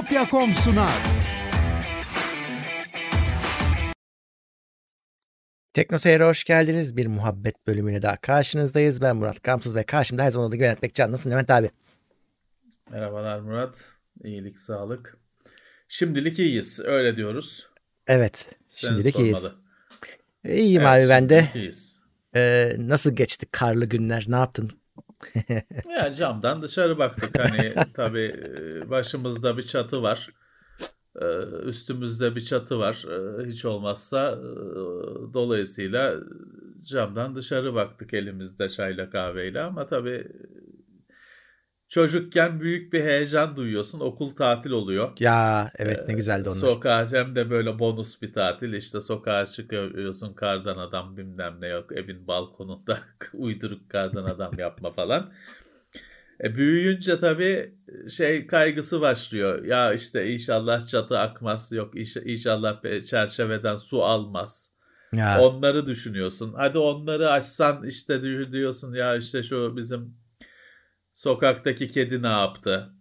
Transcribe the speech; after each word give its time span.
Bitopya.com 0.00 0.54
sunar. 0.54 0.94
Tekno 5.74 5.98
Seyir'e 5.98 6.24
hoş 6.24 6.44
geldiniz. 6.44 6.96
Bir 6.96 7.06
muhabbet 7.06 7.66
bölümüne 7.66 8.02
daha 8.02 8.16
karşınızdayız. 8.16 9.00
Ben 9.00 9.16
Murat 9.16 9.42
Gamsız 9.42 9.74
ve 9.74 9.82
karşımda 9.82 10.22
her 10.22 10.30
zaman 10.30 10.46
olduğu 10.48 10.54
gibi 10.56 10.64
Levent 10.64 10.82
Bekcan. 10.82 11.12
Nasılsın 11.12 11.30
Levent 11.30 11.50
abi? 11.50 11.70
Merhabalar 12.90 13.40
Murat. 13.40 13.88
İyilik, 14.24 14.58
sağlık. 14.58 15.16
Şimdilik 15.88 16.38
iyiyiz. 16.38 16.80
Öyle 16.80 17.16
diyoruz. 17.16 17.66
Evet. 18.06 18.48
Seni 18.66 18.90
şimdilik 18.90 19.18
iyiyiz. 19.18 19.38
sormalı. 19.38 19.56
İyiyim 20.48 20.82
Evet, 20.82 20.90
abi 21.04 21.08
ben 21.08 21.28
de. 21.28 21.48
iyiyiz. 21.54 22.00
Ee, 22.36 22.72
nasıl 22.78 23.16
geçti 23.16 23.46
karlı 23.52 23.86
günler? 23.86 24.24
Ne 24.28 24.36
yaptın? 24.36 24.79
Ya 25.88 26.12
camdan 26.12 26.62
dışarı 26.62 26.98
baktık. 26.98 27.38
Hani 27.38 27.74
tabii 27.94 28.34
başımızda 28.90 29.56
bir 29.56 29.62
çatı 29.62 30.02
var. 30.02 30.30
Üstümüzde 31.64 32.36
bir 32.36 32.40
çatı 32.40 32.78
var. 32.78 33.06
Hiç 33.46 33.64
olmazsa 33.64 34.38
dolayısıyla 35.34 36.14
camdan 36.82 37.36
dışarı 37.36 37.74
baktık 37.74 38.14
elimizde 38.14 38.68
çayla 38.68 39.10
kahveyle 39.10 39.60
ama 39.60 39.86
tabii 39.86 40.28
çocukken 41.90 42.60
büyük 42.60 42.92
bir 42.92 43.04
heyecan 43.04 43.56
duyuyorsun. 43.56 44.00
Okul 44.00 44.30
tatil 44.30 44.70
oluyor. 44.70 45.12
Ya 45.20 45.70
evet 45.78 46.08
ne 46.08 46.14
güzeldi 46.14 46.48
onlar. 46.48 46.56
Sokağa 46.58 47.12
hem 47.12 47.34
de 47.34 47.50
böyle 47.50 47.78
bonus 47.78 48.22
bir 48.22 48.32
tatil 48.32 48.72
işte 48.72 49.00
sokağa 49.00 49.46
çıkıyorsun 49.46 50.34
kardan 50.34 50.78
adam 50.78 51.16
bilmem 51.16 51.56
ne 51.60 51.68
yok 51.68 51.92
evin 51.92 52.26
balkonunda 52.26 52.98
uyduruk 53.34 53.90
kardan 53.90 54.24
adam 54.24 54.52
yapma 54.58 54.90
falan. 54.96 55.32
E, 56.44 56.56
büyüyünce 56.56 57.18
tabii 57.18 57.74
şey 58.10 58.46
kaygısı 58.46 59.00
başlıyor. 59.00 59.64
Ya 59.64 59.92
işte 59.94 60.32
inşallah 60.32 60.86
çatı 60.86 61.18
akmaz 61.18 61.72
yok 61.72 61.94
inş- 61.94 62.24
inşallah 62.24 63.04
çerçeveden 63.04 63.76
su 63.76 64.04
almaz. 64.04 64.70
ya, 65.12 65.38
Onları 65.40 65.86
düşünüyorsun. 65.86 66.54
Hadi 66.56 66.78
onları 66.78 67.30
açsan 67.30 67.84
işte 67.84 68.22
di- 68.22 68.52
diyorsun 68.52 68.94
ya 68.94 69.16
işte 69.16 69.42
şu 69.42 69.76
bizim 69.76 70.19
sokaktaki 71.14 71.88
kedi 71.88 72.22
ne 72.22 72.26
yaptı? 72.28 72.92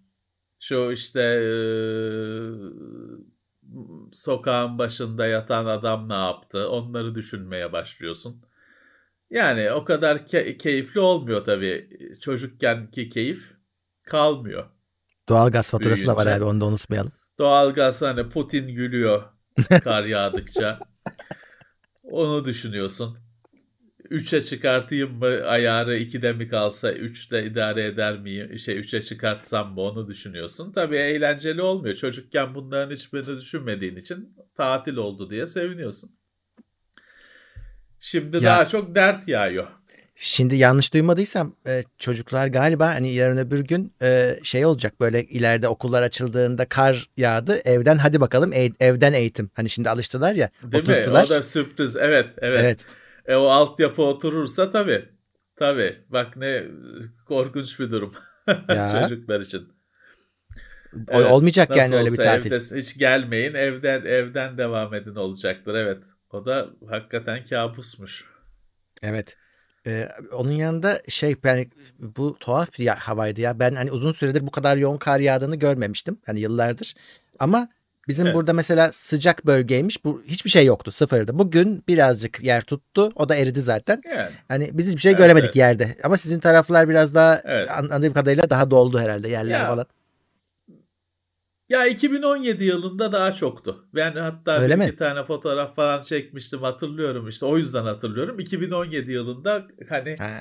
Şu 0.59 0.91
işte 0.93 1.21
eee, 1.21 2.51
sokağın 4.11 4.77
başında 4.77 5.27
yatan 5.27 5.65
adam 5.65 6.09
ne 6.09 6.13
yaptı? 6.13 6.69
Onları 6.69 7.15
düşünmeye 7.15 7.73
başlıyorsun. 7.73 8.41
Yani 9.31 9.71
o 9.71 9.85
kadar 9.85 10.17
ke- 10.17 10.57
keyifli 10.57 10.99
olmuyor 10.99 11.45
tabii. 11.45 11.89
Çocukkenki 12.21 13.09
keyif 13.09 13.53
kalmıyor. 14.03 14.69
doğalgaz 15.29 15.71
faturası 15.71 16.07
da 16.07 16.15
var 16.15 16.27
büyüyünce. 16.27 16.39
abi 16.41 16.43
onu 16.43 16.61
da 16.61 16.65
unutmayalım. 16.65 17.11
Doğalgaz 17.39 18.01
hani 18.01 18.29
Putin 18.29 18.67
gülüyor 18.75 19.23
kar 19.79 20.03
yağdıkça. 20.05 20.89
Onu 22.03 22.45
düşünüyorsun. 22.45 23.17
3'e 24.11 24.41
çıkartayım 24.41 25.17
mı 25.17 25.25
ayarı 25.45 25.97
2'de 25.97 26.33
mi 26.33 26.47
kalsa 26.49 26.91
3'te 26.91 27.43
idare 27.45 27.85
eder 27.85 28.19
miyim? 28.19 28.59
Şey 28.59 28.79
3'e 28.79 29.01
çıkartsam 29.01 29.73
mı 29.73 29.81
onu 29.81 30.07
düşünüyorsun. 30.07 30.71
Tabii 30.71 30.97
eğlenceli 30.97 31.61
olmuyor. 31.61 31.95
Çocukken 31.95 32.55
bunların 32.55 32.95
hiçbirini 32.95 33.37
düşünmediğin 33.37 33.95
için 33.95 34.35
tatil 34.57 34.95
oldu 34.95 35.29
diye 35.29 35.47
seviniyorsun. 35.47 36.11
Şimdi 37.99 38.37
Ya- 38.37 38.43
daha 38.43 38.67
çok 38.67 38.95
dert 38.95 39.27
yağıyor. 39.27 39.67
Şimdi 40.21 40.55
yanlış 40.55 40.93
duymadıysam 40.93 41.53
e, 41.67 41.83
çocuklar 41.97 42.47
galiba 42.47 42.87
hani 42.87 43.13
yarın 43.13 43.37
öbür 43.37 43.59
gün 43.59 43.93
e, 44.01 44.39
şey 44.43 44.65
olacak 44.65 44.99
böyle 44.99 45.23
ileride 45.23 45.67
okullar 45.67 46.03
açıldığında 46.03 46.65
kar 46.65 47.09
yağdı 47.17 47.61
evden 47.65 47.95
hadi 47.95 48.21
bakalım 48.21 48.53
evden 48.79 49.13
eğitim. 49.13 49.49
Hani 49.53 49.69
şimdi 49.69 49.89
alıştılar 49.89 50.35
ya 50.35 50.49
Değil 50.63 50.83
mi? 50.87 50.93
oturttular. 50.93 51.23
O 51.23 51.29
da 51.29 51.43
sürpriz. 51.43 51.95
Evet, 51.95 52.31
evet. 52.37 52.59
Evet. 52.61 52.79
E 53.29 53.35
o 53.35 53.47
altyapı 53.47 54.01
oturursa 54.01 54.71
tabii. 54.71 55.09
Tabii. 55.55 56.03
Bak 56.09 56.37
ne 56.37 56.63
korkunç 57.27 57.79
bir 57.79 57.91
durum 57.91 58.13
çocuklar 58.91 59.39
için. 59.39 59.67
O- 61.11 61.23
olmayacak 61.23 61.75
yani 61.75 61.95
öyle 61.95 62.11
bir 62.11 62.17
tatil. 62.17 62.51
Evde, 62.51 62.75
hiç 62.75 62.97
gelmeyin 62.97 63.53
evden 63.53 64.05
evden 64.05 64.57
devam 64.57 64.93
edin 64.93 65.15
olacaktır. 65.15 65.75
Evet. 65.75 66.03
O 66.31 66.45
da 66.45 66.69
hakikaten 66.89 67.43
kabusmuş. 67.43 68.25
Evet. 69.03 69.37
Ee, 69.87 70.09
onun 70.33 70.51
yanında 70.51 71.01
şey 71.07 71.35
yani 71.45 71.67
bu 71.99 72.37
tuhaf 72.39 72.79
ya 72.79 72.95
havaydı 72.99 73.41
ya. 73.41 73.59
Ben 73.59 73.71
hani 73.71 73.91
uzun 73.91 74.13
süredir 74.13 74.47
bu 74.47 74.51
kadar 74.51 74.77
yoğun 74.77 74.97
kar 74.97 75.19
yağdığını 75.19 75.55
görmemiştim. 75.55 76.19
Hani 76.25 76.39
yıllardır. 76.39 76.93
Ama 77.39 77.69
bizim 78.09 78.25
Evet. 78.25 78.35
burada 78.35 78.53
mesela 78.53 78.91
sıcak 78.91 79.45
bölgeymiş. 79.45 80.05
Bu 80.05 80.23
hiçbir 80.27 80.49
şey 80.49 80.65
yoktu. 80.65 80.91
Sıfırdı. 80.91 81.39
Bugün 81.39 81.83
birazcık 81.87 82.43
yer 82.43 82.61
tuttu. 82.61 83.09
O 83.15 83.29
da 83.29 83.35
eridi 83.35 83.61
zaten. 83.61 84.01
Yani 84.15 84.29
Hani 84.47 84.69
biz 84.73 84.87
hiçbir 84.87 85.01
şey 85.01 85.11
Evet, 85.11 85.19
göremedik 85.21 85.45
evet. 85.45 85.55
yerde. 85.55 85.95
Ama 86.03 86.17
sizin 86.17 86.39
taraflar 86.39 86.89
biraz 86.89 87.15
daha 87.15 87.41
Evet. 87.43 87.71
an- 87.71 87.83
anladığım 87.83 88.13
kadarıyla 88.13 88.49
daha 88.49 88.71
doldu 88.71 88.99
herhalde 88.99 89.29
yerler 89.29 89.59
Ya, 89.59 89.67
falan. 89.67 89.85
ya 91.69 91.85
2017 91.87 92.63
yılında 92.63 93.11
daha 93.11 93.35
çoktu. 93.35 93.87
Ben 93.95 94.11
hatta 94.15 94.57
Öyle 94.59 94.73
bir 94.73 94.79
mi? 94.79 94.85
iki 94.87 94.95
tane 94.95 95.23
fotoğraf 95.23 95.75
falan 95.75 96.01
çekmiştim 96.01 96.59
hatırlıyorum 96.59 97.29
işte. 97.29 97.45
O 97.45 97.57
yüzden 97.57 97.83
hatırlıyorum. 97.83 98.39
2017 98.39 99.11
yılında 99.11 99.67
hani 99.89 100.15
Ha. 100.19 100.39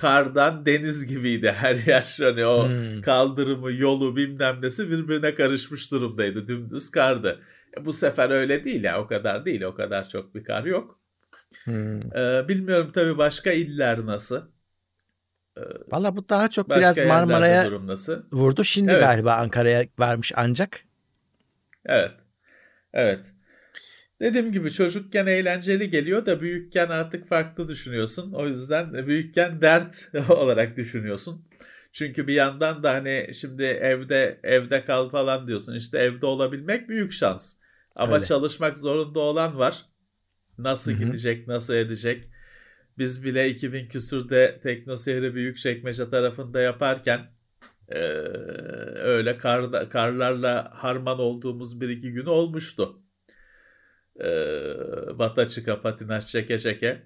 Kardan 0.00 0.66
deniz 0.66 1.06
gibiydi 1.06 1.52
her 1.56 1.74
yer. 1.76 2.16
Hani 2.20 2.46
o 2.46 2.68
Hmm. 2.68 3.02
kaldırımı, 3.02 3.72
yolu 3.72 4.16
bilmem 4.16 4.62
nesi 4.62 4.90
birbirine 4.90 5.34
karışmış 5.34 5.90
durumdaydı. 5.92 6.46
Dümdüz 6.46 6.90
kardı. 6.90 7.40
E, 7.78 7.84
bu 7.84 7.92
sefer 7.92 8.30
öyle 8.30 8.64
değil 8.64 8.84
ya. 8.84 9.02
O 9.02 9.06
kadar 9.06 9.44
değil. 9.44 9.62
O 9.62 9.74
kadar 9.74 10.08
çok 10.08 10.34
bir 10.34 10.44
kar 10.44 10.64
yok. 10.64 11.00
Hmm. 11.64 12.16
Ee, 12.16 12.48
bilmiyorum 12.48 12.90
tabii 12.94 13.18
başka 13.18 13.52
iller 13.52 14.06
nasıl? 14.06 14.42
Valla 15.92 16.16
bu 16.16 16.28
daha 16.28 16.50
çok 16.50 16.70
biraz 16.70 17.00
Marmara'ya 17.00 17.66
vurdu. 18.32 18.64
Şimdi 18.64 18.90
Evet. 18.90 19.00
galiba 19.02 19.34
Ankara'ya 19.34 19.84
varmış 19.98 20.32
ancak. 20.36 20.84
Evet. 21.86 22.12
Evet. 22.92 23.32
Dediğim 24.20 24.52
gibi 24.52 24.72
çocukken 24.72 25.26
eğlenceli 25.26 25.90
geliyor 25.90 26.26
da 26.26 26.40
büyükken 26.40 26.88
artık 26.88 27.28
farklı 27.28 27.68
düşünüyorsun. 27.68 28.32
O 28.32 28.46
yüzden 28.48 29.06
büyükken 29.06 29.60
dert 29.62 30.10
olarak 30.28 30.76
düşünüyorsun. 30.76 31.44
Çünkü 31.92 32.26
bir 32.26 32.34
yandan 32.34 32.82
da 32.82 32.92
hani 32.94 33.30
şimdi 33.34 33.62
evde 33.62 34.40
evde 34.42 34.84
kal 34.84 35.08
falan 35.10 35.48
diyorsun. 35.48 35.74
İşte 35.76 35.98
evde 35.98 36.26
olabilmek 36.26 36.88
büyük 36.88 37.12
şans. 37.12 37.56
Ama 37.96 38.14
Öyle. 38.14 38.24
çalışmak 38.24 38.78
zorunda 38.78 39.20
olan 39.20 39.58
var. 39.58 39.86
Nasıl 40.58 40.92
Hı 40.92 40.96
hı. 40.96 40.98
gidecek, 41.06 41.48
nasıl 41.48 41.74
edecek? 41.74 42.28
Biz 42.98 43.24
bile 43.24 43.50
2000 43.50 43.88
küsürde 43.88 44.60
Teknoseyri 44.62 45.34
Büyükçekmece 45.34 46.10
tarafında 46.10 46.60
yaparken 46.60 47.20
eee, 47.92 47.98
öyle 48.96 49.38
karda, 49.38 49.88
karlarla 49.88 50.72
harman 50.74 51.20
olduğumuz 51.20 51.80
bir 51.80 51.88
iki 51.88 52.12
gün 52.12 52.26
olmuştu. 52.26 52.99
Eee 54.20 55.18
bata 55.18 55.46
çıka 55.46 55.80
patinaj 55.82 56.26
çeke 56.26 56.58
çeke 56.58 57.02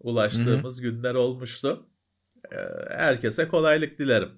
ulaştığımız 0.00 0.80
günler 0.80 1.14
olmuştu. 1.14 1.86
Eee, 2.52 2.68
herkese 2.90 3.48
kolaylık 3.48 3.98
dilerim. 3.98 4.30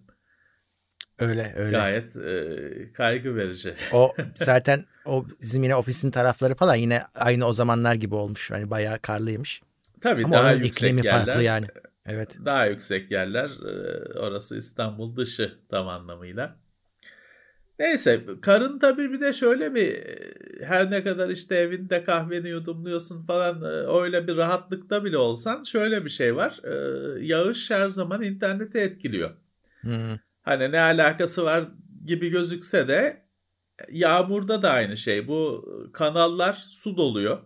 Öyle 1.19 1.53
öyle. 1.57 1.77
Gayet 1.77 2.17
eee, 2.17 2.93
kaygı 2.93 3.37
verici. 3.37 3.75
O 3.95 4.15
zaten 4.35 4.85
o 5.05 5.27
bizim 5.43 5.63
yine 5.63 5.77
ofisin 5.77 6.11
tarafları 6.11 6.55
falan 6.55 6.75
yine 6.75 7.03
aynı 7.15 7.45
o 7.47 7.53
zamanlar 7.53 7.95
gibi 7.95 8.15
olmuş. 8.15 8.51
Hani 8.51 8.71
bayağı 8.71 8.99
karlıymış. 8.99 9.63
Tabii 10.01 10.25
Ama 10.25 10.35
daha 10.37 10.53
yüksek 10.53 11.05
yerler. 11.05 11.25
farklı 11.27 11.43
yani. 11.43 11.67
Evet. 12.07 12.39
Daha 12.45 12.67
yüksek 12.67 13.11
yerler. 13.11 13.51
e, 13.51 14.19
Orası 14.19 14.57
İstanbul 14.59 15.17
dışı 15.17 15.59
tam 15.71 15.89
anlamıyla. 15.89 16.57
Neyse 17.79 18.25
karın 18.43 18.79
tabii 18.79 19.13
bir 19.13 19.21
de 19.21 19.33
şöyle 19.33 19.75
bir 19.75 20.05
her 20.65 20.91
ne 20.91 21.05
kadar 21.05 21.29
işte 21.29 21.57
evinde 21.57 22.05
kahveni 22.05 22.49
yudumluyorsun 22.49 23.27
falan 23.27 23.63
e, 23.63 23.67
öyle 24.03 24.27
bir 24.27 24.37
rahatlıkta 24.37 25.05
bile 25.05 25.19
olsan 25.19 25.63
şöyle 25.63 26.05
bir 26.05 26.11
şey 26.11 26.37
var. 26.37 26.61
E, 26.65 27.27
Yağış 27.27 27.71
her 27.71 27.89
zaman 27.89 28.23
interneti 28.23 28.79
etkiliyor. 28.79 29.31
Hmm. 29.81 30.17
Hani 30.43 30.73
ne 30.73 30.81
alakası 30.81 31.45
var 31.45 31.65
gibi 32.07 32.31
gözükse 32.31 32.89
de 32.89 33.23
yağmurda 33.91 34.63
da 34.63 34.71
aynı 34.71 34.97
şey. 34.97 35.29
Bu 35.29 35.69
kanallar 35.93 36.53
su 36.53 36.97
doluyor. 36.97 37.39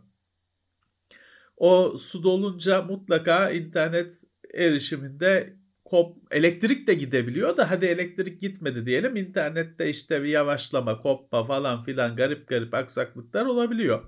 O 1.57 1.97
su 1.99 2.23
dolunca 2.23 2.83
mutlaka 2.83 3.51
internet 3.51 4.15
erişiminde 4.55 5.57
kop 5.93 6.17
elektrik 6.31 6.87
de 6.87 6.95
gidebiliyor 6.95 7.57
da 7.57 7.71
hadi 7.71 7.87
elektrik 7.87 8.41
gitmedi 8.41 8.87
diyelim 8.87 9.17
internette 9.17 9.89
işte 9.89 10.23
bir 10.23 10.29
yavaşlama, 10.29 11.03
kopma 11.03 11.45
falan 11.45 11.85
filan 11.85 12.17
garip 12.17 12.49
garip 12.49 12.75
aksaklıklar 12.75 13.47
olabiliyor. 13.47 14.03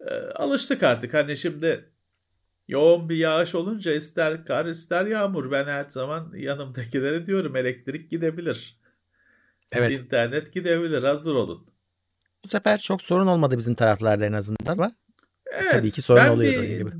Ee, 0.00 0.14
alıştık 0.14 0.82
artık 0.82 1.14
hani 1.14 1.36
şimdi 1.36 1.92
yoğun 2.68 3.08
bir 3.08 3.16
yağış 3.16 3.54
olunca 3.54 3.94
ister 3.94 4.44
kar 4.44 4.66
ister 4.66 5.06
yağmur 5.06 5.50
ben 5.50 5.64
her 5.64 5.84
zaman 5.88 6.32
yanımdakilere 6.36 7.26
diyorum 7.26 7.56
elektrik 7.56 8.10
gidebilir. 8.10 8.80
evet. 9.72 9.98
internet 9.98 10.52
gidebilir. 10.52 11.02
Hazır 11.02 11.34
olun. 11.34 11.66
Bu 12.44 12.48
sefer 12.48 12.78
çok 12.78 13.02
sorun 13.02 13.26
olmadı 13.26 13.58
bizim 13.58 13.74
taraflarda 13.74 14.26
en 14.26 14.32
azından 14.32 14.72
ama 14.72 14.92
evet, 15.52 15.72
tabii 15.72 15.90
ki 15.90 16.02
sorun 16.02 16.28
oluyor 16.28 16.62
gibi. 16.62 16.90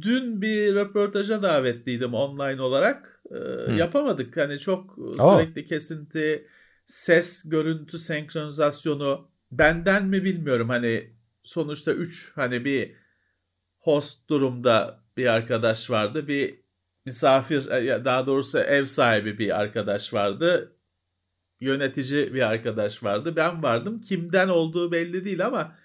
Dün 0.00 0.42
bir 0.42 0.74
röportaja 0.74 1.42
davetliydim 1.42 2.14
online 2.14 2.62
olarak. 2.62 3.20
Ee, 3.30 3.74
yapamadık. 3.74 4.36
Hani 4.36 4.58
çok 4.58 4.94
sürekli 4.94 5.62
Oo. 5.62 5.66
kesinti, 5.66 6.46
ses, 6.86 7.48
görüntü 7.48 7.98
senkronizasyonu 7.98 9.28
benden 9.52 10.06
mi 10.06 10.24
bilmiyorum. 10.24 10.68
Hani 10.68 11.10
sonuçta 11.42 11.92
3 11.92 12.32
hani 12.34 12.64
bir 12.64 12.92
host 13.78 14.28
durumda 14.28 15.00
bir 15.16 15.26
arkadaş 15.26 15.90
vardı. 15.90 16.28
Bir 16.28 16.60
misafir 17.06 17.68
e, 17.68 18.04
daha 18.04 18.26
doğrusu 18.26 18.58
ev 18.58 18.84
sahibi 18.84 19.38
bir 19.38 19.60
arkadaş 19.60 20.14
vardı. 20.14 20.76
Yönetici 21.60 22.34
bir 22.34 22.48
arkadaş 22.50 23.02
vardı. 23.02 23.36
Ben 23.36 23.62
vardım. 23.62 24.00
Kimden 24.00 24.48
olduğu 24.48 24.92
belli 24.92 25.24
değil 25.24 25.46
ama 25.46 25.76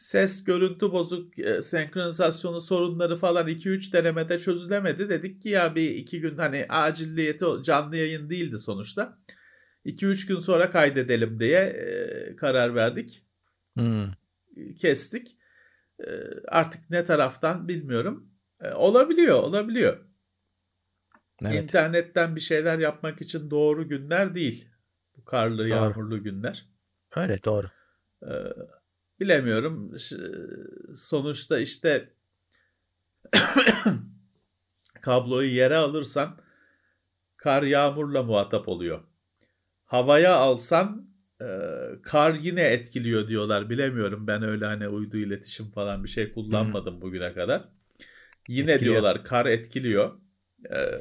ses 0.00 0.44
görüntü 0.44 0.92
bozuk 0.92 1.38
e, 1.38 1.62
senkronizasyonu 1.62 2.60
sorunları 2.60 3.16
falan 3.16 3.48
2-3 3.48 3.92
denemede 3.92 4.38
çözülemedi. 4.38 5.08
Dedik 5.08 5.42
ki 5.42 5.48
ya 5.48 5.74
bir 5.74 5.90
iki 5.90 6.20
gün 6.20 6.36
hani 6.36 6.66
acilliyeti 6.68 7.44
canlı 7.62 7.96
yayın 7.96 8.30
değildi 8.30 8.58
sonuçta. 8.58 9.18
2-3 9.84 10.28
gün 10.28 10.38
sonra 10.38 10.70
kaydedelim 10.70 11.40
diye 11.40 11.60
e, 11.60 12.36
karar 12.36 12.74
verdik. 12.74 13.26
Hmm. 13.74 14.06
Kestik. 14.78 15.36
E, 15.98 16.08
artık 16.48 16.90
ne 16.90 17.04
taraftan 17.04 17.68
bilmiyorum. 17.68 18.30
E, 18.60 18.72
olabiliyor, 18.72 19.42
olabiliyor. 19.42 20.04
Evet. 21.44 21.62
İnternetten 21.62 22.36
bir 22.36 22.40
şeyler 22.40 22.78
yapmak 22.78 23.20
için 23.20 23.50
doğru 23.50 23.88
günler 23.88 24.34
değil. 24.34 24.68
Bu 25.16 25.24
karlı, 25.24 25.58
doğru. 25.58 25.68
yağmurlu 25.68 26.22
günler. 26.22 26.68
Öyle 27.16 27.44
doğru. 27.44 27.66
Ee, 28.22 28.28
bilemiyorum. 29.20 29.96
Sonuçta 30.94 31.58
işte 31.58 32.12
kabloyu 35.00 35.48
yere 35.48 35.76
alırsan 35.76 36.40
kar 37.36 37.62
yağmurla 37.62 38.22
muhatap 38.22 38.68
oluyor. 38.68 39.02
Havaya 39.84 40.34
alsan 40.34 41.10
e, 41.40 41.46
kar 42.02 42.34
yine 42.34 42.62
etkiliyor 42.62 43.28
diyorlar. 43.28 43.70
Bilemiyorum 43.70 44.26
ben 44.26 44.42
öyle 44.42 44.66
hani 44.66 44.88
uydu 44.88 45.16
iletişim 45.16 45.70
falan 45.70 46.04
bir 46.04 46.08
şey 46.08 46.32
kullanmadım 46.32 46.94
hmm. 46.94 47.02
bugüne 47.02 47.32
kadar. 47.34 47.68
Yine 48.48 48.72
etkiliyor. 48.72 48.94
diyorlar 48.94 49.24
kar 49.24 49.46
etkiliyor. 49.46 50.12
Ee, 50.70 51.00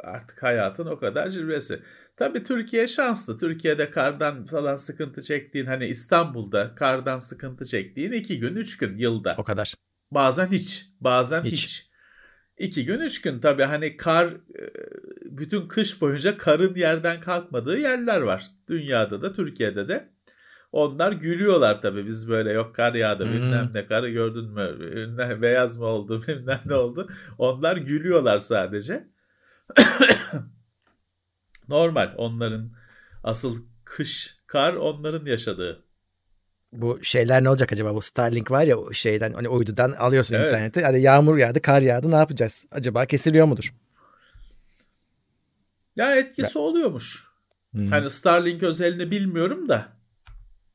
artık 0.00 0.42
hayatın 0.42 0.86
o 0.86 0.98
kadar 0.98 1.30
cilvesi. 1.30 1.82
Tabii 2.16 2.44
Türkiye 2.44 2.86
şanslı. 2.86 3.38
Türkiye'de 3.38 3.90
kardan 3.90 4.44
falan 4.44 4.76
sıkıntı 4.76 5.22
çektiğin 5.22 5.66
hani 5.66 5.86
İstanbul'da 5.86 6.74
kardan 6.74 7.18
sıkıntı 7.18 7.64
çektiğin 7.64 8.12
iki 8.12 8.38
gün 8.38 8.56
üç 8.56 8.76
gün 8.76 8.98
yılda. 8.98 9.34
O 9.38 9.44
kadar. 9.44 9.74
Bazen 10.10 10.46
hiç. 10.46 10.86
Bazen 11.00 11.42
hiç. 11.42 11.64
hiç. 11.64 11.90
İki 12.58 12.84
gün 12.84 13.00
üç 13.00 13.20
gün 13.20 13.40
tabii 13.40 13.62
hani 13.62 13.96
kar 13.96 14.26
e, 14.26 14.72
bütün 15.22 15.68
kış 15.68 16.00
boyunca 16.00 16.38
karın 16.38 16.74
yerden 16.74 17.20
kalkmadığı 17.20 17.78
yerler 17.78 18.20
var. 18.20 18.50
Dünyada 18.68 19.22
da 19.22 19.32
Türkiye'de 19.32 19.88
de. 19.88 20.12
Onlar 20.72 21.12
gülüyorlar 21.12 21.82
tabii 21.82 22.06
biz 22.06 22.28
böyle 22.30 22.52
yok 22.52 22.74
kar 22.74 22.94
yağdı 22.94 23.24
hmm. 23.24 23.32
bilmem 23.32 23.70
ne 23.74 23.86
karı 23.86 24.08
gördün 24.08 24.44
mü 24.44 24.80
bilmem 24.80 25.42
beyaz 25.42 25.78
mı 25.78 25.84
oldu 25.84 26.22
bilmem 26.28 26.60
ne 26.66 26.74
oldu. 26.74 27.08
Onlar 27.38 27.76
gülüyorlar 27.76 28.40
sadece. 28.40 29.08
Normal 31.68 32.14
onların 32.16 32.70
asıl 33.24 33.56
kış 33.84 34.36
kar 34.46 34.74
onların 34.74 35.26
yaşadığı. 35.26 35.84
Bu 36.72 37.04
şeyler 37.04 37.44
ne 37.44 37.48
olacak 37.48 37.72
acaba? 37.72 37.94
Bu 37.94 38.02
Starlink 38.02 38.50
var 38.50 38.64
ya 38.64 38.76
şeyden 38.92 39.32
hani 39.32 39.48
uydudan 39.48 39.90
alıyorsun 39.90 40.34
evet. 40.34 40.46
interneti. 40.46 40.84
Hadi 40.84 41.00
yağmur 41.00 41.38
yağdı, 41.38 41.62
kar 41.62 41.82
yağdı 41.82 42.10
ne 42.10 42.16
yapacağız? 42.16 42.66
Acaba 42.70 43.06
kesiliyor 43.06 43.46
mudur? 43.46 43.74
Ya 45.96 46.16
etkisi 46.16 46.58
ya. 46.58 46.64
oluyormuş. 46.64 47.24
Hmm. 47.72 47.86
Hani 47.86 48.10
Starlink 48.10 48.62
özelini 48.62 49.10
bilmiyorum 49.10 49.68
da 49.68 49.88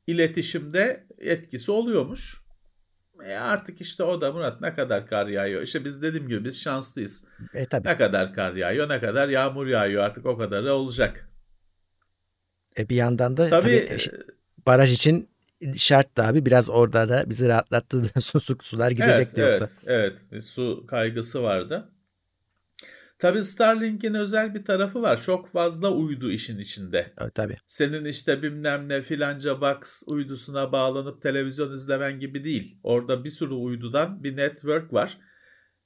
iletişimde 0.07 1.07
etkisi 1.17 1.71
oluyormuş. 1.71 2.41
E 3.25 3.35
artık 3.35 3.81
işte 3.81 4.03
o 4.03 4.21
da 4.21 4.31
Murat 4.31 4.61
ne 4.61 4.75
kadar 4.75 5.07
kar 5.07 5.27
yağıyor. 5.27 5.61
İşte 5.61 5.85
biz 5.85 6.01
dediğim 6.01 6.27
gibi 6.27 6.45
biz 6.45 6.61
şanslıyız. 6.61 7.23
E, 7.53 7.65
tabii. 7.65 7.87
Ne 7.87 7.97
kadar 7.97 8.33
kar 8.33 8.53
yağıyor, 8.53 8.89
ne 8.89 8.99
kadar 8.99 9.29
yağmur 9.29 9.67
yağıyor 9.67 10.03
artık 10.03 10.25
o 10.25 10.37
kadar 10.37 10.65
da 10.65 10.73
olacak. 10.73 11.29
E 12.77 12.89
bir 12.89 12.95
yandan 12.95 13.37
da 13.37 13.49
tabii, 13.49 13.61
tabii 13.61 13.75
e, 13.75 13.97
baraj 14.65 14.93
için 14.93 15.29
şart 15.75 16.17
da 16.17 16.27
abi 16.27 16.45
biraz 16.45 16.69
orada 16.69 17.09
da 17.09 17.29
bizi 17.29 17.47
rahatlattı 17.47 18.03
su, 18.21 18.39
su, 18.39 18.57
sular 18.61 18.91
gidecekti 18.91 19.41
evet, 19.41 19.53
yoksa. 19.53 19.75
Evet, 19.85 20.17
evet. 20.31 20.43
Su 20.43 20.85
kaygısı 20.87 21.43
vardı. 21.43 21.89
Tabii 23.19 23.43
Starlink'in 23.43 24.13
özel 24.13 24.55
bir 24.55 24.65
tarafı 24.65 25.01
var. 25.01 25.21
Çok 25.21 25.49
fazla 25.49 25.91
uydu 25.91 26.31
işin 26.31 26.59
içinde. 26.59 27.13
Evet, 27.21 27.35
tabii. 27.35 27.57
Senin 27.67 28.05
işte 28.05 28.41
bilmem 28.41 28.89
ne 28.89 29.01
filanca 29.01 29.61
box 29.61 30.03
uydusuna 30.07 30.71
bağlanıp 30.71 31.21
televizyon 31.21 31.73
izlemen 31.73 32.19
gibi 32.19 32.43
değil. 32.43 32.79
Orada 32.83 33.23
bir 33.23 33.29
sürü 33.29 33.53
uydudan 33.53 34.23
bir 34.23 34.37
network 34.37 34.93
var. 34.93 35.17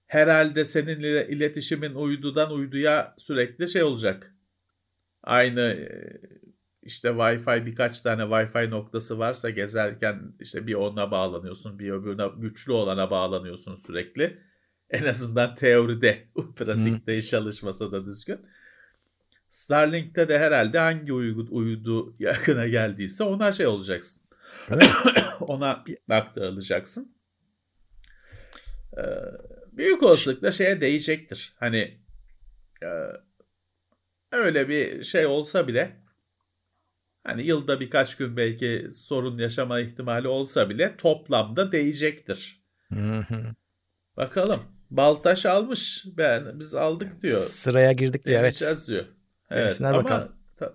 Herhalde 0.07 0.65
seninle 0.65 1.27
iletişimin 1.27 1.95
uydudan 1.95 2.51
uyduya 2.51 3.13
sürekli 3.17 3.67
şey 3.67 3.83
olacak. 3.83 4.35
Aynı 5.23 5.61
e, 5.61 5.89
işte 6.83 7.09
Wi-Fi 7.09 7.65
birkaç 7.65 8.01
tane 8.01 8.21
Wi-Fi 8.21 8.69
noktası 8.69 9.19
varsa 9.19 9.49
gezerken 9.49 10.33
işte 10.39 10.67
bir 10.67 10.73
ona 10.73 11.11
bağlanıyorsun, 11.11 11.79
bir 11.79 11.91
öbürüne 11.91 12.27
güçlü 12.37 12.71
olana 12.71 13.11
bağlanıyorsun 13.11 13.75
sürekli 13.75 14.50
en 15.01 15.05
azından 15.05 15.55
teoride, 15.55 16.27
pratikte 16.55 17.17
iş 17.17 17.29
çalışmasa 17.29 17.91
da 17.91 18.05
düzgün. 18.05 18.39
Starlink'te 19.49 20.29
de 20.29 20.39
herhalde 20.39 20.79
hangi 20.79 21.13
uydu, 21.13 21.47
uydu 21.51 22.13
yakına 22.19 22.67
geldiyse 22.67 23.23
ona 23.23 23.53
şey 23.53 23.67
olacaksın. 23.67 24.23
Evet. 24.69 24.89
ona 25.39 25.83
aktarılacaksın. 26.09 27.15
Ee, 28.97 29.01
büyük 29.71 30.03
olasılıkla 30.03 30.51
şeye 30.51 30.81
değecektir. 30.81 31.53
Hani 31.59 31.97
e, 32.83 32.89
öyle 34.31 34.69
bir 34.69 35.03
şey 35.03 35.25
olsa 35.25 35.67
bile 35.67 36.01
hani 37.23 37.43
yılda 37.43 37.79
birkaç 37.79 38.17
gün 38.17 38.37
belki 38.37 38.89
sorun 38.91 39.37
yaşama 39.37 39.79
ihtimali 39.79 40.27
olsa 40.27 40.69
bile 40.69 40.97
toplamda 40.97 41.71
değecektir. 41.71 42.63
Bakalım. 44.17 44.80
Baltaş 44.91 45.45
almış. 45.45 46.05
Ben 46.17 46.59
biz 46.59 46.75
aldık 46.75 47.21
diyor. 47.21 47.39
Sıraya 47.39 47.91
girdik 47.91 48.25
diyor 48.25 48.39
evet. 48.39 48.87
diyor. 48.87 49.05
Evet 49.51 49.81
ama 49.81 50.03
bakalım. 50.03 50.31
Ta, 50.59 50.73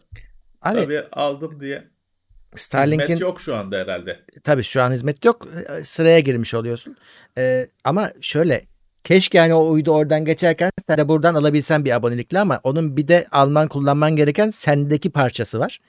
Abi, 0.62 0.80
tabii 0.80 1.02
aldım 1.12 1.60
diye. 1.60 1.84
Starlink'in 2.56 3.02
hizmet 3.02 3.20
yok 3.20 3.40
şu 3.40 3.56
anda 3.56 3.76
herhalde. 3.76 4.20
Tabii 4.44 4.62
şu 4.62 4.82
an 4.82 4.92
hizmet 4.92 5.24
yok. 5.24 5.48
E, 5.68 5.84
sıraya 5.84 6.20
girmiş 6.20 6.54
oluyorsun. 6.54 6.96
Ee, 7.38 7.68
ama 7.84 8.10
şöyle 8.20 8.66
keşke 9.04 9.38
yani 9.38 9.54
o 9.54 9.70
uydu 9.70 9.90
oradan 9.90 10.24
geçerken 10.24 10.70
sen 10.88 10.98
de 10.98 11.08
buradan 11.08 11.34
alabilsen 11.34 11.84
bir 11.84 11.96
abonelikle 11.96 12.40
ama 12.40 12.60
onun 12.62 12.96
bir 12.96 13.08
de 13.08 13.26
alman 13.32 13.68
kullanman 13.68 14.16
gereken 14.16 14.50
sendeki 14.50 15.10
parçası 15.10 15.58
var. 15.58 15.80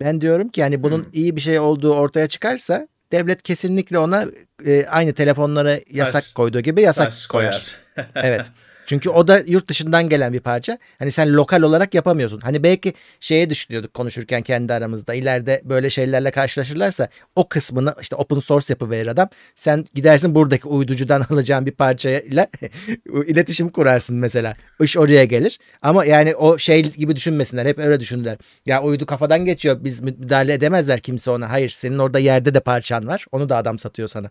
Ben 0.00 0.20
diyorum 0.20 0.48
ki 0.48 0.60
yani 0.60 0.82
bunun 0.82 1.04
hmm. 1.04 1.10
iyi 1.12 1.36
bir 1.36 1.40
şey 1.40 1.58
olduğu 1.58 1.94
ortaya 1.94 2.26
çıkarsa 2.26 2.88
devlet 3.12 3.42
kesinlikle 3.42 3.98
ona 3.98 4.26
e, 4.66 4.86
aynı 4.86 5.12
telefonlara 5.12 5.78
yasak 5.90 6.12
taş, 6.12 6.32
koyduğu 6.32 6.60
gibi 6.60 6.82
yasak 6.82 7.12
koyar. 7.28 7.76
koyar. 7.94 8.08
evet. 8.14 8.46
Çünkü 8.90 9.10
o 9.10 9.28
da 9.28 9.42
yurt 9.46 9.68
dışından 9.68 10.08
gelen 10.08 10.32
bir 10.32 10.40
parça. 10.40 10.78
Hani 10.98 11.10
sen 11.10 11.32
lokal 11.32 11.62
olarak 11.62 11.94
yapamıyorsun. 11.94 12.40
Hani 12.40 12.62
belki 12.62 12.94
şeye 13.20 13.50
düşünüyorduk 13.50 13.94
konuşurken 13.94 14.42
kendi 14.42 14.72
aramızda. 14.72 15.14
İleride 15.14 15.62
böyle 15.64 15.90
şeylerle 15.90 16.30
karşılaşırlarsa 16.30 17.08
o 17.36 17.48
kısmını 17.48 17.94
işte 18.00 18.16
open 18.16 18.38
source 18.38 18.66
yapıverir 18.68 19.06
adam. 19.06 19.28
Sen 19.54 19.84
gidersin 19.94 20.34
buradaki 20.34 20.68
uyducudan 20.68 21.26
alacağın 21.30 21.66
bir 21.66 21.72
parçayla 21.72 22.46
iletişim 23.26 23.68
kurarsın 23.68 24.16
mesela. 24.16 24.54
İş 24.80 24.96
oraya 24.96 25.24
gelir. 25.24 25.58
Ama 25.82 26.04
yani 26.04 26.34
o 26.34 26.58
şey 26.58 26.82
gibi 26.82 27.16
düşünmesinler. 27.16 27.66
Hep 27.66 27.78
öyle 27.78 28.00
düşündüler. 28.00 28.38
Ya 28.66 28.82
uydu 28.82 29.06
kafadan 29.06 29.44
geçiyor. 29.44 29.84
Biz 29.84 30.00
müdahale 30.00 30.52
edemezler 30.52 31.00
kimse 31.00 31.30
ona. 31.30 31.50
Hayır 31.50 31.68
senin 31.68 31.98
orada 31.98 32.18
yerde 32.18 32.54
de 32.54 32.60
parçan 32.60 33.06
var. 33.06 33.26
Onu 33.32 33.48
da 33.48 33.56
adam 33.56 33.78
satıyor 33.78 34.08
sana. 34.08 34.30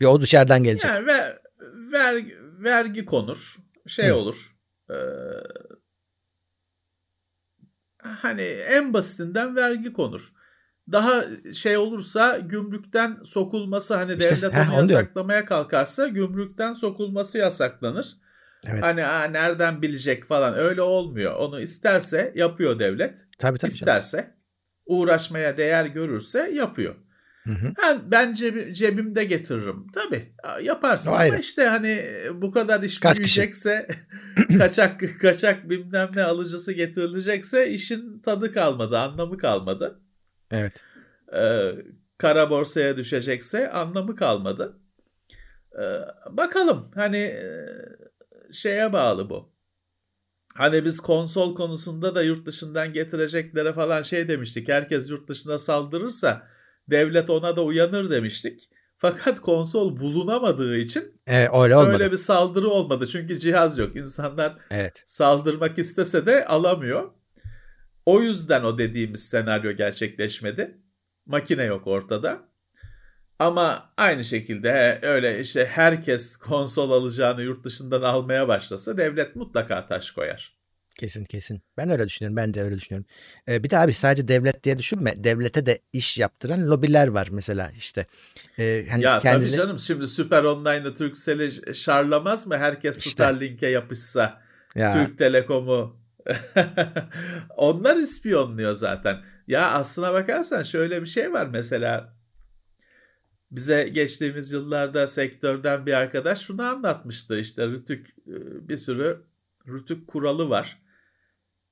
Ve 0.00 0.06
o 0.06 0.20
dışarıdan 0.20 0.62
gelecek. 0.62 0.90
Yani 0.90 1.06
ver, 1.06 1.38
ver 1.92 2.24
vergi 2.64 3.04
konur. 3.04 3.56
Şey 3.86 4.08
Hı. 4.08 4.14
olur. 4.14 4.56
E, 4.90 4.96
hani 7.98 8.42
en 8.42 8.92
basitinden 8.92 9.56
vergi 9.56 9.92
konur. 9.92 10.32
Daha 10.92 11.24
şey 11.52 11.76
olursa 11.76 12.38
gümrükten 12.38 13.18
sokulması 13.24 13.94
hani 13.94 14.12
işte, 14.12 14.36
devlet 14.36 14.68
onu 14.68 14.92
yasaklamaya 14.92 15.44
kalkarsa 15.44 16.08
gümrükten 16.08 16.72
sokulması 16.72 17.38
yasaklanır. 17.38 18.16
Evet. 18.64 18.82
Hani 18.82 19.06
Aa, 19.06 19.24
nereden 19.24 19.82
bilecek 19.82 20.24
falan 20.24 20.54
öyle 20.54 20.82
olmuyor. 20.82 21.34
Onu 21.34 21.60
isterse 21.60 22.32
yapıyor 22.36 22.78
devlet. 22.78 23.26
Tabii 23.38 23.58
tabii. 23.58 23.70
İsterse 23.70 24.16
canım. 24.16 24.30
uğraşmaya 24.86 25.56
değer 25.56 25.86
görürse 25.86 26.50
yapıyor. 26.54 26.94
Hı 27.44 27.52
hı. 27.52 27.72
Ha, 27.76 27.96
ben 28.06 28.32
ceb- 28.32 28.74
cebimde 28.74 29.24
getiririm. 29.24 29.86
Tabii 29.94 30.32
yaparsın 30.62 31.10
o 31.10 31.14
ama 31.14 31.36
işte 31.36 31.64
hani 31.64 32.04
bu 32.34 32.50
kadar 32.50 32.82
iş 32.82 33.00
Kaç 33.00 33.16
büyüyecekse 33.16 33.88
kaçak 34.58 35.20
kaçak 35.20 35.70
bilmem 35.70 36.10
ne 36.14 36.22
alıcısı 36.22 36.72
getirilecekse 36.72 37.70
işin 37.70 38.18
tadı 38.18 38.52
kalmadı, 38.52 38.98
anlamı 38.98 39.38
kalmadı. 39.38 40.00
Evet. 40.50 40.84
Ee, 41.34 41.72
kara 42.18 42.50
borsaya 42.50 42.96
düşecekse 42.96 43.70
anlamı 43.70 44.16
kalmadı. 44.16 44.78
Ee, 45.78 46.00
bakalım 46.36 46.90
hani 46.94 47.36
şeye 48.52 48.92
bağlı 48.92 49.30
bu. 49.30 49.52
Hani 50.54 50.84
biz 50.84 51.00
konsol 51.00 51.54
konusunda 51.54 52.14
da 52.14 52.22
yurt 52.22 52.46
dışından 52.46 52.92
getireceklere 52.92 53.72
falan 53.72 54.02
şey 54.02 54.28
demiştik. 54.28 54.68
Herkes 54.68 55.10
yurt 55.10 55.28
dışına 55.28 55.58
saldırırsa 55.58 56.46
devlet 56.88 57.30
ona 57.30 57.56
da 57.56 57.64
uyanır 57.64 58.10
demiştik. 58.10 58.68
Fakat 58.98 59.40
konsol 59.40 60.00
bulunamadığı 60.00 60.76
için 60.76 61.20
evet, 61.26 61.50
öyle, 61.54 61.76
olmadı. 61.76 61.92
öyle 61.92 62.12
bir 62.12 62.16
saldırı 62.16 62.68
olmadı. 62.68 63.06
Çünkü 63.06 63.38
cihaz 63.38 63.78
yok. 63.78 63.96
İnsanlar 63.96 64.56
evet. 64.70 65.04
saldırmak 65.06 65.78
istese 65.78 66.26
de 66.26 66.46
alamıyor. 66.46 67.10
O 68.06 68.22
yüzden 68.22 68.64
o 68.64 68.78
dediğimiz 68.78 69.28
senaryo 69.28 69.72
gerçekleşmedi. 69.72 70.78
Makine 71.26 71.64
yok 71.64 71.86
ortada. 71.86 72.50
Ama 73.38 73.92
aynı 73.96 74.24
şekilde 74.24 74.98
öyle 75.02 75.40
işte 75.40 75.66
herkes 75.66 76.36
konsol 76.36 76.90
alacağını 76.90 77.42
yurt 77.42 77.64
dışından 77.64 78.02
almaya 78.02 78.48
başlasa 78.48 78.96
devlet 78.96 79.36
mutlaka 79.36 79.86
taş 79.86 80.10
koyar. 80.10 80.59
Kesin 80.98 81.24
kesin. 81.24 81.62
Ben 81.76 81.90
öyle 81.90 82.06
düşünüyorum. 82.06 82.36
Ben 82.36 82.54
de 82.54 82.62
öyle 82.62 82.76
düşünüyorum. 82.76 83.06
Ee, 83.48 83.62
bir 83.62 83.70
de 83.70 83.78
abi 83.78 83.92
sadece 83.92 84.28
devlet 84.28 84.64
diye 84.64 84.78
düşünme. 84.78 85.24
Devlete 85.24 85.66
de 85.66 85.78
iş 85.92 86.18
yaptıran 86.18 86.70
lobiler 86.70 87.08
var 87.08 87.28
mesela 87.30 87.70
işte. 87.76 88.04
Ee, 88.58 88.86
hani 88.90 89.02
ya 89.02 89.18
kendine... 89.18 89.48
tabii 89.48 89.56
canım 89.56 89.78
şimdi 89.78 90.08
Süper 90.08 90.44
Online'da 90.44 90.94
Turkcell'i 90.94 91.74
şarlamaz 91.74 92.46
mı? 92.46 92.58
Herkes 92.58 92.98
işte. 92.98 93.10
Starlink'e 93.10 93.66
yapışsa. 93.66 94.40
Ya. 94.74 94.92
Türk 94.92 95.18
Telekom'u. 95.18 96.00
Onlar 97.56 97.96
ispiyonluyor 97.96 98.72
zaten. 98.72 99.20
Ya 99.46 99.70
aslına 99.70 100.12
bakarsan 100.12 100.62
şöyle 100.62 101.02
bir 101.02 101.06
şey 101.06 101.32
var 101.32 101.46
mesela 101.46 102.16
bize 103.50 103.88
geçtiğimiz 103.88 104.52
yıllarda 104.52 105.06
sektörden 105.06 105.86
bir 105.86 105.92
arkadaş 105.92 106.40
şunu 106.40 106.62
anlatmıştı 106.62 107.38
işte 107.38 107.66
Rütük 107.66 108.08
e, 108.10 108.68
bir 108.68 108.76
sürü 108.76 109.29
Rütük 109.68 110.06
kuralı 110.06 110.50
var. 110.50 110.78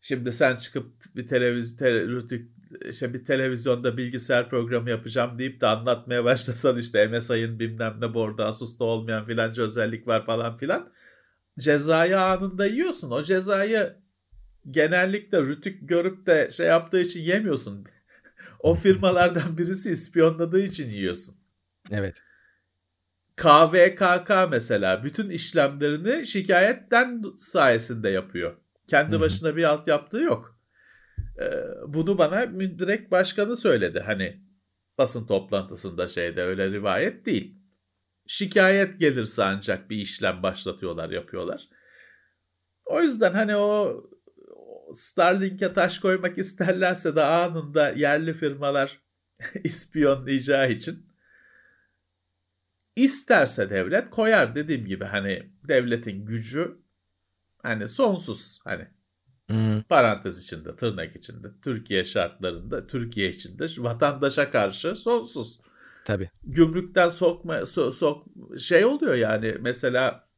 Şimdi 0.01 0.33
sen 0.33 0.57
çıkıp 0.57 1.17
bir 1.17 1.27
televizyon 1.27 1.79
te, 1.79 2.01
Rütük 2.01 2.51
işte 2.91 3.15
bir 3.15 3.25
televizyonda 3.25 3.97
bilgisayar 3.97 4.51
programı 4.51 4.91
yapacağım 4.91 5.39
deyip 5.39 5.61
de 5.61 5.67
anlatmaya 5.67 6.25
başlasan 6.25 6.79
işte 6.79 7.07
MSI'ın 7.07 7.59
bilmem 7.59 7.97
ne 8.01 8.15
borda 8.15 8.47
Asus'ta 8.47 8.85
olmayan 8.85 9.25
filanca 9.25 9.63
özellik 9.63 10.07
var 10.07 10.27
falan 10.27 10.57
filan. 10.57 10.93
Cezayı 11.59 12.21
anında 12.21 12.67
yiyorsun. 12.67 13.11
O 13.11 13.23
cezayı 13.23 13.97
genellikle 14.71 15.43
Rütük 15.43 15.89
görüp 15.89 16.27
de 16.27 16.51
şey 16.51 16.67
yaptığı 16.67 17.01
için 17.01 17.21
yemiyorsun. 17.21 17.87
o 18.61 18.75
firmalardan 18.75 19.59
birisi 19.59 19.91
ispiyonladığı 19.91 20.61
için 20.61 20.91
yiyorsun. 20.91 21.35
Evet. 21.91 22.23
KVKK 23.39 24.31
mesela 24.51 25.05
bütün 25.05 25.31
işlemlerini 25.31 26.27
şikayetten 26.27 27.23
sayesinde 27.37 28.09
yapıyor. 28.09 28.57
Kendi 28.89 29.13
Hı-hı. 29.13 29.21
başına 29.21 29.57
bir 29.57 29.65
alt 29.65 29.89
yaptığı 29.89 30.19
yok. 30.19 30.59
Ee, 31.41 31.65
bunu 31.87 32.19
bana 32.19 32.61
direkt 32.61 33.11
başkanı 33.11 33.57
söyledi. 33.57 34.01
Hani 34.01 34.43
basın 34.99 35.27
toplantısında 35.27 36.09
şeyde 36.09 36.43
öyle 36.43 36.71
rivayet 36.71 37.27
değil. 37.27 37.59
Şikayet 38.27 39.01
gelirse 39.01 39.45
ancak 39.45 39.91
bir 39.91 39.97
işlem 39.97 40.43
başlatıyorlar, 40.43 41.11
yapıyorlar. 41.11 41.69
O 42.85 43.03
yüzden 43.03 43.33
hani 43.33 43.57
o 43.57 44.03
Starlink'e 44.95 45.73
taş 45.73 45.99
koymak 45.99 46.39
isterlerse 46.39 47.17
de 47.17 47.23
anında 47.23 47.91
yerli 47.91 48.35
firmalar 48.35 49.01
ispiyonlayacağı 49.65 50.71
için 50.71 51.08
İsterse 52.99 53.71
devlet 53.71 54.11
koyar 54.11 54.55
dediğim 54.55 54.87
gibi 54.87 55.05
hani 55.05 55.53
devletin 55.69 56.27
gücü 56.27 56.79
hani 57.63 57.89
sonsuz 57.89 58.61
hani 58.65 58.89
hmm. 59.47 59.83
parantez 59.83 60.45
içinde 60.45 60.77
tırnak 60.77 61.17
içinde 61.17 61.49
Türkiye 61.65 62.05
şartlarında 62.05 62.87
Türkiye 62.87 63.31
içinde 63.31 63.67
vatandaşa 63.79 64.51
karşı 64.51 64.97
sonsuz. 64.97 65.61
Tabi. 66.05 66.31
Gümrükten 66.43 67.09
sokma 67.09 67.67
so, 67.67 67.93
sok 67.93 68.27
şey 68.59 68.85
oluyor 68.85 69.15
yani 69.15 69.55
mesela 69.61 70.29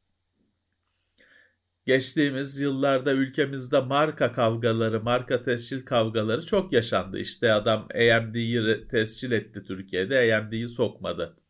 geçtiğimiz 1.85 2.59
yıllarda 2.59 3.13
ülkemizde 3.13 3.79
marka 3.79 4.31
kavgaları, 4.31 5.03
marka 5.03 5.43
tescil 5.43 5.85
kavgaları 5.85 6.45
çok 6.45 6.73
yaşandı. 6.73 7.19
İşte 7.19 7.53
adam 7.53 7.87
AMD'yi 7.95 8.87
tescil 8.87 9.31
etti 9.31 9.63
Türkiye'de, 9.67 10.35
AMD'yi 10.35 10.67
sokmadı. 10.67 11.40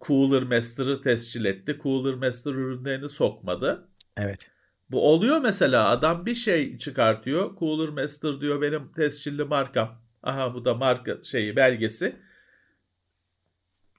Cooler 0.00 0.42
Master'ı 0.42 1.02
tescil 1.02 1.44
etti. 1.44 1.78
Cooler 1.82 2.14
Master 2.14 2.52
ürünlerini 2.52 3.08
sokmadı. 3.08 3.88
Evet. 4.16 4.50
Bu 4.90 5.08
oluyor 5.08 5.40
mesela 5.40 5.88
adam 5.88 6.26
bir 6.26 6.34
şey 6.34 6.78
çıkartıyor. 6.78 7.56
Cooler 7.58 7.88
Master 7.88 8.40
diyor 8.40 8.62
benim 8.62 8.92
tescilli 8.92 9.44
markam. 9.44 10.02
Aha 10.22 10.54
bu 10.54 10.64
da 10.64 10.74
marka 10.74 11.22
şeyi 11.22 11.56
belgesi. 11.56 12.16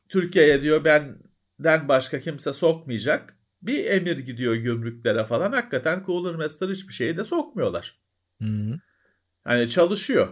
Türkiye'ye 0.10 0.62
diyor 0.62 0.86
benden 0.86 1.88
başka 1.88 2.20
kimse 2.20 2.54
sokmayacak. 2.54 3.38
Bir 3.62 3.86
emir 3.86 4.18
gidiyor 4.18 4.56
gümrüklere 4.56 5.26
falan. 5.26 5.52
Hakikaten 5.52 6.04
Cooler 6.06 6.36
Master 6.36 6.70
hiçbir 6.70 6.94
şeyi 6.94 7.18
de 7.18 7.24
sokmuyorlar. 7.24 8.00
Hı 8.42 8.48
hı. 8.48 8.80
Hani 9.44 9.70
çalışıyor. 9.70 10.28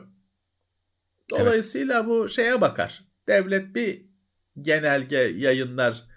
Dolayısıyla 1.32 2.00
evet. 2.00 2.10
bu 2.10 2.30
şeye 2.30 2.62
bakar. 2.62 3.04
Devlet 3.28 3.76
bir 3.76 4.09
genelge 4.64 5.18
yayınlar 5.18 6.10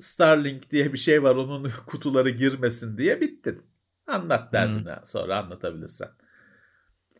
Starlink 0.00 0.70
diye 0.70 0.92
bir 0.92 0.98
şey 0.98 1.22
var 1.22 1.36
onun 1.36 1.70
kutuları 1.86 2.30
girmesin 2.30 2.98
diye 2.98 3.20
bittin. 3.20 3.62
Anlat 4.06 4.52
derdine 4.52 4.94
hmm. 4.94 5.04
sonra 5.04 5.38
anlatabilirsen. 5.38 6.08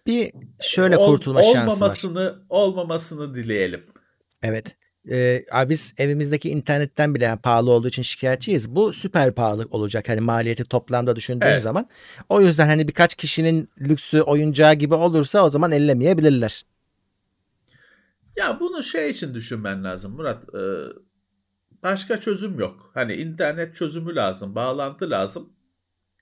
Bir 0.06 0.32
şöyle 0.60 0.96
Ol, 0.96 1.06
kurtulma 1.06 1.42
şansı 1.42 1.74
olmamasını, 1.74 2.26
var. 2.26 2.38
Olmamasını 2.48 3.34
dileyelim. 3.34 3.86
Evet. 4.42 4.76
Ee, 5.10 5.44
abi 5.52 5.70
biz 5.70 5.94
evimizdeki 5.98 6.50
internetten 6.50 7.14
bile 7.14 7.24
yani 7.24 7.40
pahalı 7.40 7.70
olduğu 7.70 7.88
için 7.88 8.02
şikayetçiyiz. 8.02 8.70
Bu 8.70 8.92
süper 8.92 9.34
pahalı 9.34 9.68
olacak 9.70 10.08
hani 10.08 10.20
maliyeti 10.20 10.64
toplamda 10.64 11.16
düşündüğün 11.16 11.46
evet. 11.46 11.62
zaman. 11.62 11.88
O 12.28 12.40
yüzden 12.40 12.66
hani 12.66 12.88
birkaç 12.88 13.14
kişinin 13.14 13.68
lüksü 13.80 14.20
oyuncağı 14.20 14.74
gibi 14.74 14.94
olursa 14.94 15.44
o 15.44 15.50
zaman 15.50 15.72
ellemeyebilirler. 15.72 16.64
Ya 18.40 18.60
bunu 18.60 18.82
şey 18.82 19.10
için 19.10 19.34
düşünmen 19.34 19.84
lazım 19.84 20.16
Murat. 20.16 20.54
E, 20.54 20.62
başka 21.82 22.20
çözüm 22.20 22.58
yok. 22.58 22.90
Hani 22.94 23.14
internet 23.14 23.74
çözümü 23.74 24.14
lazım, 24.14 24.54
bağlantı 24.54 25.10
lazım. 25.10 25.52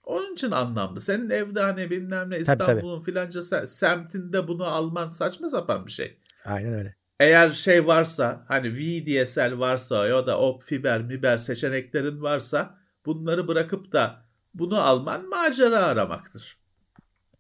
Onun 0.05 0.33
için 0.33 0.51
anlamlı. 0.51 1.01
Senin 1.01 1.31
evde 1.31 1.61
hani 1.61 1.91
bilmem 1.91 2.31
ne 2.31 2.39
İstanbul'un 2.39 3.03
filanca 3.03 3.43
semtinde 3.67 4.49
bunu 4.49 4.65
alman 4.65 5.09
saçma 5.09 5.49
sapan 5.49 5.87
bir 5.87 5.91
şey. 5.91 6.19
Aynen 6.45 6.75
öyle. 6.75 6.97
Eğer 7.21 7.51
şey 7.51 7.87
varsa 7.87 8.45
hani 8.49 8.73
VDSL 8.73 9.59
varsa 9.59 10.07
ya 10.07 10.27
da 10.27 10.39
op 10.39 10.63
fiber 10.63 11.03
miber 11.03 11.39
seçeneklerin 11.39 12.23
varsa 12.23 12.79
bunları 13.07 13.49
bırakıp 13.49 13.93
da 13.93 14.25
bunu 14.55 14.81
alman 14.81 15.29
macera 15.29 15.79
aramaktır. 15.79 16.59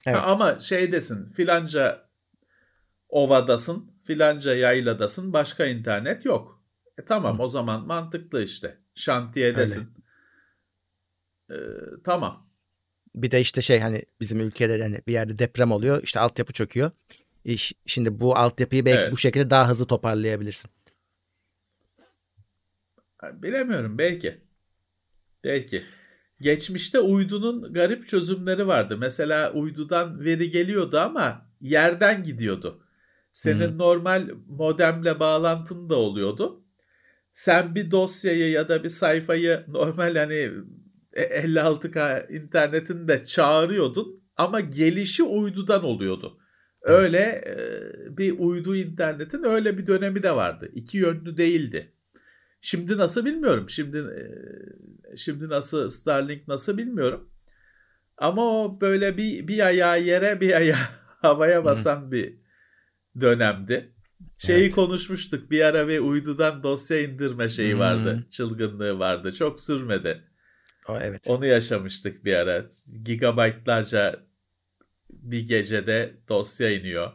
Evet. 0.06 0.18
Ha, 0.18 0.32
ama 0.32 0.58
şeydesin 0.58 1.32
filanca 1.32 2.08
ovadasın 3.08 3.97
filanca 4.08 4.54
yayladasın 4.54 5.32
başka 5.32 5.66
internet 5.66 6.24
yok. 6.24 6.62
E 6.98 7.04
tamam 7.04 7.38
Hı. 7.38 7.42
o 7.42 7.48
zaman 7.48 7.86
mantıklı 7.86 8.42
işte. 8.42 8.78
Şantiyedesin. 8.94 9.88
Ee, 11.50 11.54
tamam. 12.04 12.50
Bir 13.14 13.30
de 13.30 13.40
işte 13.40 13.62
şey 13.62 13.80
hani 13.80 14.02
bizim 14.20 14.40
ülkede 14.40 14.82
hani 14.82 15.00
bir 15.06 15.12
yerde 15.12 15.38
deprem 15.38 15.72
oluyor 15.72 16.02
işte 16.02 16.20
altyapı 16.20 16.52
çöküyor. 16.52 16.90
E, 17.44 17.56
şimdi 17.86 18.20
bu 18.20 18.36
altyapıyı 18.36 18.84
belki 18.84 19.00
evet. 19.00 19.12
bu 19.12 19.16
şekilde 19.16 19.50
daha 19.50 19.68
hızlı 19.68 19.86
toparlayabilirsin. 19.86 20.70
Bilemiyorum 23.22 23.98
belki. 23.98 24.40
Belki. 25.44 25.84
Geçmişte 26.40 27.00
uydunun 27.00 27.72
garip 27.72 28.08
çözümleri 28.08 28.66
vardı. 28.66 28.96
Mesela 28.98 29.52
uydudan 29.52 30.20
veri 30.20 30.50
geliyordu 30.50 30.98
ama 30.98 31.46
yerden 31.60 32.22
gidiyordu. 32.22 32.87
Senin 33.32 33.68
hmm. 33.68 33.78
normal 33.78 34.28
modemle 34.48 35.20
bağlantın 35.20 35.90
da 35.90 35.96
oluyordu. 35.96 36.64
Sen 37.32 37.74
bir 37.74 37.90
dosyayı 37.90 38.50
ya 38.50 38.68
da 38.68 38.84
bir 38.84 38.88
sayfayı 38.88 39.64
normal 39.68 40.16
hani 40.16 40.50
56K 41.12 42.32
internetini 42.32 43.08
de 43.08 43.24
çağırıyordun 43.24 44.22
ama 44.36 44.60
gelişi 44.60 45.22
uydudan 45.22 45.84
oluyordu. 45.84 46.38
Öyle 46.82 47.18
e, 47.18 47.56
bir 48.16 48.38
uydu 48.38 48.76
internetin 48.76 49.42
öyle 49.42 49.78
bir 49.78 49.86
dönemi 49.86 50.22
de 50.22 50.36
vardı. 50.36 50.70
İki 50.74 50.98
yönlü 50.98 51.36
değildi. 51.36 51.92
Şimdi 52.60 52.96
nasıl 52.96 53.24
bilmiyorum. 53.24 53.70
Şimdi 53.70 53.98
e, 53.98 55.16
şimdi 55.16 55.48
nasıl 55.48 55.90
Starlink 55.90 56.48
nasıl 56.48 56.78
bilmiyorum. 56.78 57.30
Ama 58.16 58.42
o 58.42 58.80
böyle 58.80 59.16
bir 59.16 59.48
bir 59.48 59.66
ayağı 59.66 60.02
yere 60.02 60.40
bir 60.40 60.56
ayağı 60.56 60.78
havaya 61.22 61.64
basan 61.64 62.06
Hı. 62.06 62.12
bir 62.12 62.38
dönemdi. 63.20 63.92
Şeyi 64.38 64.62
evet. 64.62 64.74
konuşmuştuk. 64.74 65.50
Bir 65.50 65.60
ara 65.60 65.88
bir 65.88 65.98
uydudan 65.98 66.62
dosya 66.62 67.00
indirme 67.02 67.48
şeyi 67.48 67.72
hmm. 67.72 67.80
vardı. 67.80 68.26
Çılgınlığı 68.30 68.98
vardı. 68.98 69.34
Çok 69.34 69.60
sürmedi. 69.60 70.24
O 70.88 70.98
evet. 71.00 71.26
Onu 71.28 71.46
yaşamıştık 71.46 72.24
bir 72.24 72.34
ara. 72.34 72.66
Gigabaytlarca 73.04 74.20
bir 75.10 75.48
gecede 75.48 76.14
dosya 76.28 76.70
iniyor. 76.70 77.12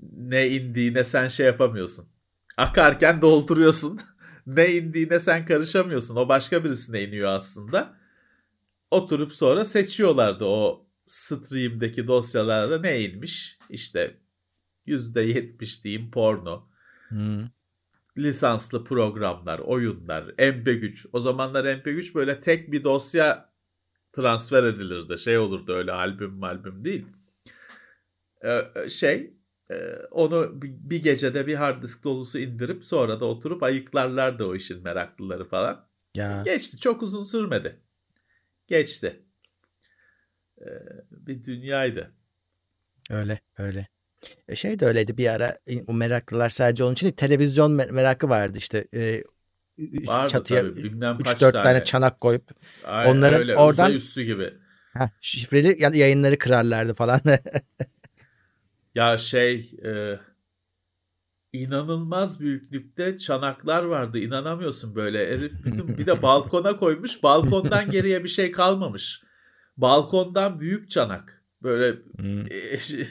Ne 0.00 0.48
indiğine 0.48 1.04
sen 1.04 1.28
şey 1.28 1.46
yapamıyorsun. 1.46 2.06
Akarken 2.56 3.22
dolduruyorsun. 3.22 4.00
ne 4.46 4.74
indiğine 4.74 5.20
sen 5.20 5.46
karışamıyorsun. 5.46 6.16
O 6.16 6.28
başka 6.28 6.64
birisine 6.64 7.02
iniyor 7.02 7.28
aslında. 7.28 7.98
Oturup 8.90 9.34
sonra 9.34 9.64
seçiyorlardı 9.64 10.44
o 10.44 10.86
stream'deki 11.06 12.06
dosyalarda 12.06 12.80
ne 12.80 13.00
inmiş. 13.00 13.58
İşte 13.70 14.16
%70 14.88 15.84
diyeyim 15.84 16.10
porno. 16.10 16.68
Hmm. 17.08 17.44
Lisanslı 18.18 18.84
programlar, 18.84 19.58
oyunlar, 19.58 20.24
MP3. 20.24 21.08
O 21.12 21.20
zamanlar 21.20 21.64
MP3 21.64 22.14
böyle 22.14 22.40
tek 22.40 22.72
bir 22.72 22.84
dosya 22.84 23.52
transfer 24.12 24.62
edilirdi. 24.64 25.18
Şey 25.18 25.38
olurdu 25.38 25.72
öyle 25.72 25.92
albüm 25.92 26.42
albüm 26.42 26.84
değil. 26.84 27.06
Ee, 28.44 28.88
şey 28.88 29.34
e, 29.70 29.96
onu 30.10 30.62
bir 30.62 31.02
gecede 31.02 31.46
bir 31.46 31.54
hard 31.54 31.82
disk 31.82 32.04
dolusu 32.04 32.38
indirip 32.38 32.84
sonra 32.84 33.20
da 33.20 33.24
oturup 33.24 33.62
ayıklarlardı 33.62 34.44
o 34.44 34.54
işin 34.54 34.82
meraklıları 34.82 35.44
falan. 35.48 35.88
Ya. 36.14 36.42
Geçti. 36.44 36.78
Çok 36.78 37.02
uzun 37.02 37.22
sürmedi. 37.22 37.80
Geçti. 38.66 39.22
Ee, 40.60 40.66
bir 41.10 41.44
dünyaydı. 41.44 42.12
Öyle 43.10 43.40
öyle. 43.58 43.88
E 44.48 44.56
şey 44.56 44.78
de 44.78 44.86
öyleydi 44.86 45.18
bir 45.18 45.28
ara 45.34 45.58
o 45.86 45.94
meraklılar 45.94 46.48
sadece 46.48 46.84
onun 46.84 46.92
için 46.92 47.06
değil, 47.06 47.16
televizyon 47.16 47.72
merakı 47.72 48.28
vardı 48.28 48.58
işte 48.58 48.88
e, 48.94 49.22
Vardı 49.78 50.32
çatıya 50.32 50.62
3-4 50.62 51.52
tane. 51.52 51.52
tane 51.52 51.84
çanak 51.84 52.20
koyup 52.20 52.50
Aynen, 52.84 53.10
onların 53.10 53.40
öyle, 53.40 53.56
oradan 53.56 53.92
üstü 53.92 54.22
gibi. 54.22 54.54
Heh, 54.92 55.08
şifreli 55.20 55.98
yayınları 55.98 56.38
kırarlardı 56.38 56.94
falan. 56.94 57.20
ya 58.94 59.18
şey 59.18 59.72
e, 59.84 60.18
inanılmaz 61.52 62.40
büyüklükte 62.40 63.18
çanaklar 63.18 63.82
vardı. 63.82 64.18
İnanamıyorsun 64.18 64.94
böyle. 64.94 65.26
Herif 65.30 65.52
bütün 65.64 65.98
bir 65.98 66.06
de 66.06 66.22
balkona 66.22 66.76
koymuş. 66.76 67.22
Balkondan 67.22 67.90
geriye 67.90 68.24
bir 68.24 68.28
şey 68.28 68.52
kalmamış. 68.52 69.22
Balkondan 69.76 70.60
büyük 70.60 70.90
çanak. 70.90 71.37
Böyle 71.62 71.96
hmm. 72.18 72.44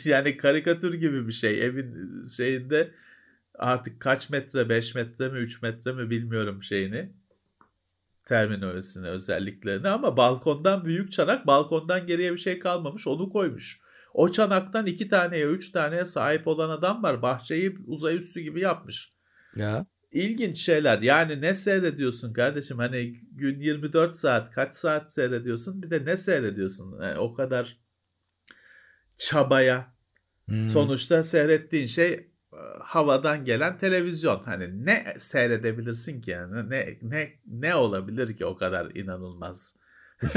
yani 0.11 0.37
karikatür 0.37 0.93
gibi 0.93 1.27
bir 1.27 1.33
şey. 1.33 1.65
Evin 1.65 2.23
şeyinde 2.23 2.91
artık 3.55 3.99
kaç 3.99 4.29
metre 4.29 4.69
5 4.69 4.95
metre 4.95 5.29
mi 5.29 5.39
3 5.39 5.61
metre 5.61 5.91
mi 5.91 6.09
bilmiyorum 6.09 6.63
şeyini. 6.63 7.11
Terminolojisini 8.25 9.07
özelliklerini 9.07 9.89
ama 9.89 10.17
balkondan 10.17 10.85
büyük 10.85 11.11
çanak 11.11 11.47
balkondan 11.47 12.07
geriye 12.07 12.33
bir 12.33 12.37
şey 12.37 12.59
kalmamış 12.59 13.07
onu 13.07 13.29
koymuş. 13.29 13.81
O 14.13 14.31
çanaktan 14.31 14.85
iki 14.85 15.09
taneye 15.09 15.45
üç 15.45 15.71
taneye 15.71 16.05
sahip 16.05 16.47
olan 16.47 16.69
adam 16.69 17.03
var. 17.03 17.21
Bahçeyi 17.21 17.77
uzay 17.87 18.17
üstü 18.17 18.39
gibi 18.39 18.59
yapmış. 18.59 19.13
Ya. 19.55 19.83
İlginç 20.11 20.57
şeyler. 20.57 21.01
Yani 21.01 21.41
ne 21.41 21.55
seyrediyorsun 21.55 22.33
kardeşim? 22.33 22.77
Hani 22.77 23.13
gün 23.31 23.59
24 23.59 24.15
saat 24.15 24.51
kaç 24.51 24.75
saat 24.75 25.13
seyrediyorsun? 25.13 25.83
Bir 25.83 25.89
de 25.89 26.05
ne 26.05 26.17
seyrediyorsun? 26.17 27.01
Yani 27.01 27.19
o 27.19 27.33
kadar 27.33 27.77
çabaya. 29.17 29.93
Hmm. 30.45 30.69
Sonuçta 30.69 31.23
seyrettiğin 31.23 31.87
şey 31.87 32.13
e, 32.13 32.59
havadan 32.79 33.45
gelen 33.45 33.77
televizyon. 33.77 34.43
Hani 34.43 34.85
ne 34.85 35.13
seyredebilirsin 35.19 36.21
ki 36.21 36.31
yani? 36.31 36.69
Ne 36.69 36.97
ne 37.01 37.33
ne 37.45 37.75
olabilir 37.75 38.37
ki 38.37 38.45
o 38.45 38.55
kadar 38.55 38.95
inanılmaz? 38.95 39.75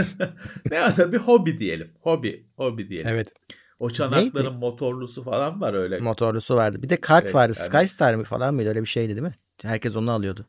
ne 0.71 0.77
ya 0.77 1.13
bir 1.13 1.19
hobi 1.19 1.59
diyelim. 1.59 1.91
Hobi, 2.01 2.47
hobi 2.57 2.89
diyelim. 2.89 3.09
Evet. 3.09 3.35
O 3.79 3.91
çanakların 3.91 4.47
Neydi? 4.47 4.59
motorlusu 4.59 5.25
falan 5.25 5.61
var 5.61 5.75
öyle. 5.75 5.99
Motorlusu 5.99 6.57
vardı. 6.57 6.83
Bir 6.83 6.89
de 6.89 6.97
kart 6.97 7.25
şey, 7.25 7.35
vardı. 7.35 7.53
Yani... 7.59 7.67
Skystar 7.67 8.15
mı 8.15 8.25
falan 8.25 8.55
mıydı? 8.55 8.69
Öyle 8.69 8.81
bir 8.81 8.87
şeydi 8.87 9.09
değil 9.09 9.23
mi? 9.23 9.35
Herkes 9.63 9.97
onu 9.97 10.11
alıyordu. 10.11 10.47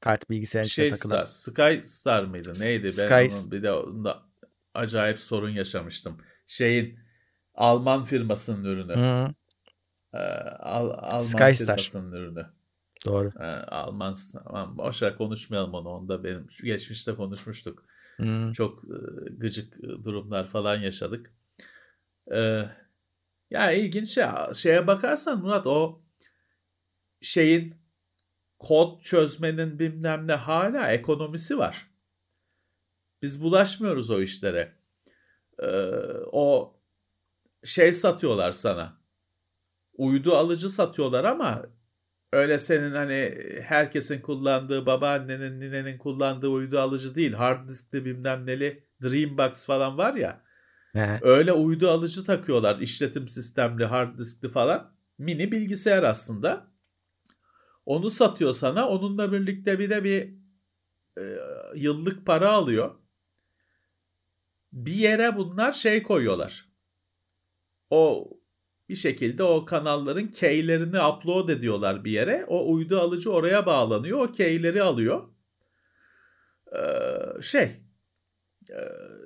Kart 0.00 0.30
bilgisayarın 0.30 0.68
şey 0.68 0.90
takılan. 0.90 1.24
Star, 1.24 1.76
Skystar 1.76 2.24
mıydı? 2.24 2.52
Neydi? 2.60 2.92
Sky... 2.92 3.06
Ben 3.10 3.30
onun 3.30 3.50
bir 3.50 3.62
de 3.62 3.72
onda 3.72 4.22
acayip 4.74 5.20
sorun 5.20 5.50
yaşamıştım 5.50 6.18
şeyin 6.46 6.98
Alman 7.54 8.04
firmasının 8.04 8.64
ürünü. 8.64 8.94
Hı. 8.94 9.34
Ee, 10.14 10.18
Al, 10.58 10.90
Alman 10.90 11.18
Skystar. 11.18 11.76
firmasının 11.76 12.12
ürünü. 12.12 12.46
Doğru. 13.06 13.32
Ee, 13.40 13.44
Alman 13.44 14.14
tamam 14.32 14.78
boşver 14.78 15.16
konuşmayalım 15.16 15.74
onu. 15.74 15.88
Onda 15.88 16.24
benim 16.24 16.50
şu 16.50 16.66
geçmişte 16.66 17.14
konuşmuştuk. 17.14 17.84
Hmm. 18.16 18.52
Çok 18.52 18.84
e, 18.84 18.96
gıcık 19.30 19.82
durumlar 19.82 20.46
falan 20.46 20.80
yaşadık. 20.80 21.34
Ee, 22.32 22.64
ya 23.50 23.72
ilginç 23.72 24.08
şey. 24.08 24.24
Şeye 24.54 24.86
bakarsan 24.86 25.40
Murat 25.40 25.66
o 25.66 26.02
şeyin 27.20 27.74
kod 28.58 29.00
çözmenin 29.00 29.78
bilmem 29.78 30.26
ne 30.26 30.34
hala 30.34 30.92
ekonomisi 30.92 31.58
var. 31.58 31.90
Biz 33.22 33.42
bulaşmıyoruz 33.42 34.10
o 34.10 34.20
işlere 34.20 34.72
e, 35.62 35.68
o 36.32 36.76
şey 37.64 37.92
satıyorlar 37.92 38.52
sana. 38.52 39.00
Uydu 39.94 40.34
alıcı 40.34 40.70
satıyorlar 40.70 41.24
ama 41.24 41.62
öyle 42.32 42.58
senin 42.58 42.94
hani 42.94 43.38
herkesin 43.62 44.20
kullandığı 44.20 44.86
babaannenin 44.86 45.60
ninenin 45.60 45.98
kullandığı 45.98 46.48
uydu 46.48 46.80
alıcı 46.80 47.14
değil. 47.14 47.32
Hard 47.32 47.68
diskli 47.68 48.04
bilmem 48.04 48.46
neli 48.46 48.86
Dreambox 49.02 49.66
falan 49.66 49.98
var 49.98 50.14
ya. 50.14 50.42
He. 50.92 51.18
Öyle 51.22 51.52
uydu 51.52 51.90
alıcı 51.90 52.24
takıyorlar. 52.24 52.78
işletim 52.78 53.28
sistemli 53.28 53.84
hard 53.84 54.18
diskli 54.18 54.48
falan. 54.48 54.96
Mini 55.18 55.52
bilgisayar 55.52 56.02
aslında. 56.02 56.66
Onu 57.86 58.10
satıyor 58.10 58.52
sana. 58.52 58.88
Onunla 58.88 59.32
birlikte 59.32 59.78
bir 59.78 59.90
de 59.90 60.04
bir 60.04 60.34
e, 61.18 61.38
yıllık 61.74 62.26
para 62.26 62.50
alıyor 62.50 62.94
bir 64.76 64.94
yere 64.94 65.36
bunlar 65.36 65.72
şey 65.72 66.02
koyuyorlar. 66.02 66.68
O 67.90 68.30
bir 68.88 68.94
şekilde 68.94 69.42
o 69.42 69.64
kanalların 69.64 70.28
keylerini 70.28 71.02
upload 71.02 71.48
ediyorlar 71.48 72.04
bir 72.04 72.10
yere. 72.10 72.44
O 72.48 72.72
uydu 72.72 73.00
alıcı 73.00 73.32
oraya 73.32 73.66
bağlanıyor. 73.66 74.28
O 74.28 74.32
keyleri 74.32 74.82
alıyor. 74.82 75.28
Ee, 76.76 77.42
şey 77.42 77.70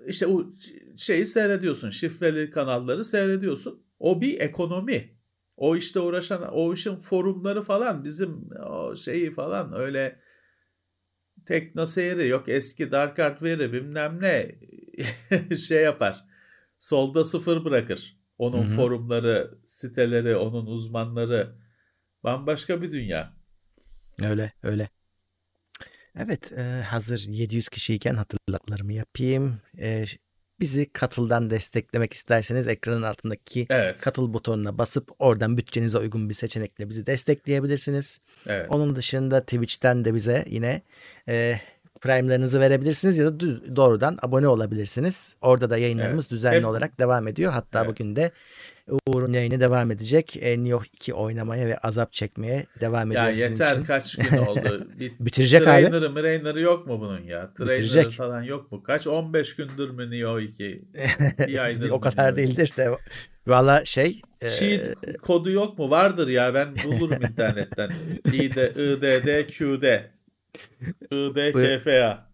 işte 0.06 0.26
o 0.26 0.44
şeyi 0.96 1.26
seyrediyorsun. 1.26 1.90
Şifreli 1.90 2.50
kanalları 2.50 3.04
seyrediyorsun. 3.04 3.86
O 3.98 4.20
bir 4.20 4.40
ekonomi. 4.40 5.20
O 5.56 5.76
işte 5.76 6.00
uğraşan 6.00 6.48
o 6.52 6.74
işin 6.74 6.96
forumları 6.96 7.62
falan 7.62 8.04
bizim 8.04 8.50
o 8.66 8.96
şeyi 8.96 9.30
falan 9.30 9.72
öyle 9.72 10.20
tekno 11.50 11.86
seyri 11.86 12.28
yok 12.28 12.48
eski 12.48 12.92
Dark 12.92 13.18
Art 13.18 13.42
veri 13.42 13.72
bilmem 13.72 14.22
ne 14.22 14.54
şey 15.56 15.82
yapar. 15.82 16.24
Solda 16.78 17.24
sıfır 17.24 17.64
bırakır. 17.64 18.16
Onun 18.38 18.62
Hı-hı. 18.62 18.76
forumları, 18.76 19.58
siteleri, 19.66 20.36
onun 20.36 20.66
uzmanları 20.66 21.56
bambaşka 22.24 22.82
bir 22.82 22.90
dünya. 22.90 23.32
Öyle, 24.22 24.52
öyle. 24.62 24.88
Evet, 26.16 26.52
e, 26.52 26.62
hazır 26.86 27.26
700 27.28 27.68
kişiyken 27.68 28.14
hatırlatmalarımı 28.14 28.92
yapayım. 28.92 29.60
E, 29.78 30.04
bizi 30.60 30.92
katıldan 30.92 31.50
desteklemek 31.50 32.12
isterseniz 32.12 32.68
ekranın 32.68 33.02
altındaki 33.02 33.66
evet. 33.70 34.00
katıl 34.00 34.34
butonuna 34.34 34.78
basıp 34.78 35.10
oradan 35.18 35.56
bütçenize 35.56 35.98
uygun 35.98 36.28
bir 36.28 36.34
seçenekle 36.34 36.88
bizi 36.88 37.06
destekleyebilirsiniz. 37.06 38.20
Evet. 38.46 38.66
Onun 38.70 38.96
dışında 38.96 39.40
Twitch'ten 39.40 40.04
de 40.04 40.14
bize 40.14 40.44
yine 40.48 40.82
e, 41.28 41.60
Prime'larınızı 42.00 42.60
verebilirsiniz 42.60 43.18
ya 43.18 43.26
da 43.26 43.40
doğrudan 43.76 44.18
abone 44.22 44.48
olabilirsiniz. 44.48 45.36
Orada 45.42 45.70
da 45.70 45.78
yayınlarımız 45.78 46.24
evet. 46.24 46.30
düzenli 46.30 46.56
Hep... 46.56 46.66
olarak 46.66 47.00
devam 47.00 47.28
ediyor. 47.28 47.52
Hatta 47.52 47.78
evet. 47.78 47.90
bugün 47.90 48.16
de 48.16 48.30
Uğur'un 49.06 49.32
yayını 49.32 49.60
devam 49.60 49.90
edecek. 49.90 50.36
E, 50.40 50.50
New 50.52 50.68
York 50.68 50.86
2 50.94 51.14
oynamaya 51.14 51.66
ve 51.66 51.78
azap 51.78 52.12
çekmeye 52.12 52.66
devam 52.80 53.10
ediyor 53.12 53.24
Ya 53.26 53.32
sizin 53.32 53.50
yeter 53.50 53.72
için. 53.72 53.84
kaç 53.84 54.16
gün 54.16 54.36
oldu. 54.46 54.86
Bit, 55.00 55.20
Bitirecek 55.20 55.60
abi. 55.62 55.66
trainer'ı 55.66 56.14
trainer'ı 56.14 56.60
yok 56.60 56.86
mu 56.86 57.00
bunun 57.00 57.22
ya? 57.22 57.54
Trainer'ı 57.54 57.74
Bitirecek. 57.82 58.10
falan 58.12 58.42
yok 58.42 58.72
mu? 58.72 58.82
Kaç? 58.82 59.06
15 59.06 59.56
gündür 59.56 59.90
mü 59.90 60.10
Neo 60.10 60.40
2? 60.40 60.78
Bir 61.38 61.90
o 61.90 62.00
kadar 62.00 62.36
değildir 62.36 62.72
de. 62.76 62.90
Valla 63.46 63.84
şey 63.84 64.20
e, 64.40 64.50
Cheat 64.50 64.94
kodu 65.22 65.50
yok 65.50 65.78
mu? 65.78 65.90
Vardır 65.90 66.28
ya 66.28 66.54
ben 66.54 66.74
bulurum 66.84 67.22
internetten. 67.30 67.90
İD, 68.32 68.56
IDD, 68.76 69.48
QD. 69.50 70.00
IDKFA. 71.12 72.30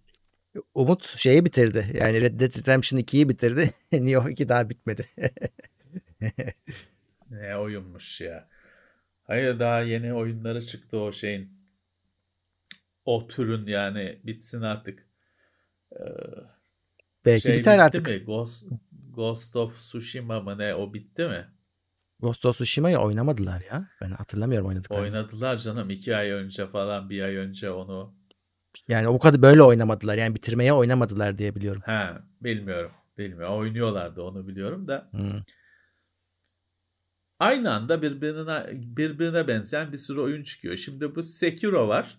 Umut 0.75 1.19
şeyi 1.19 1.45
bitirdi. 1.45 1.87
Yani 2.01 2.21
Red 2.21 2.41
Dead 2.41 2.59
Redemption 2.59 3.01
2'yi 3.01 3.29
bitirdi. 3.29 3.71
New 3.93 4.11
York 4.11 4.31
2 4.31 4.49
daha 4.49 4.71
bitmedi. 4.71 5.07
Ne 7.31 7.57
oyunmuş 7.57 8.21
ya. 8.21 8.49
Hayır 9.25 9.59
daha 9.59 9.81
yeni 9.81 10.15
oyunları 10.15 10.67
çıktı 10.67 10.99
o 10.99 11.13
şeyin. 11.13 11.57
O 13.05 13.29
türün 13.29 13.67
yani 13.67 14.19
bitsin 14.25 14.63
artık. 14.63 15.07
Ee, 15.93 15.99
Belki 17.27 17.43
şey 17.43 17.59
biter 17.59 17.75
bitti 17.75 17.83
artık. 17.83 18.09
mi? 18.09 18.17
Ghost, 18.17 18.67
Ghost 19.11 19.57
of 19.57 19.79
Tsushima 19.79 20.41
mı 20.41 20.59
ne 20.59 20.75
o 20.75 20.95
bitti 20.95 21.25
mi? 21.25 21.47
Ghost 22.21 22.47
of 22.47 22.55
Tsushima'yı 22.55 22.99
oynamadılar 22.99 23.63
ya. 23.71 23.89
Ben 24.01 24.11
hatırlamıyorum 24.11 24.69
oynadıklarını. 24.69 25.05
Oynadılar 25.05 25.59
canım 25.59 25.91
iki 25.91 26.17
ay 26.17 26.31
önce 26.31 26.67
falan 26.67 27.11
bir 27.11 27.23
ay 27.23 27.37
önce 27.37 27.71
onu. 27.71 28.15
Yani 28.89 29.09
o 29.09 29.19
kadar 29.19 29.43
böyle 29.43 29.63
oynamadılar. 29.63 30.19
Yani 30.19 30.35
bitirmeye 30.35 30.73
oynamadılar 30.73 31.39
diye 31.39 31.55
biliyorum. 31.55 31.83
Ha 31.87 32.23
bilmiyorum. 32.41 32.91
Bilmiyorum. 33.19 33.55
Oynuyorlardı 33.55 34.23
onu 34.23 34.49
biliyorum 34.49 34.89
da. 34.89 35.09
Hmm. 35.11 35.41
Aynı 37.39 37.73
anda 37.75 38.03
birbirine 38.03 38.67
birbirine 38.73 39.49
benzeyen 39.49 39.93
bir 39.93 39.99
sürü 39.99 40.21
oyun 40.21 40.43
çıkıyor. 40.43 40.77
Şimdi 40.77 41.15
bu 41.15 41.23
Sekiro 41.23 41.89
var. 41.89 42.19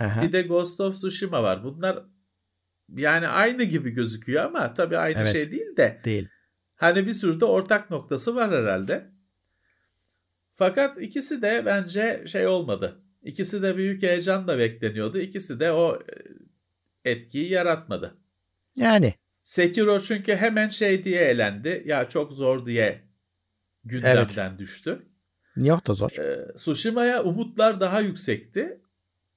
Aha. 0.00 0.22
Bir 0.22 0.32
de 0.32 0.42
Ghost 0.42 0.80
of 0.80 0.94
Tsushima 0.94 1.42
var. 1.42 1.64
Bunlar 1.64 2.04
yani 2.96 3.28
aynı 3.28 3.62
gibi 3.64 3.90
gözüküyor 3.90 4.44
ama 4.44 4.74
tabii 4.74 4.98
aynı 4.98 5.18
Evet. 5.18 5.32
şey 5.32 5.50
değil 5.50 5.76
de 5.76 6.00
Değil. 6.04 6.28
hani 6.76 7.06
bir 7.06 7.12
sürü 7.12 7.40
de 7.40 7.44
ortak 7.44 7.90
noktası 7.90 8.34
var 8.36 8.50
herhalde. 8.50 9.10
Fakat 10.52 11.02
ikisi 11.02 11.42
de 11.42 11.62
bence 11.66 12.24
şey 12.26 12.46
olmadı. 12.46 13.00
İkisi 13.22 13.62
de 13.62 13.76
büyük 13.76 14.02
heyecanla 14.02 14.58
bekleniyordu. 14.58 15.18
İkisi 15.18 15.60
de 15.60 15.72
o 15.72 16.02
e, 17.04 17.10
etkiyi 17.10 17.50
yaratmadı. 17.50 18.14
Yani 18.76 19.14
Sekiro 19.42 20.00
çünkü 20.00 20.36
hemen 20.36 20.68
şey 20.68 21.04
diye 21.04 21.20
elendi. 21.20 21.82
Ya 21.86 22.08
çok 22.08 22.32
zor 22.32 22.66
diye 22.66 23.03
gündemden 23.84 24.58
düştü. 24.58 25.06
New 25.56 25.68
York 25.68 25.86
da 25.86 25.94
zor. 25.94 26.10
Ee, 26.10 26.54
Tsushima'ya 26.56 27.22
umutlar 27.22 27.80
daha 27.80 28.00
yüksekti. 28.00 28.80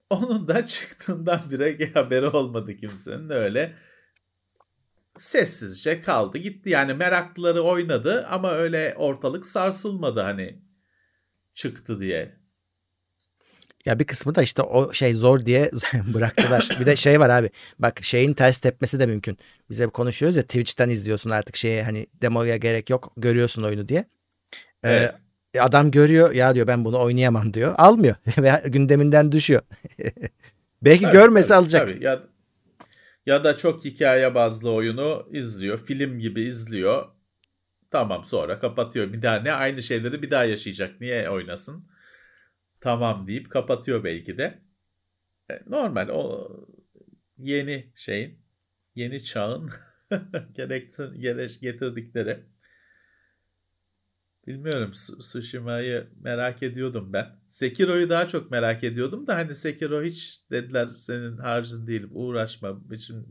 Onun 0.10 0.48
da 0.48 0.68
çıktığından 0.68 1.42
bire 1.52 1.92
haberi 1.94 2.28
olmadı 2.28 2.78
kimsenin 2.78 3.30
öyle. 3.30 3.74
Sessizce 5.16 6.02
kaldı 6.02 6.38
gitti. 6.38 6.70
Yani 6.70 6.94
meraklıları 6.94 7.62
oynadı 7.62 8.26
ama 8.30 8.52
öyle 8.52 8.96
ortalık 8.98 9.46
sarsılmadı 9.46 10.22
hani 10.22 10.62
çıktı 11.54 12.00
diye. 12.00 12.38
Ya 13.86 14.00
bir 14.00 14.04
kısmı 14.08 14.36
da 14.36 14.42
işte 14.42 14.62
o 14.62 14.94
şey 14.94 15.14
zor 15.14 15.46
diye 15.46 15.72
bıraktılar. 16.14 16.78
bir 16.80 16.86
de 16.86 16.96
şey 16.96 17.20
var 17.20 17.30
abi. 17.30 17.50
Bak 17.80 18.04
şeyin 18.04 18.34
ters 18.34 18.60
tepmesi 18.60 19.00
de 19.00 19.06
mümkün. 19.06 19.38
Biz 19.70 19.80
hep 19.80 19.94
konuşuyoruz 19.94 20.36
ya 20.36 20.44
Twitch'ten 20.44 20.90
izliyorsun 20.90 21.30
artık 21.30 21.56
şeyi 21.56 21.84
hani 21.84 22.08
demoya 22.22 22.58
gerek 22.58 22.90
yok. 22.90 23.14
Görüyorsun 23.18 23.64
oyunu 23.64 23.88
diye. 23.88 24.06
Ee, 24.88 24.92
Evet. 24.92 25.16
adam 25.60 25.92
görüyor 25.92 26.32
ya 26.34 26.56
diyor 26.56 26.68
ben 26.68 26.86
bunu 26.86 27.00
oynayamam 27.02 27.54
diyor. 27.54 27.76
Almıyor 27.78 28.16
veya 28.38 28.62
gündeminden 28.68 29.32
düşüyor. 29.32 29.62
Belki 30.82 31.02
Tabii, 31.04 31.14
görmese 31.14 31.48
tabii, 31.48 31.58
alacak. 31.60 31.88
tabii. 31.88 32.04
Ya, 32.04 32.24
ya 33.26 33.44
da 33.44 33.58
çok 33.58 33.86
hikaye 33.86 34.36
bazlı 34.36 34.72
oyunu 34.72 35.28
izliyor. 35.32 35.78
Film 35.86 36.20
gibi 36.20 36.42
izliyor. 36.42 37.06
Tamam 37.92 38.26
sonra 38.26 38.60
kapatıyor. 38.60 39.14
Bir 39.14 39.22
daha 39.22 39.36
ne 39.36 39.52
aynı 39.54 39.84
şeyleri 39.84 40.22
bir 40.22 40.32
daha 40.32 40.44
yaşayacak. 40.44 41.02
Niye 41.02 41.30
oynasın? 41.30 41.88
Tamam 42.82 43.28
deyip 43.28 43.50
kapatıyor 43.52 44.04
belki 44.04 44.38
de. 44.38 44.60
E, 45.52 45.60
Normal 45.68 46.10
o 46.10 46.50
yeni 47.38 47.92
şeyin, 47.96 48.40
yeni 48.96 49.24
çağın 49.24 49.70
gerektir, 50.54 51.14
gere- 51.14 51.60
getirdikleri. 51.62 52.44
Bilmiyorum 54.48 54.94
Su- 54.94 55.20
Tsushima'yı 55.20 56.08
merak 56.22 56.64
ediyordum 56.64 57.14
ben. 57.14 57.28
Sekiro'yu 57.50 58.10
daha 58.10 58.28
çok 58.28 58.52
merak 58.52 58.84
ediyordum 58.84 59.28
da 59.28 59.36
hani 59.36 59.56
Sekiro 59.56 60.04
hiç 60.04 60.42
dediler 60.52 60.88
senin 60.88 61.38
harcın 61.38 61.88
değil 61.88 62.08
uğraşma 62.12 62.82
için 62.92 63.26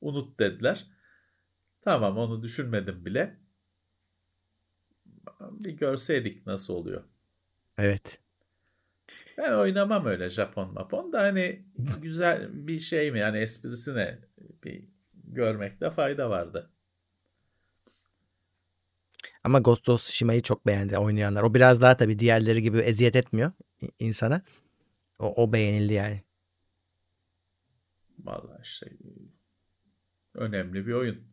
unut 0.00 0.40
dediler. 0.40 0.86
Tamam 1.82 2.18
onu 2.18 2.42
düşünmedim 2.42 3.04
bile. 3.04 3.36
Bir 5.40 5.70
görseydik 5.72 6.46
nasıl 6.46 6.74
oluyor. 6.74 7.04
Evet. 7.78 8.20
Ben 9.38 9.52
oynamam 9.52 10.06
öyle 10.06 10.30
Japon 10.30 10.74
mapon 10.74 11.12
da 11.12 11.22
hani 11.22 11.64
güzel 12.02 12.66
bir 12.66 12.78
şey 12.80 13.12
mi 13.12 13.18
yani 13.18 13.38
esprisine 13.38 14.18
bir 14.64 14.84
görmekte 15.24 15.90
fayda 15.90 16.30
vardı. 16.30 16.70
Ama 19.44 19.58
Ghost 19.58 19.88
of 19.88 20.00
Tsushima'yı 20.00 20.42
çok 20.42 20.66
beğendi 20.66 20.98
oynayanlar. 20.98 21.42
O 21.42 21.54
biraz 21.54 21.82
daha 21.82 21.96
tabii 21.96 22.18
diğerleri 22.18 22.62
gibi 22.62 22.78
eziyet 22.78 23.16
etmiyor 23.16 23.52
insana. 23.98 24.42
O, 25.18 25.42
o 25.44 25.52
beğenildi 25.52 25.92
yani. 25.92 26.22
Vallahi 28.18 28.62
işte 28.62 28.86
önemli 30.34 30.86
bir 30.86 30.92
oyun. 30.92 31.30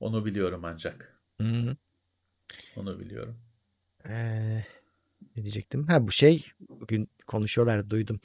Onu 0.00 0.24
biliyorum 0.24 0.64
ancak. 0.64 1.20
Hı 1.40 1.46
hı. 1.46 1.76
Onu 2.76 3.00
biliyorum. 3.00 3.38
Ee, 4.08 4.64
ne 5.36 5.42
diyecektim? 5.42 5.86
Ha 5.86 6.06
bu 6.06 6.12
şey 6.12 6.46
bugün 6.68 7.10
konuşuyorlar 7.26 7.90
duydum. 7.90 8.20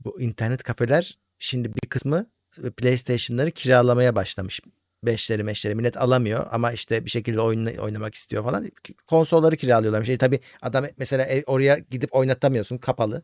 Bu 0.00 0.20
internet 0.20 0.62
kafeler 0.62 1.18
şimdi 1.38 1.74
bir 1.74 1.88
kısmı 1.88 2.30
PlayStation'ları 2.76 3.50
kiralamaya 3.50 4.16
başlamış. 4.16 4.60
Beşleri 5.04 5.42
meşleri 5.44 5.74
millet 5.74 5.96
alamıyor 5.96 6.46
ama 6.50 6.72
işte 6.72 7.04
bir 7.04 7.10
şekilde 7.10 7.40
oyun 7.40 7.66
oynamak 7.66 8.14
istiyor 8.14 8.44
falan. 8.44 8.70
Konsolları 9.06 9.56
kiralıyorlar. 9.56 10.04
Şey 10.04 10.18
tabii 10.18 10.40
adam 10.62 10.86
mesela 10.98 11.24
ev- 11.24 11.42
oraya 11.46 11.78
gidip 11.90 12.14
oynatamıyorsun 12.14 12.78
kapalı. 12.78 13.22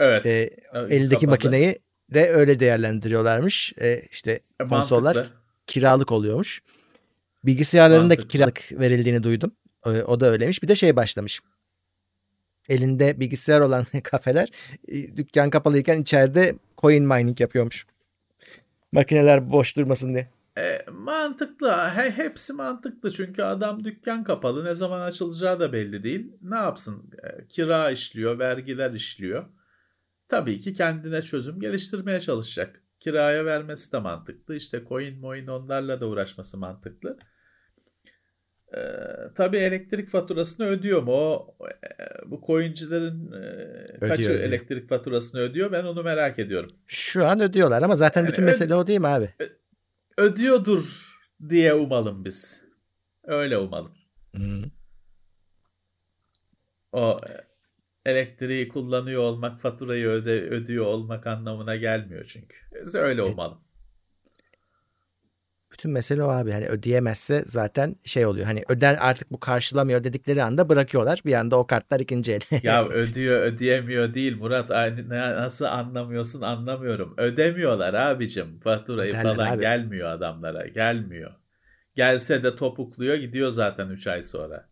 Evet. 0.00 0.26
Ee, 0.26 0.50
Evet, 0.72 0.90
eldeki 0.92 1.14
kapalı. 1.14 1.30
makineyi 1.30 1.78
de 2.14 2.28
öyle 2.30 2.60
değerlendiriyorlarmış. 2.60 3.72
Ee, 3.80 4.02
işte 4.10 4.40
E, 4.60 4.64
konsollar 4.68 5.16
mantıklı. 5.16 5.38
kiralık 5.66 6.12
oluyormuş. 6.12 6.62
Bilgisayarların 7.44 8.02
da 8.02 8.06
Mantıklı. 8.08 8.28
kiralık 8.28 8.72
verildiğini 8.72 9.22
duydum. 9.22 9.52
Ee, 9.86 9.90
O 9.90 10.20
da 10.20 10.26
öyleymiş. 10.26 10.62
Bir 10.62 10.68
de 10.68 10.76
şey 10.76 10.96
başlamış. 10.96 11.40
Elinde 12.68 13.20
bilgisayar 13.20 13.60
olan 13.60 13.84
kafeler 14.02 14.48
e, 14.88 15.16
dükkan 15.16 15.50
kapalıyken 15.50 16.02
içeride 16.02 16.54
coin 16.78 17.04
mining 17.04 17.40
yapıyormuş. 17.40 17.86
Makineler 18.92 19.50
boş 19.52 19.76
durmasın 19.76 20.14
diye. 20.14 20.28
E, 20.58 20.84
mantıklı. 20.92 21.70
He, 21.72 22.10
hepsi 22.10 22.52
mantıklı. 22.52 23.10
Çünkü 23.10 23.42
adam 23.42 23.84
dükkan 23.84 24.24
kapalı. 24.24 24.64
Ne 24.64 24.74
zaman 24.74 25.00
açılacağı 25.00 25.60
da 25.60 25.72
belli 25.72 26.02
değil. 26.04 26.32
Ne 26.42 26.56
yapsın? 26.56 27.10
E, 27.22 27.46
kira 27.48 27.90
işliyor, 27.90 28.38
vergiler 28.38 28.90
işliyor. 28.90 29.44
Tabii 30.28 30.60
ki 30.60 30.72
kendine 30.74 31.22
çözüm 31.22 31.60
geliştirmeye 31.60 32.20
çalışacak. 32.20 32.82
Kiraya 33.00 33.44
vermesi 33.44 33.92
de 33.92 33.98
mantıklı. 33.98 34.56
İşte 34.56 34.82
coin 34.88 35.20
moin 35.20 35.46
onlarla 35.46 36.00
da 36.00 36.06
uğraşması 36.06 36.58
mantıklı. 36.58 37.18
E, 38.76 38.80
tabii 39.34 39.56
elektrik 39.56 40.08
faturasını 40.08 40.66
ödüyor 40.66 41.02
mu? 41.02 41.12
O 41.12 41.56
e, 41.70 42.30
bu 42.30 42.42
coincilerin 42.46 43.32
e, 43.32 43.98
kaçı 44.08 44.22
ödüyor. 44.22 44.40
elektrik 44.40 44.88
faturasını 44.88 45.40
ödüyor? 45.40 45.72
Ben 45.72 45.84
onu 45.84 46.02
merak 46.02 46.38
ediyorum. 46.38 46.72
Şu 46.86 47.26
an 47.26 47.40
ödüyorlar 47.40 47.82
ama 47.82 47.96
zaten 47.96 48.20
Yani 48.20 48.32
bütün 48.32 48.42
öd- 48.42 48.46
mesele 48.46 48.74
o 48.74 48.86
değil 48.86 49.00
mi 49.00 49.06
abi? 49.06 49.34
Ödüyordur 50.18 51.14
diye 51.48 51.74
umalım 51.74 52.24
biz. 52.24 52.64
Öyle 53.24 53.58
umalım. 53.58 53.92
Hmm. 54.32 54.64
O 56.92 57.20
e, 57.28 58.10
elektriği 58.10 58.68
kullanıyor 58.68 59.22
olmak 59.22 59.60
faturayı 59.60 60.06
öde, 60.06 60.42
ödüyor 60.42 60.86
olmak 60.86 61.26
anlamına 61.26 61.76
gelmiyor 61.76 62.24
çünkü. 62.24 62.56
Biz 62.82 62.94
öyle 62.94 63.22
umalım. 63.22 63.63
Bütün 65.74 65.90
mesele 65.90 66.22
o 66.22 66.28
abi. 66.28 66.50
Hani 66.52 66.66
ödeyemezse 66.66 67.44
zaten 67.46 67.96
şey 68.04 68.26
oluyor. 68.26 68.46
Hani 68.46 68.62
öden 68.68 68.96
artık 68.96 69.30
bu 69.30 69.40
karşılamıyor 69.40 70.04
dedikleri 70.04 70.42
anda 70.42 70.68
bırakıyorlar. 70.68 71.20
Bir 71.26 71.34
anda 71.34 71.56
o 71.56 71.66
kartlar 71.66 72.00
ikinci 72.00 72.32
el. 72.32 72.40
Ya 72.62 72.84
ödüyor 72.88 73.42
ödeyemiyor 73.42 74.14
değil 74.14 74.36
Murat. 74.36 74.70
Aynı, 74.70 75.08
nasıl 75.08 75.64
anlamıyorsun 75.64 76.40
anlamıyorum. 76.40 77.14
Ödemiyorlar 77.16 77.94
abicim. 77.94 78.60
Faturayı 78.60 79.10
Öderler 79.10 79.36
falan 79.36 79.52
abi. 79.52 79.60
gelmiyor 79.60 80.10
adamlara. 80.10 80.66
Gelmiyor. 80.66 81.30
Gelse 81.94 82.42
de 82.42 82.56
topukluyor 82.56 83.14
gidiyor 83.14 83.50
zaten 83.50 83.88
3 83.88 84.06
ay 84.06 84.22
sonra. 84.22 84.68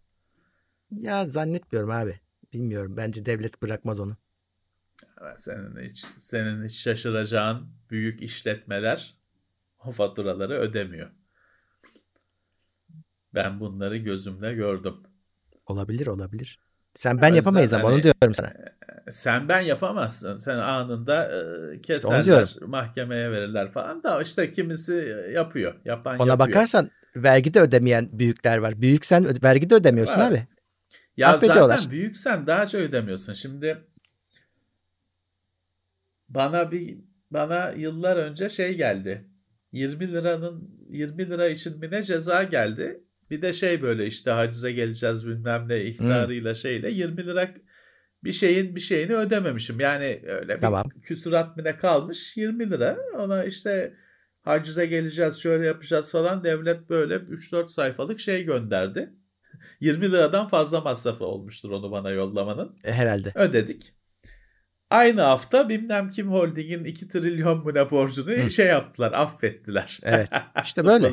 Ya 0.91 1.27
zannetmiyorum 1.27 1.91
abi. 1.91 2.21
Bilmiyorum. 2.53 2.97
Bence 2.97 3.27
devlet 3.27 3.63
bırakmaz 3.63 4.01
onu. 4.01 4.17
Senin 5.37 5.81
hiç 5.81 6.05
senin 6.19 6.65
hiç 6.65 6.75
şaşıracağın 6.75 7.69
büyük 7.91 8.23
işletmeler 8.23 9.22
o 9.87 9.93
faturaları 9.93 10.55
ödemiyor. 10.55 11.11
Ben 13.35 13.61
bunları 13.61 13.97
gözümle 13.97 14.55
gördüm. 14.55 14.95
Olabilir 15.67 16.07
olabilir. 16.07 16.59
Sen 16.95 17.23
ben 17.23 17.35
yapamayız 17.35 17.73
ama 17.73 17.85
hani, 17.85 17.95
onu 17.95 18.03
diyorum 18.03 18.35
sana. 18.35 18.53
Sen 19.11 19.49
ben 19.49 19.61
yapamazsın. 19.61 20.37
Sen 20.37 20.59
anında 20.59 21.33
e, 21.73 21.81
keserler, 21.81 22.47
işte 22.47 22.65
mahkemeye 22.65 23.31
verirler 23.31 23.73
falan 23.73 24.03
da 24.03 24.23
işte 24.23 24.51
kimisi 24.51 25.17
yapıyor. 25.35 25.75
Yapan 25.85 26.19
Ona 26.19 26.29
yapıyor. 26.29 26.49
bakarsan 26.49 26.91
vergi 27.17 27.55
de 27.55 27.61
ödemeyen 27.61 28.09
büyükler 28.13 28.59
var. 28.59 28.83
Büyük 28.83 29.07
sen 29.07 29.43
vergi 29.43 29.71
de 29.71 29.75
ödemiyorsun 29.75 30.21
var. 30.21 30.31
abi. 30.31 30.47
Ya 31.17 31.39
zaten 31.39 31.91
büyük 31.91 32.17
sen 32.17 32.47
daha 32.47 32.67
çok 32.67 32.81
ödemiyorsun. 32.81 33.33
Şimdi 33.33 33.85
bana 36.29 36.71
bir 36.71 36.99
bana 37.31 37.71
yıllar 37.71 38.17
önce 38.17 38.49
şey 38.49 38.75
geldi. 38.75 39.32
20 39.73 40.13
liranın 40.13 40.71
20 40.91 41.31
lira 41.31 41.49
için 41.49 41.79
mi 41.79 41.91
ne 41.91 42.03
ceza 42.03 42.43
geldi. 42.43 43.05
Bir 43.31 43.43
de 43.43 43.53
şey 43.53 43.83
böyle 43.83 44.07
işte 44.07 44.31
hacize 44.31 44.73
geleceğiz 44.73 45.29
bilmem 45.29 45.69
ne 45.69 45.81
ihtarıyla 45.85 46.51
hmm. 46.51 46.57
şeyle 46.57 46.91
20 46.91 47.27
lira 47.27 47.55
bir 48.25 48.33
şeyin 48.33 48.77
bir 48.77 48.81
şeyini 48.81 49.17
ödememişim. 49.17 49.81
Yani 49.81 50.23
öyle 50.27 50.57
bir 50.57 50.61
tamam. 50.61 50.89
küsurat 51.03 51.57
ne 51.57 51.77
kalmış 51.77 52.37
20 52.37 52.71
lira. 52.71 52.99
Ona 53.19 53.45
işte 53.45 53.95
hacize 54.43 54.87
geleceğiz 54.87 55.37
şöyle 55.37 55.67
yapacağız 55.67 56.13
falan 56.13 56.45
devlet 56.45 56.91
böyle 56.91 57.15
3-4 57.15 57.69
sayfalık 57.69 58.21
şey 58.21 58.45
gönderdi. 58.45 59.13
20 59.81 60.13
liradan 60.13 60.49
fazla 60.49 60.81
masrafı 60.81 61.25
olmuştur 61.25 61.71
onu 61.71 61.91
bana 61.91 62.11
yollamanın. 62.11 62.79
E, 62.85 62.93
herhalde. 62.93 63.33
Ödedik. 63.35 63.95
Aynı 64.93 65.21
hafta 65.21 65.69
bilmem 65.69 66.11
kim 66.11 66.31
holdingin 66.31 66.85
2 66.85 67.09
trilyon 67.09 67.59
mu 67.59 67.75
ne 67.75 67.91
borcunu 67.91 68.31
Hı. 68.31 68.51
şey 68.51 68.67
yaptılar 68.67 69.13
affettiler. 69.13 70.01
Evet 70.03 70.29
işte 70.65 70.85
böyle. 70.85 71.09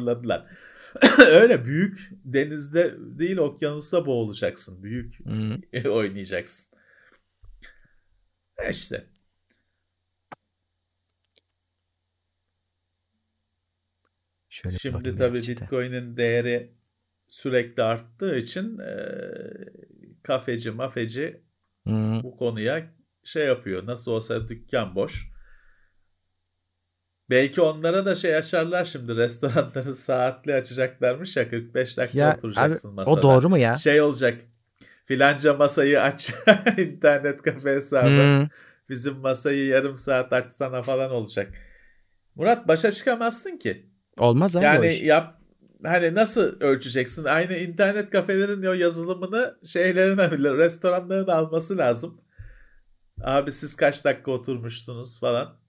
Öyle 1.31 1.65
büyük 1.65 2.09
denizde 2.11 2.95
değil 2.99 3.37
okyanusta 3.37 4.05
boğulacaksın. 4.05 4.83
Büyük 4.83 5.19
Hı. 5.25 5.89
oynayacaksın. 5.89 6.77
E 8.57 8.69
işte. 8.69 9.05
Şöyle 14.49 14.77
Şimdi 14.77 15.15
tabii. 15.15 15.37
Bitcoin'in 15.37 16.17
değeri 16.17 16.73
sürekli 17.27 17.83
arttığı 17.83 18.37
için 18.37 18.77
e, 18.79 18.97
kafeci 20.23 20.71
mafeci 20.71 21.41
hmm. 21.83 22.23
bu 22.23 22.37
konuya 22.37 22.98
şey 23.23 23.45
yapıyor. 23.45 23.85
Nasıl 23.85 24.11
olsa 24.11 24.47
dükkan 24.47 24.95
boş. 24.95 25.29
Belki 27.29 27.61
onlara 27.61 28.05
da 28.05 28.15
şey 28.15 28.35
açarlar 28.35 28.85
şimdi 28.85 29.15
restoranları 29.15 29.95
saatli 29.95 30.53
açacaklarmış 30.53 31.37
ya 31.37 31.49
45 31.49 31.97
dakika 31.97 32.19
ya, 32.19 32.35
oturacaksın 32.37 32.89
abi, 32.89 32.95
masada. 32.95 33.19
O 33.19 33.23
doğru 33.23 33.49
mu 33.49 33.57
ya? 33.57 33.75
Şey 33.75 34.01
olacak 34.01 34.41
filanca 35.09 35.53
masayı 35.53 36.01
aç 36.01 36.33
internet 36.77 37.41
kafe 37.41 37.69
hesabı. 37.69 38.09
Hmm. 38.09 38.47
Bizim 38.89 39.17
masayı 39.17 39.65
yarım 39.65 39.97
saat 39.97 40.33
açsana 40.33 40.83
falan 40.83 41.11
olacak. 41.11 41.53
Murat 42.35 42.67
başa 42.67 42.91
çıkamazsın 42.91 43.57
ki. 43.57 43.89
Olmaz 44.17 44.55
abi 44.55 44.65
Yani 44.65 45.05
yap 45.05 45.39
hani 45.85 46.15
nasıl 46.15 46.59
ölçeceksin? 46.59 47.23
Aynı 47.23 47.55
internet 47.55 48.09
kafelerin 48.09 48.63
o 48.63 48.73
yazılımını 48.73 49.57
şeylerin 49.65 50.17
restoranların 50.57 51.27
alması 51.27 51.77
lazım. 51.77 52.21
Abi 53.23 53.51
siz 53.51 53.75
kaç 53.75 54.05
dakika 54.05 54.31
oturmuştunuz 54.31 55.19
falan. 55.19 55.59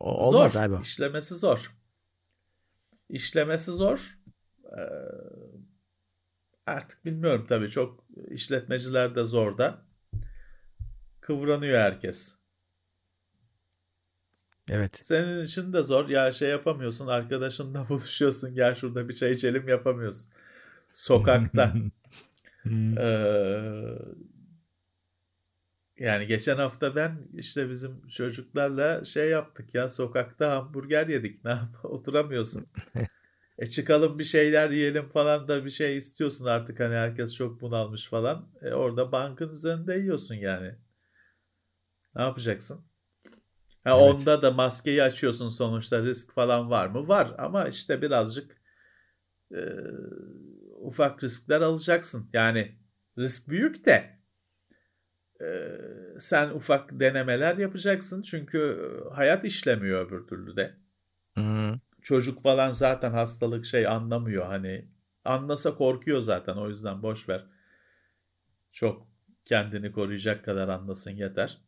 O, 0.00 0.28
olmaz 0.28 0.52
zor. 0.52 0.60
abi. 0.60 0.82
İşlemesi 0.82 1.34
zor. 1.34 1.76
İşlemesi 3.08 3.70
zor. 3.70 4.18
Ee, 4.64 4.82
artık 6.66 7.04
bilmiyorum 7.04 7.46
tabii 7.48 7.70
çok 7.70 8.04
işletmeciler 8.30 9.14
de 9.14 9.24
zor 9.24 9.58
da. 9.58 9.82
Kıvranıyor 11.20 11.78
herkes. 11.78 12.34
Evet. 14.68 14.98
Senin 15.04 15.44
için 15.44 15.72
de 15.72 15.82
zor. 15.82 16.08
Ya 16.08 16.32
şey 16.32 16.50
yapamıyorsun. 16.50 17.06
Arkadaşınla 17.06 17.88
buluşuyorsun. 17.88 18.54
Gel 18.54 18.74
şurada 18.74 19.08
bir 19.08 19.14
çay 19.14 19.32
içelim 19.32 19.68
yapamıyorsun. 19.68 20.32
Sokakta. 20.92 21.74
ee, 22.98 23.94
yani 26.00 26.26
geçen 26.26 26.56
hafta 26.56 26.96
ben 26.96 27.28
işte 27.34 27.70
bizim 27.70 28.08
çocuklarla 28.08 29.04
şey 29.04 29.28
yaptık 29.28 29.74
ya 29.74 29.88
sokakta 29.88 30.50
hamburger 30.52 31.06
yedik. 31.08 31.44
Ne 31.44 31.50
yap 31.50 31.84
oturamıyorsun. 31.84 32.66
e 33.58 33.66
çıkalım 33.66 34.18
bir 34.18 34.24
şeyler 34.24 34.70
yiyelim 34.70 35.08
falan 35.08 35.48
da 35.48 35.64
bir 35.64 35.70
şey 35.70 35.96
istiyorsun 35.96 36.44
artık 36.44 36.80
hani 36.80 36.94
herkes 36.94 37.34
çok 37.34 37.60
bunalmış 37.60 38.08
falan. 38.08 38.48
E 38.62 38.72
orada 38.72 39.12
bankın 39.12 39.52
üzerinde 39.52 39.94
yiyorsun 39.94 40.34
yani. 40.34 40.74
Ne 42.16 42.22
yapacaksın? 42.22 42.84
Ha, 43.84 43.90
evet. 43.90 43.94
Onda 43.94 44.42
da 44.42 44.50
maskeyi 44.50 45.02
açıyorsun 45.02 45.48
sonuçta 45.48 46.02
risk 46.02 46.32
falan 46.32 46.70
var 46.70 46.86
mı? 46.86 47.08
Var 47.08 47.34
ama 47.38 47.68
işte 47.68 48.02
birazcık 48.02 48.62
e, 49.54 49.60
ufak 50.80 51.24
riskler 51.24 51.60
alacaksın. 51.60 52.30
Yani 52.32 52.78
risk 53.18 53.48
büyük 53.48 53.86
de 53.86 54.19
sen 56.18 56.50
ufak 56.50 57.00
denemeler 57.00 57.56
yapacaksın. 57.56 58.22
Çünkü 58.22 58.90
hayat 59.12 59.44
işlemiyor 59.44 60.06
öbür 60.06 60.26
türlü 60.26 60.56
de. 60.56 60.74
Hı. 61.38 61.80
Çocuk 62.02 62.42
falan 62.42 62.72
zaten 62.72 63.10
hastalık 63.12 63.66
şey 63.66 63.86
anlamıyor 63.86 64.46
hani. 64.46 64.88
Anlasa 65.24 65.74
korkuyor 65.74 66.20
zaten 66.20 66.56
o 66.56 66.68
yüzden 66.68 67.02
boş 67.02 67.28
ver. 67.28 67.46
Çok 68.72 69.08
kendini 69.44 69.92
koruyacak 69.92 70.44
kadar 70.44 70.68
anlasın 70.68 71.10
yeter. 71.10 71.58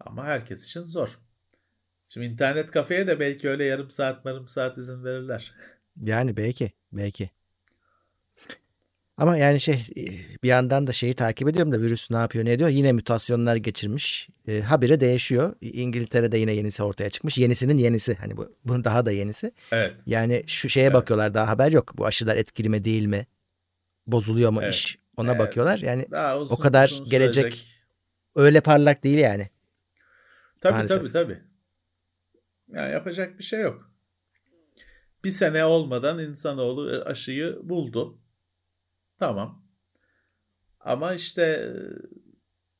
Ama 0.00 0.24
herkes 0.24 0.64
için 0.64 0.82
zor. 0.82 1.18
Şimdi 2.08 2.26
internet 2.26 2.70
kafeye 2.70 3.06
de 3.06 3.20
belki 3.20 3.48
öyle 3.48 3.64
yarım 3.64 3.90
saat 3.90 4.26
yarım 4.26 4.48
saat 4.48 4.78
izin 4.78 5.04
verirler. 5.04 5.54
Yani 6.02 6.36
belki 6.36 6.72
belki. 6.92 7.30
Ama 9.18 9.36
yani 9.36 9.60
şey 9.60 9.86
bir 10.42 10.48
yandan 10.48 10.86
da 10.86 10.92
şeyi 10.92 11.14
takip 11.14 11.48
ediyorum 11.48 11.72
da 11.72 11.80
virüs 11.80 12.10
ne 12.10 12.16
yapıyor 12.16 12.44
ne 12.44 12.52
ediyor. 12.52 12.68
Yine 12.68 12.92
mutasyonlar 12.92 13.56
geçirmiş. 13.56 14.28
E, 14.48 14.60
habire 14.60 15.00
değişiyor. 15.00 15.54
İngiltere'de 15.60 16.38
yine 16.38 16.52
yenisi 16.52 16.82
ortaya 16.82 17.10
çıkmış. 17.10 17.38
Yenisinin 17.38 17.78
yenisi. 17.78 18.14
Hani 18.14 18.36
bu 18.36 18.56
bunun 18.64 18.84
daha 18.84 19.06
da 19.06 19.12
yenisi. 19.12 19.52
Evet. 19.72 19.94
Yani 20.06 20.44
şu 20.46 20.68
şeye 20.68 20.86
evet. 20.86 20.94
bakıyorlar 20.94 21.34
daha 21.34 21.48
haber 21.48 21.72
yok. 21.72 21.98
Bu 21.98 22.06
aşılar 22.06 22.36
etkili 22.36 22.68
mi 22.68 22.84
değil 22.84 23.06
mi? 23.06 23.26
Bozuluyor 24.06 24.50
mu 24.50 24.60
evet. 24.62 24.74
iş? 24.74 24.98
Ona 25.16 25.30
evet. 25.30 25.40
bakıyorlar. 25.40 25.78
Yani 25.78 26.06
daha 26.10 26.38
uzun, 26.38 26.54
o 26.54 26.58
kadar 26.58 26.88
uzun 26.88 27.04
gelecek 27.04 27.44
sürecek. 27.44 27.82
öyle 28.36 28.60
parlak 28.60 29.04
değil 29.04 29.18
yani. 29.18 29.48
Tabii 30.60 30.74
Maalesef. 30.74 30.98
tabii 30.98 31.10
tabii. 31.10 31.38
Yani 32.72 32.92
yapacak 32.92 33.38
bir 33.38 33.44
şey 33.44 33.60
yok. 33.60 33.90
Bir 35.24 35.30
sene 35.30 35.64
olmadan 35.64 36.18
insanoğlu 36.18 37.02
aşıyı 37.06 37.58
buldu. 37.62 38.18
Tamam. 39.18 39.66
Ama 40.80 41.14
işte 41.14 41.72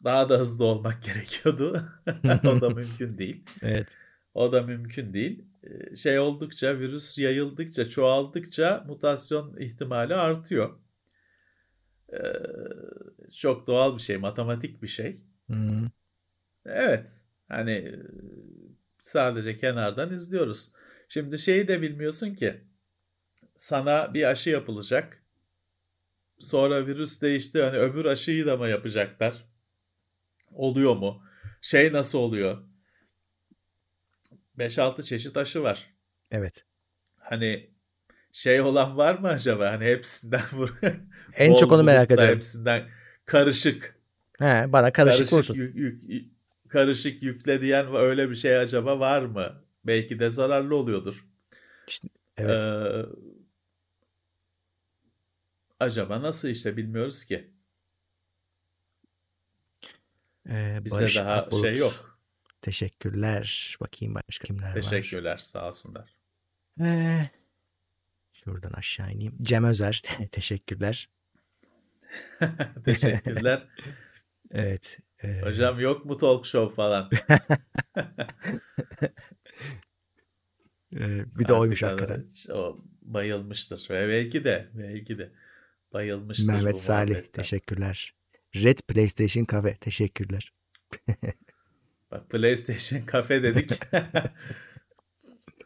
daha 0.04 0.28
da 0.28 0.38
hızlı 0.38 0.64
olmak 0.64 1.02
gerekiyordu. 1.02 1.82
o 2.44 2.60
da 2.60 2.68
mümkün 2.74 3.18
değil. 3.18 3.44
Evet. 3.62 3.96
O 4.34 4.52
da 4.52 4.62
mümkün 4.62 5.14
değil. 5.14 5.44
Şey 5.96 6.18
oldukça, 6.18 6.78
virüs 6.78 7.18
yayıldıkça, 7.18 7.88
çoğaldıkça 7.88 8.84
mutasyon 8.86 9.56
ihtimali 9.56 10.14
artıyor. 10.14 10.78
çok 13.36 13.66
doğal 13.66 13.96
bir 13.96 14.02
şey, 14.02 14.16
matematik 14.16 14.82
bir 14.82 14.88
şey. 14.88 15.20
Hmm. 15.46 15.86
Evet. 16.66 17.20
Hani 17.48 17.96
sadece 18.98 19.56
kenardan 19.56 20.14
izliyoruz. 20.14 20.72
Şimdi 21.08 21.38
şeyi 21.38 21.68
de 21.68 21.82
bilmiyorsun 21.82 22.34
ki 22.34 22.60
sana 23.56 24.14
bir 24.14 24.24
aşı 24.24 24.50
yapılacak. 24.50 25.25
Sonra 26.38 26.86
virüs 26.86 27.22
değişti. 27.22 27.62
Hani 27.62 27.78
öbür 27.78 28.04
aşıyı 28.04 28.46
da 28.46 28.56
mı 28.56 28.68
yapacaklar? 28.68 29.44
Oluyor 30.52 30.96
mu? 30.96 31.22
Şey 31.60 31.92
nasıl 31.92 32.18
oluyor? 32.18 32.58
5-6 34.58 35.02
çeşit 35.02 35.36
aşı 35.36 35.62
var. 35.62 35.90
Evet. 36.30 36.64
Hani 37.16 37.70
şey 38.32 38.60
olan 38.60 38.96
var 38.96 39.18
mı 39.18 39.28
acaba? 39.28 39.72
Hani 39.72 39.84
hepsinden 39.84 40.42
vur. 40.52 40.74
En 41.36 41.54
çok 41.54 41.72
onu 41.72 41.82
merak 41.82 42.10
ediyorum. 42.10 42.34
Hepsinden 42.34 42.88
karışık. 43.24 43.96
He, 44.38 44.64
bana 44.68 44.92
karışık, 44.92 45.18
karışık 45.18 45.38
olsun. 45.38 45.54
Yük, 45.54 46.02
yük, 46.08 46.32
karışık 46.68 47.22
yükle 47.22 47.60
diyen 47.60 47.94
öyle 47.94 48.30
bir 48.30 48.34
şey 48.34 48.56
acaba 48.56 49.00
var 49.00 49.22
mı? 49.22 49.62
Belki 49.84 50.18
de 50.18 50.30
zararlı 50.30 50.76
oluyordur. 50.76 51.26
İşte, 51.88 52.08
evet. 52.36 52.60
Ee, 52.60 53.06
acaba 55.80 56.22
nasıl 56.22 56.48
işte 56.48 56.76
bilmiyoruz 56.76 57.24
ki. 57.24 57.50
Ee, 60.48 60.78
Bizde 60.84 60.96
Barış 60.96 61.16
daha 61.16 61.34
Akbulut. 61.34 61.62
şey 61.64 61.76
yok. 61.76 62.18
Teşekkürler. 62.62 63.76
Bakayım 63.80 64.14
başka 64.14 64.46
kimler 64.46 64.68
var. 64.68 64.74
Teşekkürler 64.74 65.36
sağ 65.36 65.68
olsunlar. 65.68 66.16
Ee, 66.80 67.30
şuradan 68.32 68.72
aşağı 68.72 69.12
ineyim. 69.12 69.36
Cem 69.42 69.64
Özer. 69.64 70.02
Teşekkürler. 70.32 71.08
Teşekkürler. 72.84 73.66
Evet. 74.50 74.98
ee, 75.22 75.40
Hocam 75.40 75.80
yok 75.80 76.04
mu 76.04 76.16
talk 76.16 76.46
show 76.46 76.74
falan? 76.74 77.10
ee, 80.94 81.24
bir 81.38 81.48
de 81.48 81.52
oymuş 81.52 81.82
Artık 81.82 82.00
hakikaten. 82.10 82.54
O 82.54 82.84
bayılmıştır. 83.02 83.86
Ve 83.90 84.08
belki 84.08 84.44
de 84.44 84.70
belki 84.74 85.18
de 85.18 85.32
bayılmıştır 85.92 86.52
Mehmet 86.52 86.78
Salih. 86.78 87.10
muhabbetten. 87.10 87.42
Teşekkürler. 87.42 88.14
Red 88.56 88.78
PlayStation 88.78 89.46
Cafe. 89.52 89.76
Teşekkürler. 89.76 90.52
Bak 92.10 92.30
PlayStation 92.30 93.00
Cafe 93.12 93.42
dedik. 93.42 93.70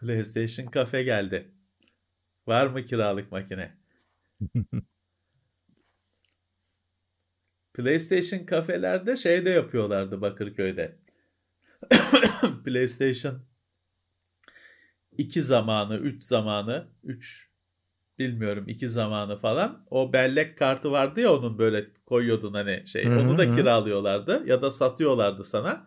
PlayStation 0.00 0.70
Cafe 0.74 1.02
geldi. 1.02 1.50
Var 2.46 2.66
mı 2.66 2.85
kiralık 2.85 3.33
makine? 3.33 3.78
PlayStation 7.74 8.46
kafelerde 8.46 9.16
şey 9.16 9.44
de 9.44 9.50
yapıyorlardı 9.50 10.20
Bakırköy'de. 10.20 10.98
PlayStation 12.64 13.46
2 15.18 15.42
zamanı, 15.42 15.96
3 15.96 16.24
zamanı, 16.24 16.88
3 17.04 17.50
bilmiyorum 18.20 18.64
2 18.68 18.88
zamanı 18.88 19.37
falan. 19.38 19.87
O 19.90 20.12
bellek 20.12 20.59
kartı 20.59 20.90
vardı 20.92 21.20
ya 21.20 21.35
onun 21.35 21.59
böyle 21.59 21.87
koyuyordun 22.06 22.54
hani 22.54 22.87
şey. 22.87 23.06
Hı 23.06 23.14
hı 23.14 23.20
Onu 23.20 23.38
da 23.38 23.50
kiralıyorlardı 23.50 24.42
ya 24.46 24.62
da 24.62 24.70
satıyorlardı 24.70 25.44
sana. 25.44 25.87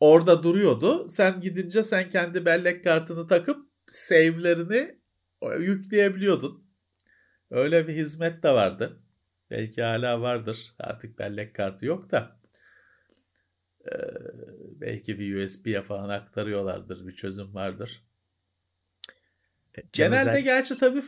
Orada 0.00 0.42
duruyordu. 0.42 1.08
Sen 1.08 1.40
gidince 1.40 1.82
sen 1.82 2.10
kendi 2.10 2.44
bellek 2.44 2.84
kartını 2.84 3.26
takıp 3.26 3.66
save'lerini 3.86 4.98
yükleyebiliyordun. 5.58 6.64
Öyle 7.50 7.88
bir 7.88 7.92
hizmet 7.92 8.42
de 8.42 8.50
vardı. 8.50 9.02
Belki 9.50 9.82
hala 9.82 10.20
vardır. 10.20 10.74
Artık 10.78 11.18
bellek 11.18 11.54
kartı 11.54 11.86
yok 11.86 12.10
da. 12.10 12.40
Ee, 13.86 13.96
belki 14.80 15.18
bir 15.18 15.44
USB'ye 15.44 15.82
falan 15.82 16.08
aktarıyorlardır. 16.08 17.06
Bir 17.06 17.14
çözüm 17.14 17.54
vardır. 17.54 18.07
Cem 19.92 20.10
Genelde 20.10 20.30
Özer 20.30 20.38
gerçi 20.40 20.78
tabii 20.78 21.02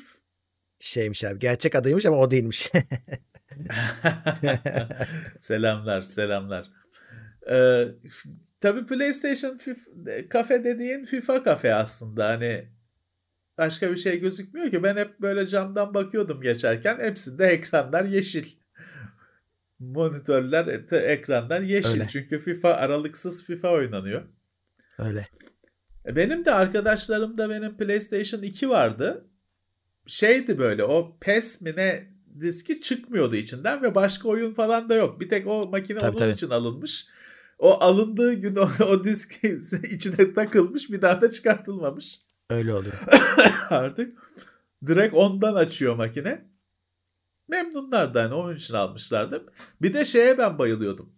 şeymiş 0.81 1.25
abi. 1.25 1.39
Gerçek 1.39 1.75
adıymış 1.75 2.07
ama 2.07 2.17
o 2.17 2.31
değilmiş. 2.31 2.71
selamlar, 5.41 6.03
selamlar. 6.03 6.71
Ee, 7.51 7.85
tabii 8.61 8.87
PlayStation 8.87 9.59
FIFA, 9.59 9.91
kafe 10.29 10.65
dediğin 10.65 11.05
FIFA 11.05 11.43
kafe 11.43 11.75
aslında. 11.75 12.29
Hani 12.29 12.69
başka 13.59 13.91
bir 13.91 13.97
şey 13.97 14.21
gözükmüyor 14.21 14.71
ki. 14.71 14.83
Ben 14.83 14.97
hep 14.97 15.21
böyle 15.21 15.47
camdan 15.47 15.95
bakıyordum 15.95 16.41
geçerken. 16.41 16.99
Hepsinde 16.99 17.47
ekranlar 17.47 18.05
yeşil. 18.05 18.47
Monitörler, 19.79 20.87
te- 20.87 20.97
ekranlar 20.97 21.61
yeşil. 21.61 21.91
Öyle. 21.91 22.07
Çünkü 22.09 22.39
FIFA 22.39 22.75
aralıksız 22.75 23.45
FIFA 23.45 23.69
oynanıyor. 23.69 24.23
Öyle. 24.99 25.29
E, 26.07 26.17
Benim 26.17 26.45
de 26.45 26.55
arkadaşlarımda 26.55 27.51
benim 27.51 27.77
PlayStation 27.77 28.43
2 28.43 28.69
vardı. 28.69 29.27
Şeydi 30.07 30.59
böyle 30.59 30.85
o 30.85 31.17
PES 31.21 31.61
mi 31.61 31.73
ne 31.77 32.15
diski 32.41 32.81
çıkmıyordu 32.81 33.37
içinden 33.37 33.83
ve 33.83 33.95
başka 33.95 34.29
oyun 34.29 34.55
falan 34.55 34.89
da 34.89 34.95
yok. 34.95 35.21
Bir 35.21 35.29
tek 35.29 35.47
o 35.47 35.67
makine 35.69 35.99
Tabii, 35.99 36.11
onun 36.11 36.19
tabii. 36.19 36.33
için 36.33 36.51
alınmış. 36.51 37.07
O 37.59 37.81
alındığı 37.81 38.33
gün 38.35 38.57
o, 38.57 38.69
o 38.89 39.05
disk 39.05 39.45
içine 39.93 40.35
takılmış 40.35 40.91
bir 40.91 41.03
daha 41.03 41.21
da 41.21 41.31
çıkartılmamış. 41.31 42.21
Öyle 42.51 42.75
oluyor. 42.75 43.03
Artık 43.71 44.19
direkt 44.87 45.15
ondan 45.15 45.55
açıyor 45.55 45.97
makine. 45.97 46.51
Memnunlardı 47.49 48.19
hani 48.19 48.35
onun 48.35 48.57
için 48.57 48.75
almışlardı. 48.75 49.53
Bir 49.83 49.95
de 49.95 50.05
şeye 50.05 50.39
ben 50.39 50.59
bayılıyordum. 50.59 51.13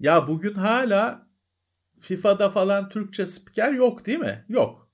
Ya 0.00 0.28
bugün 0.28 0.54
hala 0.54 1.29
FIFA'da 2.00 2.50
falan 2.50 2.88
Türkçe 2.88 3.26
spiker 3.26 3.72
yok 3.72 4.06
değil 4.06 4.18
mi? 4.18 4.44
Yok. 4.48 4.90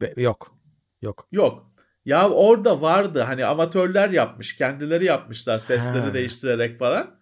Be- 0.00 0.14
yok. 0.16 0.58
Yok. 1.02 1.28
Yok. 1.32 1.70
Ya 2.04 2.30
orada 2.30 2.80
vardı 2.80 3.20
hani 3.20 3.44
amatörler 3.44 4.10
yapmış, 4.10 4.56
kendileri 4.56 5.04
yapmışlar 5.04 5.58
sesleri 5.58 5.98
Ha. 5.98 6.14
değiştirerek 6.14 6.78
falan. 6.78 7.16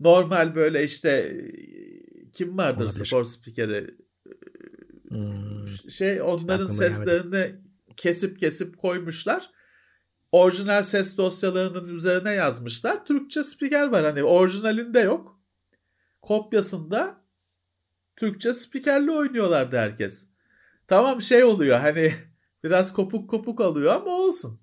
Normal 0.00 0.54
böyle 0.54 0.84
işte 0.84 1.10
e, 1.10 2.30
kim 2.30 2.58
vardır 2.58 2.84
Olabilir. 2.84 3.04
spor 3.06 3.24
spikeri? 3.24 3.94
Hmm. 5.08 5.68
Şey 5.90 6.22
onların 6.22 6.58
gelmedi. 6.68 6.72
seslerini 6.72 7.54
kesip 7.96 8.40
kesip 8.40 8.78
koymuşlar. 8.78 9.50
Orijinal 10.32 10.82
ses 10.82 11.16
dosyalarının 11.16 11.88
üzerine 11.88 12.32
yazmışlar. 12.32 13.04
Türkçe 13.04 13.42
spiker 13.42 13.86
var 13.88 14.04
hani 14.04 14.24
orijinalinde 14.24 15.00
yok. 15.00 15.40
Kopyasında 16.22 17.25
Türkçe 18.16 18.54
spikerle 18.54 19.10
oynuyorlardı 19.10 19.76
herkes. 19.76 20.26
Tamam 20.88 21.22
şey 21.22 21.44
oluyor 21.44 21.78
hani 21.80 22.12
biraz 22.64 22.92
kopuk 22.92 23.30
kopuk 23.30 23.60
alıyor 23.60 23.94
ama 23.94 24.10
olsun. 24.10 24.60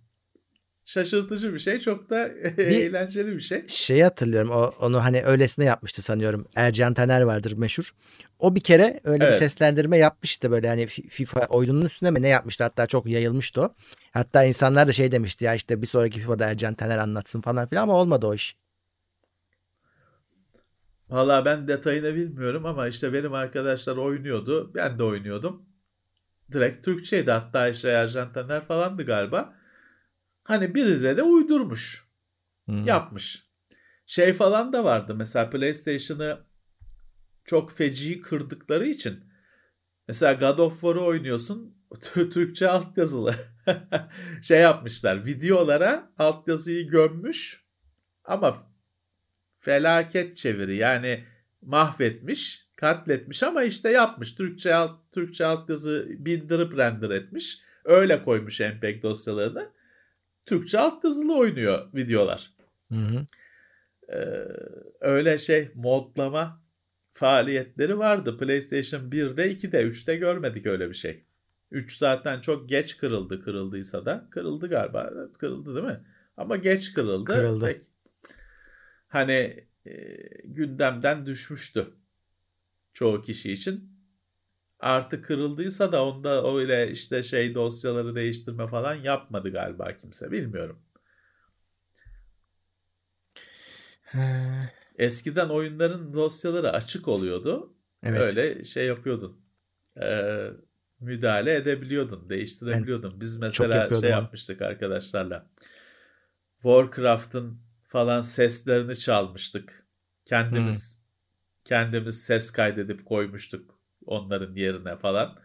Şaşırtıcı 0.85 1.53
bir 1.53 1.59
şey 1.59 1.79
çok 1.79 2.09
da 2.09 2.27
eğlenceli 2.57 3.31
bir 3.35 3.39
şey. 3.39 3.63
Şeyi 3.67 4.03
hatırlıyorum. 4.03 4.51
O, 4.51 4.73
onu 4.81 5.03
hani 5.03 5.23
öylesine 5.23 5.65
yapmıştı 5.65 6.01
sanıyorum. 6.01 6.47
Ercan 6.55 6.93
Taner 6.93 7.21
vardır 7.21 7.53
meşhur. 7.57 7.93
O 8.39 8.55
bir 8.55 8.61
kere 8.61 8.99
öyle 9.03 9.23
Evet. 9.23 9.33
bir 9.33 9.39
seslendirme 9.39 9.97
yapmıştı 9.97 10.51
böyle 10.51 10.67
hani 10.67 10.83
Fi- 10.83 11.09
FIFA 11.09 11.39
oyununun 11.49 11.85
üstüne 11.85 12.11
mi 12.11 12.21
ne 12.21 12.27
yapmıştı 12.27 12.63
hatta 12.63 12.87
çok 12.87 13.05
yayılmıştı 13.07 13.61
o. 13.61 13.75
Hatta 14.11 14.43
insanlar 14.43 14.87
da 14.87 14.93
şey 14.93 15.11
demişti 15.11 15.45
ya 15.45 15.55
işte 15.55 15.81
bir 15.81 15.87
sonraki 15.87 16.19
FIFA'da 16.19 16.49
Ercan 16.49 16.73
Taner 16.73 16.97
anlatsın 16.97 17.41
falan 17.41 17.67
filan 17.67 17.83
ama 17.83 17.93
olmadı 17.93 18.27
o 18.27 18.33
iş. 18.33 18.55
Valla 21.09 21.45
ben 21.45 21.67
detayını 21.67 22.15
bilmiyorum 22.15 22.65
ama 22.65 22.87
işte 22.87 23.13
benim 23.13 23.33
arkadaşlar 23.33 23.97
oynuyordu. 23.97 24.71
Ben 24.75 24.99
de 24.99 25.03
oynuyordum. 25.03 25.65
Direkt 26.51 26.85
Türkçeydi 26.85 27.31
hatta 27.31 27.67
işte 27.67 27.89
Ercan 27.89 28.33
Taner 28.33 28.65
falandı 28.65 29.05
galiba. 29.05 29.55
Hani 30.43 30.75
birileri 30.75 31.23
uydurmuş. 31.23 32.13
Hmm. 32.65 32.85
yapmış. 32.85 33.49
Şey 34.05 34.33
falan 34.33 34.73
da 34.73 34.83
vardı. 34.83 35.15
Mesela 35.15 35.49
PlayStation'ı 35.49 36.45
çok 37.45 37.71
feci 37.71 38.21
kırdıkları 38.21 38.87
için 38.87 39.23
mesela 40.07 40.33
God 40.33 40.57
of 40.57 40.73
War'u 40.73 41.05
oynuyorsun 41.05 41.77
Tü- 41.91 42.29
Türkçe 42.29 42.69
altyazılı. 42.69 43.35
şey 44.41 44.61
yapmışlar. 44.61 45.25
Videolara 45.25 46.13
altyazıyı 46.17 46.87
gömmüş 46.87 47.65
ama 48.23 48.72
felaket 49.63 50.37
çeviri. 50.37 50.75
Yani 50.75 51.23
mahvetmiş, 51.61 52.67
katletmiş 52.75 53.43
ama 53.43 53.63
işte 53.63 53.89
yapmış. 53.89 54.35
Türkçe 54.35 54.75
alt, 54.75 55.11
Türkçe 55.11 55.45
altyazı 55.45 56.07
bindirip 56.09 56.77
render 56.77 57.09
etmiş. 57.09 57.59
Öyle 57.85 58.23
koymuş 58.23 58.59
MPEG 58.59 59.03
dosyalarını. 59.03 59.69
Türkçe 60.45 60.79
altyazılı 60.79 61.37
oynuyor 61.37 61.93
videolar. 61.93 62.53
Hı 62.91 62.99
hı. 62.99 63.25
Ee, 64.09 64.47
öyle 65.01 65.37
şey 65.37 65.71
modlama 65.75 66.61
faaliyetleri 67.13 67.97
vardı. 67.99 68.37
PlayStation 68.37 69.01
1'de, 69.11 69.51
2'de, 69.51 69.83
3'te 69.83 70.15
görmedik 70.15 70.65
öyle 70.65 70.89
bir 70.89 70.95
şey. 70.95 71.23
3 71.71 71.97
zaten 71.97 72.41
çok 72.41 72.69
geç 72.69 72.97
kırıldı 72.97 73.43
kırıldıysa 73.43 74.05
da. 74.05 74.27
Kırıldı 74.29 74.69
galiba. 74.69 75.13
Kırıldı 75.39 75.75
değil 75.75 75.85
mi? 75.85 75.99
Ama 76.37 76.55
geç 76.55 76.93
kırıldı. 76.93 77.25
Kırıldı. 77.25 77.65
Pek- 77.65 77.92
hani 79.13 79.67
e, 79.85 79.91
gündemden 80.43 81.25
düşmüştü 81.25 81.87
çoğu 82.93 83.21
kişi 83.21 83.53
için. 83.53 83.93
Artı 84.79 85.21
kırıldıysa 85.21 85.91
da 85.91 86.05
onda 86.05 86.53
öyle 86.57 86.91
işte 86.91 87.23
şey 87.23 87.55
dosyaları 87.55 88.15
değiştirme 88.15 88.67
falan 88.67 88.95
yapmadı 88.95 89.51
galiba 89.51 89.95
kimse. 89.95 90.31
Bilmiyorum. 90.31 90.83
Eskiden 94.97 95.49
oyunların 95.49 96.13
dosyaları 96.13 96.71
açık 96.71 97.07
oluyordu. 97.07 97.73
Evet. 98.03 98.21
Öyle 98.21 98.63
şey 98.63 98.85
yapıyordun. 98.87 99.45
Ee, 100.01 100.49
müdahale 100.99 101.55
edebiliyordun, 101.55 102.29
değiştirebiliyordun. 102.29 103.21
Biz 103.21 103.37
mesela 103.39 104.01
şey 104.01 104.09
yapmıştık 104.09 104.61
arkadaşlarla. 104.61 105.49
Warcraft'ın 106.61 107.72
falan 107.93 108.23
seslerini 108.23 108.97
çalmıştık. 108.99 109.87
Kendimiz 110.25 110.79
Hmm. 110.79 110.93
kendimiz 111.65 112.23
ses 112.25 112.51
kaydedip 112.51 113.05
koymuştuk 113.07 113.79
onların 114.07 114.55
yerine 114.55 114.97
falan. 114.97 115.39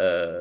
Ee, 0.00 0.40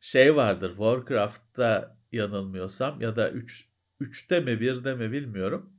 şey 0.00 0.36
vardır 0.36 0.70
Warcraft'ta 0.70 1.96
yanılmıyorsam 2.12 3.00
ya 3.00 3.16
da 3.16 3.30
3 3.30 3.68
3'te 4.00 4.40
mi 4.40 4.60
1'de 4.60 4.94
mi 4.94 5.12
bilmiyorum. 5.12 5.72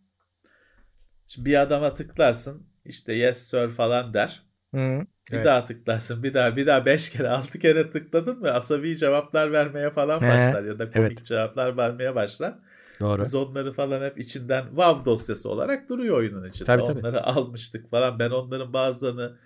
Şimdi 1.28 1.50
bir 1.50 1.62
adama 1.62 1.94
tıklarsın 1.94 2.68
işte 2.86 3.14
yes 3.14 3.38
sir 3.38 3.70
falan 3.70 4.14
der. 4.14 4.44
Hı, 4.74 5.06
Bir 5.32 5.44
evet. 5.44 5.46
daha 5.46 5.66
tıklarsın 5.66 6.24
bir 6.24 6.34
daha 6.34 6.58
bir 6.58 6.68
daha 6.68 6.86
5 6.88 7.10
kere 7.12 7.30
6 7.30 7.60
kere 7.60 7.92
tıkladın 7.92 8.40
mı 8.40 8.52
asabi 8.54 8.98
cevaplar 8.98 9.52
vermeye 9.54 9.92
falan 9.92 10.28
He, 10.28 10.28
başlar 10.28 10.64
ya 10.66 10.80
da 10.80 10.92
komik 10.92 11.24
evet. 11.24 11.26
cevaplar 11.26 11.78
vermeye 11.78 12.16
başlar. 12.16 12.60
Doğru. 13.02 13.22
Biz 13.22 13.36
onları 13.36 13.74
falan 13.74 14.02
hep 14.02 14.20
içinden 14.20 14.66
WAV 14.68 15.06
dosyası 15.06 15.50
olarak 15.50 15.90
duruyor 15.90 16.18
oyunun 16.18 16.50
içinde. 16.50 16.66
Tabii, 16.66 16.84
tabii. 16.84 17.00
Onları 17.00 17.24
almıştık 17.24 17.92
falan. 17.92 18.20
Ben 18.20 18.30
onların 18.30 18.74
bazılarını 18.74 19.38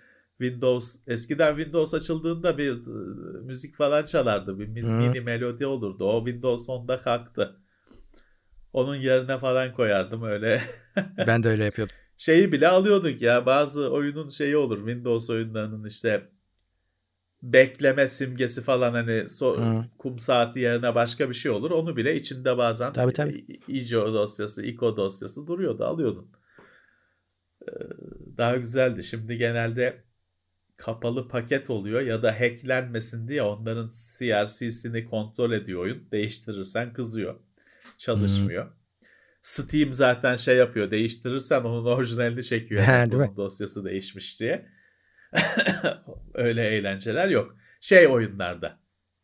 Windows 0.41 0.95
eskiden 1.07 1.55
Windows 1.55 1.93
açıldığında 1.93 2.57
bir 2.57 2.71
e, 2.71 3.41
müzik 3.43 3.75
falan 3.75 4.05
çalardı. 4.05 4.59
Bir 4.59 4.67
mi- 4.67 4.81
Hı. 4.81 4.87
mini 4.87 5.21
melodi 5.21 5.65
olurdu. 5.65 6.05
O 6.05 6.25
Windows 6.25 6.69
10'da 6.69 7.01
kalktı. 7.01 7.55
Onun 8.73 8.95
yerine 8.95 9.37
falan 9.37 9.73
koyardım 9.73 10.23
öyle. 10.23 10.61
Ben 11.27 11.43
de 11.43 11.49
öyle 11.49 11.63
yapıyordum. 11.63 11.95
Şeyi 12.17 12.51
bile 12.51 12.67
alıyorduk 12.67 13.21
ya. 13.21 13.45
Bazı 13.45 13.89
oyunun 13.91 14.29
şeyi 14.29 14.57
olur. 14.57 14.77
Windows 14.77 15.29
oyunlarının 15.29 15.85
işte 15.85 16.29
bekleme 17.43 18.07
simgesi 18.07 18.61
falan 18.61 18.91
hani 18.93 19.11
so- 19.11 19.79
Hı. 19.79 19.85
kum 19.97 20.19
saati 20.19 20.59
yerine 20.59 20.95
başka 20.95 21.29
bir 21.29 21.35
şey 21.35 21.51
olur. 21.51 21.71
Onu 21.71 21.97
bile 21.97 22.15
içinde 22.15 22.57
bazen 22.57 22.93
Tabii, 22.93 23.13
tabii. 23.13 23.45
ICO 23.67 24.13
dosyası, 24.13 24.65
ICO 24.65 24.97
dosyası 24.97 25.47
duruyordu. 25.47 25.83
Alıyordun. 25.83 26.31
Ee, 27.67 27.71
Daha 28.37 28.55
güzeldi. 28.57 29.03
Şimdi 29.03 29.37
genelde 29.37 30.03
kapalı 30.77 31.27
paket 31.27 31.69
oluyor 31.69 32.01
ya 32.01 32.23
da 32.23 32.39
hacklenmesin 32.39 33.27
diye 33.27 33.41
onların 33.41 33.89
CRC'sini 34.17 35.05
kontrol 35.05 35.51
ediyor 35.51 35.81
oyun. 35.81 36.11
Değiştirirsen 36.11 36.93
kızıyor. 36.93 37.35
Çalışmıyor. 37.97 38.71
Steam 39.41 39.93
zaten 39.93 40.35
şey 40.35 40.57
yapıyor. 40.57 40.91
Değiştirirsen 40.91 41.61
onun 41.61 41.85
orijinalini 41.85 42.43
çekiyor. 42.43 42.83
Yani 42.87 43.11
değil 43.11 43.23
mi? 43.23 43.27
bunun 43.27 43.37
dosyası 43.37 43.85
değişmiş 43.85 44.39
diye. 44.39 44.74
Öyle 46.33 46.67
eğlenceler 46.67 47.29
yok. 47.29 47.55
Şey 47.81 48.07
oyunlarda 48.07 48.79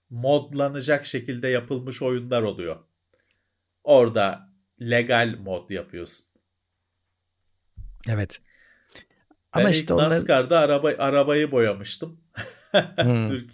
modlanacak 0.10 1.06
şekilde 1.06 1.47
yapılmış 1.47 2.02
oyunlar 2.02 2.41
oluyor. 2.41 2.80
Orada 3.84 4.49
legal 4.82 5.36
mod 5.39 5.70
yapıyorsun. 5.70 6.28
Evet. 8.10 8.39
Ben 9.56 9.60
Ama 9.60 9.70
ilk 9.72 9.76
işte 9.76 9.93
onlar 9.93 10.10
NASCAR'da 10.10 10.60
araba, 10.60 10.93
arabayı 10.97 11.52
boyamıştım. 11.52 12.22
Hmm. 13.02 13.26
Türk 13.26 13.52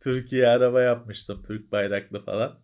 Türkiye 0.00 0.48
araba 0.48 0.82
yapmıştım. 0.82 1.42
Türk 1.42 1.72
bayraklı 1.72 2.24
falan. 2.24 2.60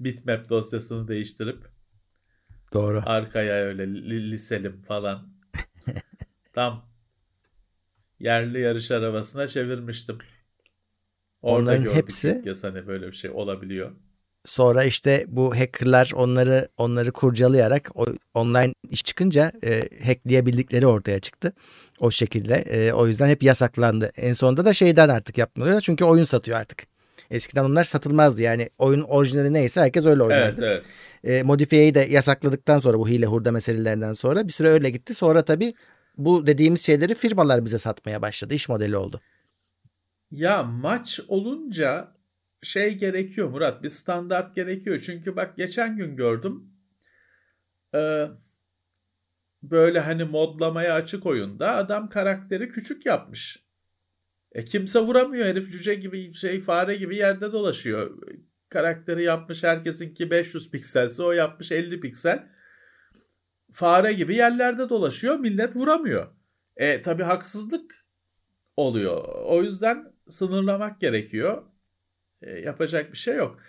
Bitmap 0.00 0.48
dosyasını 0.48 1.08
değiştirip 1.08 1.64
doğru. 2.72 3.02
arkaya 3.06 3.54
öyle 3.54 3.86
li- 3.94 4.30
liselim 4.30 4.82
falan. 4.82 5.34
Tam 6.52 6.93
yerli 8.20 8.60
yarış 8.60 8.90
arabasına 8.90 9.48
çevirmiştim. 9.48 10.18
Orada 11.42 11.60
Onların 11.62 11.82
gördük 11.84 11.96
hepsi- 11.96 12.40
kez 12.44 12.64
hani 12.64 12.86
böyle 12.86 13.06
bir 13.06 13.12
şey 13.16 13.30
olabiliyor. 13.30 13.90
Sonra 14.44 14.84
işte 14.84 15.24
bu 15.28 15.56
hackerlar 15.56 16.10
onları 16.14 16.68
onları 16.76 17.12
kurcalayarak 17.12 17.90
o 17.94 18.06
online 18.34 18.72
iş 18.90 19.04
çıkınca 19.04 19.52
e, 19.64 19.88
hackleyebildikleri 20.06 20.86
ortaya 20.86 21.20
çıktı. 21.20 21.52
O 22.00 22.10
şekilde. 22.10 22.54
E, 22.54 22.92
o 22.92 23.06
yüzden 23.06 23.28
hep 23.28 23.42
yasaklandı. 23.42 24.12
En 24.16 24.32
sonunda 24.32 24.64
da 24.64 24.74
şeyden 24.74 25.08
artık 25.08 25.38
yapmıyorlar. 25.38 25.80
Çünkü 25.80 26.04
oyun 26.04 26.24
satıyor 26.24 26.58
artık. 26.58 26.82
Eskiden 27.30 27.64
onlar 27.64 27.84
satılmazdı. 27.84 28.42
Yani 28.42 28.68
oyun 28.78 29.00
orijinali 29.02 29.52
neyse 29.52 29.80
herkes 29.80 30.06
öyle 30.06 30.22
Evet 30.22 30.32
oynardı. 30.32 30.64
evet. 30.66 30.84
E, 31.24 31.42
modifiyeyi 31.42 31.94
de 31.94 32.00
yasakladıktan 32.00 32.78
sonra 32.78 32.98
bu 32.98 33.08
hile 33.08 33.26
hurda 33.26 33.52
meselelerinden 33.52 34.12
sonra 34.12 34.48
bir 34.48 34.52
süre 34.52 34.68
öyle 34.68 34.90
gitti. 34.90 35.14
Sonra 35.14 35.44
tabii 35.44 35.74
bu 36.16 36.46
dediğimiz 36.46 36.80
şeyleri 36.86 37.14
firmalar 37.14 37.64
bize 37.64 37.78
satmaya 37.78 38.22
başladı. 38.22 38.54
İş 38.54 38.68
modeli 38.68 38.96
oldu. 38.96 39.20
Ya 40.30 40.62
maç 40.62 41.20
olunca 41.28 42.14
şey 42.62 42.94
gerekiyor 42.98 43.48
Murat 43.50 43.82
bir 43.82 43.88
standart 43.88 44.54
gerekiyor. 44.54 45.00
Çünkü 45.00 45.36
bak 45.36 45.56
geçen 45.56 45.96
gün 45.96 46.16
gördüm 46.16 46.70
Ee, 47.94 48.28
böyle 49.62 50.00
hani 50.00 50.24
modlamaya 50.24 50.94
açık 50.94 51.26
oyunda 51.26 51.74
adam 51.76 52.08
karakteri 52.08 52.68
küçük 52.68 53.06
yapmış. 53.06 53.64
E 54.52 54.64
kimse 54.64 55.00
vuramıyor 55.00 55.46
herif 55.46 55.72
cüce 55.72 55.94
gibi 55.94 56.34
şey 56.34 56.60
fare 56.60 56.96
gibi 56.96 57.16
yerde 57.16 57.52
dolaşıyor. 57.52 58.18
Karakteri 58.68 59.24
yapmış 59.24 59.64
herkesinki 59.64 60.30
500 60.30 60.70
pikselse 60.70 61.22
o 61.22 61.32
yapmış 61.32 61.72
50 61.72 62.00
piksel. 62.00 62.48
Fare 63.74 64.12
gibi 64.12 64.36
yerlerde 64.36 64.88
dolaşıyor 64.88 65.38
millet 65.38 65.76
vuramıyor. 65.76 66.26
E 66.76 67.02
tabi 67.02 67.22
haksızlık 67.22 68.06
oluyor. 68.76 69.24
O 69.44 69.62
yüzden 69.62 70.12
sınırlamak 70.28 71.00
gerekiyor. 71.00 71.62
E, 72.42 72.50
yapacak 72.50 73.12
bir 73.12 73.18
şey 73.18 73.36
yok. 73.36 73.60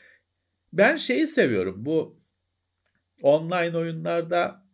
Ben 0.73 0.95
şeyi 0.95 1.27
seviyorum. 1.27 1.85
Bu 1.85 2.19
online 3.21 3.77
oyunlarda 3.77 4.65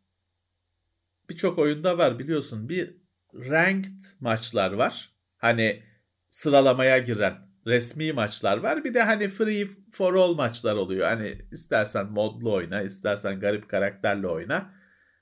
birçok 1.30 1.60
oyunda 1.60 1.98
var 1.98 2.20
biliyorsun. 2.20 2.70
Bir 2.70 2.98
ranked 3.34 4.02
maçlar 4.20 4.72
var. 4.72 5.16
Hani 5.38 5.84
sıralamaya 6.30 6.98
giren 6.98 7.34
resmi 7.68 8.14
maçlar 8.14 8.58
var. 8.58 8.84
Bir 8.84 8.94
de 8.94 9.02
hani 9.02 9.30
free 9.30 9.68
for 9.92 10.14
all 10.14 10.34
maçlar 10.34 10.76
oluyor. 10.76 11.08
Hani 11.08 11.42
istersen 11.52 12.06
modlu 12.06 12.54
oyna, 12.54 12.82
istersen 12.82 13.40
garip 13.40 13.70
karakterle 13.70 14.28
oyna. 14.28 14.81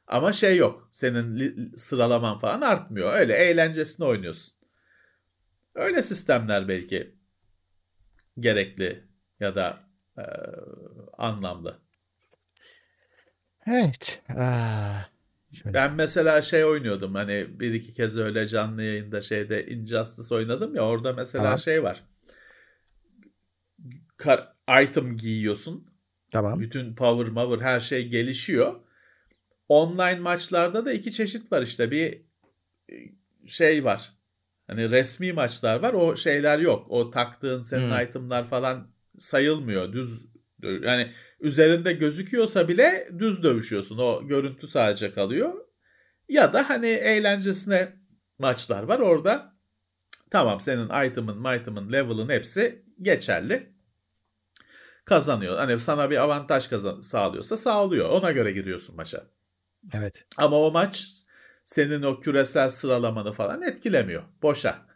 Ama 0.10 0.34
şey 0.34 0.58
yok. 0.58 0.90
Senin 0.92 1.76
sıralaman 1.76 2.40
falan 2.40 2.62
artmıyor. 2.62 3.14
Öyle 3.14 3.34
eğlencesine 3.34 4.06
oynuyorsun. 4.08 4.56
Öyle 5.76 6.02
sistemler 6.02 6.68
belki 6.68 7.16
gerekli 8.40 9.04
ya 9.40 9.56
da 9.56 9.80
e, 10.18 10.24
anlamlı. 11.18 11.80
Evet. 13.68 14.24
Ah, 14.38 15.10
şöyle. 15.52 15.74
Ben 15.74 15.94
mesela 15.94 16.42
şey 16.42 16.66
oynuyordum 16.66 17.16
hani 17.16 17.60
bir 17.60 17.74
iki 17.74 17.94
kez 17.94 18.18
öyle 18.18 18.48
canlı 18.48 18.84
yayında 18.84 19.22
şeyde 19.22 19.68
Injustice 19.68 20.36
oynadım 20.36 20.76
ya 20.76 20.82
orada 20.82 21.14
mesela 21.14 21.44
Tamam. 21.44 21.60
şey 21.60 21.84
var. 21.84 22.04
Kar- 24.18 24.54
item 24.84 25.18
giyiyorsun. 25.18 25.88
Tamam. 26.32 26.60
Bütün 26.60 26.96
power 26.96 27.28
mover 27.32 27.60
her 27.60 27.80
şey 27.80 28.08
gelişiyor. 28.08 28.80
Online 29.70 30.20
maçlarda 30.20 30.86
da 30.86 30.94
iki 30.94 31.14
çeşit 31.14 31.52
var 31.52 31.62
işte 31.62 31.92
bir 31.92 32.22
e, 32.92 32.96
şey 33.48 33.84
var. 33.84 34.14
Hani 34.68 34.90
resmi 34.90 35.34
maçlar 35.34 35.80
var 35.80 35.94
o 35.94 36.16
şeyler 36.16 36.60
yok. 36.60 36.86
O 36.90 37.12
taktığın 37.12 37.62
senin 37.62 37.90
Hmm. 37.90 38.02
itemlar 38.02 38.48
falan 38.48 38.92
sayılmıyor. 39.18 39.94
Düz 39.94 40.26
yani 40.64 41.12
üzerinde 41.40 41.94
gözüküyorsa 41.94 42.68
bile 42.68 43.10
düz 43.20 43.44
dövüşüyorsun. 43.44 43.98
O 43.98 44.28
görüntü 44.28 44.68
sadece 44.68 45.14
kalıyor. 45.14 45.54
Ya 46.30 46.54
da 46.54 46.70
hani 46.70 46.88
eğlencesine 46.88 47.94
maçlar 48.40 48.84
var. 48.84 49.00
Orada 49.00 49.54
tamam 50.32 50.60
senin 50.60 51.06
item'ın, 51.06 51.56
item'ın, 51.58 51.92
level'ın 51.92 52.30
hepsi 52.30 52.86
geçerli. 53.02 53.74
Kazanıyor. 55.06 55.58
Hani 55.58 55.80
sana 55.80 56.10
bir 56.10 56.18
avantaj 56.18 56.68
kazan 56.68 57.02
sağlıyorsa 57.02 57.58
sağlıyor. 57.58 58.10
Ona 58.10 58.32
göre 58.32 58.52
giriyorsun 58.52 58.96
maça. 58.96 59.28
Evet. 59.94 60.26
Ama 60.38 60.58
o 60.60 60.72
maç 60.72 61.08
senin 61.64 62.04
o 62.04 62.20
küresel 62.20 62.70
sıralamanı 62.70 63.34
falan 63.34 63.62
etkilemiyor. 63.62 64.24
Boşa. 64.42 64.90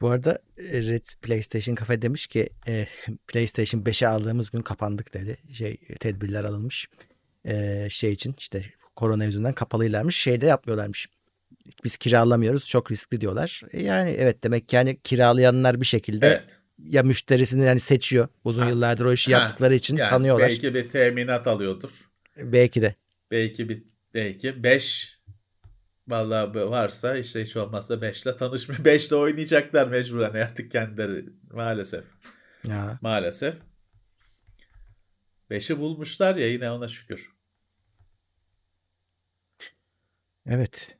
Bu 0.00 0.10
arada 0.10 0.38
e, 0.58 0.82
Red 0.82 1.04
PlayStation 1.22 1.74
Cafe 1.74 2.02
demiş 2.02 2.26
ki 2.26 2.48
e, 2.68 2.86
PlayStation 3.28 3.80
5'e 3.82 4.08
aldığımız 4.08 4.50
gün 4.50 4.60
kapandık 4.60 5.14
dedi. 5.14 5.36
Şey 5.52 5.76
tedbirler 6.00 6.44
alınmış. 6.44 6.88
E, 7.44 7.86
şey 7.90 8.12
için 8.12 8.34
işte 8.38 8.62
korona 8.96 9.24
yüzünden 9.24 9.52
kapalıylarmış. 9.52 10.16
Şeyde 10.16 10.46
yapmıyorlarmış. 10.46 11.08
Biz 11.84 11.96
kiralamıyoruz. 11.96 12.68
Çok 12.68 12.90
riskli 12.90 13.20
diyorlar. 13.20 13.62
E, 13.72 13.82
yani 13.82 14.10
evet 14.10 14.42
demek 14.42 14.68
ki 14.68 14.76
yani 14.76 15.00
kiralayanlar 15.00 15.80
bir 15.80 15.86
şekilde 15.86 16.26
Evet. 16.26 16.60
ya 16.78 17.02
müşterisini 17.02 17.64
yani 17.64 17.80
seçiyor. 17.80 18.28
Uzun 18.44 18.62
Ha. 18.62 18.68
yıllardır 18.68 19.04
o 19.04 19.12
işi 19.12 19.34
Ha. 19.34 19.40
yaptıkları 19.40 19.74
için 19.74 19.96
Yani 19.96 20.10
tanıyorlar. 20.10 20.48
Belki 20.48 20.74
bir 20.74 20.88
teminat 20.88 21.46
alıyordur. 21.46 22.10
Belki 22.36 22.82
de. 22.82 22.94
Belki 23.30 23.68
bir 23.68 23.82
belki 24.14 24.62
5 24.62 25.18
vallahi 26.08 26.70
varsa 26.70 27.16
işte 27.16 27.42
hiç 27.42 27.56
olmazsa 27.56 27.94
5'le 27.94 28.36
tanışmış. 28.36 28.78
5'le 28.84 29.14
oynayacaklar 29.14 29.86
mecburen 29.88 30.34
artık 30.34 30.70
kendileri 30.70 31.24
maalesef. 31.52 32.04
Ya. 32.68 32.98
Maalesef. 33.02 33.54
5'i 35.50 35.78
bulmuşlar 35.78 36.36
ya 36.36 36.50
yine 36.50 36.70
ona 36.70 36.88
şükür. 36.88 37.34
Evet. 40.46 40.96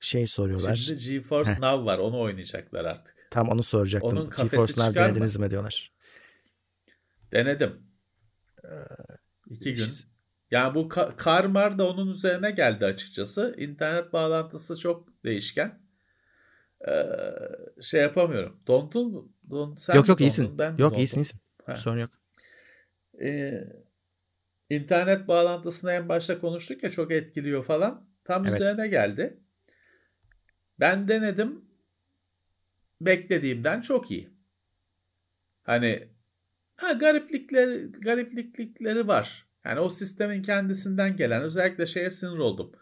Şey 0.00 0.26
soruyorlar. 0.26 0.76
Şimdi 0.76 1.00
GeForce 1.00 1.50
Heh. 1.50 1.58
Now 1.58 1.84
var 1.84 1.98
onu 1.98 2.20
oynayacaklar 2.20 2.84
artık. 2.84 3.16
Tam 3.30 3.48
onu 3.48 3.62
soracaktım. 3.62 4.10
Onun 4.10 4.30
GeForce 4.30 4.72
Now 4.72 4.72
çıkar 4.72 4.88
mı? 4.88 4.96
denediniz 4.96 5.36
mi 5.36 5.50
diyorlar. 5.50 5.92
Denedim. 7.32 7.82
İki 9.50 9.74
gün. 9.74 9.86
Yani 10.50 10.74
bu 10.74 10.88
karmar 11.16 11.78
da 11.78 11.88
onun 11.88 12.08
üzerine 12.10 12.50
geldi 12.50 12.84
açıkçası. 12.84 13.54
İnternet 13.58 14.12
bağlantısı 14.12 14.78
çok 14.78 15.24
değişken. 15.24 15.80
Ee, 16.88 17.06
şey 17.82 18.00
yapamıyorum. 18.00 18.60
Dondun 18.66 19.12
mu? 19.12 19.32
Don, 19.50 19.76
sen 19.76 19.94
yok 19.94 20.08
yok 20.08 20.20
iyisin. 20.20 20.58
Ben 20.58 20.76
yok 20.76 20.98
iyisin 20.98 21.20
iyisin. 21.20 21.40
Ha. 21.64 21.76
Sorun 21.76 22.00
yok. 22.00 22.10
Ee, 23.22 23.64
internet 24.70 25.28
bağlantısını 25.28 25.92
en 25.92 26.08
başta 26.08 26.40
konuştuk 26.40 26.82
ya 26.82 26.90
çok 26.90 27.12
etkiliyor 27.12 27.64
falan. 27.64 28.08
Tam 28.24 28.44
evet. 28.44 28.54
üzerine 28.54 28.88
geldi. 28.88 29.40
Ben 30.80 31.08
denedim. 31.08 31.64
Beklediğimden 33.00 33.80
çok 33.80 34.10
iyi. 34.10 34.30
Hani 35.62 36.08
ha 36.78 36.92
gariplikleri 36.92 37.92
garipliklikleri 37.92 39.08
var. 39.08 39.46
Yani 39.64 39.80
o 39.80 39.90
sistemin 39.90 40.42
kendisinden 40.42 41.16
gelen 41.16 41.42
özellikle 41.42 41.86
şeye 41.86 42.10
sinir 42.10 42.38
oldum. 42.38 42.72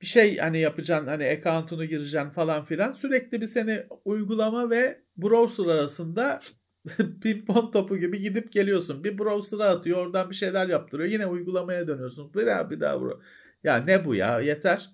Bir 0.00 0.06
şey 0.06 0.38
hani 0.38 0.58
yapacaksın 0.58 1.06
hani 1.06 1.28
account'unu 1.28 1.84
gireceksin 1.84 2.30
falan 2.30 2.64
filan 2.64 2.90
sürekli 2.90 3.40
bir 3.40 3.46
seni 3.46 3.86
uygulama 4.04 4.70
ve 4.70 5.02
browser 5.16 5.66
arasında 5.66 6.40
pimpon 7.22 7.70
topu 7.70 7.98
gibi 7.98 8.20
gidip 8.20 8.52
geliyorsun. 8.52 9.04
Bir 9.04 9.18
browser'a 9.18 9.68
atıyor 9.70 9.98
oradan 9.98 10.30
bir 10.30 10.34
şeyler 10.34 10.68
yaptırıyor. 10.68 11.08
Yine 11.08 11.26
uygulamaya 11.26 11.86
dönüyorsun. 11.86 12.34
Bir 12.34 12.46
daha 12.46 12.70
bir 12.70 12.80
daha 12.80 13.00
bro. 13.00 13.20
Ya 13.64 13.76
ne 13.76 14.04
bu 14.04 14.14
ya 14.14 14.40
yeter. 14.40 14.90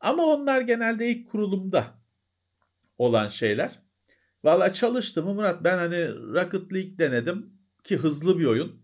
Ama 0.00 0.22
onlar 0.22 0.60
genelde 0.60 1.08
ilk 1.08 1.30
kurulumda 1.30 1.84
olan 2.98 3.28
şeyler. 3.28 3.89
Valla 4.44 4.72
çalıştı 4.72 5.22
mı 5.22 5.34
Murat 5.34 5.64
ben 5.64 5.78
hani 5.78 6.08
Rocket 6.08 6.72
League 6.72 6.98
denedim 6.98 7.52
ki 7.84 7.96
hızlı 7.96 8.38
bir 8.38 8.44
oyun. 8.44 8.82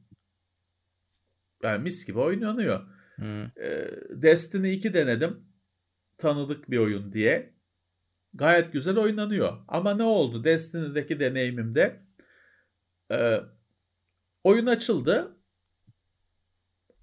Yani 1.63 1.83
mis 1.83 2.07
gibi 2.07 2.19
oynanıyor. 2.19 2.81
Hmm. 3.17 3.43
Ee, 3.45 3.91
Destiny 4.11 4.75
2 4.75 4.95
denedim. 4.95 5.47
Tanıdık 6.19 6.71
bir 6.71 6.79
oyun 6.79 7.13
diye. 7.13 7.55
Gayet 8.35 8.73
güzel 8.73 8.99
oynanıyor. 8.99 9.53
Ama 9.69 9.95
ne 9.95 10.03
oldu 10.03 10.45
Destiny'deki 10.45 11.21
deneyimimde? 11.21 12.03
E, 13.13 13.41
oyun 14.45 14.67
açıldı. 14.67 15.37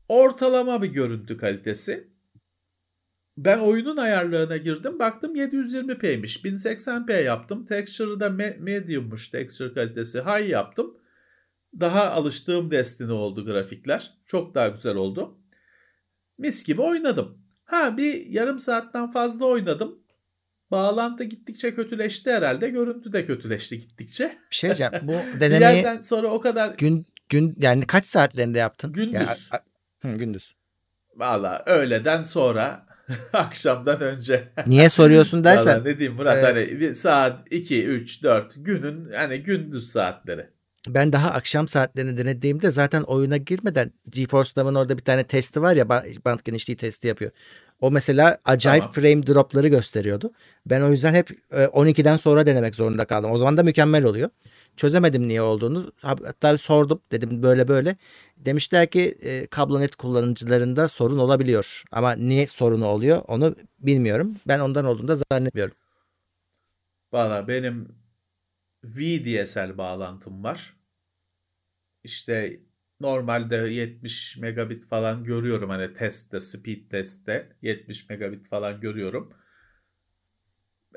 Ortalama 0.09 0.81
bir 0.81 0.87
görüntü 0.87 1.37
kalitesi. 1.37 2.12
Ben 3.37 3.59
oyunun 3.59 3.97
ayarlarına 3.97 4.57
girdim. 4.57 4.99
Baktım 4.99 5.35
720p'ymiş. 5.35 6.43
1080p 6.43 7.23
yaptım. 7.23 7.65
Texture'ı 7.65 8.19
da 8.19 8.29
medium'muş 8.59 9.27
texture 9.27 9.73
kalitesi. 9.73 10.21
High 10.21 10.49
yaptım. 10.49 10.97
Daha 11.79 12.11
alıştığım 12.11 12.71
Destiny 12.71 13.11
oldu 13.11 13.45
grafikler. 13.45 14.13
Çok 14.25 14.55
daha 14.55 14.67
güzel 14.67 14.95
oldu. 14.95 15.37
Mis 16.37 16.63
gibi 16.63 16.81
oynadım. 16.81 17.37
Ha 17.63 17.97
bir 17.97 18.25
yarım 18.25 18.59
saatten 18.59 19.11
fazla 19.11 19.45
oynadım. 19.45 19.99
Bağlantı 20.71 21.23
gittikçe 21.23 21.75
kötüleşti 21.75 22.31
herhalde. 22.31 22.69
Görüntü 22.69 23.13
de 23.13 23.25
kötüleşti 23.25 23.79
gittikçe. 23.79 24.37
Bir 24.51 24.55
şey 24.55 24.67
diyeceğim. 24.69 24.93
Bu 25.01 25.11
denemeyi 25.39 25.75
yerden 25.75 26.01
sonra 26.01 26.27
o 26.27 26.41
kadar 26.41 26.75
gün 26.77 27.07
gün 27.29 27.55
yani 27.57 27.87
kaç 27.87 28.05
saatlerinde 28.05 28.59
yaptın? 28.59 28.93
Gündüz. 28.93 29.49
Yani, 29.53 29.63
hı, 30.13 30.17
gündüz. 30.17 30.55
Valla 31.15 31.63
öğleden 31.65 32.23
sonra 32.23 32.85
akşamdan 33.33 34.01
önce. 34.01 34.49
Niye 34.67 34.89
soruyorsun 34.89 35.43
dersen. 35.43 35.73
Vallahi 35.73 35.89
ne 35.89 35.99
diyeyim 35.99 36.17
Murat 36.17 36.37
e, 36.37 36.41
hani 36.41 36.95
saat 36.95 37.47
2 37.51 37.85
3 37.85 38.23
4 38.23 38.53
günün 38.57 39.13
hani 39.13 39.43
gündüz 39.43 39.91
saatleri. 39.91 40.47
Ben 40.87 41.13
daha 41.13 41.31
akşam 41.31 41.67
saatlerini 41.67 42.17
denediğimde 42.17 42.71
zaten 42.71 43.01
oyuna 43.01 43.37
girmeden 43.37 43.91
GeForce 44.09 44.51
Now'ın 44.57 44.75
orada 44.75 44.97
bir 44.97 45.03
tane 45.03 45.23
testi 45.23 45.61
var 45.61 45.75
ya 45.75 45.89
band 46.25 46.39
genişliği 46.43 46.77
testi 46.77 47.07
yapıyor. 47.07 47.31
O 47.81 47.91
mesela 47.91 48.37
acayip 48.45 48.83
tamam. 48.83 48.93
frame 48.93 49.27
dropları 49.27 49.67
gösteriyordu. 49.67 50.31
Ben 50.65 50.81
o 50.81 50.91
yüzden 50.91 51.13
hep 51.13 51.29
12'den 51.51 52.15
e, 52.15 52.17
sonra 52.17 52.45
denemek 52.45 52.75
zorunda 52.75 53.05
kaldım. 53.05 53.31
O 53.31 53.37
zaman 53.37 53.57
da 53.57 53.63
mükemmel 53.63 54.03
oluyor. 54.03 54.29
Çözemedim 54.77 55.27
niye 55.27 55.41
olduğunu. 55.41 55.91
Hatta 56.01 56.57
sordum 56.57 57.01
dedim 57.11 57.43
böyle 57.43 57.67
böyle. 57.67 57.97
Demişler 58.37 58.89
ki 58.89 59.17
e, 59.21 59.47
kablonet 59.47 59.95
kullanıcılarında 59.95 60.87
sorun 60.87 61.17
olabiliyor. 61.17 61.83
Ama 61.91 62.11
niye 62.15 62.47
sorunu 62.47 62.87
oluyor 62.87 63.21
onu 63.27 63.55
bilmiyorum. 63.79 64.35
Ben 64.47 64.59
ondan 64.59 64.85
olduğunu 64.85 65.07
da 65.07 65.17
zannetmiyorum. 65.31 65.75
Valla 67.11 67.47
benim 67.47 67.95
VDSL 68.83 69.77
bağlantım 69.77 70.43
var. 70.43 70.73
İşte 72.03 72.59
Normalde 73.03 73.55
70 73.55 74.37
megabit 74.37 74.85
falan 74.85 75.23
görüyorum 75.23 75.69
hani 75.69 75.93
testte, 75.93 76.39
speed 76.39 76.89
testte 76.89 77.57
70 77.61 78.09
megabit 78.09 78.47
falan 78.47 78.81
görüyorum. 78.81 79.33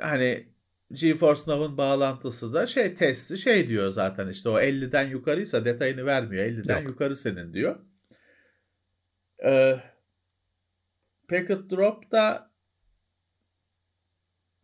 Hani 0.01 0.49
GeForce 0.93 1.41
Now'ın 1.47 1.77
bağlantısı 1.77 2.55
da 2.55 2.67
şey 2.67 2.95
testi 2.95 3.39
şey 3.39 3.69
diyor 3.69 3.91
zaten 3.91 4.29
işte 4.29 4.49
o 4.49 4.61
50'den 4.61 5.09
yukarıysa 5.09 5.65
detayını 5.65 6.07
vermiyor. 6.07 6.45
50'den 6.45 6.79
Yok. 6.79 6.89
yukarı 6.89 7.17
senin 7.17 7.55
diyor. 7.55 7.77
Ee, 9.45 9.81
Packet 11.29 11.71
Drop 11.71 12.11
da 12.11 12.51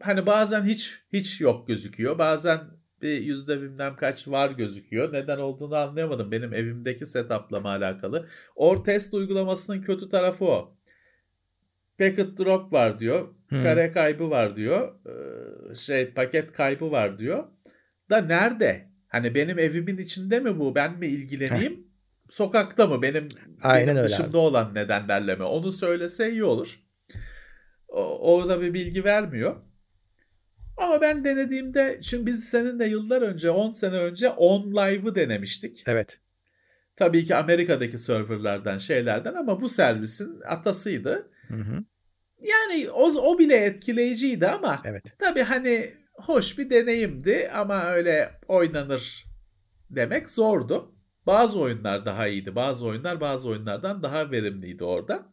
hani 0.03 0.27
bazen 0.27 0.64
hiç 0.64 1.03
hiç 1.12 1.41
yok 1.41 1.66
gözüküyor. 1.66 2.18
Bazen 2.18 2.61
bir 3.03 3.20
yüzde 3.20 3.62
bilmem 3.62 3.97
kaç 3.97 4.29
var 4.29 4.51
gözüküyor. 4.51 5.12
Neden 5.12 5.39
olduğunu 5.39 5.77
anlayamadım. 5.77 6.33
Benim 6.33 6.55
evimdeki 6.55 7.07
setup'la 7.07 7.61
mı 7.61 7.68
alakalı. 7.68 8.29
Or 8.57 8.85
test 8.85 9.14
uygulamasının 9.14 9.83
kötü 9.83 10.09
tarafı 10.09 10.45
o. 10.45 10.79
Packet 12.03 12.38
drop 12.38 12.72
var 12.72 13.00
diyor. 13.00 13.28
Hmm. 13.48 13.62
Kare 13.62 13.92
kaybı 13.92 14.30
var 14.30 14.57
diyor. 14.57 14.94
Ee, 15.07 15.74
şey 15.74 16.11
paket 16.11 16.53
kaybı 16.53 16.90
var 16.90 17.18
diyor. 17.18 17.44
Da 18.11 18.20
nerede? 18.20 18.88
Hani 19.09 19.34
benim 19.34 19.59
evimin 19.59 19.98
içinde 19.98 20.40
mi 20.40 20.59
bu? 20.59 20.74
Ben 20.74 20.98
mi 20.98 21.07
ilgileneyim? 21.07 21.86
Sokakta 22.30 22.86
mı? 22.86 23.03
Benim, 23.03 23.28
Aynen 23.62 23.86
benim 23.86 23.96
öyle 23.96 24.09
dışımda 24.09 24.28
abi. 24.28 24.36
olan 24.36 24.74
nedenlerle 24.74 25.36
mi? 25.36 25.42
Onu 25.42 25.72
söylese 25.72 26.30
iyi 26.30 26.44
olur. 26.44 26.80
O, 27.88 28.32
orada 28.34 28.61
bir 28.61 28.74
bilgi 28.74 29.05
vermiyor. 29.05 29.57
Ama 30.76 31.00
ben 31.00 31.24
denediğimde 31.24 31.98
şimdi 32.03 32.26
biz 32.26 32.44
seninle 32.44 32.86
yıllar 32.86 33.22
önce 33.22 33.50
10 33.50 33.72
sene 33.72 33.96
önce 33.96 34.28
On 34.28 34.70
Live'ı 34.70 35.14
denemiştik. 35.14 35.82
Evet. 35.86 36.20
Tabii 36.96 37.24
ki 37.24 37.36
Amerika'daki 37.36 37.98
serverlardan 37.98 38.78
şeylerden 38.78 39.34
ama 39.34 39.61
bu 39.61 39.68
servisin 39.68 40.40
atasıydı. 40.48 41.30
Hı 41.48 41.55
hı. 41.57 41.84
Yani 42.43 42.90
o, 42.90 43.32
o 43.32 43.38
bile 43.38 43.57
etkileyiciydi 43.57 44.49
ama 44.49 44.80
evet. 44.84 45.05
tabii 45.18 45.43
hani 45.43 45.93
hoş 46.14 46.59
bir 46.59 46.70
deneyimdi 46.70 47.51
ama 47.55 47.84
öyle 47.84 48.30
oynanır 48.49 49.24
demek 49.90 50.30
zordu. 50.30 50.95
Bazı 51.26 51.61
oyunlar 51.61 52.07
daha 52.07 52.28
iyiydi. 52.28 52.55
Bazı 52.55 52.86
oyunlar 52.86 53.20
bazı 53.20 53.49
oyunlardan 53.49 54.03
daha 54.03 54.30
verimliydi 54.30 54.84
orada. 54.84 55.26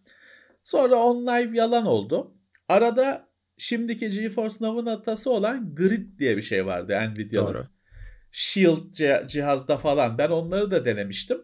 Sonra 0.63 0.95
On 0.95 1.27
Live 1.27 1.57
yalan 1.57 1.85
oldu. 1.85 2.33
Arada 2.67 3.29
şimdiki 3.57 4.09
GeForce 4.09 4.55
Now'ın 4.61 4.85
atası 4.85 5.31
olan 5.31 5.75
Grid 5.75 6.19
diye 6.19 6.37
bir 6.37 6.41
şey 6.41 6.65
vardı 6.65 6.93
Nvidia'nın. 6.93 7.47
Doğru. 7.47 7.65
Shield 8.31 8.93
cihazda 9.27 9.77
falan 9.77 10.17
ben 10.17 10.29
onları 10.29 10.71
da 10.71 10.85
denemiştim. 10.85 11.41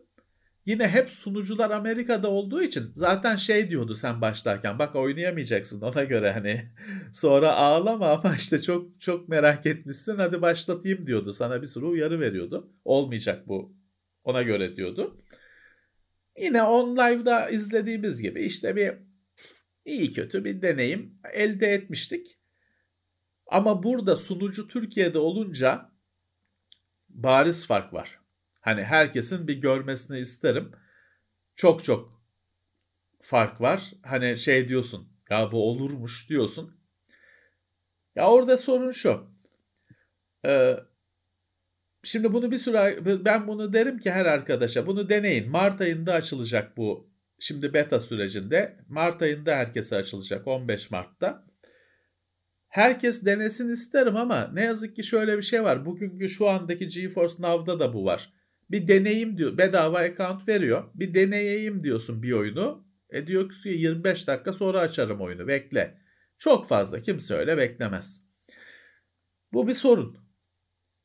Yine 0.65 0.87
hep 0.87 1.11
sunucular 1.11 1.71
Amerika'da 1.71 2.29
olduğu 2.29 2.61
için 2.61 2.91
zaten 2.93 3.35
şey 3.35 3.69
diyordu 3.69 3.95
sen 3.95 4.21
başlarken 4.21 4.79
bak 4.79 4.95
oynayamayacaksın 4.95 5.81
ona 5.81 6.03
göre 6.03 6.31
hani 6.31 6.65
sonra 7.13 7.53
ağlama 7.53 8.11
ama 8.11 8.35
işte 8.35 8.61
çok 8.61 9.01
çok 9.01 9.29
merak 9.29 9.65
etmişsin 9.65 10.17
hadi 10.17 10.41
başlatayım 10.41 11.07
diyordu 11.07 11.33
sana 11.33 11.61
bir 11.61 11.67
sürü 11.67 11.85
uyarı 11.85 12.19
veriyordu 12.19 12.73
olmayacak 12.85 13.47
bu 13.47 13.75
ona 14.23 14.41
göre 14.41 14.75
diyordu. 14.75 15.21
Yine 16.39 16.63
on 16.63 16.95
live'da 16.95 17.49
izlediğimiz 17.49 18.21
gibi 18.21 18.43
işte 18.43 18.75
bir 18.75 18.93
iyi 19.85 20.11
kötü 20.11 20.45
bir 20.45 20.61
deneyim 20.61 21.19
elde 21.33 21.67
etmiştik. 21.67 22.39
Ama 23.47 23.83
burada 23.83 24.15
sunucu 24.15 24.67
Türkiye'de 24.67 25.19
olunca 25.19 25.91
bariz 27.09 27.67
fark 27.67 27.93
var. 27.93 28.24
Hani 28.65 28.83
herkesin 28.83 29.47
bir 29.47 29.61
görmesini 29.61 30.19
isterim. 30.19 30.71
Çok 31.55 31.83
çok 31.83 32.21
fark 33.21 33.61
var. 33.61 33.93
Hani 34.03 34.37
şey 34.37 34.67
diyorsun 34.67 35.07
ya 35.29 35.51
bu 35.51 35.69
olurmuş 35.69 36.29
diyorsun. 36.29 36.79
Ya 38.15 38.29
orada 38.29 38.57
sorun 38.57 38.91
şu. 38.91 39.27
Ee, 40.45 40.77
şimdi 42.03 42.33
bunu 42.33 42.51
bir 42.51 42.57
süre 42.57 43.05
ben 43.25 43.47
bunu 43.47 43.73
derim 43.73 43.99
ki 43.99 44.11
her 44.11 44.25
arkadaşa 44.25 44.87
bunu 44.87 45.09
deneyin. 45.09 45.49
Mart 45.49 45.81
ayında 45.81 46.13
açılacak 46.13 46.77
bu 46.77 47.15
Şimdi 47.39 47.73
beta 47.73 47.99
sürecinde 47.99 48.77
Mart 48.89 49.21
ayında 49.21 49.55
herkese 49.55 49.95
açılacak 49.95 50.47
15 50.47 50.91
Mart'ta. 50.91 51.45
Herkes 52.67 53.25
denesin 53.25 53.69
isterim 53.69 54.15
ama 54.15 54.49
ne 54.53 54.61
yazık 54.61 54.95
ki 54.95 55.03
şöyle 55.03 55.37
bir 55.37 55.43
şey 55.43 55.63
var. 55.63 55.85
Bugünkü 55.85 56.29
şu 56.29 56.49
andaki 56.49 56.87
GeForce 56.87 57.35
Now'da 57.39 57.79
da 57.79 57.93
bu 57.93 58.05
var. 58.05 58.33
Bir 58.71 58.87
deneyim 58.87 59.37
diyor. 59.37 59.57
Bedava 59.57 59.99
account 59.99 60.47
veriyor. 60.47 60.83
Bir 60.95 61.13
deneyeyim 61.13 61.83
diyorsun 61.83 62.23
bir 62.23 62.31
oyunu. 62.31 62.85
E 63.09 63.27
diyor 63.27 63.49
ki 63.49 63.69
25 63.69 64.27
dakika 64.27 64.53
sonra 64.53 64.79
açarım 64.79 65.21
oyunu. 65.21 65.47
Bekle. 65.47 65.97
Çok 66.37 66.67
fazla. 66.67 66.99
Kimse 66.99 67.33
öyle 67.33 67.57
beklemez. 67.57 68.25
Bu 69.53 69.67
bir 69.67 69.73
sorun. 69.73 70.17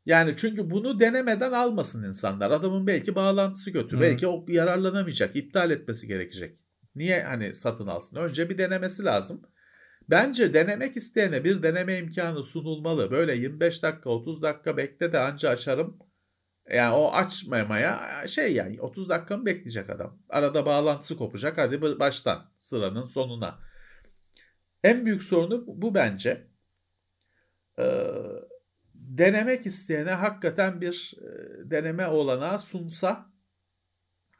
Yani 0.06 0.34
çünkü 0.36 0.70
bunu 0.70 1.00
denemeden 1.00 1.52
almasın 1.52 2.04
insanlar. 2.04 2.50
Adamın 2.50 2.86
belki 2.86 3.14
bağlantısı 3.14 3.72
kötü. 3.72 3.96
Hı. 3.96 4.00
Belki 4.00 4.26
o 4.26 4.44
yararlanamayacak. 4.48 5.36
iptal 5.36 5.70
etmesi 5.70 6.06
gerekecek. 6.06 6.58
Niye 6.94 7.22
hani 7.22 7.54
satın 7.54 7.86
alsın? 7.86 8.16
Önce 8.16 8.50
bir 8.50 8.58
denemesi 8.58 9.04
lazım. 9.04 9.42
Bence 10.08 10.54
denemek 10.54 10.96
isteyene 10.96 11.44
bir 11.44 11.62
deneme 11.62 11.98
imkanı 11.98 12.44
sunulmalı. 12.44 13.10
Böyle 13.10 13.36
25 13.36 13.82
dakika 13.82 14.10
30 14.10 14.42
dakika 14.42 14.76
bekle 14.76 15.12
de 15.12 15.18
anca 15.18 15.48
açarım. 15.50 15.98
Yani 16.74 16.94
o 16.94 17.12
açmamaya 17.12 18.24
şey 18.26 18.54
yani 18.54 18.80
30 18.80 19.08
dakika 19.08 19.36
mı 19.36 19.46
bekleyecek 19.46 19.90
adam? 19.90 20.18
Arada 20.28 20.66
bağlantısı 20.66 21.16
kopacak. 21.16 21.58
Hadi 21.58 21.82
baştan 21.82 22.50
sıranın 22.58 23.04
sonuna. 23.04 23.58
En 24.84 25.06
büyük 25.06 25.22
sorunu 25.22 25.64
bu 25.66 25.94
bence. 25.94 26.46
Ee, 27.78 27.84
denemek 28.94 29.66
isteyene 29.66 30.10
hakikaten 30.10 30.80
bir 30.80 31.14
e, 31.18 31.70
deneme 31.70 32.06
olanağı 32.06 32.58
sunsa 32.58 33.32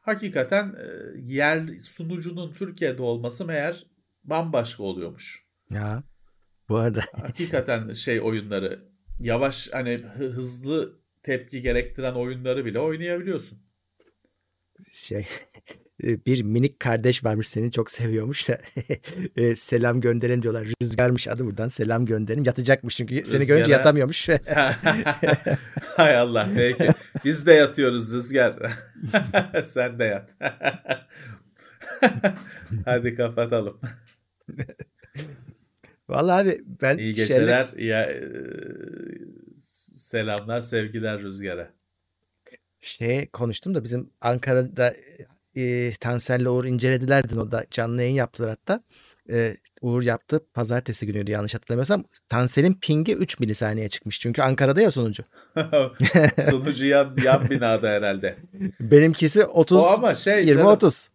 hakikaten 0.01 0.75
e, 0.77 0.87
yer 1.21 1.79
sunucunun 1.79 2.53
Türkiye'de 2.53 3.01
olması 3.01 3.45
meğer 3.45 3.85
bambaşka 4.23 4.83
oluyormuş. 4.83 5.45
Ya 5.69 6.03
bu 6.69 6.77
arada. 6.77 7.03
hakikaten 7.11 7.93
şey 7.93 8.21
oyunları 8.21 8.91
yavaş 9.19 9.69
hani 9.71 9.97
hızlı 9.97 11.00
tepki 11.23 11.61
gerektiren 11.61 12.13
oyunları 12.13 12.65
bile 12.65 12.79
oynayabiliyorsun. 12.79 13.57
Şey 14.91 15.27
e, 16.03 16.25
bir 16.25 16.43
minik 16.43 16.79
kardeş 16.79 17.23
varmış 17.23 17.47
seni 17.47 17.71
çok 17.71 17.91
seviyormuş 17.91 18.49
da 18.49 18.57
e, 19.37 19.55
selam 19.55 20.01
gönderelim 20.01 20.43
diyorlar. 20.43 20.67
Rüzgarmış 20.83 21.27
adı 21.27 21.45
buradan 21.45 21.67
selam 21.67 22.05
gönderelim. 22.05 22.43
Yatacakmış 22.43 22.95
çünkü 22.95 23.15
Rüzgara... 23.15 23.31
seni 23.31 23.47
görünce 23.47 23.71
yatamıyormuş. 23.71 24.29
Hay 25.95 26.17
Allah 26.17 26.49
peki. 26.55 26.89
Biz 27.25 27.45
de 27.45 27.53
yatıyoruz 27.53 28.13
Rüzgar. 28.13 28.73
Sen 29.63 29.99
de 29.99 30.03
yat. 30.03 30.31
Hadi 32.85 33.15
kapatalım. 33.15 33.79
Vallahi 36.09 36.41
abi 36.41 36.63
ben 36.81 36.97
iyi 36.97 37.13
geceler, 37.13 37.65
şeyle... 37.65 37.81
iyi, 37.81 37.91
e, 37.91 38.21
selamlar, 40.01 40.61
sevgiler 40.61 41.21
Rüzgar'a. 41.21 41.69
Şey 42.81 43.27
konuştum 43.27 43.73
da 43.73 43.83
bizim 43.83 44.09
Ankara'da 44.21 44.93
e, 45.55 45.91
Tansel'le 45.91 46.45
Uğur 46.45 46.65
incelediler 46.65 47.29
dün 47.29 47.37
o 47.37 47.51
da 47.51 47.65
canlı 47.71 48.01
yayın 48.01 48.15
yaptılar 48.15 48.49
hatta. 48.49 48.83
E, 49.29 49.57
Uğur 49.81 50.01
yaptı 50.01 50.39
pazartesi 50.53 51.07
günüydü 51.07 51.31
yanlış 51.31 51.55
hatırlamıyorsam. 51.55 52.03
Tansel'in 52.29 52.73
pingi 52.73 53.15
3 53.15 53.39
milisaniye 53.39 53.89
çıkmış. 53.89 54.19
Çünkü 54.19 54.41
Ankara'da 54.41 54.81
ya 54.81 54.91
sonucu. 54.91 55.23
sonucu 56.49 56.85
yan, 56.85 57.15
yan 57.23 57.49
binada 57.49 57.89
herhalde. 57.89 58.37
Benimkisi 58.79 59.45
30 59.45 59.83
o 59.83 59.87
ama 59.87 60.15
şey 60.15 60.39
20 60.39 60.47
canım, 60.47 60.67
30. 60.67 61.09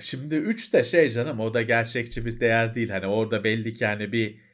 Şimdi 0.00 0.34
3 0.34 0.72
de 0.72 0.84
şey 0.84 1.10
canım 1.10 1.40
o 1.40 1.54
da 1.54 1.62
gerçekçi 1.62 2.26
bir 2.26 2.40
değer 2.40 2.74
değil. 2.74 2.90
Hani 2.90 3.06
orada 3.06 3.44
belli 3.44 3.74
ki 3.74 3.86
hani 3.86 4.12
bir 4.12 4.49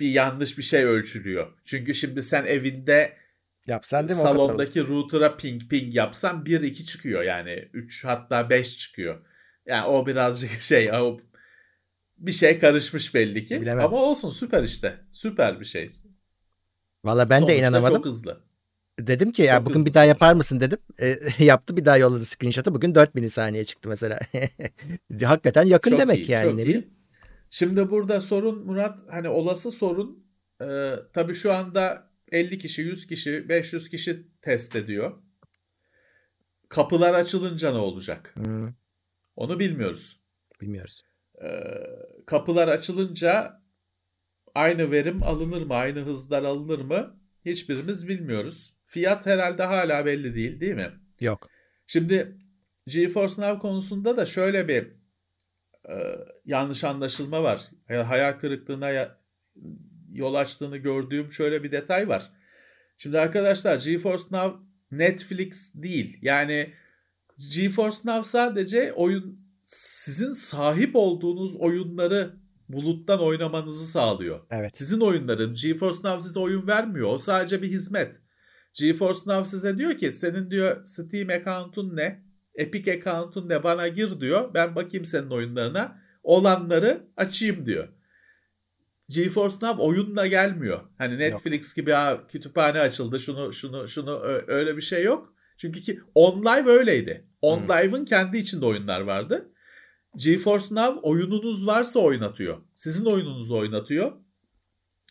bir 0.00 0.10
yanlış 0.10 0.58
bir 0.58 0.62
şey 0.62 0.84
ölçülüyor. 0.84 1.52
Çünkü 1.64 1.94
şimdi 1.94 2.22
sen 2.22 2.44
evinde 2.44 3.22
Yapsan 3.66 4.08
değil 4.08 4.18
mi? 4.18 4.22
Salondaki 4.22 4.86
router'a 4.86 5.36
ping 5.36 5.62
ping 5.70 5.94
yapsan 5.94 6.44
1-2 6.44 6.84
çıkıyor 6.84 7.22
yani. 7.22 7.68
3 7.72 8.04
hatta 8.04 8.50
5 8.50 8.78
çıkıyor. 8.78 9.20
Yani 9.66 9.86
o 9.86 10.06
birazcık 10.06 10.50
şey 10.62 10.92
o 10.92 11.20
bir 12.18 12.32
şey 12.32 12.58
karışmış 12.58 13.14
belli 13.14 13.44
ki. 13.44 13.60
Bilemem. 13.60 13.84
Ama 13.84 13.96
olsun 13.96 14.30
süper 14.30 14.62
işte. 14.62 15.00
Süper 15.12 15.60
bir 15.60 15.64
şey. 15.64 15.90
Valla 17.04 17.30
ben 17.30 17.38
Sonuçta 17.38 17.54
de 17.54 17.58
inanamadım. 17.58 17.96
çok 17.96 18.04
hızlı. 18.06 18.40
Dedim 19.00 19.32
ki 19.32 19.42
ya 19.42 19.56
çok 19.56 19.66
bugün 19.66 19.86
bir 19.86 19.94
daha 19.94 20.04
yapar 20.04 20.34
mısın 20.34 20.60
dedim. 20.60 20.78
E, 21.00 21.18
yaptı 21.44 21.76
bir 21.76 21.84
daha 21.84 21.96
yolladı 21.96 22.24
screenshot'ı. 22.24 22.74
Bugün 22.74 22.94
4 22.94 23.14
milisaniye 23.14 23.64
çıktı 23.64 23.88
mesela. 23.88 24.18
Hakikaten 25.22 25.64
yakın 25.64 25.90
çok 25.90 26.00
demek 26.00 26.28
iyi, 26.28 26.30
yani. 26.30 26.50
Çok 26.50 26.66
iyi. 26.66 26.90
Şimdi 27.54 27.90
burada 27.90 28.20
sorun 28.20 28.66
Murat 28.66 28.98
hani 29.10 29.28
olası 29.28 29.70
sorun 29.70 30.26
e, 30.62 30.94
tabii 31.12 31.34
şu 31.34 31.52
anda 31.52 32.10
50 32.32 32.58
kişi, 32.58 32.82
100 32.82 33.06
kişi, 33.06 33.48
500 33.48 33.88
kişi 33.88 34.26
test 34.42 34.76
ediyor. 34.76 35.22
Kapılar 36.68 37.14
açılınca 37.14 37.72
ne 37.72 37.78
olacak? 37.78 38.32
Hmm. 38.34 38.74
Onu 39.36 39.58
bilmiyoruz. 39.58 40.20
Bilmiyoruz. 40.60 41.02
Ee, 41.42 41.48
kapılar 42.26 42.68
açılınca 42.68 43.62
aynı 44.54 44.90
verim 44.90 45.22
alınır 45.22 45.62
mı? 45.62 45.74
Aynı 45.74 46.00
hızlar 46.00 46.42
alınır 46.42 46.78
mı? 46.78 47.20
Hiçbirimiz 47.44 48.08
bilmiyoruz. 48.08 48.74
Fiyat 48.86 49.26
herhalde 49.26 49.62
hala 49.62 50.06
belli 50.06 50.34
değil 50.34 50.60
değil 50.60 50.74
mi? 50.74 50.90
Yok. 51.20 51.48
Şimdi 51.86 52.36
GeForce 52.86 53.42
Now 53.42 53.58
konusunda 53.58 54.16
da 54.16 54.26
şöyle 54.26 54.68
bir 54.68 55.01
e, 55.92 56.18
yanlış 56.44 56.84
anlaşılma 56.84 57.42
var. 57.42 57.62
Hayal 57.88 58.32
kırıklığına 58.32 59.18
yol 60.12 60.34
açtığını 60.34 60.76
gördüğüm 60.76 61.32
şöyle 61.32 61.62
bir 61.62 61.72
detay 61.72 62.08
var. 62.08 62.30
Şimdi 62.98 63.18
arkadaşlar 63.18 63.78
GeForce 63.78 64.24
Now 64.30 64.56
Netflix 64.90 65.74
değil. 65.74 66.18
Yani 66.22 66.72
GeForce 67.54 67.96
Now 68.04 68.28
sadece 68.28 68.92
oyun 68.92 69.42
sizin 69.64 70.32
sahip 70.32 70.96
olduğunuz 70.96 71.56
oyunları 71.56 72.36
buluttan 72.68 73.22
oynamanızı 73.22 73.86
sağlıyor. 73.86 74.40
Evet. 74.50 74.74
Sizin 74.74 75.00
oyunların 75.00 75.54
GeForce 75.54 75.98
Now 76.04 76.20
size 76.20 76.38
oyun 76.38 76.66
vermiyor. 76.66 77.08
O 77.08 77.18
sadece 77.18 77.62
bir 77.62 77.68
hizmet. 77.68 78.20
GeForce 78.74 79.20
Now 79.26 79.50
size 79.50 79.78
diyor 79.78 79.98
ki 79.98 80.12
senin 80.12 80.50
diyor 80.50 80.84
Steam 80.84 81.28
account'un 81.28 81.96
ne? 81.96 82.22
Epic 82.54 82.92
account'un 82.92 83.48
ne? 83.48 83.62
Bana 83.62 83.88
gir 83.88 84.20
diyor. 84.20 84.54
Ben 84.54 84.76
bakayım 84.76 85.04
senin 85.04 85.30
oyunlarına. 85.30 86.02
Olanları 86.22 87.06
açayım 87.16 87.66
diyor. 87.66 87.88
GeForce 89.08 89.56
Now 89.62 89.82
oyunla 89.82 90.26
gelmiyor. 90.26 90.80
Hani 90.98 91.18
Netflix 91.18 91.68
yok. 91.68 91.76
gibi 91.76 91.92
ha, 91.92 92.26
kütüphane 92.28 92.80
açıldı 92.80 93.20
şunu 93.20 93.52
şunu 93.52 93.88
şunu 93.88 94.20
öyle 94.46 94.76
bir 94.76 94.82
şey 94.82 95.04
yok. 95.04 95.34
Çünkü 95.58 95.80
ki 95.80 96.00
OnLive 96.14 96.70
öyleydi. 96.70 97.26
OnLive'ın 97.42 97.98
hmm. 97.98 98.04
kendi 98.04 98.38
içinde 98.38 98.66
oyunlar 98.66 99.00
vardı. 99.00 99.52
GeForce 100.16 100.74
Now 100.74 101.00
oyununuz 101.02 101.66
varsa 101.66 102.00
oynatıyor. 102.00 102.58
Sizin 102.74 103.04
oyununuzu 103.04 103.56
oynatıyor. 103.56 104.12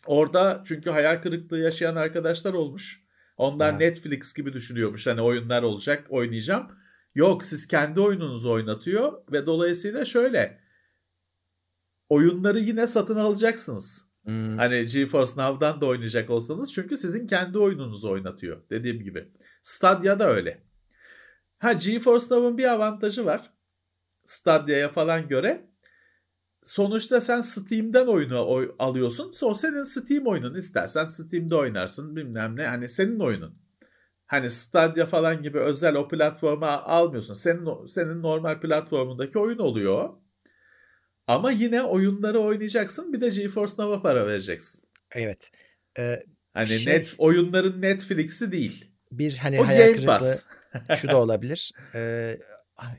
Orada 0.06 0.62
çünkü 0.66 0.90
hayal 0.90 1.22
kırıklığı 1.22 1.58
yaşayan 1.58 1.96
arkadaşlar 1.96 2.52
olmuş. 2.52 3.02
Onlar 3.36 3.70
evet. 3.70 3.80
Netflix 3.80 4.34
gibi 4.34 4.52
düşünüyormuş. 4.52 5.06
Hani 5.06 5.20
oyunlar 5.20 5.62
olacak 5.62 6.06
oynayacağım. 6.10 6.81
Yok 7.14 7.44
siz 7.44 7.66
kendi 7.66 8.00
oyununuzu 8.00 8.50
oynatıyor 8.50 9.12
ve 9.32 9.46
dolayısıyla 9.46 10.04
şöyle 10.04 10.60
oyunları 12.08 12.58
yine 12.58 12.86
satın 12.86 13.16
alacaksınız. 13.16 14.12
Hmm. 14.24 14.58
Hani 14.58 14.86
GeForce 14.86 15.32
Now'dan 15.36 15.80
da 15.80 15.86
oynayacak 15.86 16.30
olsanız 16.30 16.72
çünkü 16.72 16.96
sizin 16.96 17.26
kendi 17.26 17.58
oyununuzu 17.58 18.10
oynatıyor 18.10 18.62
dediğim 18.70 19.02
gibi. 19.02 19.28
Stadia 19.62 20.18
da 20.18 20.30
öyle. 20.30 20.62
Ha 21.58 21.72
GeForce 21.72 22.26
Now'ın 22.30 22.58
bir 22.58 22.72
avantajı 22.72 23.24
var. 23.24 23.52
Stadia'ya 24.24 24.88
falan 24.88 25.28
göre. 25.28 25.72
Sonuçta 26.62 27.20
sen 27.20 27.40
Steam'den 27.40 28.06
oyunu 28.06 28.46
oy 28.46 28.74
alıyorsun. 28.78 29.32
O 29.42 29.54
senin 29.54 29.84
Steam 29.84 30.26
oyunun. 30.26 30.54
istersen 30.54 31.06
Steam'de 31.06 31.56
oynarsın 31.56 32.16
bilmem 32.16 32.56
ne. 32.56 32.66
Hani 32.66 32.88
senin 32.88 33.20
oyunun. 33.20 33.61
Hani 34.32 34.50
Stadia 34.50 35.06
falan 35.06 35.42
gibi 35.42 35.58
özel 35.58 35.94
o 35.94 36.08
platforma 36.08 36.82
almıyorsun. 36.82 37.34
Senin 37.34 37.84
senin 37.84 38.22
normal 38.22 38.60
platformundaki 38.60 39.38
oyun 39.38 39.58
oluyor. 39.58 40.10
Ama 41.26 41.50
yine 41.50 41.82
oyunları 41.82 42.40
oynayacaksın. 42.40 43.12
Bir 43.12 43.20
de 43.20 43.28
GeForce 43.28 43.72
Now'a 43.78 44.02
para 44.02 44.26
vereceksin. 44.26 44.82
Evet. 45.14 45.50
Ee, 45.98 46.20
hani 46.54 46.66
şey, 46.66 46.92
net 46.92 47.14
oyunların 47.18 47.82
Netflix'i 47.82 48.52
değil. 48.52 48.92
Bir 49.10 49.36
hani 49.36 49.60
o 49.60 49.66
hayal 49.66 49.94
kırıklığı 49.94 50.36
şu 50.96 51.08
da 51.08 51.16
olabilir. 51.16 51.72
Ee, 51.94 52.38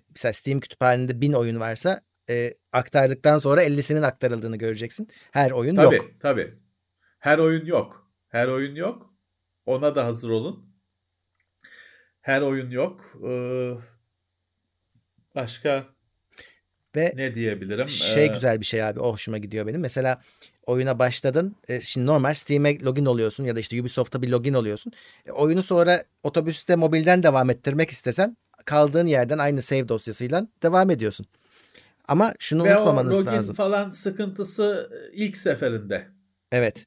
mesela 0.10 0.34
Steam 0.34 0.60
kütüphanende 0.60 1.22
bin 1.22 1.34
oyun 1.34 1.60
varsa 1.60 2.02
e, 2.30 2.54
aktardıktan 2.72 3.38
sonra 3.38 3.64
50'sinin 3.64 4.02
aktarıldığını 4.02 4.58
göreceksin. 4.58 5.08
Her 5.32 5.52
oyun 5.52 5.76
tabii, 5.76 5.96
yok. 5.96 6.06
Tabii 6.06 6.20
tabii. 6.20 6.60
Her 7.20 7.38
oyun 7.38 7.66
yok. 7.66 8.12
Her 8.28 8.48
oyun 8.48 8.76
yok. 8.76 9.14
Ona 9.66 9.96
da 9.96 10.06
hazır 10.06 10.30
olun. 10.30 10.73
Her 12.24 12.42
oyun 12.42 12.70
yok. 12.70 13.20
Ee, 13.28 13.72
başka 15.36 15.86
ve 16.96 17.14
ne 17.16 17.36
diyebilirim? 17.36 17.88
Şey 17.88 18.24
ee... 18.24 18.28
güzel 18.28 18.60
bir 18.60 18.66
şey 18.66 18.84
abi 18.84 19.00
o 19.00 19.14
hoşuma 19.14 19.38
gidiyor 19.38 19.68
benim. 19.68 19.82
Mesela 19.82 20.22
oyuna 20.66 21.00
başladın. 21.00 21.56
E, 21.68 21.82
şimdi 21.82 22.08
normal 22.08 22.34
Steam'e 22.34 22.80
login 22.80 23.06
oluyorsun 23.06 23.44
ya 23.44 23.56
da 23.56 23.60
işte 23.60 23.82
Ubisoft'a 23.82 24.22
bir 24.22 24.30
login 24.30 24.54
oluyorsun. 24.54 24.94
E, 25.26 25.32
oyunu 25.32 25.64
sonra 25.64 26.04
otobüste 26.24 26.76
mobilden 26.76 27.24
devam 27.24 27.50
ettirmek 27.50 27.90
istesen 27.90 28.38
kaldığın 28.66 29.08
yerden 29.08 29.38
aynı 29.38 29.62
save 29.62 29.88
dosyasıyla 29.88 30.48
devam 30.64 30.90
ediyorsun. 30.90 31.26
Ama 32.08 32.34
şunu 32.40 32.64
Ve 32.64 32.76
o 32.76 32.78
unutmamanız 32.78 33.14
login 33.16 33.38
lazım. 33.38 33.56
falan 33.56 33.90
sıkıntısı 33.90 34.90
ilk 35.14 35.38
seferinde. 35.38 36.08
Evet. 36.52 36.86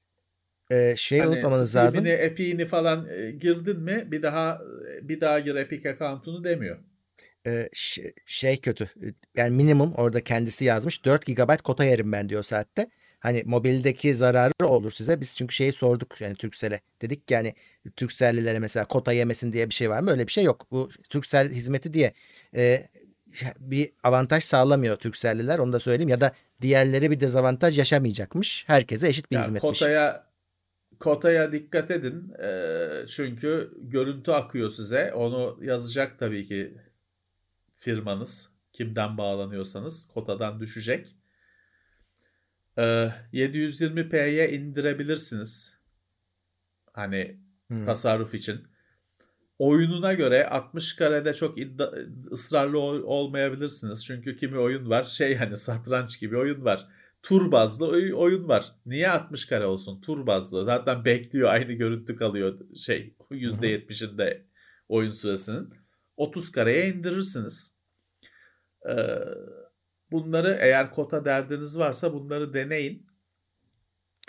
E, 0.70 0.94
şey 0.96 1.18
Hani 1.20 1.28
unutmamanız 1.30 1.74
lazım. 1.76 2.00
Steam'ini, 2.00 2.22
Epic'ini 2.22 2.66
falan 2.66 3.08
e, 3.08 3.30
girdin 3.30 3.80
mi 3.80 4.08
bir 4.10 4.22
daha 4.22 4.60
bir 5.02 5.20
daha 5.20 5.40
gir 5.40 5.54
Epic 5.54 5.90
account'unu 5.90 6.44
demiyor. 6.44 6.78
E, 7.46 7.68
ş- 7.72 8.12
şey 8.26 8.56
kötü. 8.60 8.90
Yani 9.36 9.56
minimum 9.56 9.94
orada 9.94 10.20
kendisi 10.24 10.64
yazmış. 10.64 11.04
4 11.04 11.26
GB 11.26 11.56
kota 11.62 11.84
yerim 11.84 12.12
ben 12.12 12.28
diyor 12.28 12.42
saatte. 12.42 12.90
Hani 13.20 13.42
mobildeki 13.46 14.14
zararı 14.14 14.66
olur 14.68 14.90
size. 14.90 15.20
Biz 15.20 15.36
çünkü 15.36 15.54
şeyi 15.54 15.72
sorduk 15.72 16.20
yani 16.20 16.34
Turkcell'e. 16.34 16.80
Dedik 17.02 17.28
ki 17.28 17.34
yani 17.34 17.54
Turkcell'lilere 17.96 18.58
mesela 18.58 18.84
kota 18.84 19.12
yemesin 19.12 19.52
diye 19.52 19.68
bir 19.68 19.74
şey 19.74 19.90
var 19.90 20.00
mı? 20.00 20.10
Öyle 20.10 20.26
bir 20.26 20.32
şey 20.32 20.44
yok. 20.44 20.66
Bu 20.70 20.88
Turkcell 21.10 21.50
hizmeti 21.50 21.92
diye 21.92 22.12
e, 22.56 22.82
bir 23.58 23.90
avantaj 24.02 24.44
sağlamıyor 24.44 24.96
Turkcell'liler. 24.96 25.58
Onu 25.58 25.72
da 25.72 25.78
söyleyeyim. 25.78 26.08
Ya 26.08 26.20
da 26.20 26.32
diğerleri 26.62 27.10
bir 27.10 27.20
dezavantaj 27.20 27.78
yaşamayacakmış. 27.78 28.64
Herkese 28.66 29.08
eşit 29.08 29.30
bir 29.30 29.36
Ya 29.36 29.42
hizmetmiş. 29.42 29.60
kotaya 29.78 30.26
kotaya 31.00 31.52
dikkat 31.52 31.90
edin. 31.90 32.32
Ee, 32.42 33.04
çünkü 33.08 33.74
görüntü 33.80 34.30
akıyor 34.30 34.70
size. 34.70 35.12
Onu 35.14 35.58
yazacak 35.64 36.18
tabii 36.18 36.44
ki 36.44 36.76
firmanız. 37.72 38.50
Kimden 38.72 39.18
bağlanıyorsanız 39.18 40.08
kotadan 40.14 40.60
düşecek. 40.60 41.16
Ee, 42.78 43.12
720p'ye 43.32 44.52
indirebilirsiniz. 44.52 45.78
Hani 46.92 47.40
Hmm. 47.68 47.84
tasarruf 47.84 48.34
için. 48.34 48.60
Oyununa 49.58 50.12
göre 50.12 50.48
60 50.48 50.96
karede 50.96 51.34
çok 51.34 51.58
iddia, 51.58 51.92
ısrarlı 52.32 52.78
ol- 52.78 53.02
olmayabilirsiniz. 53.02 54.04
Çünkü 54.06 54.36
kimi 54.36 54.58
oyun 54.58 54.90
var 54.90 55.04
şey 55.04 55.36
hani 55.36 55.56
satranç 55.56 56.20
gibi 56.20 56.36
oyun 56.36 56.64
var. 56.64 56.88
Tur 57.26 57.52
bazlı 57.52 57.88
oy- 57.88 58.14
oyun 58.14 58.48
var. 58.48 58.72
Niye 58.86 59.10
60 59.10 59.44
kare 59.46 59.66
olsun? 59.66 60.00
Tur 60.00 60.26
bazlı. 60.26 60.64
Zaten 60.64 61.04
bekliyor 61.04 61.48
aynı 61.48 61.72
görüntü 61.72 62.16
kalıyor 62.16 62.58
şey 62.76 63.16
%70'inde 63.30 64.46
oyun 64.88 65.12
süresinin. 65.12 65.74
30 66.16 66.52
kareye 66.52 66.88
indirirsiniz. 66.88 67.78
Ee, 68.88 68.92
bunları 70.10 70.58
eğer 70.60 70.90
kota 70.90 71.24
derdiniz 71.24 71.78
varsa 71.78 72.12
bunları 72.12 72.54
deneyin. 72.54 73.06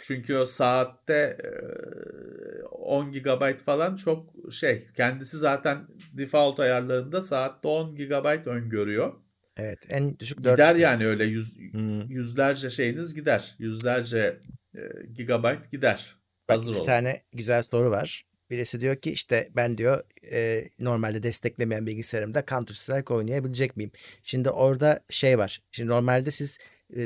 Çünkü 0.01 0.35
o 0.35 0.45
saatte 0.45 1.37
e, 1.43 2.63
10 2.63 3.11
GB 3.11 3.57
falan 3.57 3.95
çok 3.95 4.33
şey. 4.51 4.85
Kendisi 4.97 5.37
zaten 5.37 5.87
default 6.13 6.59
ayarlarında 6.59 7.21
saatte 7.21 7.67
10 7.67 7.95
GB 7.95 8.47
öngörüyor. 8.47 9.13
Evet 9.57 9.79
en 9.89 10.19
düşük 10.19 10.43
4 10.43 10.55
Gider 10.57 10.75
yani 10.75 11.05
öyle 11.07 11.25
yüz, 11.25 11.57
Hmm. 11.71 12.01
yüzlerce 12.11 12.69
şeyiniz 12.69 13.13
gider. 13.15 13.55
Yüzlerce 13.59 14.39
e, 14.75 14.79
gigabyte 15.13 15.69
gider. 15.71 16.15
Bak 16.49 16.55
Hazır 16.55 16.71
iki 16.71 16.79
olun. 16.79 16.85
tane 16.85 17.23
güzel 17.33 17.63
soru 17.63 17.91
var. 17.91 18.25
Birisi 18.49 18.81
diyor 18.81 18.95
ki 18.95 19.11
işte 19.11 19.49
ben 19.55 19.77
diyor 19.77 20.03
e, 20.31 20.69
normalde 20.79 21.23
desteklemeyen 21.23 21.85
bilgisayarımda 21.87 22.43
Counter 22.49 22.73
Strike 22.75 23.13
oynayabilecek 23.13 23.77
miyim? 23.77 23.91
Şimdi 24.23 24.49
orada 24.49 24.99
şey 25.09 25.37
var. 25.37 25.61
Şimdi 25.71 25.89
normalde 25.89 26.31
siz 26.31 26.57
e, 26.95 27.01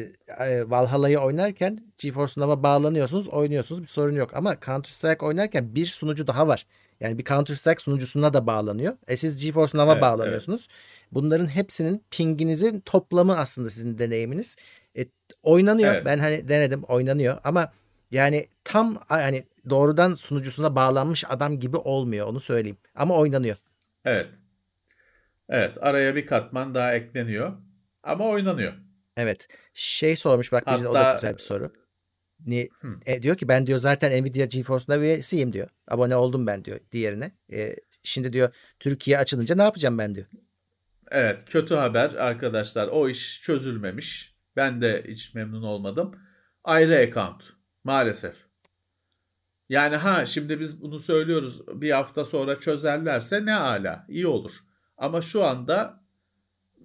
e, 0.45 0.69
Valhalla'yı 0.69 1.19
oynarken 1.19 1.93
GeForce 1.97 2.41
Now'a 2.41 2.63
bağlanıyorsunuz, 2.63 3.27
oynuyorsunuz 3.27 3.81
bir 3.81 3.87
sorun 3.87 4.15
yok. 4.15 4.33
Ama 4.33 4.57
Counter 4.65 4.89
Strike 4.89 5.25
oynarken 5.25 5.75
bir 5.75 5.85
sunucu 5.85 6.27
daha 6.27 6.47
var. 6.47 6.67
Yani 7.01 7.17
bir 7.17 7.23
Counter 7.23 7.53
Strike 7.55 7.79
sunucusuna 7.83 8.33
da 8.33 8.47
bağlanıyor. 8.47 8.97
E 9.07 9.17
siz 9.17 9.43
GeForce 9.45 9.77
Now'a 9.77 9.93
Evet, 9.93 10.01
bağlanıyorsunuz. 10.01 10.67
Bunların 11.11 11.47
hepsinin 11.47 12.03
pinginizin 12.11 12.79
toplamı 12.79 13.37
aslında 13.37 13.69
sizin 13.69 13.97
deneyiminiz. 13.97 14.55
E, 14.97 15.05
oynanıyor. 15.43 15.93
Evet. 15.93 16.05
Ben 16.05 16.17
hani 16.17 16.47
denedim 16.47 16.83
oynanıyor 16.83 17.37
ama 17.43 17.71
yani 18.11 18.47
tam 18.63 18.95
hani 19.07 19.43
doğrudan 19.69 20.15
sunucusuna 20.15 20.75
bağlanmış 20.75 21.23
adam 21.29 21.59
gibi 21.59 21.77
olmuyor 21.77 22.27
onu 22.27 22.39
söyleyeyim. 22.39 22.77
Ama 22.95 23.17
oynanıyor. 23.17 23.57
Evet. 24.05 24.27
Evet 25.49 25.77
araya 25.81 26.15
bir 26.15 26.25
katman 26.25 26.75
daha 26.75 26.93
ekleniyor. 26.93 27.53
Ama 28.03 28.27
oynanıyor. 28.27 28.73
Evet. 29.17 29.47
Şey 29.73 30.15
sormuş 30.15 30.51
bak 30.51 30.63
bize 30.67 30.87
o 30.87 30.93
da 30.93 30.99
Hatta- 30.99 31.13
güzel 31.15 31.33
bir 31.33 31.41
soru. 31.41 31.71
Ni, 32.45 32.69
Hı. 32.81 32.87
e, 33.05 33.23
diyor 33.23 33.37
ki 33.37 33.47
ben 33.47 33.67
diyor 33.67 33.79
zaten 33.79 34.23
Nvidia 34.23 34.45
GeForce'da 34.45 34.97
üyesiyim 34.97 35.53
diyor. 35.53 35.67
Abone 35.87 36.15
oldum 36.15 36.47
ben 36.47 36.65
diyor 36.65 36.79
diğerine. 36.91 37.31
E, 37.53 37.75
şimdi 38.03 38.33
diyor 38.33 38.49
Türkiye 38.79 39.17
açılınca 39.17 39.55
ne 39.55 39.63
yapacağım 39.63 39.97
ben 39.97 40.15
diyor. 40.15 40.27
Evet 41.11 41.45
kötü 41.49 41.75
haber 41.75 42.13
arkadaşlar 42.13 42.87
o 42.87 43.09
iş 43.09 43.41
çözülmemiş. 43.41 44.35
Ben 44.55 44.81
de 44.81 45.03
hiç 45.07 45.33
memnun 45.33 45.63
olmadım. 45.63 46.15
Ayrı 46.63 46.95
account 46.95 47.43
maalesef. 47.83 48.35
Yani 49.69 49.95
ha 49.95 50.25
şimdi 50.25 50.59
biz 50.59 50.81
bunu 50.81 50.99
söylüyoruz 50.99 51.67
bir 51.67 51.91
hafta 51.91 52.25
sonra 52.25 52.59
çözerlerse 52.59 53.45
ne 53.45 53.55
ala 53.55 54.05
iyi 54.09 54.27
olur. 54.27 54.51
Ama 54.97 55.21
şu 55.21 55.43
anda 55.43 56.03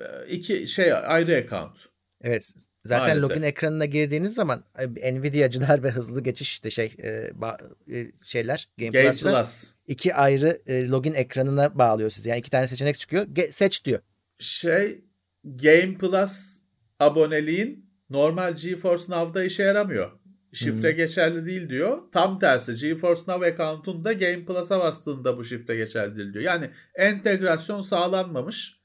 e, 0.01 0.27
iki 0.29 0.67
şey 0.67 0.93
ayrı 0.93 1.37
account. 1.37 1.79
Evet. 2.21 2.55
Zaten 2.87 3.07
Maalesef. 3.09 3.31
login 3.31 3.43
ekranına 3.43 3.85
girdiğiniz 3.85 4.35
zaman 4.35 4.65
e, 5.03 5.15
Nvidia'cılar 5.15 5.83
ve 5.83 5.91
hızlı 5.91 6.23
geçiş 6.23 6.53
işte 6.53 6.71
şey 6.71 6.93
e, 6.99 7.09
ba- 7.41 7.61
e, 7.93 8.13
şeyler 8.25 8.69
Game, 8.79 8.91
Game 8.91 9.05
Plus'lar 9.11 9.35
Plus. 9.45 9.71
iki 9.87 10.15
ayrı 10.15 10.59
e, 10.67 10.89
login 10.89 11.15
ekranına 11.15 11.79
bağlıyor 11.79 12.11
sizi. 12.11 12.29
Yani 12.29 12.39
iki 12.39 12.51
tane 12.51 12.69
seçenek 12.69 12.99
çıkıyor. 12.99 13.27
Ge- 13.27 13.53
seç 13.53 13.85
diyor. 13.85 14.01
Şey 14.39 15.05
Game 15.45 15.99
Plus 15.99 16.59
aboneliğin 16.99 17.91
normal 18.11 18.55
GeForce 18.57 19.05
Now'da 19.09 19.45
işe 19.45 19.63
yaramıyor. 19.63 20.11
Şifre 20.53 20.91
Hmm. 20.91 20.97
geçerli 20.97 21.47
değil 21.47 21.69
diyor. 21.69 21.99
Tam 22.13 22.39
tersi 22.39 22.75
GeForce 22.75 23.21
Now 23.29 23.47
account'unda 23.47 24.13
Game 24.13 24.45
Plus'a 24.45 24.81
bastığında 24.81 25.37
bu 25.39 25.45
şifre 25.45 25.77
geçerli 25.77 26.17
değil 26.17 26.33
diyor. 26.33 26.45
Yani 26.45 26.71
entegrasyon 26.95 27.81
sağlanmamış. 27.81 28.81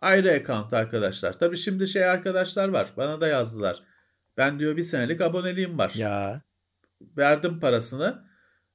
Ayrı 0.00 0.30
account 0.30 0.72
arkadaşlar. 0.72 1.38
Tabii 1.38 1.56
şimdi 1.56 1.86
şey 1.86 2.04
arkadaşlar 2.04 2.68
var. 2.68 2.92
Bana 2.96 3.20
da 3.20 3.28
yazdılar. 3.28 3.82
Ben 4.36 4.58
diyor 4.58 4.76
bir 4.76 4.82
senelik 4.82 5.20
aboneliğim 5.20 5.78
var. 5.78 5.92
Ya. 5.96 6.42
Verdim 7.00 7.60
parasını. 7.60 8.24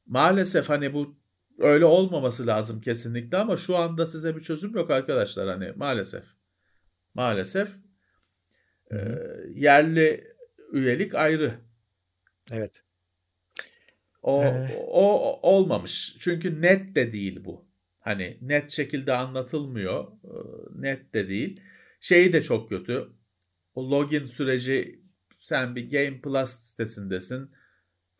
Maalesef 0.05 0.69
hani 0.69 0.93
bu 0.93 1.19
öyle 1.59 1.85
olmaması 1.85 2.47
lazım 2.47 2.81
kesinlikle 2.81 3.37
ama 3.37 3.57
şu 3.57 3.77
anda 3.77 4.07
size 4.07 4.35
bir 4.35 4.41
çözüm 4.41 4.75
yok 4.75 4.91
arkadaşlar 4.91 5.47
hani 5.47 5.71
maalesef. 5.75 6.23
Maalesef 7.13 7.69
Hı 8.89 8.97
hı. 8.97 9.45
Yerli 9.55 10.35
üyelik 10.71 11.15
ayrı. 11.15 11.53
Evet. 12.51 12.83
O, 14.21 14.43
Ee. 14.43 14.85
o 14.87 15.39
olmamış. 15.41 16.17
Çünkü 16.19 16.61
net 16.61 16.95
de 16.95 17.13
değil 17.13 17.45
bu. 17.45 17.64
Hani 18.05 18.37
net 18.41 18.71
şekilde 18.71 19.13
anlatılmıyor. 19.13 20.07
Ee, 20.23 20.81
Net 20.81 21.13
de 21.13 21.29
değil. 21.29 21.61
Şeyi 21.99 22.33
de 22.33 22.41
çok 22.41 22.69
kötü. 22.69 23.09
O 23.73 23.91
login 23.91 24.25
süreci 24.25 25.01
sen 25.35 25.75
bir 25.75 25.89
Game 25.89 26.21
Plus 26.21 26.49
sitesindesin. 26.49 27.51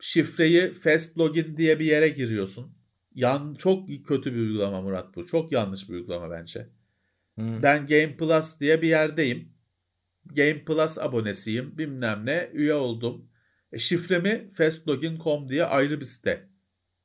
Şifreyi 0.00 0.72
fast 0.72 1.18
login 1.18 1.56
diye 1.56 1.78
bir 1.78 1.84
yere 1.84 2.08
giriyorsun. 2.08 2.76
Yan 3.14 3.54
çok 3.54 3.88
kötü 4.06 4.34
bir 4.34 4.38
uygulama 4.38 4.80
Murat 4.80 5.16
bu. 5.16 5.26
Çok 5.26 5.52
yanlış 5.52 5.88
bir 5.88 5.94
uygulama 5.94 6.30
bence. 6.30 6.60
Hı. 7.38 7.62
Ben 7.62 7.86
Game 7.86 8.16
Plus 8.16 8.60
diye 8.60 8.82
bir 8.82 8.88
yerdeyim. 8.88 9.52
Game 10.24 10.64
Plus 10.64 10.98
abonesiyim. 10.98 11.78
Bilmem 11.78 12.26
ne. 12.26 12.50
Üye 12.52 12.74
oldum. 12.74 13.28
E, 13.72 13.78
şifremi 13.78 14.50
fastlogin.com 14.50 15.48
diye 15.48 15.64
ayrı 15.64 16.00
bir 16.00 16.04
site. 16.04 16.48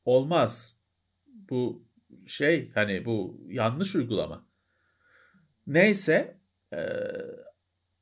Olmaz. 0.06 0.82
Bu 1.28 1.91
şey 2.28 2.72
hani 2.72 3.06
bu 3.06 3.42
yanlış 3.48 3.96
uygulama. 3.96 4.48
Neyse 5.68 6.38
e, 6.74 6.80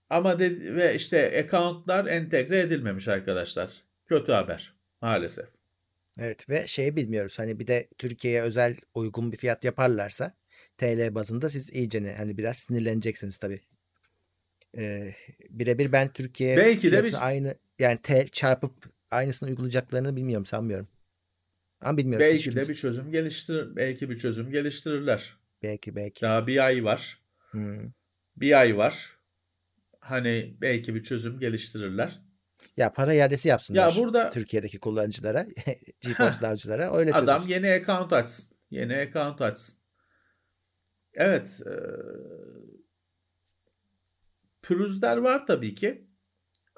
ama 0.09 0.39
de, 0.39 0.75
ve 0.75 0.95
işte 0.95 1.43
accountlar 1.45 2.05
entegre 2.05 2.59
edilmemiş 2.59 3.07
arkadaşlar. 3.07 3.83
Kötü 4.07 4.31
haber 4.31 4.73
maalesef. 5.01 5.45
Evet 6.19 6.49
ve 6.49 6.67
şeyi 6.67 6.95
bilmiyoruz 6.95 7.39
hani 7.39 7.59
bir 7.59 7.67
de 7.67 7.87
Türkiye'ye 7.97 8.41
özel 8.41 8.75
uygun 8.93 9.31
bir 9.31 9.37
fiyat 9.37 9.63
yaparlarsa 9.63 10.35
TL 10.77 11.15
bazında 11.15 11.49
siz 11.49 11.69
iyice 11.73 12.03
ne 12.03 12.13
hani 12.15 12.37
biraz 12.37 12.57
sinirleneceksiniz 12.57 13.37
tabii. 13.37 13.61
Ee, 14.77 15.15
birebir 15.49 15.91
ben 15.91 16.07
Türkiye 16.07 16.57
Belki 16.57 16.91
de 16.91 17.03
bir- 17.03 17.27
aynı 17.27 17.55
yani 17.79 17.97
T 18.03 18.27
çarpıp 18.27 18.73
aynısını 19.11 19.49
uygulayacaklarını 19.49 20.15
bilmiyorum 20.15 20.45
sanmıyorum. 20.45 20.87
Ama 21.81 21.97
bilmiyoruz. 21.97 22.27
Belki 22.27 22.55
de 22.55 22.69
bir 22.69 22.75
çözüm 22.75 23.11
geliştirir. 23.11 23.75
Belki 23.75 24.09
bir 24.09 24.17
çözüm 24.17 24.51
geliştirirler. 24.51 25.37
belki 25.63 25.95
belki. 25.95 26.21
Daha 26.21 26.47
bir 26.47 26.65
ay 26.65 26.83
var. 26.83 27.23
Hmm. 27.51 27.91
Bir 28.37 28.59
ay 28.59 28.77
var. 28.77 29.17
Hani 29.99 30.57
belki 30.61 30.95
bir 30.95 31.03
çözüm 31.03 31.39
geliştirirler. 31.39 32.19
Ya 32.77 32.93
para 32.93 33.13
iadesi 33.13 33.47
yapsınlar. 33.49 33.91
Ya 33.91 33.97
burada 33.97 34.29
Türkiye'deki 34.29 34.79
kullanıcılara, 34.79 35.47
GeForce 36.01 36.37
Now'cılara 36.41 36.95
öyle 36.97 37.13
adam 37.13 37.41
çözülsün. 37.41 37.63
yeni 37.63 37.81
account 37.81 38.13
açsın. 38.13 38.57
Yeni 38.71 38.97
account 38.97 39.41
açsın. 39.41 39.79
Evet. 41.13 41.61
E, 41.65 41.73
pürüzler 44.61 45.17
var 45.17 45.47
tabii 45.47 45.75
ki. 45.75 46.08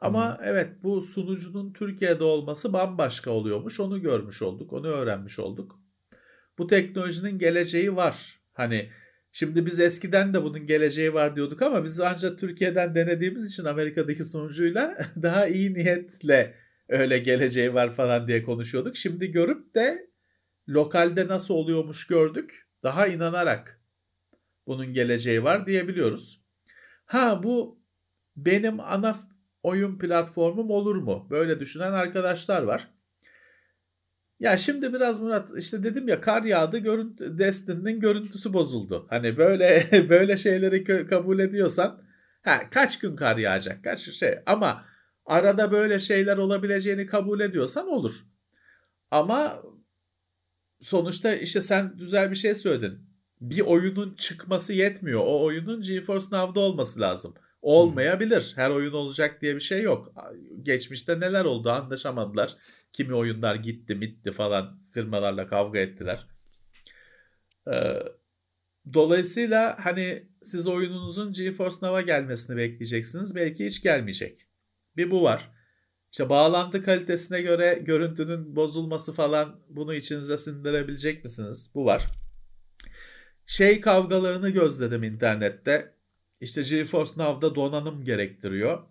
Ama 0.02 0.38
hmm. 0.38 0.46
evet 0.46 0.70
bu 0.84 1.02
sunucunun 1.02 1.74
Türkiye'de 1.74 2.24
olması 2.24 2.74
bambaşka 2.74 3.32
oluyormuş. 3.32 3.80
Onu 3.80 4.02
görmüş 4.02 4.42
olduk. 4.42 4.74
Onu 4.74 4.88
öğrenmiş 4.88 5.40
olduk. 5.40 5.80
Bu 6.58 6.68
teknolojinin 6.68 7.40
geleceği 7.40 7.96
var. 7.96 8.40
Hani 8.54 8.90
şimdi 9.32 9.66
biz 9.66 9.80
eskiden 9.80 10.34
de 10.34 10.44
bunun 10.44 10.68
geleceği 10.68 11.14
var 11.14 11.36
diyorduk 11.36 11.62
ama 11.62 11.84
biz 11.84 12.00
ancak 12.00 12.40
Türkiye'den 12.40 12.96
denediğimiz 12.96 13.52
için 13.52 13.66
Amerika'daki 13.66 14.26
sunucuyla 14.26 14.98
daha 15.22 15.48
iyi 15.48 15.74
niyetle 15.74 16.56
öyle 16.90 17.18
geleceği 17.18 17.74
var 17.74 17.94
falan 17.94 18.28
diye 18.28 18.44
konuşuyorduk. 18.44 18.98
Şimdi 18.98 19.32
görüp 19.32 19.76
de 19.76 20.10
lokalde 20.70 21.28
nasıl 21.28 21.54
oluyormuş 21.54 22.08
gördük. 22.08 22.68
Daha 22.84 23.08
inanarak 23.08 23.82
bunun 24.68 24.94
geleceği 24.94 25.44
var 25.44 25.68
diyebiliyoruz. 25.68 26.46
Ha 27.06 27.44
bu 27.44 27.82
benim 28.36 28.80
ana 28.80 29.16
oyun 29.64 29.98
platformum 30.00 30.70
olur 30.70 30.96
mu? 30.96 31.28
Böyle 31.30 31.60
düşünen 31.60 31.94
arkadaşlar 31.94 32.64
var. 32.64 32.88
Ya 34.40 34.58
şimdi 34.58 34.94
biraz 34.94 35.22
Murat 35.22 35.50
işte 35.58 35.84
dedim 35.84 36.08
ya 36.08 36.22
kar 36.22 36.44
yağdı 36.44 36.78
görüntü, 36.78 37.38
Destiny'nin 37.38 38.00
görüntüsü 38.00 38.54
bozuldu. 38.54 39.06
Hani 39.10 39.38
böyle 39.38 39.88
böyle 40.10 40.38
şeyleri 40.38 41.08
kabul 41.08 41.40
ediyorsan 41.40 42.02
ha, 42.42 42.70
kaç 42.72 43.00
gün 43.00 43.16
kar 43.16 43.38
yağacak 43.38 43.84
kaç 43.84 44.00
şey 44.00 44.40
ama 44.46 44.86
arada 45.26 45.72
böyle 45.72 46.00
şeyler 46.00 46.38
olabileceğini 46.38 47.06
kabul 47.06 47.40
ediyorsan 47.40 47.88
olur. 47.88 48.26
Ama 49.12 49.64
sonuçta 50.80 51.36
işte 51.36 51.62
sen 51.62 51.98
güzel 51.98 52.32
bir 52.32 52.36
şey 52.36 52.56
söyledin. 52.56 53.00
Bir 53.42 53.62
oyunun 53.62 54.16
çıkması 54.16 54.74
yetmiyor. 54.74 55.20
O 55.20 55.44
oyunun 55.44 55.82
GeForce 55.82 56.26
Now'da 56.32 56.60
olması 56.60 57.00
lazım. 57.00 57.34
Olmayabilir. 57.62 58.54
Her 58.56 58.70
oyun 58.70 58.94
olacak 58.94 59.42
diye 59.42 59.56
bir 59.56 59.62
şey 59.62 59.82
yok. 59.82 60.14
Geçmişte 60.62 61.20
neler 61.20 61.46
oldu 61.46 61.70
anlaşamadılar. 61.70 62.56
Kimi 62.94 63.14
oyunlar 63.14 63.56
gitti 63.56 63.96
mitti 63.96 64.32
falan 64.32 64.80
firmalarla 64.90 65.48
kavga 65.48 65.80
ettiler. 65.80 66.28
Ee, 67.68 68.00
dolayısıyla 68.94 69.78
hani 69.80 70.30
siz 70.44 70.68
oyununuzun 70.68 71.34
GeForce 71.34 71.76
Now'a 71.82 72.02
gelmesini 72.02 72.58
bekleyeceksiniz. 72.58 73.36
Belki 73.36 73.66
hiç 73.66 73.84
gelmeyecek. 73.84 74.48
Bir 74.98 75.12
bu 75.12 75.24
var. 75.24 75.52
İşte 76.12 76.30
bağlantı 76.30 76.84
kalitesine 76.84 77.42
göre 77.42 77.80
görüntünün 77.86 78.56
bozulması 78.56 79.14
falan 79.14 79.60
bunu 79.70 79.94
içinize 79.94 80.38
sindirebilecek 80.38 81.24
misiniz? 81.24 81.72
Bu 81.76 81.86
var. 81.86 82.08
Şey 83.46 83.82
kavgalarını 83.82 84.50
gözledim 84.50 85.04
internette 85.04 85.96
işte 86.42 86.62
GeForce 86.62 87.12
Now'da 87.18 87.56
donanım 87.56 88.04
gerektiriyor. 88.04 88.84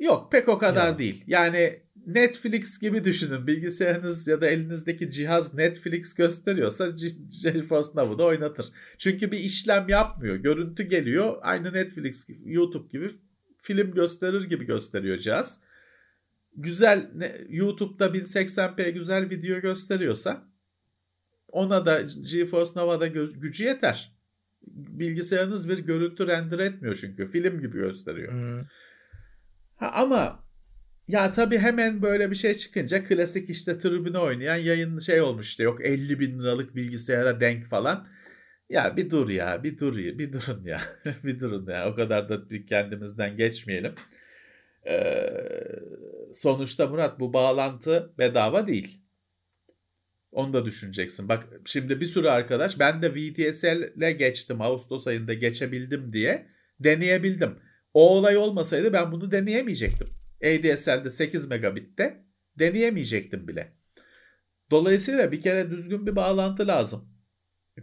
Yok 0.00 0.32
pek 0.32 0.48
o 0.48 0.58
kadar 0.58 0.86
ya. 0.88 0.98
değil. 0.98 1.24
Yani 1.26 1.80
Netflix 2.06 2.78
gibi 2.78 3.04
düşünün. 3.04 3.46
Bilgisayarınız 3.46 4.28
ya 4.28 4.40
da 4.40 4.46
elinizdeki 4.46 5.10
cihaz 5.10 5.54
Netflix 5.54 6.14
gösteriyorsa 6.14 6.88
GeForce 7.42 7.88
Now'u 7.94 8.18
da 8.18 8.24
oynatır. 8.24 8.66
Çünkü 8.98 9.32
bir 9.32 9.38
işlem 9.38 9.88
yapmıyor. 9.88 10.36
Görüntü 10.36 10.82
geliyor. 10.82 11.38
Aynı 11.42 11.72
Netflix, 11.72 12.28
YouTube 12.44 12.88
gibi 12.88 13.10
film 13.58 13.90
gösterir 13.94 14.44
gibi 14.44 14.64
gösteriyor 14.64 15.18
cihaz. 15.18 15.60
Güzel 16.56 17.10
YouTube'da 17.48 18.06
1080p 18.06 18.90
güzel 18.90 19.30
video 19.30 19.60
gösteriyorsa 19.60 20.44
ona 21.48 21.86
da 21.86 22.00
GeForce 22.00 22.72
Now'a 22.76 23.06
gücü 23.06 23.64
yeter 23.64 24.15
bilgisayarınız 24.66 25.68
bir 25.68 25.78
görüntü 25.78 26.26
render 26.26 26.58
etmiyor 26.58 26.96
çünkü 27.00 27.26
film 27.26 27.60
gibi 27.60 27.78
gösteriyor. 27.78 28.32
Hmm. 28.32 28.66
Ha, 29.76 29.90
ama 29.94 30.44
ya 31.08 31.32
tabii 31.32 31.58
hemen 31.58 32.02
böyle 32.02 32.30
bir 32.30 32.36
şey 32.36 32.54
çıkınca 32.54 33.04
klasik 33.04 33.50
işte 33.50 33.78
tribüne 33.78 34.18
oynayan 34.18 34.56
yayın 34.56 34.98
şey 34.98 35.20
olmuş 35.20 35.48
işte 35.48 35.62
yok 35.62 35.84
50 35.84 36.20
bin 36.20 36.38
liralık 36.38 36.76
bilgisayara 36.76 37.40
denk 37.40 37.64
falan. 37.64 38.08
Ya 38.70 38.96
bir 38.96 39.10
dur 39.10 39.28
ya 39.28 39.64
bir 39.64 39.78
dur 39.78 39.98
ya 39.98 40.18
bir 40.18 40.32
durun 40.32 40.64
ya 40.64 40.80
bir 41.24 41.40
durun 41.40 41.66
ya 41.66 41.90
o 41.92 41.94
kadar 41.94 42.28
da 42.28 42.50
bir 42.50 42.66
kendimizden 42.66 43.36
geçmeyelim. 43.36 43.94
Ee, 44.88 45.26
sonuçta 46.32 46.86
Murat 46.86 47.20
bu 47.20 47.32
bağlantı 47.32 48.12
bedava 48.18 48.68
değil. 48.68 49.05
Onu 50.36 50.52
da 50.52 50.64
düşüneceksin. 50.64 51.28
Bak 51.28 51.48
şimdi 51.64 52.00
bir 52.00 52.06
sürü 52.06 52.28
arkadaş 52.28 52.78
ben 52.78 53.02
de 53.02 53.14
VDSL'e 53.14 54.12
geçtim 54.12 54.60
Ağustos 54.60 55.06
ayında 55.06 55.34
geçebildim 55.34 56.12
diye 56.12 56.46
deneyebildim. 56.80 57.58
O 57.94 58.16
olay 58.16 58.36
olmasaydı 58.36 58.92
ben 58.92 59.12
bunu 59.12 59.30
deneyemeyecektim. 59.30 60.08
ADSL'de 60.44 61.10
8 61.10 61.48
megabitte 61.50 62.24
deneyemeyecektim 62.58 63.48
bile. 63.48 63.72
Dolayısıyla 64.70 65.32
bir 65.32 65.40
kere 65.40 65.70
düzgün 65.70 66.06
bir 66.06 66.16
bağlantı 66.16 66.66
lazım. 66.66 67.08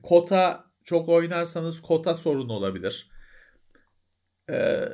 Kota 0.04 0.72
çok 0.84 1.10
oynarsanız 1.10 1.82
kota 1.82 2.16
sorun 2.16 2.50
olabilir. 2.50 3.12
Ee, 4.50 4.90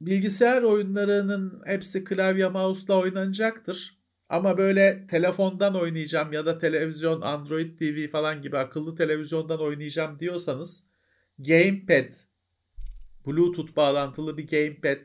bilgisayar 0.00 0.62
oyunlarının 0.62 1.62
hepsi 1.66 2.04
klavye 2.04 2.48
mouse'la 2.48 2.98
oynanacaktır. 2.98 3.97
Ama 4.28 4.58
böyle 4.58 5.06
telefondan 5.06 5.74
oynayacağım 5.74 6.32
ya 6.32 6.46
da 6.46 6.58
televizyon, 6.58 7.20
Android 7.20 7.78
TV 7.78 8.10
falan 8.10 8.42
gibi 8.42 8.58
akıllı 8.58 8.96
televizyondan 8.96 9.60
oynayacağım 9.60 10.18
diyorsanız 10.18 10.86
gamepad, 11.38 12.12
Bluetooth 13.26 13.76
bağlantılı 13.76 14.38
bir 14.38 14.48
gamepad 14.48 15.04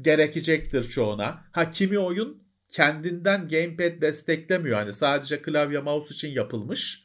gerekecektir 0.00 0.84
çoğuna. 0.84 1.44
Ha 1.52 1.70
kimi 1.70 1.98
oyun 1.98 2.42
kendinden 2.68 3.48
gamepad 3.48 4.00
desteklemiyor. 4.02 4.76
Hani 4.76 4.92
sadece 4.92 5.42
klavye 5.42 5.78
mouse 5.78 6.14
için 6.14 6.28
yapılmış. 6.28 7.04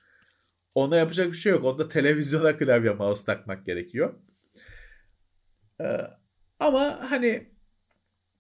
Ona 0.76 0.95
yapacak 0.95 1.28
bir 1.28 1.38
şey 1.38 1.51
yok. 1.51 1.66
Onda 1.66 1.88
televizyona 1.88 2.57
klavye 2.57 2.91
mouse 2.91 3.26
takmak 3.26 3.66
gerekiyor. 3.66 4.14
Ee, 5.82 5.97
ama 6.59 7.11
hani 7.11 7.52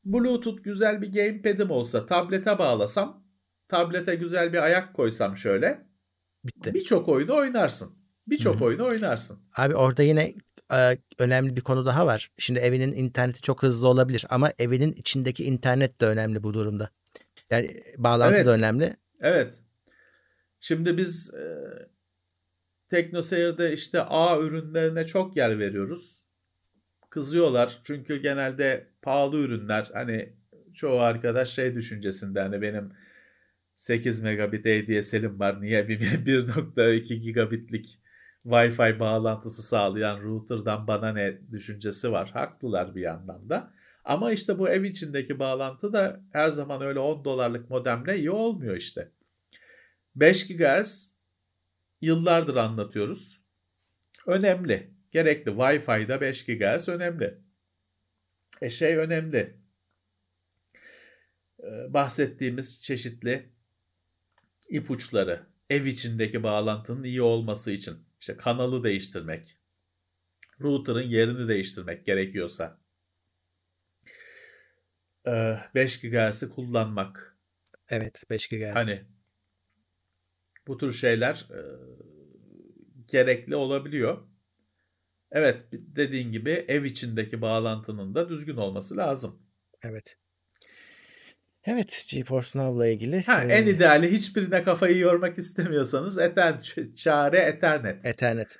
Bluetooth 0.05 0.63
güzel 0.63 1.01
bir 1.01 1.13
gamepad'im 1.13 1.71
olsa 1.71 2.05
tablete 2.05 2.57
bağlasam 2.59 3.23
tablete 3.67 4.15
güzel 4.15 4.53
bir 4.53 4.63
ayak 4.63 4.93
koysam 4.93 5.37
şöyle 5.37 5.87
bitti. 6.43 6.73
Birçok 6.73 7.09
oyunu 7.09 7.35
oynarsın. 7.35 7.89
Birçok 8.27 8.61
oyunu 8.61 8.85
oynarsın. 8.85 9.39
Abi 9.57 9.75
orada 9.75 10.03
yine 10.03 10.35
e, 10.73 10.97
önemli 11.19 11.55
bir 11.55 11.61
konu 11.61 11.85
daha 11.85 12.05
var. 12.05 12.31
Şimdi 12.37 12.59
evinin 12.59 12.93
interneti 12.93 13.41
çok 13.41 13.63
hızlı 13.63 13.87
olabilir 13.87 14.25
ama 14.29 14.51
evinin 14.59 14.93
içindeki 14.93 15.43
internet 15.43 16.01
de 16.01 16.05
önemli 16.05 16.43
bu 16.43 16.53
durumda. 16.53 16.89
Yani 17.49 17.83
bağlantı 17.97 18.35
evet. 18.35 18.45
da 18.45 18.51
önemli. 18.51 18.97
Evet. 19.21 19.59
Şimdi 20.59 20.97
biz 20.97 21.33
e, 21.33 21.43
TeknoSeyir'de 22.89 23.73
işte 23.73 24.01
A 24.01 24.39
ürünlerine 24.39 25.05
çok 25.05 25.37
yer 25.37 25.59
veriyoruz 25.59 26.23
kızıyorlar. 27.09 27.81
Çünkü 27.83 28.17
genelde 28.17 28.92
pahalı 29.03 29.37
ürünler 29.37 29.89
hani 29.93 30.33
çoğu 30.73 30.99
arkadaş 30.99 31.49
şey 31.49 31.75
düşüncesinde 31.75 32.41
hani 32.41 32.61
benim 32.61 32.93
8 33.75 34.21
megabit 34.21 34.65
ADSL'im 34.65 35.39
var 35.39 35.61
niye 35.61 35.87
bir 35.87 35.99
1.2 35.99 37.13
gigabitlik 37.13 37.99
Wi-Fi 38.45 38.99
bağlantısı 38.99 39.63
sağlayan 39.63 40.21
router'dan 40.21 40.87
bana 40.87 41.13
ne 41.13 41.51
düşüncesi 41.51 42.11
var. 42.11 42.29
Haklılar 42.29 42.95
bir 42.95 43.01
yandan 43.01 43.49
da. 43.49 43.73
Ama 44.05 44.31
işte 44.31 44.59
bu 44.59 44.69
ev 44.69 44.83
içindeki 44.83 45.39
bağlantı 45.39 45.93
da 45.93 46.21
her 46.31 46.49
zaman 46.49 46.81
öyle 46.81 46.99
10 46.99 47.25
dolarlık 47.25 47.69
modemle 47.69 48.17
iyi 48.17 48.31
olmuyor 48.31 48.75
işte. 48.75 49.11
5 50.15 50.47
GHz 50.47 51.17
yıllardır 52.01 52.55
anlatıyoruz. 52.55 53.41
Önemli 54.27 54.93
gerekli. 55.11 55.51
Wi-Fi'da 55.51 56.21
5 56.21 56.45
GHz 56.45 56.89
önemli. 56.89 57.42
E 58.63 58.69
şey 58.69 58.97
önemli. 58.97 59.57
Ee, 61.63 61.93
bahsettiğimiz 61.93 62.81
çeşitli 62.83 63.49
ipuçları 64.69 65.45
ev 65.69 65.85
içindeki 65.85 66.43
bağlantının 66.43 67.03
iyi 67.03 67.21
olması 67.21 67.71
için 67.71 67.97
işte 68.21 68.37
kanalı 68.37 68.83
değiştirmek, 68.83 69.57
router'ın 70.61 71.01
yerini 71.01 71.47
değiştirmek 71.47 72.05
gerekiyorsa 72.05 72.79
5 75.25 76.03
ee, 76.03 76.09
GHz'i 76.09 76.49
kullanmak. 76.49 77.37
Evet 77.89 78.23
5 78.29 78.47
GHz. 78.47 78.75
Hani 78.75 79.01
bu 80.67 80.77
tür 80.77 80.91
şeyler 80.91 81.47
e, 81.51 81.61
gerekli 83.07 83.55
olabiliyor. 83.55 84.27
Evet 85.33 85.63
dediğin 85.71 86.31
gibi 86.31 86.49
ev 86.49 86.83
içindeki 86.83 87.41
bağlantının 87.41 88.15
da 88.15 88.29
düzgün 88.29 88.57
olması 88.57 88.97
lazım. 88.97 89.39
Evet. 89.83 90.17
Evet 91.65 92.05
GeForce 92.09 92.59
Now'la 92.59 92.87
ilgili. 92.87 93.23
Ha, 93.23 93.43
en 93.43 93.67
ideali 93.67 94.11
hiçbirine 94.11 94.63
kafayı 94.63 94.97
yormak 94.97 95.37
istemiyorsanız 95.37 96.17
eten, 96.17 96.59
çare 96.95 97.37
Ethernet. 97.37 98.05
Ethernet. 98.05 98.59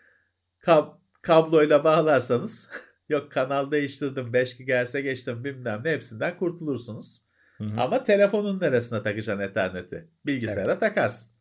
Kab 0.59 0.87
kabloyla 1.21 1.83
bağlarsanız 1.83 2.69
yok 3.09 3.31
kanal 3.31 3.71
değiştirdim 3.71 4.33
5 4.33 4.57
GHz'e 4.57 5.01
geçtim 5.01 5.43
bilmem 5.43 5.81
ne 5.83 5.91
hepsinden 5.91 6.37
kurtulursunuz. 6.37 7.21
Hı 7.57 7.63
hı. 7.63 7.81
Ama 7.81 8.03
telefonun 8.03 8.59
neresine 8.59 9.03
takacaksın 9.03 9.43
Ethernet'i? 9.43 10.07
Bilgisayara 10.25 10.71
Evet. 10.71 10.79
takarsın. 10.79 11.32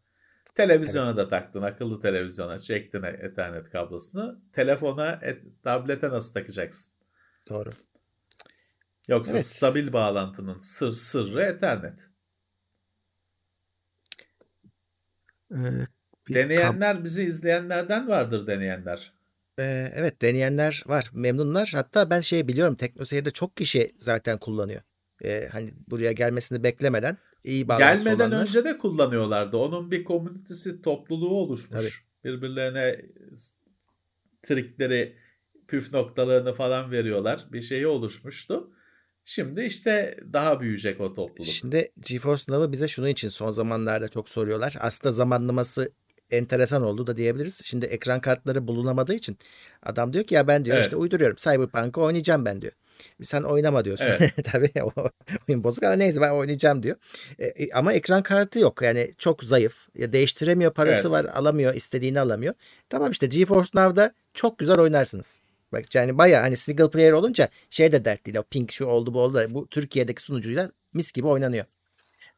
Televizyona 0.54 1.16
da 1.16 1.28
taktın, 1.28 1.62
akıllı 1.62 2.00
televizyona 2.00 2.58
çektin 2.58 3.02
Ethernet 3.02 3.70
kablosunu. 3.70 4.40
Telefona, 4.52 5.18
et, 5.22 5.42
tablete 5.62 6.10
nasıl 6.10 6.34
takacaksın? 6.34 6.94
Doğru. 7.48 7.70
Yoksa 9.08 9.32
Evet. 9.32 9.46
stabil 9.46 9.92
bağlantının 9.92 10.58
sır 10.58 10.92
sırrı 10.92 11.42
Ethernet. 11.42 12.08
Ee, 15.52 15.56
Deneyenler, 16.28 17.04
bizi 17.04 17.22
izleyenlerden 17.22 18.08
vardır 18.08 18.46
deneyenler. 18.46 19.12
Ee, 19.58 19.92
evet 19.94 20.22
deneyenler 20.22 20.82
var. 20.86 21.10
Memnunlar. 21.12 21.70
Hatta 21.74 22.10
ben 22.10 22.20
şey 22.20 22.48
biliyorum. 22.48 22.74
Teknoseyir'de 22.74 23.30
çok 23.30 23.56
kişi 23.56 23.92
zaten 23.98 24.38
kullanıyor. 24.38 24.82
Ee, 25.24 25.48
hani 25.52 25.74
buraya 25.88 26.12
gelmesini 26.12 26.62
beklemeden 26.62 27.18
iyi 27.44 27.68
bağlantısı 27.68 28.04
Gelmeden 28.04 28.28
olanlar. 28.30 28.42
önce 28.42 28.64
de 28.64 28.78
kullanıyorlardı. 28.78 29.56
Onun 29.56 29.90
bir 29.90 30.04
komünitesi, 30.04 30.82
topluluğu 30.82 31.34
oluşmuş. 31.34 32.04
Birbirlerine 32.24 33.00
s- 33.34 33.54
trikleri, 34.42 35.16
püf 35.68 35.92
noktalarını 35.92 36.54
falan 36.54 36.90
veriyorlar. 36.90 37.44
Bir 37.52 37.62
şeyi 37.62 37.86
oluşmuştu. 37.86 38.70
Şimdi 39.24 39.62
işte 39.62 40.20
daha 40.32 40.60
büyüyecek 40.60 41.00
o 41.00 41.14
topluluk. 41.14 41.46
Şimdi 41.52 41.92
GeForce 42.00 42.44
Now'ı 42.48 42.72
bize 42.72 42.88
şunun 42.88 43.06
için 43.08 43.28
son 43.28 43.50
zamanlarda 43.50 44.08
çok 44.08 44.28
soruyorlar. 44.28 44.76
Aslında 44.80 45.12
zamanlaması 45.12 45.92
enteresan 46.32 46.82
oldu 46.82 47.06
da 47.06 47.16
diyebiliriz. 47.16 47.60
Şimdi 47.64 47.86
ekran 47.86 48.20
kartları 48.20 48.66
bulunamadığı 48.68 49.14
için 49.14 49.38
adam 49.82 50.12
diyor 50.12 50.24
ki 50.24 50.34
ya 50.34 50.48
ben 50.48 50.64
diyor 50.64 50.76
Evet. 50.76 50.84
işte 50.84 50.96
uyduruyorum. 50.96 51.36
Cyberpunk'ı 51.36 52.00
oynayacağım 52.00 52.44
ben 52.44 52.62
diyor. 52.62 52.72
Sen 53.22 53.42
oynama 53.42 53.84
diyorsun. 53.84 54.04
Evet. 54.04 54.34
Tabii 54.52 54.70
o 54.82 54.92
oyun 55.48 55.64
bozuk 55.64 55.84
ama 55.84 55.94
neyse 55.94 56.20
ben 56.20 56.30
oynayacağım 56.30 56.82
diyor. 56.82 56.96
E, 57.38 57.46
e, 57.46 57.70
ama 57.70 57.92
ekran 57.92 58.22
kartı 58.22 58.58
yok. 58.58 58.82
Yani 58.82 59.10
çok 59.18 59.44
zayıf. 59.44 59.88
Ya 59.94 60.12
değiştiremiyor 60.12 60.72
parası 60.74 61.00
Evet. 61.00 61.10
var 61.10 61.24
alamıyor 61.24 61.74
istediğini 61.74 62.20
alamıyor. 62.20 62.54
Tamam 62.88 63.10
işte 63.10 63.26
GeForce 63.26 63.70
Now'da 63.74 64.14
çok 64.34 64.58
güzel 64.58 64.78
oynarsınız. 64.78 65.40
Bak 65.72 65.94
yani 65.94 66.18
baya 66.18 66.42
hani 66.42 66.56
single 66.56 66.90
player 66.90 67.12
olunca 67.12 67.48
şey 67.70 67.92
de 67.92 68.04
dert 68.04 68.26
değil. 68.26 68.36
O 68.38 68.42
ping 68.42 68.70
şu 68.70 68.86
oldu 68.86 69.14
bu 69.14 69.20
oldu. 69.20 69.46
Bu 69.50 69.66
Türkiye'deki 69.66 70.22
sunucuyla 70.22 70.70
mis 70.94 71.12
gibi 71.12 71.26
oynanıyor. 71.26 71.64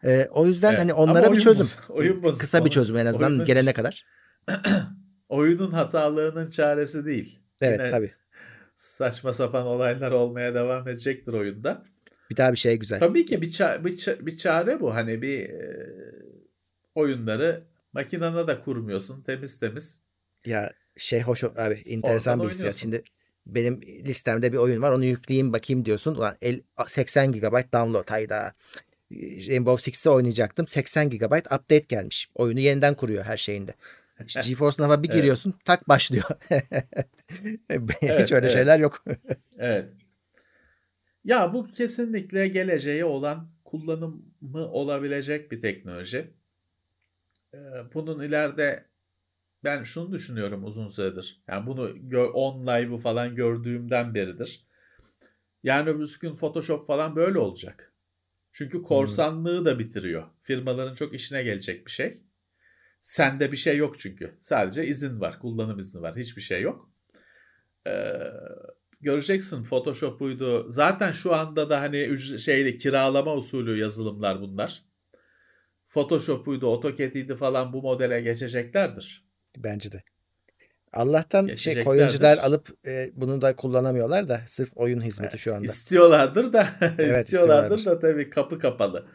Ee, 0.05 0.29
o 0.31 0.47
yüzden 0.47 0.69
Evet. 0.71 0.81
hani 0.81 0.93
Ama 0.93 1.03
onlara 1.03 1.33
bir 1.33 1.41
çözüm. 1.41 1.67
bozuk- 1.67 1.91
oyun 1.91 2.23
bozuk. 2.23 2.41
Kısa 2.41 2.65
bir 2.65 2.71
çözüm 2.71 2.97
en 2.97 3.07
azından 3.07 3.31
oyunun- 3.33 3.45
gelene 3.45 3.73
kadar. 3.73 4.07
Oyunun 5.29 5.71
hatalığının 5.71 6.51
çaresi 6.51 7.05
değil. 7.05 7.39
Evet, 7.61 7.81
Yine 7.81 7.91
tabii. 7.91 8.11
Saçma 8.77 9.33
sapan 9.33 9.67
olaylar 9.67 10.11
olmaya 10.13 10.55
devam 10.55 10.89
edecektir 10.89 11.33
oyunda. 11.33 11.85
Bir 12.31 12.37
daha 12.37 12.53
bir 12.53 12.57
şey 12.57 12.77
güzel. 12.77 12.99
Tabii 12.99 13.25
ki 13.27 13.43
bir, 13.43 13.47
ça- 13.47 13.85
bir, 13.85 13.97
ça- 13.97 14.27
bir 14.27 14.37
çare 14.37 14.81
bu. 14.81 14.95
Hani 14.95 15.23
bir 15.23 15.41
e, 15.49 15.87
oyunları 16.95 17.61
makinana 17.93 18.47
da 18.49 18.61
kurmuyorsun 18.61 19.23
temiz 19.23 19.61
temiz. 19.61 20.03
Ya 20.47 20.73
şey 20.97 21.23
hoş 21.23 21.45
abi 21.45 21.83
enteresan 21.87 22.43
bir 22.43 22.49
hissiyat. 22.49 22.75
Şimdi 22.75 23.03
benim 23.47 23.81
listemde 23.83 24.53
bir 24.53 24.59
oyun 24.59 24.83
var 24.83 24.93
onu 24.93 25.05
yükleyeyim 25.05 25.53
bakayım 25.53 25.85
diyorsun. 25.85 26.15
Ulan 26.15 26.37
el, 26.43 26.61
80 26.87 27.33
GB 27.33 27.73
download 27.73 28.11
hayda. 28.11 28.53
Rainbow 29.49 29.83
Six'i 29.83 30.11
oynayacaktım. 30.11 30.69
80 30.69 31.11
GB 31.11 31.37
update 31.47 31.85
gelmiş. 31.89 32.29
Oyunu 32.35 32.61
yeniden 32.61 32.95
kuruyor 32.95 33.25
her 33.25 33.37
şeyinde. 33.37 33.75
GeForce 34.47 34.83
Now'a 34.83 35.03
bir 35.03 35.09
Evet. 35.09 35.17
giriyorsun 35.17 35.55
tak 35.65 35.89
başlıyor. 35.89 36.25
Hiç 36.51 37.61
Evet, 38.01 38.33
öyle 38.33 38.47
evet. 38.47 38.51
şeyler 38.53 38.79
yok. 38.79 39.05
Evet. 39.59 39.89
Ya 41.25 41.53
bu 41.53 41.67
kesinlikle 41.67 42.49
geleceği 42.49 43.05
olan 43.05 43.51
kullanımı 43.65 44.69
olabilecek 44.73 45.53
bir 45.53 45.63
teknoloji. 45.63 46.35
Ee, 47.55 47.59
Bunun 47.95 48.23
ileride 48.23 48.85
ben 49.65 49.83
şunu 49.83 50.13
düşünüyorum 50.13 50.65
uzun 50.65 50.87
süredir. 50.89 51.43
Yani 51.49 51.67
bunu 51.67 51.89
gö- 51.91 52.31
on 52.31 52.61
live'ı 52.61 52.99
falan 52.99 53.35
gördüğümden 53.35 54.15
beridir. 54.15 54.67
Yani 55.63 55.89
öbür 55.91 56.19
gün 56.21 56.37
Photoshop 56.37 56.87
falan 56.87 57.17
böyle 57.17 57.39
olacak. 57.39 57.94
Çünkü 58.55 58.83
korsanlığı 58.83 59.65
da 59.65 59.79
bitiriyor. 59.79 60.25
Firmaların 60.43 60.95
çok 60.95 61.15
işine 61.15 61.43
gelecek 61.43 61.87
bir 61.87 61.91
şey. 61.91 62.23
Sende 63.01 63.53
bir 63.53 63.57
şey 63.57 63.77
yok 63.77 63.99
çünkü. 63.99 64.37
Sadece 64.41 64.87
izin 64.87 65.21
var, 65.21 65.39
kullanım 65.39 65.79
izni 65.79 66.03
var. 66.03 66.17
Hiçbir 66.17 66.43
şey 66.43 66.63
yok. 66.63 66.91
Ee, 67.87 68.13
göreceksin 69.01 69.65
Photoshop'uydu. 69.65 70.71
Zaten 70.71 71.13
şu 71.13 71.35
anda 71.35 71.71
da 71.71 71.81
hani 71.81 72.19
şeyli 72.39 72.77
kiralama 72.77 73.35
usulü 73.35 73.79
yazılımlar 73.79 74.41
bunlar. 74.41 74.85
Photoshop'uydu, 75.87 76.73
AutoCAD'iydi 76.73 77.37
falan 77.37 77.73
bu 77.73 77.83
modele 77.83 78.21
geçeceklerdir. 78.21 79.29
Bence 79.57 79.93
de. 79.93 80.03
Allah'tan 80.95 81.55
şey 81.55 81.85
koyuncular 81.85 82.39
alıp 82.39 82.87
e, 82.87 83.11
bunu 83.15 83.43
da 83.43 83.57
kullanamıyorlar 83.57 84.29
da 84.29 84.41
sırf 84.47 84.71
oyun 84.77 85.01
hizmeti 85.01 85.39
şu 85.39 85.55
anda. 85.55 85.65
İstiyorlardır 85.67 86.53
da 86.53 86.69
Evet, 86.99 87.25
istiyorlardır 87.25 87.79
istiyorlardır. 87.79 87.85
da 87.87 87.99
tabii 88.01 88.31
kapı 88.31 88.59
kapalı. 88.59 89.07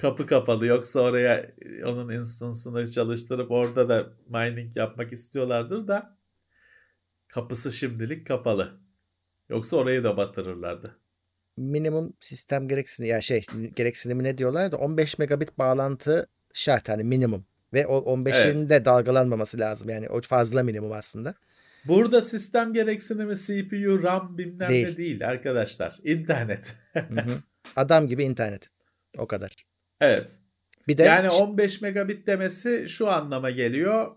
Kapı 0.00 0.26
kapalı 0.26 0.66
yoksa 0.66 1.00
oraya 1.00 1.36
e, 1.62 1.84
onun 1.84 2.12
instansını 2.12 2.90
çalıştırıp 2.90 3.50
orada 3.50 3.88
da 3.88 4.06
mining 4.28 4.76
yapmak 4.76 5.12
istiyorlardır 5.12 5.88
da 5.88 6.18
kapısı 7.28 7.72
şimdilik 7.72 8.26
kapalı. 8.26 8.80
Yoksa 9.48 9.76
orayı 9.76 10.04
da 10.04 10.16
batırırlardı. 10.16 10.98
minimum 11.56 12.12
sistem 12.20 12.68
gereksinimi 12.68 13.10
ya 13.12 13.20
şey 13.20 13.46
gereksinimi 13.76 14.24
ne 14.24 14.38
diyorlar 14.38 14.72
da 14.72 14.76
15 14.76 15.18
megabit 15.18 15.58
bağlantı 15.58 16.26
şart 16.52 16.88
hani 16.88 17.04
minimum 17.04 17.46
ve 17.74 17.86
o 17.86 18.16
15'in 18.16 18.68
de 18.68 18.84
dalgalanmaması 18.84 19.58
lazım 19.58 19.88
yani 19.88 20.08
o 20.08 20.20
fazla 20.20 20.62
minimum 20.62 20.92
aslında. 20.92 21.34
Burada 21.84 22.22
sistem 22.22 22.72
gereksinimi 22.72 23.36
CPU, 23.36 24.02
RAM 24.02 24.38
bilmem 24.38 24.68
Değil. 24.68 24.88
ne 24.88 24.96
değil 24.96 25.28
arkadaşlar. 25.28 25.96
İnternet. 26.04 26.74
Hı 26.92 27.00
hı. 27.00 27.42
Adam 27.76 28.08
gibi 28.08 28.24
internet. 28.24 28.70
O 29.18 29.26
kadar. 29.26 29.52
evet. 30.00 30.30
Bir 30.88 30.98
de 30.98 31.02
Yani 31.02 31.30
15 31.30 31.80
megabit 31.80 32.26
demesi 32.26 32.88
şu 32.88 33.10
anlama 33.10 33.50
geliyor. 33.50 34.16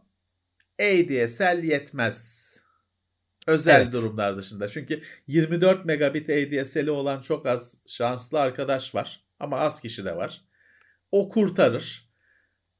ADSL 0.81 1.63
yetmez. 1.63 2.53
Özel 3.47 3.81
Evet. 3.81 3.93
durumlar 3.93 4.37
dışında. 4.37 4.67
Çünkü 4.67 5.01
24 5.27 5.85
megabit 5.85 6.29
ADSL'i 6.29 6.91
olan 6.91 7.21
çok 7.21 7.45
az 7.45 7.81
şanslı 7.87 8.39
arkadaş 8.39 8.95
var. 8.95 9.23
Ama 9.39 9.59
az 9.59 9.81
kişi 9.81 10.05
de 10.05 10.15
var. 10.15 10.41
O 11.11 11.29
kurtarır. 11.29 12.06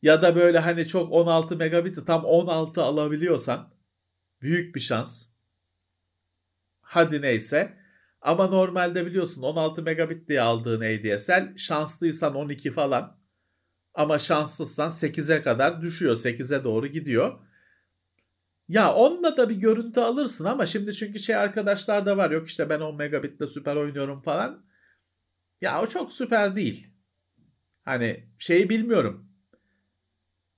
Ya 0.01 0.21
da 0.21 0.35
böyle 0.35 0.59
hani 0.59 0.87
çok 0.87 1.11
16 1.11 1.55
megabit'i 1.55 2.05
tam 2.05 2.25
16 2.25 2.83
alabiliyorsan 2.83 3.73
büyük 4.41 4.75
bir 4.75 4.79
şans. 4.79 5.29
Hadi 6.81 7.21
neyse. 7.21 7.77
Ama 8.21 8.47
normalde 8.47 9.05
biliyorsun 9.05 9.41
16 9.41 9.83
megabit 9.83 10.29
diye 10.29 10.41
aldığın 10.41 10.81
ADSL 10.81 11.57
şanslıysan 11.57 12.35
12 12.35 12.71
falan. 12.71 13.17
Ama 13.93 14.17
şanssızsan 14.17 14.89
8'e 14.89 15.41
kadar 15.41 15.81
düşüyor. 15.81 16.15
8'e 16.15 16.63
doğru 16.63 16.87
gidiyor. 16.87 17.39
Ya 18.67 18.93
onunla 18.93 19.37
da 19.37 19.49
bir 19.49 19.55
görüntü 19.55 19.99
alırsın 19.99 20.45
ama 20.45 20.65
şimdi 20.65 20.93
çünkü 20.93 21.19
şey 21.19 21.35
arkadaşlar 21.35 22.05
da 22.05 22.17
var. 22.17 22.31
Yok 22.31 22.47
işte 22.47 22.69
ben 22.69 22.79
10 22.79 22.95
megabitle 22.95 23.47
süper 23.47 23.75
oynuyorum 23.75 24.21
falan. 24.21 24.65
Ya 25.61 25.81
o 25.81 25.87
çok 25.87 26.13
süper 26.13 26.55
değil. 26.55 26.87
Hani 27.85 28.29
şeyi 28.39 28.69
bilmiyorum. 28.69 29.26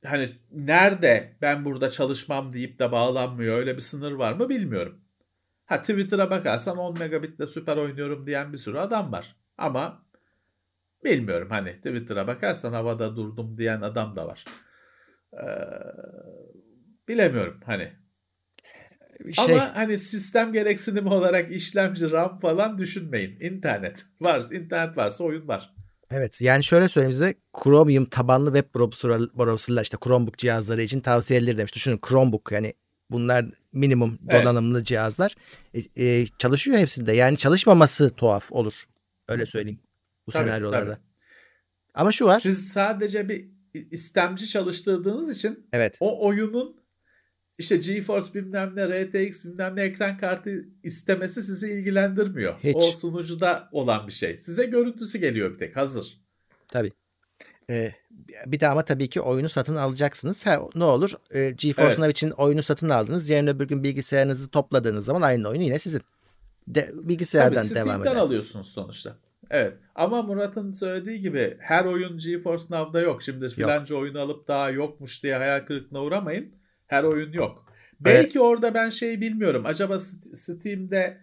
Hani 0.05 0.29
nerede 0.51 1.37
ben 1.41 1.65
burada 1.65 1.89
çalışmam 1.89 2.53
deyip 2.53 2.79
de 2.79 2.91
bağlanmıyor 2.91 3.57
öyle 3.57 3.75
bir 3.75 3.81
sınır 3.81 4.11
var 4.11 4.33
mı 4.33 4.49
bilmiyorum. 4.49 5.01
Ha 5.65 5.81
Twitter'a 5.81 6.29
bakarsan 6.29 6.77
10 6.77 6.99
megabitle 6.99 7.47
süper 7.47 7.77
oynuyorum 7.77 8.27
diyen 8.27 8.53
bir 8.53 8.57
sürü 8.57 8.77
adam 8.77 9.11
var. 9.11 9.35
Ama 9.57 10.05
bilmiyorum 11.05 11.47
hani 11.51 11.75
Twitter'a 11.75 12.27
bakarsan 12.27 12.73
havada 12.73 13.15
durdum 13.15 13.57
diyen 13.57 13.81
adam 13.81 14.15
da 14.15 14.27
var. 14.27 14.45
Ee, 15.33 15.47
bilemiyorum 17.07 17.59
hani. 17.65 17.91
şey 19.33 19.55
Ama 19.55 19.75
hani 19.75 19.97
sistem 19.97 20.53
gereksinimi 20.53 21.09
olarak 21.09 21.51
işlemci 21.51 22.11
RAM 22.11 22.39
falan 22.39 22.77
düşünmeyin. 22.77 23.39
İnternet 23.39 24.05
varsa 24.21 24.55
internet 24.55 24.97
varsa 24.97 25.23
oyun 25.23 25.47
var. 25.47 25.75
Evet 26.11 26.41
yani 26.41 26.63
şöyle 26.63 26.89
söyleyeyim 26.89 27.13
size 27.13 27.33
Chromium 27.63 28.05
tabanlı 28.05 28.53
web 28.53 28.75
browser, 28.75 29.19
browserlar 29.19 29.83
işte 29.83 29.97
Chromebook 30.03 30.37
cihazları 30.37 30.81
için 30.81 30.99
tavsiye 30.99 31.39
edilir 31.39 31.57
demiş. 31.57 31.75
Düşünün 31.75 31.99
Chromebook 32.09 32.51
yani 32.51 32.73
bunlar 33.11 33.45
minimum 33.73 34.19
Evet. 34.29 34.45
donanımlı 34.45 34.83
cihazlar 34.83 35.35
E, 35.73 36.05
e, 36.05 36.25
çalışıyor 36.37 36.77
hepsinde 36.77 37.13
yani 37.13 37.37
çalışmaması 37.37 38.09
tuhaf 38.09 38.51
olur 38.51 38.73
öyle 39.27 39.45
söyleyeyim. 39.45 39.79
bu 40.27 40.31
Tabii, 40.31 40.43
senaryolarda. 40.43 40.93
tabii. 40.93 41.03
Ama 41.93 42.11
şu 42.11 42.25
var. 42.25 42.39
Siz 42.39 42.67
sadece 42.67 43.29
bir 43.29 43.49
istemci 43.91 44.47
çalıştırdığınız 44.47 45.35
için 45.37 45.67
Evet. 45.73 45.97
o 45.99 46.27
oyunun 46.27 46.75
işte 47.59 47.77
GeForce 47.77 48.33
bilmem 48.33 48.75
ne, 48.75 49.03
RTX 49.03 49.45
bilmem 49.45 49.75
ne 49.75 49.81
ekran 49.81 50.17
kartı 50.17 50.65
istemesi 50.83 51.43
sizi 51.43 51.71
ilgilendirmiyor. 51.71 52.59
Hiç. 52.63 52.75
O 52.75 52.81
sunucuda 52.81 53.69
olan 53.71 54.07
bir 54.07 54.11
şey. 54.11 54.37
Size 54.37 54.65
görüntüsü 54.65 55.17
geliyor 55.17 55.53
bir 55.53 55.57
tek 55.57 55.75
hazır. 55.75 56.21
Tabii. 56.67 56.91
Ee, 57.69 57.91
bir 58.45 58.59
de 58.59 58.67
ama 58.67 58.85
tabii 58.85 59.09
ki 59.09 59.21
oyunu 59.21 59.49
satın 59.49 59.75
alacaksınız. 59.75 60.45
Ha, 60.45 60.61
ne 60.75 60.83
olur? 60.83 61.11
Ee, 61.31 61.49
GeForce 61.57 61.87
Evet. 61.87 61.97
Now 61.97 62.11
için 62.11 62.29
oyunu 62.29 62.63
satın 62.63 62.89
aldınız. 62.89 63.29
Yarın 63.29 63.47
öbür 63.47 63.67
gün 63.67 63.83
bilgisayarınızı 63.83 64.49
topladığınız 64.49 65.05
zaman 65.05 65.21
aynı 65.21 65.47
oyunu 65.49 65.63
yine 65.63 65.79
sizin. 65.79 66.01
De, 66.67 66.91
Tabii 66.91 67.07
bilgisayardan 67.09 67.55
devam 67.55 67.65
Steam'den 67.65 68.01
edersiniz. 68.01 68.25
alıyorsunuz 68.25 68.67
sonuçta. 68.67 69.15
Evet. 69.49 69.73
Ama 69.95 70.21
Murat'ın 70.21 70.71
söylediği 70.71 71.19
gibi 71.19 71.57
her 71.59 71.85
oyun 71.85 72.17
GeForce 72.17 72.63
Now'da 72.69 73.01
yok. 73.01 73.23
Şimdi 73.23 73.49
filanca 73.49 73.95
oyunu 73.95 74.19
alıp 74.19 74.47
daha 74.47 74.69
yokmuş 74.69 75.23
diye 75.23 75.35
hayal 75.35 75.65
kırıklığına 75.65 76.03
uğramayın. 76.03 76.58
Her 76.89 77.03
oyun 77.03 77.31
yok. 77.33 77.65
Belki 77.99 78.39
orada 78.39 78.73
ben 78.73 78.89
şey 78.89 79.21
bilmiyorum. 79.21 79.63
Acaba 79.65 79.95
St- 79.95 80.35
Steam'de 80.35 81.17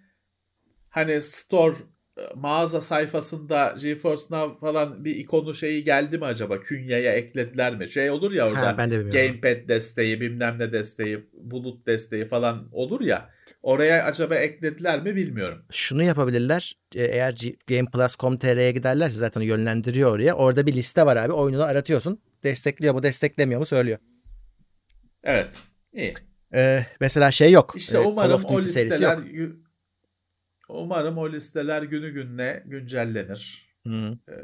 hani 0.89 1.21
store 1.21 1.77
e, 2.19 2.23
mağaza 2.35 2.81
sayfasında 2.81 3.75
GeForce 3.83 4.23
Now 4.31 4.61
falan 4.61 5.05
bir 5.05 5.17
ikonu 5.17 5.55
şeyi 5.55 5.85
geldi 5.85 6.19
mi 6.19 6.25
acaba? 6.25 6.61
Künyeye 6.61 7.13
eklediler 7.13 7.77
mi? 7.77 7.91
Şey 7.91 8.11
olur 8.11 8.33
ya 8.33 8.49
orada 8.49 8.61
Ha, 8.67 8.79
ben 8.79 8.91
de 8.91 8.99
bilmiyorum. 9.05 9.41
gamepad 9.41 9.69
desteği, 9.69 10.21
bilmem 10.21 10.57
ne 10.59 10.73
desteği, 10.73 11.27
bulut 11.33 11.87
desteği 11.87 12.27
falan 12.27 12.69
olur 12.73 13.01
ya. 13.01 13.31
Oraya 13.63 14.05
acaba 14.05 14.35
eklediler 14.35 15.03
mi 15.03 15.17
bilmiyorum. 15.17 15.65
Şunu 15.71 16.03
yapabilirler. 16.03 16.77
Ee, 16.97 17.05
Eğer 17.05 17.35
gameplus.com.tr'ye 17.69 18.73
giderlerse 18.73 19.17
zaten 19.17 19.41
yönlendiriyor 19.41 20.13
oraya. 20.13 20.35
Orada 20.35 20.67
bir 20.67 20.75
liste 20.75 21.07
var 21.07 21.17
abi. 21.17 21.33
Oyununu 21.33 21.63
aratıyorsun. 21.63 22.21
Destekliyor 22.45 22.95
mu 22.95 23.03
desteklemiyor 23.03 23.61
mu 23.61 23.67
söylüyor. 23.67 23.99
Evet. 25.27 25.59
İyi. 25.93 26.15
Ee, 26.55 26.87
mesela 27.01 27.31
şey 27.31 27.53
yok. 27.53 27.73
İşte 27.77 27.99
Ee, 27.99 28.01
umarım 28.01 28.45
o 28.45 28.61
listeler 28.61 29.19
umarım 30.69 31.19
o 31.19 31.33
listeler 31.33 31.83
günü 31.83 32.11
gününe 32.11 32.63
güncellenir. 32.67 33.75
Hı. 33.87 34.19
Ee, 34.29 34.35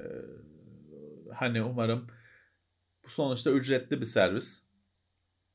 hani 1.35 1.63
umarım 1.63 2.07
bu 3.05 3.09
sonuçta 3.09 3.51
ücretli 3.51 4.01
bir 4.01 4.07
servis. 4.07 4.63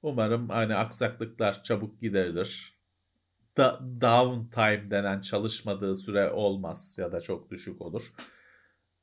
Umarım 0.02 0.50
hani 0.50 0.76
aksaklıklar 0.76 1.64
çabuk 1.64 2.02
giderilir. 2.02 2.78
Da, 3.58 3.80
downtime 4.02 4.92
denen 4.92 5.22
çalışmadığı 5.22 5.96
süre 5.96 6.32
olmaz 6.32 6.98
ya 7.00 7.12
da 7.12 7.22
çok 7.22 7.50
düşük 7.52 7.82
olur. 7.82 8.14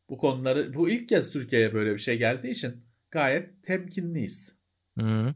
Bu 0.09 0.19
konuları 0.19 0.75
bu 0.75 0.91
ilk 0.91 1.09
kez 1.09 1.33
Türkiye'ye 1.33 1.75
böyle 1.75 1.93
bir 1.93 1.99
şey 1.99 2.19
geldiği 2.19 2.51
için 2.51 2.85
gayet 3.11 3.65
temkinliyiz. 3.65 4.59
Hı. 4.99 5.35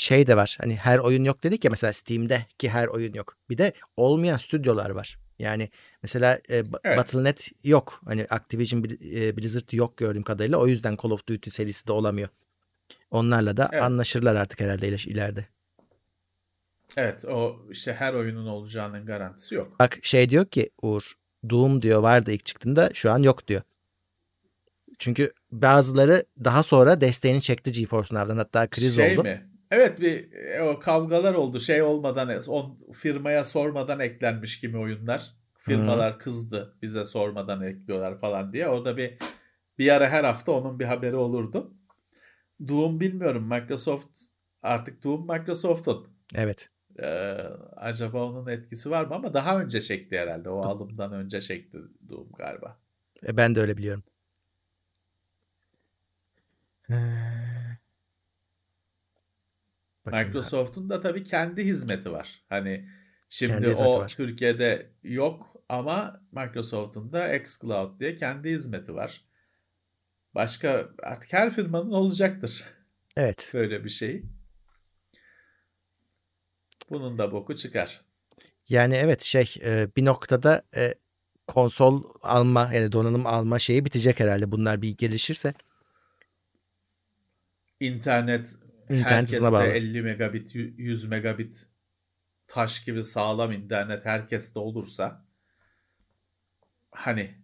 Şey 0.00 0.26
de 0.26 0.36
var. 0.36 0.58
Hani 0.60 0.76
her 0.76 0.98
oyun 0.98 1.24
yok 1.24 1.42
dedik 1.42 1.64
ya 1.64 1.70
mesela 1.70 1.92
Steam'de 1.92 2.46
ki 2.58 2.70
her 2.70 2.86
oyun 2.86 3.12
yok. 3.14 3.36
Bir 3.50 3.58
de 3.58 3.72
olmayan 3.96 4.36
stüdyolar 4.36 4.90
var. 4.90 5.18
Yani 5.38 5.70
mesela 6.02 6.34
e, 6.34 6.40
Evet. 6.84 6.98
Battle.net 6.98 7.50
yok. 7.64 8.00
Hani 8.04 8.26
Activision 8.30 8.84
e, 8.84 9.36
Blizzard 9.36 9.72
yok 9.72 9.96
gördüğüm 9.96 10.22
kadarıyla. 10.22 10.58
O 10.58 10.66
yüzden 10.66 10.96
Call 11.02 11.10
of 11.10 11.26
Duty 11.26 11.50
serisi 11.50 11.86
de 11.86 11.92
olamıyor. 11.92 12.28
Onlarla 13.10 13.56
da 13.56 13.68
Evet. 13.72 13.82
anlaşırlar 13.82 14.34
artık 14.34 14.60
herhalde 14.60 14.88
iler- 14.88 15.08
ileride. 15.10 15.46
Evet 16.96 17.24
o 17.24 17.56
işte 17.70 17.92
her 17.92 18.14
oyunun 18.14 18.46
olacağının 18.46 19.06
garantisi 19.06 19.54
yok. 19.54 19.76
Bak 19.80 19.98
şey 20.02 20.28
diyor 20.28 20.46
ki 20.46 20.70
Uğur 20.82 21.12
Doom 21.50 21.82
diyor 21.82 22.02
vardı 22.02 22.32
ilk 22.32 22.46
çıktığında 22.46 22.90
şu 22.94 23.10
an 23.12 23.18
yok 23.18 23.48
diyor. 23.48 23.62
Çünkü 24.98 25.32
bazıları 25.52 26.24
daha 26.44 26.62
sonra 26.62 27.00
desteğini 27.00 27.40
çekti 27.42 27.72
GeForce 27.72 28.14
Now'dan 28.14 28.36
hatta 28.36 28.66
kriz 28.66 28.96
şey 28.96 29.12
oldu. 29.18 29.22
mi? 29.22 29.49
Evet 29.70 30.00
bir 30.00 30.32
e, 30.32 30.62
o 30.62 30.78
kavgalar 30.78 31.34
oldu. 31.34 31.60
Şey 31.60 31.82
olmadan 31.82 32.40
on 32.48 32.78
firmaya 32.92 33.44
sormadan 33.44 34.00
eklenmiş 34.00 34.60
gibi 34.60 34.78
oyunlar. 34.78 35.34
Firmalar 35.58 36.18
kızdı 36.18 36.76
bize 36.82 37.04
sormadan 37.04 37.62
ekliyorlar 37.62 38.18
falan 38.18 38.52
diye. 38.52 38.68
Orada 38.68 38.96
bir 38.96 39.18
bir 39.78 39.94
ara 39.94 40.08
her 40.08 40.24
hafta 40.24 40.52
onun 40.52 40.78
bir 40.78 40.84
haberi 40.84 41.16
olurdu. 41.16 41.74
Doom 42.68 43.00
bilmiyorum. 43.00 43.48
Microsoft 43.48 44.18
artık 44.62 45.04
Doom 45.04 45.26
Microsoft'un. 45.26 46.08
Evet. 46.34 46.70
Ee, 47.02 47.06
acaba 47.76 48.24
onun 48.24 48.46
etkisi 48.46 48.90
var 48.90 49.04
mı? 49.04 49.14
Ama 49.14 49.34
daha 49.34 49.60
önce 49.60 49.80
çekti 49.80 50.18
herhalde. 50.18 50.50
O 50.50 50.60
alımdan 50.60 51.12
önce 51.12 51.40
çekti 51.40 51.78
Doom 52.08 52.32
galiba. 52.38 52.78
E, 53.26 53.36
Ben 53.36 53.54
de 53.54 53.60
öyle 53.60 53.76
biliyorum. 53.76 54.02
Ee, 56.90 56.94
bakayım 60.12 60.28
Microsoft'un 60.28 60.90
da 60.90 61.00
tabii 61.00 61.24
kendi 61.24 61.64
hizmeti 61.64 62.12
var. 62.12 62.42
Hani 62.48 62.70
Kendi 62.76 62.88
şimdi 63.30 63.70
hizmeti 63.70 63.84
o 63.84 63.98
var. 63.98 64.08
Türkiye'de 64.08 64.90
yok 65.02 65.56
ama 65.68 66.22
Microsoft'un 66.32 67.12
da 67.12 67.34
xCloud 67.34 67.98
diye 67.98 68.16
kendi 68.16 68.50
hizmeti 68.50 68.94
var. 68.94 69.24
Başka 70.34 70.88
artık 71.02 71.32
her 71.32 71.50
firmanın 71.50 71.90
olacaktır 71.90 72.64
Evet. 73.16 73.50
böyle 73.54 73.84
bir 73.84 73.90
şey. 73.90 74.24
Bunun 76.90 77.18
da 77.18 77.32
boku 77.32 77.56
çıkar. 77.56 78.04
Yani 78.68 78.94
evet 78.94 79.22
şey 79.22 79.54
e, 79.64 79.88
bir 79.96 80.04
noktada 80.04 80.62
e, 80.76 80.94
konsol 81.46 82.04
alma 82.22 82.70
yani 82.74 82.92
donanım 82.92 83.26
alma 83.26 83.58
şeyi 83.58 83.84
bitecek 83.84 84.20
herhalde 84.20 84.52
bunlar 84.52 84.82
bir 84.82 84.96
gelişirse. 84.96 85.54
İnternet 87.80 88.56
İnternet 88.90 89.42
bağlı. 89.42 89.64
50 89.64 90.02
megabit, 90.02 90.54
100 90.54 91.08
megabit 91.08 91.66
taş 92.46 92.84
gibi 92.84 93.04
sağlam 93.04 93.52
internet 93.52 94.04
herkeste 94.04 94.58
olursa 94.58 95.24
hani 96.90 97.34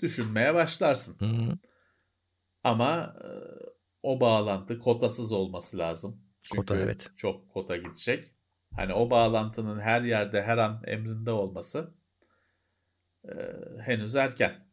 düşünmeye 0.00 0.54
başlarsın. 0.54 1.16
Hı, 1.18 1.58
Ama 2.64 3.16
e, 3.24 3.28
o 4.02 4.20
bağlantı 4.20 4.78
kotasız 4.78 5.32
olması 5.32 5.78
lazım. 5.78 6.22
Çünkü 6.42 6.60
Kota, 6.60 6.76
evet. 6.76 7.10
çok 7.16 7.50
kota 7.50 7.76
gidecek. 7.76 8.32
Hani 8.76 8.94
o 8.94 9.10
bağlantının 9.10 9.80
her 9.80 10.02
yerde 10.02 10.42
her 10.42 10.58
an 10.58 10.82
emrinde 10.86 11.30
olması 11.30 11.94
e, 13.24 13.32
henüz 13.80 14.14
erken. 14.16 14.71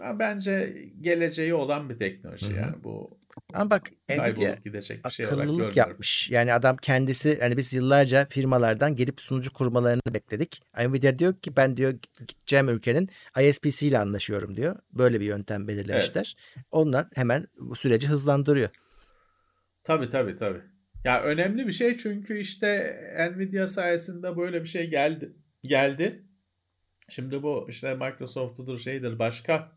Ha, 0.00 0.18
bence 0.18 0.84
geleceği 1.00 1.54
olan 1.54 1.90
bir 1.90 1.98
teknoloji 1.98 2.46
Hı 2.46 2.50
hı. 2.50 2.56
yani 2.56 2.84
bu 2.84 3.18
Ama 3.52 3.70
bak 3.70 3.90
Nvidia 4.08 4.54
gidecek 4.64 5.04
bir 5.04 5.10
şey 5.10 5.26
akıllılık 5.26 5.76
yapmış. 5.76 6.30
Yani 6.30 6.52
adam 6.52 6.76
kendisi 6.76 7.38
yani 7.40 7.56
biz 7.56 7.74
yıllarca 7.74 8.26
firmalardan 8.30 8.96
gelip 8.96 9.20
sunucu 9.20 9.52
kurmalarını 9.52 10.14
bekledik. 10.14 10.62
Nvidia 10.78 11.18
diyor 11.18 11.34
ki 11.34 11.56
ben 11.56 11.76
diyor 11.76 11.94
gideceğim 12.28 12.68
ülkenin 12.68 13.08
ISP'si 13.40 13.86
ile 13.86 13.98
anlaşıyorum 13.98 14.56
diyor. 14.56 14.76
Böyle 14.92 15.20
bir 15.20 15.24
yöntem 15.24 15.68
belirlemişler. 15.68 16.36
Onunla 16.70 17.10
hemen 17.14 17.46
bu 17.58 17.74
süreci 17.74 18.08
hızlandırıyor. 18.08 18.70
Tabii 19.84 20.08
tabii 20.08 20.36
tabii. 20.36 20.60
Ya 21.04 21.22
önemli 21.22 21.66
bir 21.66 21.72
şey 21.72 21.96
çünkü 21.96 22.38
işte 22.38 22.96
Nvidia 23.34 23.68
sayesinde 23.68 24.36
böyle 24.36 24.62
bir 24.62 24.68
şey 24.68 24.90
geldi. 24.90 25.36
Geldi. 25.62 26.24
Şimdi 27.08 27.42
bu 27.42 27.66
işte 27.68 27.94
Microsoft'udur 27.94 28.78
şeydir 28.78 29.18
başka 29.18 29.72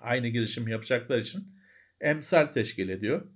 aynı 0.00 0.28
girişim 0.28 0.68
yapacaklar 0.68 1.18
için 1.18 1.54
emsal 2.00 2.46
teşkil 2.46 2.88
ediyor. 2.88 3.26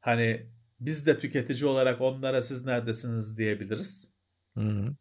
Hani 0.00 0.46
biz 0.80 1.06
de 1.06 1.18
tüketici 1.18 1.64
olarak 1.64 2.00
onlara 2.00 2.42
siz 2.42 2.64
neredesiniz 2.66 3.38
diyebiliriz. 3.38 4.14
Hı 4.54 4.60
hı. 4.60 4.96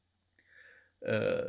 Ee, 1.07 1.41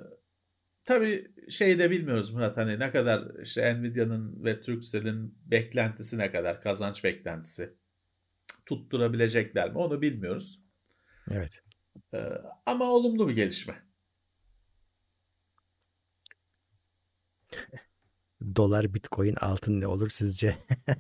tabii 0.85 1.33
şey 1.51 1.79
de 1.79 1.91
bilmiyoruz 1.91 2.31
Murat 2.31 2.57
hani 2.57 2.79
ne 2.79 2.91
kadar 2.91 3.41
işte 3.43 3.75
Nvidia'nın 3.75 4.45
ve 4.45 4.61
Turkcell'in 4.61 5.39
beklentisi 5.45 6.19
ne 6.19 6.33
kadar 6.33 6.63
kazanç 6.63 7.05
beklentisi 7.05 7.75
tutturabilecekler 8.67 9.71
mi 9.71 9.79
onu 9.79 10.03
bilmiyoruz. 10.03 10.61
Evet. 11.31 11.63
Ee, 12.15 12.33
ama 12.67 12.85
olumlu 12.85 13.29
bir 13.29 13.35
gelişme. 13.35 13.87
Dolar, 18.55 18.95
Bitcoin, 18.95 19.35
altın 19.35 19.81
ne 19.81 19.87
olur 19.87 20.09
sizce? 20.09 20.57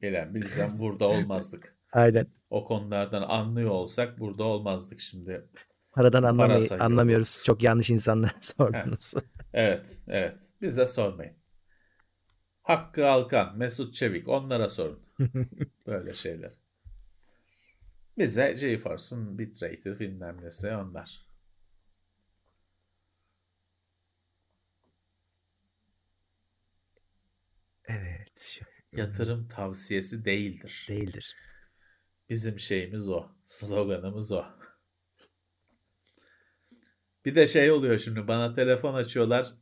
Gelen 0.00 0.34
bilsem 0.34 0.78
burada 0.78 1.08
olmazdık. 1.08 1.76
Aynen. 1.92 2.26
O 2.50 2.64
konulardan 2.64 3.22
anlıyor 3.22 3.70
olsak 3.70 4.18
burada 4.20 4.44
olmazdık 4.44 5.00
şimdi. 5.00 5.48
Paradan 5.92 6.22
anlamay- 6.22 6.60
sayıyor. 6.60 6.86
anlamıyoruz. 6.86 7.42
Çok 7.44 7.62
yanlış 7.62 7.90
insanlara 7.90 8.32
sordunuz. 8.40 9.14
Evet, 9.52 9.98
evet. 10.08 10.40
Bize 10.60 10.86
sormayın. 10.86 11.34
Hakkı 12.62 13.08
Alkan, 13.08 13.58
Mesut 13.58 13.94
Çevik 13.94 14.28
onlara 14.28 14.68
sorun. 14.68 15.00
Böyle 15.86 16.14
şeyler. 16.14 16.52
Bize 18.18 18.56
GeForce'un 18.60 19.38
bitrate'i 19.38 20.00
bilmem 20.00 20.36
nesi 20.42 20.70
onlar. 20.76 21.29
Evet. 27.90 28.60
Yatırım 28.92 29.48
tavsiyesi 29.48 30.24
değildir. 30.24 30.86
Değildir. 30.88 31.36
Bizim 32.28 32.58
şeyimiz 32.58 33.08
o. 33.08 33.26
Sloganımız 33.46 34.32
o. 34.32 34.44
Bir 37.24 37.34
de 37.34 37.46
şey 37.46 37.70
oluyor 37.70 37.98
şimdi 37.98 38.28
bana 38.28 38.54
telefon 38.54 38.94
açıyorlar. 38.94 39.54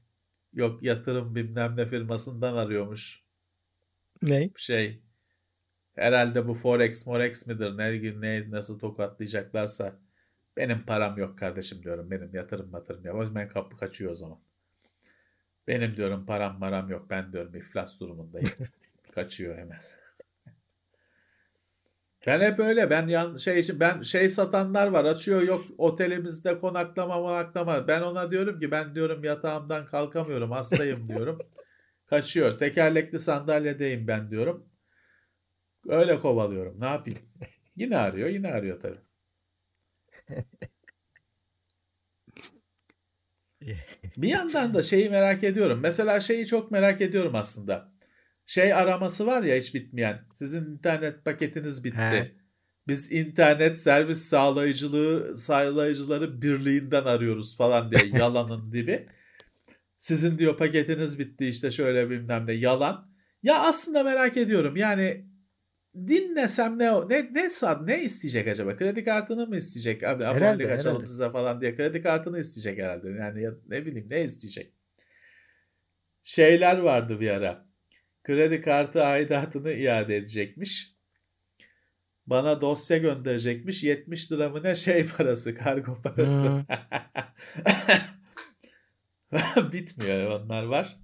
Yok 0.53 0.83
yatırım 0.83 1.35
bilmem 1.35 1.77
ne 1.77 1.89
firmasından 1.89 2.57
arıyormuş. 2.57 3.25
Ne? 4.23 4.51
Şey 4.57 5.03
herhalde 5.95 6.49
bu 6.49 6.55
Forex 6.55 7.07
Morex 7.07 7.47
midir 7.47 7.77
ne, 7.77 8.21
ne 8.21 8.51
nasıl 8.51 8.79
tokatlayacaklarsa 8.79 10.01
benim 10.57 10.87
param 10.87 11.19
yok 11.19 11.39
kardeşim 11.39 11.83
diyorum. 11.83 12.11
Benim 12.11 12.35
yatırım 12.35 12.71
matırım 12.71 13.05
yok. 13.05 13.35
Ben 13.35 13.49
kapı 13.49 13.77
kaçıyor 13.77 14.11
o 14.11 14.15
zaman. 14.15 14.48
Benim 15.69 15.97
diyorum 15.97 16.27
param 16.27 16.59
maram 16.59 16.91
yok. 16.91 17.11
Ben 17.11 17.33
diyorum 17.33 17.55
iflas 17.55 18.01
durumundayım. 18.01 18.49
kaçıyor 19.15 19.59
hemen. 19.59 19.79
Ben 22.27 22.41
hep 22.41 22.59
öyle. 22.59 22.91
Ben 22.91 23.07
yan 23.07 23.37
şey 23.37 23.61
için 23.61 23.81
ben 23.81 24.03
şey 24.03 24.31
satanlar 24.31 24.87
var. 24.87 25.05
Açıyor 25.05 25.43
yok 25.43 25.65
otelimizde 25.79 26.59
konaklama 26.59 27.15
konaklama. 27.15 27.89
Ben 27.89 28.03
ona 28.03 28.31
diyorum 28.31 28.61
ki 28.61 28.71
ben 28.71 28.95
diyorum 28.95 29.25
yatağımdan 29.25 29.87
kalkamıyorum. 29.87 30.51
Hastayım 30.51 31.09
diyorum. 31.09 31.39
Kaçıyor. 32.07 32.59
Tekerlekli 32.59 33.19
sandalyedeyim 33.19 34.09
ben 34.09 34.31
diyorum. 34.31 34.69
Öyle 35.89 36.21
kovalıyorum. 36.21 36.81
Ne 36.81 36.87
yapayım? 36.87 37.19
Yine 37.77 37.97
arıyor. 37.99 38.29
Yine 38.29 38.53
arıyor 38.53 38.81
tabii. 38.81 39.01
Bir 44.17 44.29
yandan 44.29 44.75
da 44.75 44.83
şeyi 44.83 45.11
merak 45.11 45.45
ediyorum. 45.45 45.81
Mesela 45.83 46.21
şeyi 46.21 46.47
çok 46.47 46.71
merak 46.71 47.01
ediyorum 47.01 47.35
aslında 47.35 47.93
şey 48.47 48.75
araması 48.75 49.27
var 49.27 49.43
ya 49.43 49.57
hiç 49.57 49.75
bitmeyen. 49.75 50.21
Sizin 50.33 50.65
internet 50.65 51.25
paketiniz 51.25 51.85
bitti. 51.85 51.97
He. 51.97 52.33
Biz 52.89 53.13
internet 53.13 53.79
servis 53.79 54.25
sağlayıcılığı 54.25 55.37
sağlayıcıları 55.37 56.43
birliğinden 56.43 57.05
arıyoruz 57.05 57.57
falan 57.57 57.91
diye 57.91 58.07
yalanın 58.19 58.73
dibi. 58.73 59.07
Sizin 59.99 60.39
diyor 60.39 60.57
paketiniz 60.57 61.19
bitti 61.19 61.47
işte 61.47 61.71
şöyle 61.71 62.11
bilmem 62.11 62.47
ne 62.47 62.53
yalan. 62.53 63.09
Ya 63.43 63.59
aslında 63.59 64.03
merak 64.03 64.37
ediyorum 64.37 64.77
yani 64.77 65.28
dinlesem 66.07 66.79
ne 66.79 66.91
ne 67.09 67.35
ne 67.35 67.51
sad 67.51 67.89
ne 67.89 68.03
isteyecek 68.03 68.49
acaba? 68.49 68.77
Kredi 68.77 69.05
kartını 69.05 69.47
mı 69.47 69.57
isteyecek? 69.57 70.05
Abi 70.05 70.27
abonelik 70.27 70.71
açalım 70.71 71.07
size 71.07 71.31
falan 71.31 71.61
diye 71.61 71.77
kredi 71.77 72.03
kartını 72.03 72.41
isteyecek 72.41 72.85
herhalde. 72.85 73.09
Yani 73.09 73.43
ya, 73.43 73.55
ne 73.69 73.87
bileyim 73.87 74.07
ne 74.11 74.23
isteyecek? 74.23 74.73
Şeyler 76.25 76.79
vardı 76.79 77.21
bir 77.21 77.31
ara 77.31 77.69
kredi 78.29 78.61
kartı 78.61 79.05
aidatını 79.05 79.73
iade 79.73 80.17
edecekmiş. 80.17 80.95
Bana 82.27 82.61
dosya 82.61 82.99
gönderecekmiş. 82.99 83.85
70 83.85 84.33
lira 84.33 84.49
mı 84.49 84.63
ne 84.63 84.77
şey 84.77 85.07
parası, 85.07 85.55
kargo 85.55 86.03
parası. 86.03 86.47
Hmm. 86.47 86.65
Bitmiyor 89.73 90.41
onlar 90.41 90.63
var. 90.63 90.97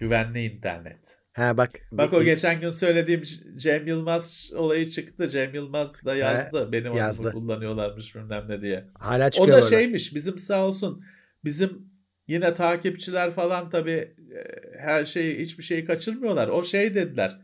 Güvenli 0.00 0.44
internet. 0.44 1.25
Ha 1.36 1.56
bak. 1.56 1.70
Bak 1.92 2.12
o 2.12 2.22
geçen 2.22 2.60
gün 2.60 2.70
söylediğim 2.70 3.22
Cem 3.56 3.86
Yılmaz 3.86 4.52
olayı 4.54 4.88
çıktı. 4.88 5.28
Cem 5.28 5.54
Yılmaz 5.54 6.04
da 6.04 6.16
yazdı. 6.16 6.58
Ha, 6.58 6.72
Benim 6.72 6.92
yazdı. 6.92 7.32
kullanıyorlarmış 7.32 8.14
bilmem 8.14 8.44
ne 8.48 8.62
diye. 8.62 8.84
Hala 8.98 9.30
o 9.38 9.48
da 9.48 9.62
şeymiş 9.62 10.14
bizim 10.14 10.38
sağ 10.38 10.66
olsun. 10.66 11.04
Bizim 11.44 11.96
Yine 12.28 12.54
takipçiler 12.54 13.30
falan 13.30 13.70
tabii 13.70 14.14
e, 14.34 14.44
her 14.78 15.04
şeyi 15.04 15.38
hiçbir 15.38 15.62
şeyi 15.62 15.84
kaçırmıyorlar. 15.84 16.48
O 16.48 16.64
şey 16.64 16.94
dediler. 16.94 17.40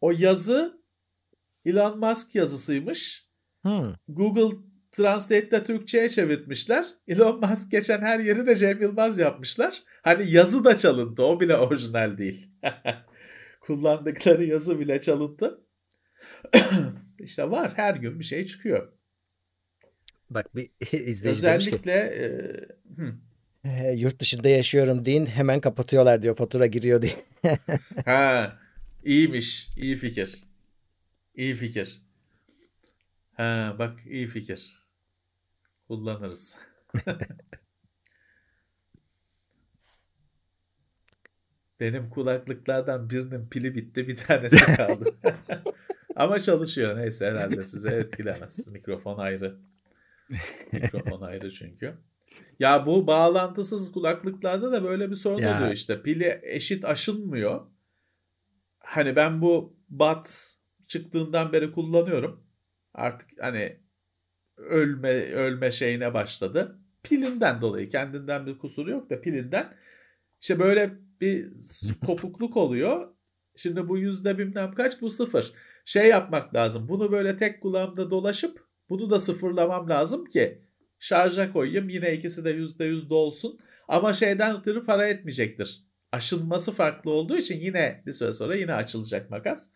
O 0.00 0.10
yazı 0.10 0.82
Elon 1.64 1.98
Musk 1.98 2.34
yazısıymış. 2.34 3.28
Hmm. 3.62 3.94
Google 4.08 4.56
Translate'de 4.92 5.64
Türkçe'ye 5.64 6.08
çevirtmişler. 6.08 6.86
Elon 7.08 7.40
Musk 7.40 7.70
geçen 7.70 8.00
her 8.00 8.20
yeri 8.20 8.46
de 8.46 8.56
Cem 8.56 8.82
Yılmaz 8.82 9.18
yapmışlar. 9.18 9.82
Hani 10.02 10.30
yazı 10.30 10.64
da 10.64 10.78
çalındı. 10.78 11.22
O 11.22 11.40
bile 11.40 11.56
orijinal 11.56 12.18
değil. 12.18 12.48
Kullandıkları 13.60 14.44
yazı 14.44 14.80
bile 14.80 15.00
çalındı. 15.00 15.60
İşte 17.18 17.50
var. 17.50 17.72
Her 17.76 17.94
gün 17.94 18.18
bir 18.18 18.24
şey 18.24 18.46
çıkıyor. 18.46 18.92
Bak 20.30 20.56
bir 20.56 20.70
izleyici 20.92 21.28
Özellikle 21.28 22.10
ki, 22.10 23.04
e, 23.64 23.70
e, 23.70 23.92
yurt 23.92 24.20
dışında 24.20 24.48
yaşıyorum 24.48 25.04
deyin 25.04 25.26
hemen 25.26 25.60
kapatıyorlar 25.60 26.22
diyor 26.22 26.36
fatura 26.36 26.66
giriyor 26.66 27.02
diye. 27.02 27.12
ha 28.04 28.58
iyiymiş 29.04 29.68
iyi 29.76 29.96
fikir. 29.96 30.44
İyi 31.34 31.54
fikir. 31.54 32.02
Ha 33.32 33.76
bak 33.78 33.98
iyi 34.06 34.26
fikir. 34.26 34.81
Kullanırız. 35.92 36.58
Benim 41.80 42.10
kulaklıklardan 42.10 43.10
birinin 43.10 43.48
pili 43.48 43.74
bitti 43.74 44.08
bir 44.08 44.16
tanesi 44.16 44.76
kaldı. 44.76 45.16
Ama 46.16 46.40
çalışıyor 46.40 46.96
neyse 46.96 47.26
herhalde 47.26 47.64
size 47.64 47.90
etkilemez. 47.90 48.68
Mikrofon 48.68 49.18
ayrı. 49.18 49.58
Mikrofon 50.72 51.20
ayrı 51.20 51.50
çünkü. 51.50 51.94
Ya 52.58 52.86
bu 52.86 53.06
bağlantısız 53.06 53.92
kulaklıklarda 53.92 54.72
da 54.72 54.84
böyle 54.84 55.10
bir 55.10 55.16
sorun 55.16 55.38
ya. 55.38 55.56
oluyor 55.56 55.72
işte. 55.72 56.02
Pili 56.02 56.40
eşit 56.42 56.84
aşınmıyor. 56.84 57.66
Hani 58.78 59.16
ben 59.16 59.42
bu 59.42 59.76
Buds 59.88 60.56
çıktığından 60.86 61.52
beri 61.52 61.72
kullanıyorum. 61.72 62.46
Artık 62.94 63.28
hani 63.40 63.82
ölme 64.62 65.32
ölme 65.32 65.72
şeyine 65.72 66.14
başladı. 66.14 66.78
Pilinden 67.02 67.60
dolayı 67.60 67.88
kendinden 67.88 68.46
bir 68.46 68.58
kusuru 68.58 68.90
yok 68.90 69.10
da 69.10 69.20
pilinden. 69.20 69.74
İşte 70.40 70.58
böyle 70.58 70.92
bir 71.20 71.48
kopukluk 72.06 72.56
oluyor. 72.56 73.08
Şimdi 73.56 73.88
bu 73.88 73.98
yüzde 73.98 74.38
bilmem 74.38 74.74
kaç 74.74 75.00
bu 75.00 75.10
sıfır. 75.10 75.52
Şey 75.84 76.08
yapmak 76.08 76.54
lazım. 76.54 76.88
Bunu 76.88 77.12
böyle 77.12 77.36
tek 77.36 77.62
kulağımda 77.62 78.10
dolaşıp 78.10 78.66
bunu 78.88 79.10
da 79.10 79.20
sıfırlamam 79.20 79.88
lazım 79.88 80.24
ki 80.24 80.62
şarja 80.98 81.52
koyayım 81.52 81.88
yine 81.88 82.14
ikisi 82.14 82.44
de 82.44 82.50
%100 82.50 83.10
dolsun. 83.10 83.58
Ama 83.88 84.14
şeyden 84.14 84.60
ötürü 84.60 84.84
para 84.84 85.06
etmeyecektir. 85.06 85.86
Aşınması 86.12 86.72
farklı 86.72 87.10
olduğu 87.10 87.36
için 87.36 87.60
yine 87.60 88.02
bir 88.06 88.12
süre 88.12 88.32
sonra 88.32 88.54
yine 88.54 88.74
açılacak 88.74 89.30
makas. 89.30 89.70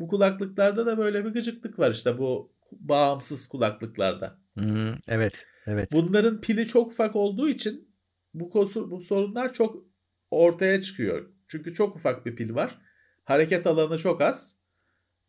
Bu 0.00 0.08
kulaklıklarda 0.08 0.86
da 0.86 0.98
böyle 0.98 1.24
bir 1.24 1.30
gıcıklık 1.30 1.78
var 1.78 1.90
işte 1.90 2.18
bu 2.18 2.52
bağımsız 2.80 3.48
kulaklıklarda. 3.48 4.38
Hmm, 4.54 4.94
evet, 5.08 5.46
evet. 5.66 5.92
Bunların 5.92 6.40
pili 6.40 6.66
çok 6.66 6.92
ufak 6.92 7.16
olduğu 7.16 7.48
için 7.48 7.94
bu, 8.34 8.50
kosu, 8.50 8.90
bu 8.90 9.00
sorunlar 9.00 9.52
çok 9.52 9.84
ortaya 10.30 10.82
çıkıyor. 10.82 11.30
Çünkü 11.48 11.74
çok 11.74 11.96
ufak 11.96 12.26
bir 12.26 12.36
pil 12.36 12.54
var. 12.54 12.78
Hareket 13.24 13.66
alanı 13.66 13.98
çok 13.98 14.22
az. 14.22 14.56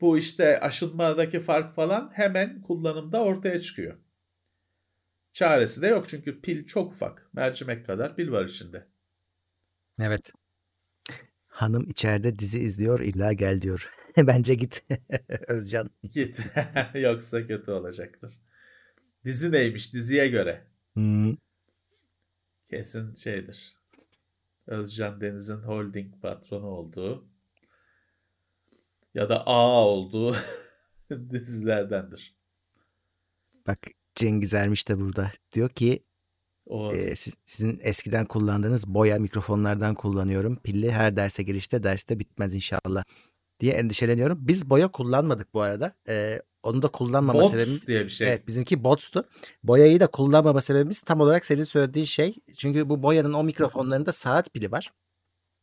Bu 0.01 0.17
işte 0.17 0.59
aşınmadaki 0.59 1.39
fark 1.39 1.75
falan 1.75 2.11
hemen 2.13 2.61
kullanımda 2.61 3.23
ortaya 3.23 3.61
çıkıyor. 3.61 3.97
Çaresi 5.33 5.81
de 5.81 5.87
yok 5.87 6.09
çünkü 6.09 6.41
pil 6.41 6.65
çok 6.65 6.93
ufak. 6.93 7.29
Mercimek 7.33 7.85
kadar 7.85 8.15
pil 8.15 8.31
var 8.31 8.45
içinde. 8.45 8.87
Evet. 9.99 10.31
Hanım 11.47 11.89
içeride 11.89 12.39
dizi 12.39 12.59
izliyor 12.59 12.99
illa 12.99 13.33
gel 13.33 13.61
diyor. 13.61 13.91
Bence 14.17 14.55
git 14.55 14.85
Özcan. 15.47 15.89
Git. 16.11 16.39
Yoksa 16.93 17.47
kötü 17.47 17.71
olacaktır. 17.71 18.39
Dizi 19.25 19.51
neymiş 19.51 19.93
diziye 19.93 20.27
göre? 20.27 20.67
Hmm. 20.93 21.35
Kesin 22.65 23.13
şeydir. 23.13 23.75
Özcan 24.67 25.21
Deniz'in 25.21 25.57
holding 25.57 26.21
patronu 26.21 26.65
olduğu 26.65 27.27
ya 29.13 29.29
da 29.29 29.47
A 29.47 29.85
olduğu 29.85 30.35
dizilerdendir. 31.29 32.35
Bak 33.67 33.79
Cengiz 34.15 34.53
Ermiş 34.53 34.87
de 34.87 34.99
burada. 34.99 35.31
Diyor 35.53 35.69
ki 35.69 36.03
e, 36.91 36.99
siz, 36.99 37.35
sizin 37.45 37.79
eskiden 37.81 38.25
kullandığınız 38.25 38.87
boya 38.87 39.19
mikrofonlardan 39.19 39.95
kullanıyorum. 39.95 40.55
Pilli 40.55 40.91
her 40.91 41.15
derse 41.15 41.43
girişte 41.43 41.83
derste 41.83 42.19
bitmez 42.19 42.55
inşallah 42.55 43.03
diye 43.63 43.73
endişeleniyorum. 43.73 44.37
Biz 44.41 44.69
boya 44.69 44.87
kullanmadık 44.87 45.53
bu 45.53 45.61
arada. 45.61 45.95
E, 46.07 46.41
onu 46.63 46.81
da 46.81 46.87
kullanmama 46.87 47.39
Bots 47.39 47.51
sebebimiz 47.51 47.87
diye 47.87 48.03
bir 48.03 48.09
şey. 48.09 48.27
Evet 48.27 48.47
bizimki 48.47 48.83
Bots'tu. 48.83 49.23
Boyayı 49.63 49.99
da 49.99 50.07
kullanmama 50.07 50.61
sebebimiz 50.61 51.01
tam 51.01 51.19
olarak 51.19 51.45
senin 51.45 51.63
söylediğin 51.63 52.05
şey. 52.05 52.35
Çünkü 52.57 52.89
bu 52.89 53.03
boyanın 53.03 53.33
o 53.33 53.43
mikrofonlarında 53.43 54.11
saat 54.11 54.53
pili 54.53 54.71
var. 54.71 54.93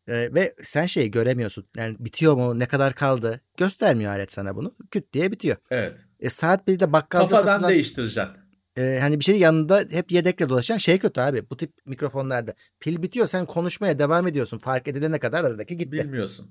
Ee, 0.08 0.34
ve 0.34 0.54
sen 0.62 0.86
şeyi 0.86 1.10
göremiyorsun. 1.10 1.64
Yani 1.76 1.96
bitiyor 1.98 2.34
mu? 2.34 2.58
Ne 2.58 2.66
kadar 2.66 2.94
kaldı? 2.94 3.40
Göstermiyor 3.56 4.12
alet 4.12 4.32
sana 4.32 4.56
bunu. 4.56 4.74
Küt 4.90 5.12
diye 5.12 5.32
bitiyor. 5.32 5.56
Evet. 5.70 5.98
E, 6.20 6.30
saat 6.30 6.66
bir 6.66 6.80
de 6.80 6.92
bakkalda 6.92 7.28
Kafadan 7.28 7.52
satılan 7.52 7.70
değiştireceksin. 7.70 8.32
e, 8.76 8.98
hani 9.00 9.20
bir 9.20 9.24
şeyin 9.24 9.38
yanında 9.40 9.84
hep 9.90 10.12
yedekle 10.12 10.48
dolaşan 10.48 10.76
şey 10.76 10.98
kötü 10.98 11.20
abi. 11.20 11.50
Bu 11.50 11.56
tip 11.56 11.72
mikrofonlarda. 11.86 12.54
Pil 12.80 13.02
bitiyor 13.02 13.26
sen 13.26 13.46
konuşmaya 13.46 13.98
devam 13.98 14.26
ediyorsun. 14.26 14.58
Fark 14.58 14.88
edilene 14.88 15.18
kadar 15.18 15.44
aradaki 15.44 15.76
gitti. 15.76 15.92
Bilmiyorsun. 15.92 16.50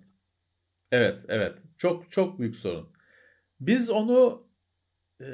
Evet, 0.91 1.22
evet. 1.28 1.57
Çok 1.78 2.11
çok 2.11 2.40
büyük 2.40 2.56
sorun. 2.56 2.90
Biz 3.60 3.90
onu 3.90 4.48
e, 5.22 5.28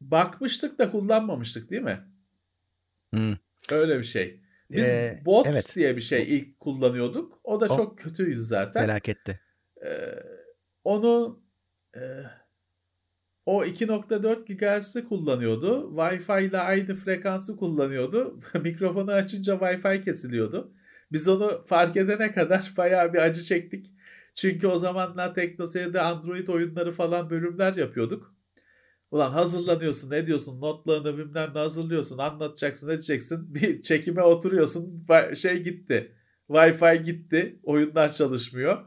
bakmıştık 0.00 0.78
da 0.78 0.90
kullanmamıştık 0.90 1.70
değil 1.70 1.82
mi? 1.82 1.98
Hı. 3.14 3.38
Öyle 3.70 3.98
bir 3.98 4.04
şey. 4.04 4.40
Biz 4.70 4.88
Ee, 4.88 5.22
bots 5.24 5.48
evet. 5.48 5.72
diye 5.76 5.96
bir 5.96 6.00
şey 6.00 6.36
ilk 6.36 6.60
kullanıyorduk. 6.60 7.40
O 7.44 7.60
da 7.60 7.66
O- 7.66 7.76
çok 7.76 7.98
kötüydü 7.98 8.42
zaten. 8.42 8.82
Felaketti. 8.86 9.40
Ee, 9.84 10.22
onu 10.84 11.42
e, 11.96 12.00
o 13.46 13.64
2.4 13.64 14.44
GHz'i 14.78 15.04
kullanıyordu. 15.04 15.96
Wi-Fi 15.96 16.48
ile 16.48 16.58
aynı 16.58 16.94
frekansı 16.94 17.56
kullanıyordu. 17.56 18.38
Mikrofonu 18.62 19.12
açınca 19.12 19.54
Wi-Fi 19.54 20.02
kesiliyordu. 20.04 20.74
Biz 21.12 21.28
onu 21.28 21.64
fark 21.66 21.96
edene 21.96 22.32
kadar 22.32 22.72
bayağı 22.76 23.12
bir 23.12 23.18
acı 23.18 23.42
çektik. 23.42 23.86
Çünkü 24.34 24.66
o 24.66 24.78
zamanlar 24.78 25.34
TeknoSeyir'de 25.34 26.00
Android 26.00 26.48
oyunları 26.48 26.92
falan 26.92 27.30
bölümler 27.30 27.76
yapıyorduk. 27.76 28.34
Ulan 29.10 29.30
hazırlanıyorsun, 29.30 30.10
ne 30.10 30.26
diyorsun, 30.26 30.60
notlarını 30.60 31.18
bilmem 31.18 31.50
ne 31.54 31.58
hazırlıyorsun, 31.58 32.18
anlatacaksın, 32.18 32.88
edeceksin. 32.88 33.54
Bir 33.54 33.82
çekime 33.82 34.22
oturuyorsun, 34.22 35.06
şey 35.34 35.62
gitti. 35.62 36.12
Wi-Fi 36.48 37.02
gitti, 37.02 37.60
oyunlar 37.62 38.12
çalışmıyor. 38.12 38.84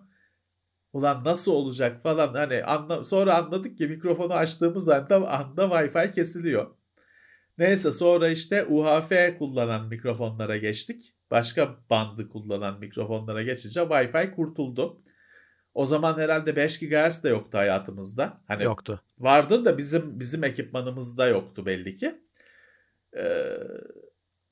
Ulan 0.94 1.24
nasıl 1.24 1.52
olacak 1.52 2.04
falan 2.04 2.34
hani 2.34 2.64
anla, 2.64 3.04
sonra 3.04 3.36
anladık 3.38 3.78
ki 3.78 3.88
mikrofonu 3.88 4.34
açtığımız 4.34 4.90
anda 4.90 5.32
anda 5.40 5.64
Wi-Fi 5.64 6.12
kesiliyor. 6.12 6.68
Neyse 7.58 7.92
sonra 7.92 8.30
işte 8.30 8.66
UHF 8.66 9.38
kullanan 9.38 9.88
mikrofonlara 9.88 10.58
geçtik. 10.58 11.16
Başka 11.32 11.78
bandı 11.90 12.30
kullanan 12.30 12.80
mikrofonlara 12.80 13.44
geçince 13.44 13.80
Wi-Fi 13.80 14.36
kurtuldu. 14.36 15.04
O 15.74 15.86
zaman 15.86 16.18
herhalde 16.18 16.56
5 16.56 16.80
GHz 16.80 17.24
de 17.24 17.30
yoktu 17.30 17.58
hayatımızda. 17.58 18.42
Hani 18.48 18.64
Yoktu. 18.64 19.02
vardır 19.20 19.66
da 19.66 19.78
bizim 19.78 20.20
bizim 20.20 20.44
ekipmanımızda 20.44 21.28
yoktu 21.28 21.66
belli 21.66 21.96
ki. 21.96 22.22
Ee, 23.18 23.58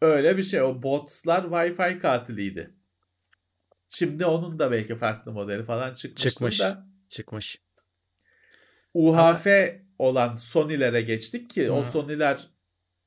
öyle 0.01 0.37
bir 0.37 0.43
şey. 0.43 0.61
O 0.61 0.83
botslar 0.83 1.43
Wi-Fi 1.43 1.99
katiliydi. 1.99 2.75
Şimdi 3.89 4.25
onun 4.25 4.59
da 4.59 4.71
belki 4.71 4.95
farklı 4.95 5.31
modeli 5.31 5.63
falan 5.63 5.93
çıkmıştır 5.93 6.29
Çıkmış. 6.29 6.59
da. 6.59 6.87
Çıkmış. 7.09 7.61
UHF 8.93 9.47
olan 9.97 10.35
Sony'lere 10.35 11.01
geçtik 11.01 11.49
ki 11.49 11.71
o 11.71 11.83
Hı. 11.83 11.89
Sony'ler 11.89 12.49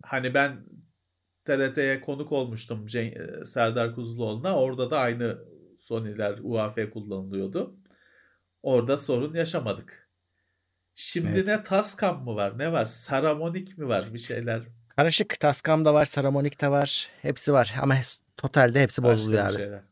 hani 0.03 0.35
ben 0.35 0.66
TRT'ye 1.45 2.01
konuk 2.01 2.32
olmuştum 2.32 2.86
e, 2.95 3.45
Serdar 3.45 3.95
Kuzuloğlu'na. 3.95 4.57
Orada 4.57 4.91
da 4.91 4.99
aynı 4.99 5.39
Sony'ler 5.78 6.39
UHF 6.43 6.91
kullanılıyordu. 6.93 7.77
Orada 8.65 8.99
sorun 8.99 9.35
yaşamadık. 9.35 10.09
Şimdi 10.95 11.28
Evet. 11.28 11.47
ne 11.47 11.62
Tascam 11.62 12.24
mı 12.24 12.35
var 12.35 12.59
ne 12.59 12.73
var 12.73 12.85
Saramonic 12.85 13.73
mi 13.77 13.89
var 13.89 14.15
bir 14.15 14.19
şeyler 14.19 14.62
Karışık. 14.97 15.41
Tascam 15.41 15.85
da 15.85 15.95
var. 15.95 16.05
Saramonic 16.05 16.61
de 16.61 16.70
var. 16.70 17.11
Hepsi 17.23 17.53
var. 17.53 17.74
Ama 17.82 17.95
totalde 18.36 18.82
hepsi 18.82 19.03
başka 19.03 19.15
bozuluyor 19.15 19.47
abi. 19.47 19.53
şeyler. 19.57 19.82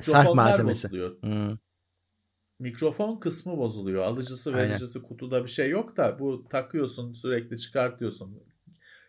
Sarf 0.00 0.34
malzemesi. 0.34 0.88
bozuluyor. 0.88 1.22
Hmm. 1.22 1.58
Mikrofon 2.58 3.16
kısmı 3.20 3.56
bozuluyor. 3.58 4.02
Alıcısı 4.02 4.54
Aynen. 4.54 4.70
vericisi 4.70 5.02
kutuda 5.02 5.44
bir 5.44 5.50
şey 5.50 5.70
yok 5.70 5.96
da 5.96 6.18
bu 6.18 6.48
takıyorsun 6.48 7.12
sürekli 7.12 7.58
çıkartıyorsun. 7.58 8.42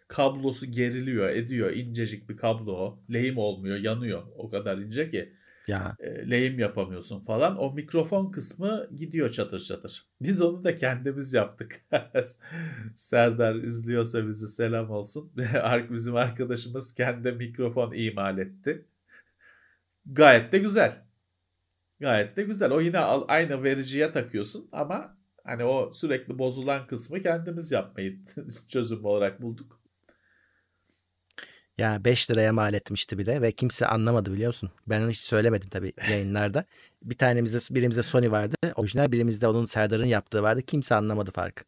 Kablosu 0.08 0.66
geriliyor 0.66 1.30
ediyor. 1.30 1.72
incecik 1.72 2.30
bir 2.30 2.38
kablo 2.38 2.72
o. 2.72 3.04
Lehim 3.14 3.38
olmuyor 3.38 3.78
yanıyor. 3.78 4.24
O 4.38 4.50
kadar 4.50 4.78
ince 4.78 5.12
ki 5.12 5.34
Ya 5.68 5.96
lehim 6.30 6.60
yapamıyorsun 6.60 7.26
falan. 7.26 7.58
O 7.58 7.74
mikrofon 7.74 8.32
kısmı 8.32 8.88
gidiyor 8.96 9.32
çatır 9.32 9.60
çatır. 9.60 10.08
Biz 10.22 10.42
onu 10.42 10.64
da 10.64 10.76
kendimiz 10.76 11.34
yaptık. 11.34 11.86
Serdar 12.96 13.56
izliyorsa 13.56 14.28
bizi 14.28 14.48
selam 14.48 14.90
olsun. 14.90 15.32
Ark 15.62 15.92
Bizim 15.92 16.16
arkadaşımız 16.16 16.96
kendi 16.96 17.32
mikrofon 17.32 17.94
imal 17.94 18.38
etti. 18.38 18.86
Gayet 20.06 20.52
de 20.52 20.60
güzel. 20.60 21.04
Gayet 22.00 22.38
de 22.38 22.44
güzel. 22.44 22.72
O 22.72 22.82
yine 22.82 23.00
aynı 23.00 23.64
vericiye 23.64 24.12
takıyorsun 24.12 24.70
ama 24.72 25.18
hani 25.44 25.64
o 25.64 25.92
sürekli 25.94 26.40
bozulan 26.40 26.88
kısmı 26.88 27.20
kendimiz 27.20 27.72
yapmayı 27.72 28.20
çözüm 28.70 29.06
olarak 29.06 29.42
bulduk. 29.42 29.83
Ya 31.78 32.06
5 32.06 32.32
liraya 32.32 32.54
mal 32.54 32.74
etmişti 32.74 33.18
bir 33.18 33.26
de 33.26 33.42
ve 33.42 33.52
kimse 33.52 33.88
anlamadı 33.88 34.34
biliyor 34.34 34.50
musun? 34.50 34.72
Ben 34.88 35.02
onu 35.02 35.10
hiç 35.10 35.20
söylemedim 35.20 35.70
tabii 35.70 35.94
yayınlarda. 36.10 36.66
Bir 37.04 37.18
tanemizde 37.18 37.76
birimizde 37.76 38.04
Sony 38.04 38.32
vardı. 38.32 38.56
Orijinal 38.76 39.12
birimizde 39.12 39.48
onun 39.48 39.66
Serdar'ın 39.66 40.06
yaptığı 40.06 40.44
vardı. 40.44 40.62
Kimse 40.62 40.96
anlamadı 40.96 41.32
farkı. 41.32 41.64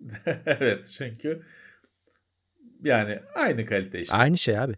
evet 0.46 0.94
çünkü 0.98 1.42
yani 2.84 3.20
aynı 3.34 3.66
kalite 3.66 4.00
işte. 4.00 4.16
Aynı 4.16 4.38
şey 4.38 4.58
abi. 4.58 4.74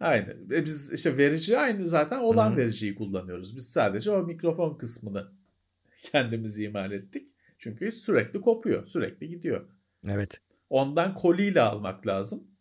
Aynı. 0.00 0.36
E 0.50 0.64
biz 0.64 0.92
işte 0.92 1.16
verici 1.16 1.58
aynı 1.58 1.88
zaten 1.88 2.18
olan 2.18 2.52
Hı. 2.52 2.56
vericiyi 2.56 2.94
kullanıyoruz. 2.94 3.56
Biz 3.56 3.70
sadece 3.70 4.10
o 4.10 4.22
mikrofon 4.22 4.74
kısmını 4.74 5.32
kendimiz 6.12 6.58
imal 6.58 6.92
ettik. 6.92 7.30
Çünkü 7.58 7.92
sürekli 7.92 8.40
kopuyor, 8.40 8.86
sürekli 8.86 9.28
gidiyor. 9.28 9.68
Evet. 10.08 10.40
Ondan 10.70 11.14
koliyle 11.14 11.60
almak 11.60 12.06
lazım. 12.06 12.53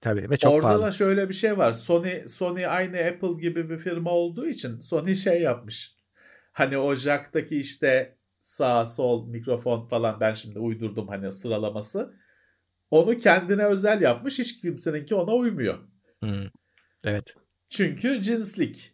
Tabii 0.00 0.30
ve 0.30 0.36
çok 0.36 0.52
Orada 0.52 0.66
pahalı. 0.66 0.82
da 0.82 0.92
şöyle 0.92 1.28
bir 1.28 1.34
şey 1.34 1.58
var. 1.58 1.72
Sony 1.72 2.28
Sony 2.28 2.66
aynı 2.66 2.98
Apple 2.98 3.40
gibi 3.40 3.70
bir 3.70 3.78
firma 3.78 4.10
olduğu 4.10 4.46
için 4.46 4.80
Sony 4.80 5.14
şey 5.14 5.42
yapmış. 5.42 5.96
Hani 6.52 6.78
o 6.78 6.94
jack'taki 6.94 7.60
işte 7.60 8.18
sağ 8.40 8.86
sol 8.86 9.28
mikrofon 9.28 9.88
falan 9.88 10.20
ben 10.20 10.34
şimdi 10.34 10.58
uydurdum 10.58 11.08
hani 11.08 11.32
sıralaması. 11.32 12.14
Onu 12.90 13.18
kendine 13.18 13.64
özel 13.64 14.00
yapmış. 14.00 14.38
Hiç 14.38 14.60
kimseninki 14.60 15.14
ona 15.14 15.34
uymuyor. 15.34 15.78
Hmm. 16.20 16.46
Evet. 17.04 17.34
Çünkü 17.68 18.22
cinslik. 18.22 18.92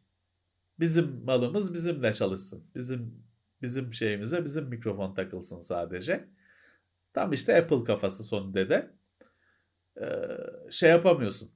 Bizim 0.81 1.24
malımız 1.24 1.74
bizimle 1.74 2.15
çalışsın. 2.15 2.65
Bizim 2.74 3.24
bizim 3.62 3.94
şeyimize 3.94 4.44
bizim 4.44 4.65
mikrofon 4.65 5.15
takılsın 5.15 5.59
sadece. 5.59 6.28
Tam 7.12 7.32
işte 7.32 7.57
Apple 7.57 7.85
kafası 7.85 8.24
Sony'de 8.24 8.69
de. 8.69 8.90
Şey 10.70 10.90
yapamıyorsun. 10.90 11.51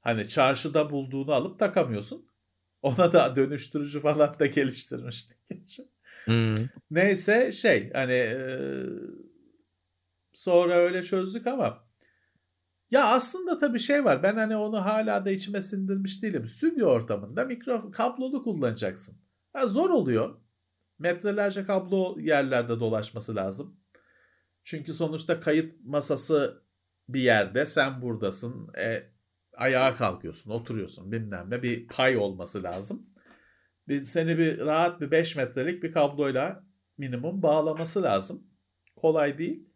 Hani 0.00 0.28
çarşıda 0.28 0.90
bulduğunu 0.90 1.32
alıp 1.32 1.58
takamıyorsun. 1.58 2.28
Ona 2.82 3.12
da 3.12 3.36
dönüştürücü 3.36 4.00
falan 4.00 4.38
da 4.38 4.46
geliştirmiştik. 4.46 5.78
Hmm. 6.24 6.54
Neyse 6.90 7.52
şey 7.52 7.92
hani 7.92 8.12
e, 8.12 8.84
sonra 10.32 10.74
öyle 10.74 11.02
çözdük 11.02 11.46
ama 11.46 11.88
ya 12.90 13.04
aslında 13.04 13.58
tabii 13.58 13.78
şey 13.78 14.04
var. 14.04 14.22
Ben 14.22 14.34
hani 14.36 14.56
onu 14.56 14.84
hala 14.84 15.24
da 15.24 15.30
içime 15.30 15.62
sindirmiş 15.62 16.22
değilim. 16.22 16.46
Stüdyo 16.46 16.86
ortamında 16.86 17.44
mikro 17.44 17.90
kablolu 17.90 18.44
kullanacaksın. 18.44 19.18
Ha, 19.52 19.66
zor 19.66 19.90
oluyor. 19.90 20.40
Metrelerce 20.98 21.64
kablo 21.64 22.16
yerlerde 22.20 22.80
dolaşması 22.80 23.36
lazım. 23.36 23.80
Çünkü 24.64 24.94
sonuçta 24.94 25.40
kayıt 25.40 25.74
masası 25.84 26.62
bir 27.08 27.20
yerde 27.20 27.66
sen 27.66 28.02
buradasın. 28.02 28.68
E, 28.78 29.02
ayağa 29.56 29.96
kalkıyorsun, 29.96 30.50
oturuyorsun 30.50 31.12
bilmem 31.12 31.46
ne. 31.50 31.62
Bir 31.62 31.86
pay 31.86 32.16
olması 32.16 32.62
lazım. 32.62 33.06
Bir, 33.88 34.02
seni 34.02 34.38
bir 34.38 34.58
rahat 34.58 35.00
bir 35.00 35.10
5 35.10 35.36
metrelik 35.36 35.82
bir 35.82 35.92
kabloyla 35.92 36.64
minimum 36.98 37.42
bağlaması 37.42 38.02
lazım. 38.02 38.46
Kolay 38.96 39.38
değil. 39.38 39.68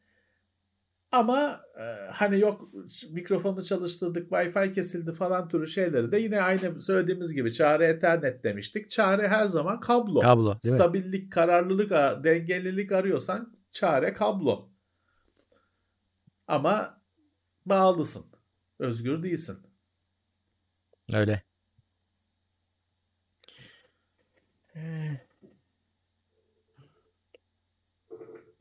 Ama 1.12 1.60
e, 1.78 2.10
hani 2.12 2.40
yok 2.40 2.70
mikrofonu 3.10 3.64
çalıştırdık, 3.64 4.30
Wi-Fi 4.30 4.72
kesildi 4.72 5.12
falan 5.12 5.48
türü 5.48 5.66
şeyleri 5.66 6.12
de 6.12 6.18
yine 6.18 6.40
aynı 6.40 6.80
söylediğimiz 6.80 7.32
gibi 7.32 7.52
çare 7.52 7.86
Ethernet 7.86 8.44
demiştik. 8.44 8.90
Çare 8.90 9.28
her 9.28 9.46
zaman 9.46 9.80
kablo. 9.80 10.20
Kablo 10.20 10.58
değil 10.64 10.74
mi? 10.74 10.80
Stabillik, 10.80 11.32
kararlılık, 11.32 11.92
ar- 11.92 12.24
dengelilik 12.24 12.92
arıyorsan 12.92 13.56
çare 13.72 14.12
kablo. 14.12 14.72
Ama 16.46 17.01
bağlısın. 17.66 18.26
Özgür 18.78 19.22
değilsin. 19.22 19.58
Öyle. 21.12 21.42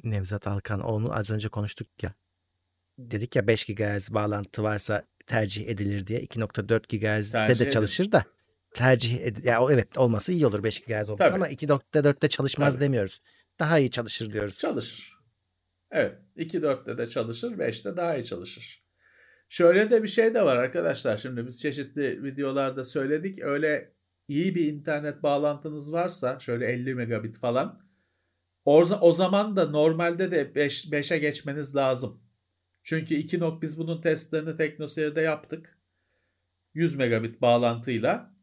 Nevzat 0.03 0.47
Alkan 0.47 0.79
onu 0.79 1.13
az 1.17 1.29
önce 1.29 1.49
konuştuk 1.49 1.87
ya. 2.03 2.13
Dedik 2.99 3.35
ya 3.35 3.47
5 3.47 3.65
GHz 3.65 4.13
bağlantı 4.13 4.63
varsa 4.63 5.03
tercih 5.25 5.67
edilir 5.67 6.07
diye. 6.07 6.19
2.4 6.23 6.87
GHz'de 6.97 7.59
de 7.65 7.69
çalışır 7.69 8.11
da 8.11 8.23
tercih 8.73 9.17
ed- 9.21 9.47
ya 9.47 9.61
evet 9.71 9.97
olması 9.97 10.31
iyi 10.31 10.45
olur 10.45 10.63
5 10.63 10.79
GHz 10.79 11.09
olması 11.09 11.17
Tabii. 11.17 11.35
ama 11.35 11.49
2.4'te 11.49 12.29
çalışmaz 12.29 12.73
Tabii. 12.73 12.83
demiyoruz. 12.83 13.21
daha 13.59 13.79
iyi 13.79 13.91
çalışır 13.91 14.33
diyoruz. 14.33 14.57
Çalışır. 14.57 15.17
Evet. 15.91 16.17
2.4'te 16.37 16.97
de 16.97 17.07
çalışır. 17.09 17.51
5'te 17.51 17.97
daha 17.97 18.15
iyi 18.17 18.25
çalışır. 18.25 18.83
Şöyle 19.51 19.89
de 19.89 20.03
bir 20.03 20.07
şey 20.07 20.33
de 20.33 20.45
var 20.45 20.57
arkadaşlar. 20.57 21.17
Şimdi 21.17 21.47
biz 21.47 21.61
çeşitli 21.61 22.23
videolarda 22.23 22.83
söyledik. 22.83 23.39
Öyle 23.39 23.93
iyi 24.27 24.55
bir 24.55 24.73
internet 24.73 25.23
bağlantınız 25.23 25.93
varsa 25.93 26.39
şöyle 26.39 26.65
50 26.65 26.95
megabit 26.95 27.37
falan 27.37 27.81
o, 28.65 28.79
o 29.01 29.13
zaman 29.13 29.55
da 29.55 29.69
normalde 29.69 30.31
de 30.31 30.55
5, 30.55 30.85
5'e 30.85 31.17
geçmeniz 31.17 31.75
lazım. 31.75 32.23
Çünkü 32.83 33.15
2 33.15 33.39
nok 33.39 33.61
biz 33.61 33.77
bunun 33.77 34.01
testlerini 34.01 34.57
TeknoSeyir'de 34.57 35.21
yaptık. 35.21 35.77
100 36.73 36.95
megabit 36.95 37.41
bağlantıyla 37.41 38.35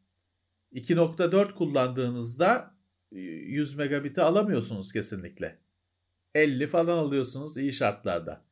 2.4 0.72 1.54
kullandığınızda 1.54 2.74
100 3.12 3.76
megabit'i 3.76 4.22
alamıyorsunuz 4.22 4.92
kesinlikle. 4.92 5.58
50 6.34 6.66
falan 6.66 6.98
alıyorsunuz 6.98 7.58
iyi 7.58 7.72
şartlarda. 7.72 8.47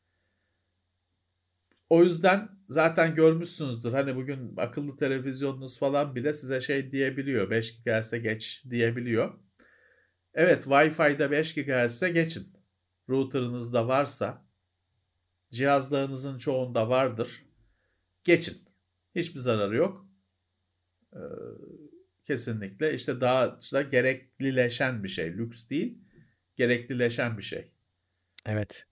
O 1.89 2.03
yüzden 2.03 2.49
zaten 2.69 3.15
görmüşsünüzdür. 3.15 3.93
Hani 3.93 4.17
bugün 4.17 4.57
akıllı 4.57 4.97
televizyonunuz 4.97 5.79
falan 5.79 6.15
bile 6.15 6.33
size 6.33 6.61
şey 6.61 6.93
diyebiliyor. 6.93 7.51
5 7.51 7.83
GHz'e 7.83 8.19
geç 8.19 8.65
diyebiliyor. 8.71 9.39
Evet 10.35 10.65
Wi-Fi'de 10.65 11.31
5 11.31 11.55
GHz'e 11.55 12.09
geçin. 12.09 12.57
Router'ınızda 13.09 13.89
varsa 13.89 14.47
cihazlarınızın 15.51 16.39
çoğunda 16.39 16.89
vardır. 16.89 17.45
Geçin. 18.25 18.59
Hiçbir 19.15 19.41
zararı 19.41 19.77
yok. 19.77 20.09
Ee, 21.13 21.19
kesinlikle 22.25 22.95
işte 22.95 23.21
daha 23.21 23.59
işte 23.61 23.83
gereklileşen 23.83 25.05
bir 25.05 25.09
şey. 25.09 25.39
Lüks 25.39 25.71
değil. 25.71 25.99
Gereklileşen 26.57 27.39
bir 27.39 27.43
şey. 27.43 27.73
Evet. 28.47 28.87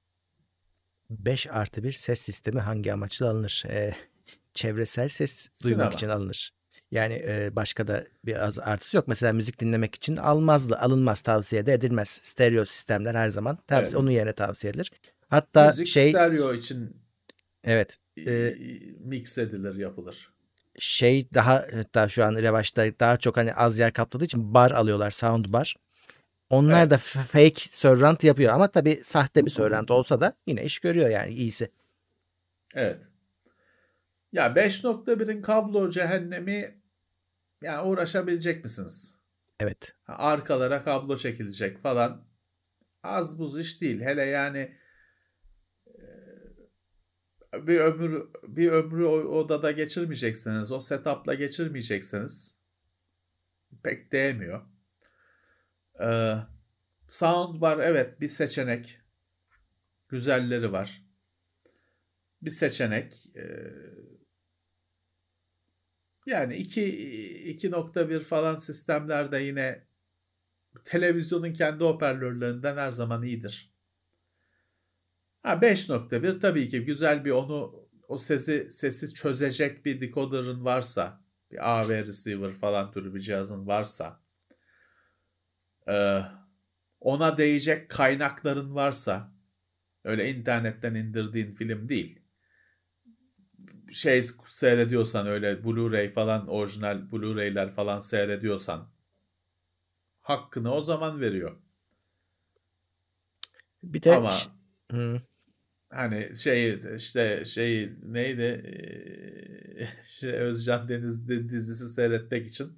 5 1.10 1.46
artı 1.50 1.82
1 1.84 1.92
ses 1.92 2.20
sistemi 2.20 2.60
hangi 2.60 2.92
amaçla 2.92 3.30
alınır? 3.30 3.64
Ee, 3.68 3.94
çevresel 4.54 5.08
ses 5.08 5.48
duymak 5.64 5.84
Sinema. 5.84 5.94
için 5.94 6.08
alınır. 6.08 6.52
Yani 6.90 7.14
e, 7.26 7.56
başka 7.56 7.86
da 7.86 8.04
bir 8.24 8.44
az 8.44 8.58
artısı 8.58 8.96
yok. 8.96 9.08
Mesela 9.08 9.32
müzik 9.32 9.60
dinlemek 9.60 9.94
için 9.94 10.16
almazdı, 10.16 10.76
alınmaz 10.76 11.20
tavsiye 11.20 11.66
de 11.66 11.72
edilmez. 11.72 12.08
Stereo 12.22 12.64
sistemler 12.64 13.14
her 13.14 13.28
zaman 13.28 13.56
tavsiye, 13.56 13.90
evet. 13.90 13.94
onun 13.94 14.10
yerine 14.10 14.32
tavsiye 14.32 14.70
edilir. 14.70 14.92
Hatta 15.28 15.66
müzik 15.66 15.86
şey 15.86 16.10
stereo 16.10 16.54
için 16.54 16.96
evet 17.64 17.98
e, 18.26 18.54
mix 19.00 19.38
edilir, 19.38 19.74
yapılır. 19.74 20.34
Şey 20.78 21.28
daha 21.34 21.64
hatta 21.74 22.08
şu 22.08 22.24
an 22.24 22.34
revaçta 22.34 22.84
daha 23.00 23.16
çok 23.16 23.36
hani 23.36 23.54
az 23.54 23.78
yer 23.78 23.92
kapladığı 23.92 24.24
için 24.24 24.54
bar 24.54 24.70
alıyorlar, 24.70 25.10
sound 25.10 25.44
bar. 25.48 25.76
Onlar 26.50 26.80
evet. 26.80 26.90
da 26.90 26.98
fake 26.98 27.54
surround 27.54 28.22
yapıyor 28.22 28.52
ama 28.52 28.68
tabii 28.68 29.00
sahte 29.04 29.46
bir 29.46 29.50
surround 29.50 29.88
olsa 29.88 30.20
da 30.20 30.36
yine 30.46 30.64
iş 30.64 30.78
görüyor 30.78 31.08
yani 31.08 31.34
iyisi. 31.34 31.70
Evet. 32.74 33.02
Ya 34.32 34.46
5.1'in 34.46 35.42
kablo 35.42 35.90
cehennemi 35.90 36.80
yani 37.62 37.88
uğraşabilecek 37.88 38.64
misiniz? 38.64 39.18
Evet. 39.60 39.94
Arkalara 40.06 40.82
kablo 40.82 41.16
çekilecek 41.16 41.78
falan. 41.78 42.24
Az 43.02 43.38
buz 43.38 43.58
iş 43.58 43.80
değil. 43.80 44.00
Hele 44.00 44.24
yani 44.24 44.76
bir 47.54 47.80
ömür 47.80 48.22
bir 48.42 48.72
ömrü 48.72 49.04
odada 49.06 49.70
geçirmeyeceksiniz. 49.70 50.72
O 50.72 50.80
setup'la 50.80 51.34
geçirmeyeceksiniz. 51.34 52.58
Pek 53.82 54.12
değmiyor. 54.12 54.73
Ee, 56.00 56.34
soundbar 57.08 57.78
evet 57.78 58.20
bir 58.20 58.28
seçenek. 58.28 59.00
Güzelleri 60.08 60.72
var. 60.72 61.02
Bir 62.42 62.50
seçenek. 62.50 63.36
Ee, 63.36 63.72
yani 66.26 66.54
2.1 66.56 68.20
falan 68.20 68.56
sistemlerde 68.56 69.38
yine 69.38 69.86
televizyonun 70.84 71.52
kendi 71.52 71.84
hoparlörlerinden 71.84 72.76
her 72.76 72.90
zaman 72.90 73.22
iyidir. 73.22 73.74
Ha 75.42 75.52
5.1 75.62 76.40
tabii 76.40 76.68
ki 76.68 76.84
güzel 76.84 77.24
bir 77.24 77.30
onu 77.30 77.88
o 78.08 78.18
sesi 78.18 78.68
sesi 78.70 79.14
çözecek 79.14 79.84
bir 79.84 80.00
decoder'ın 80.00 80.64
varsa, 80.64 81.24
bir 81.50 81.80
AV 81.80 82.06
receiver 82.06 82.52
falan 82.52 82.92
türü 82.92 83.14
bir 83.14 83.20
cihazın 83.20 83.66
varsa, 83.66 84.23
ona 87.00 87.38
değecek 87.38 87.88
kaynakların 87.90 88.74
varsa, 88.74 89.32
öyle 90.04 90.30
internetten 90.30 90.94
indirdiğin 90.94 91.54
film 91.54 91.88
değil 91.88 92.24
şey 93.94 94.24
seyrediyorsan 94.46 95.26
öyle 95.26 95.52
Blu-ray 95.52 96.10
falan 96.10 96.48
orijinal 96.48 97.10
Blu-ray'ler 97.12 97.72
falan 97.72 98.00
seyrediyorsan 98.00 98.90
hakkını 100.20 100.74
o 100.74 100.82
zaman 100.82 101.20
veriyor. 101.20 101.58
Bir 103.82 104.02
de 104.02 104.16
Ama 104.16 104.30
hmm. 104.90 105.20
hani 105.90 106.36
şey 106.36 106.80
işte 106.96 107.44
şey 107.44 107.92
neydi 108.02 108.62
şey 110.06 110.30
Özcan 110.30 110.88
Deniz 110.88 111.28
dizisi 111.28 111.88
seyretmek 111.88 112.46
için 112.46 112.72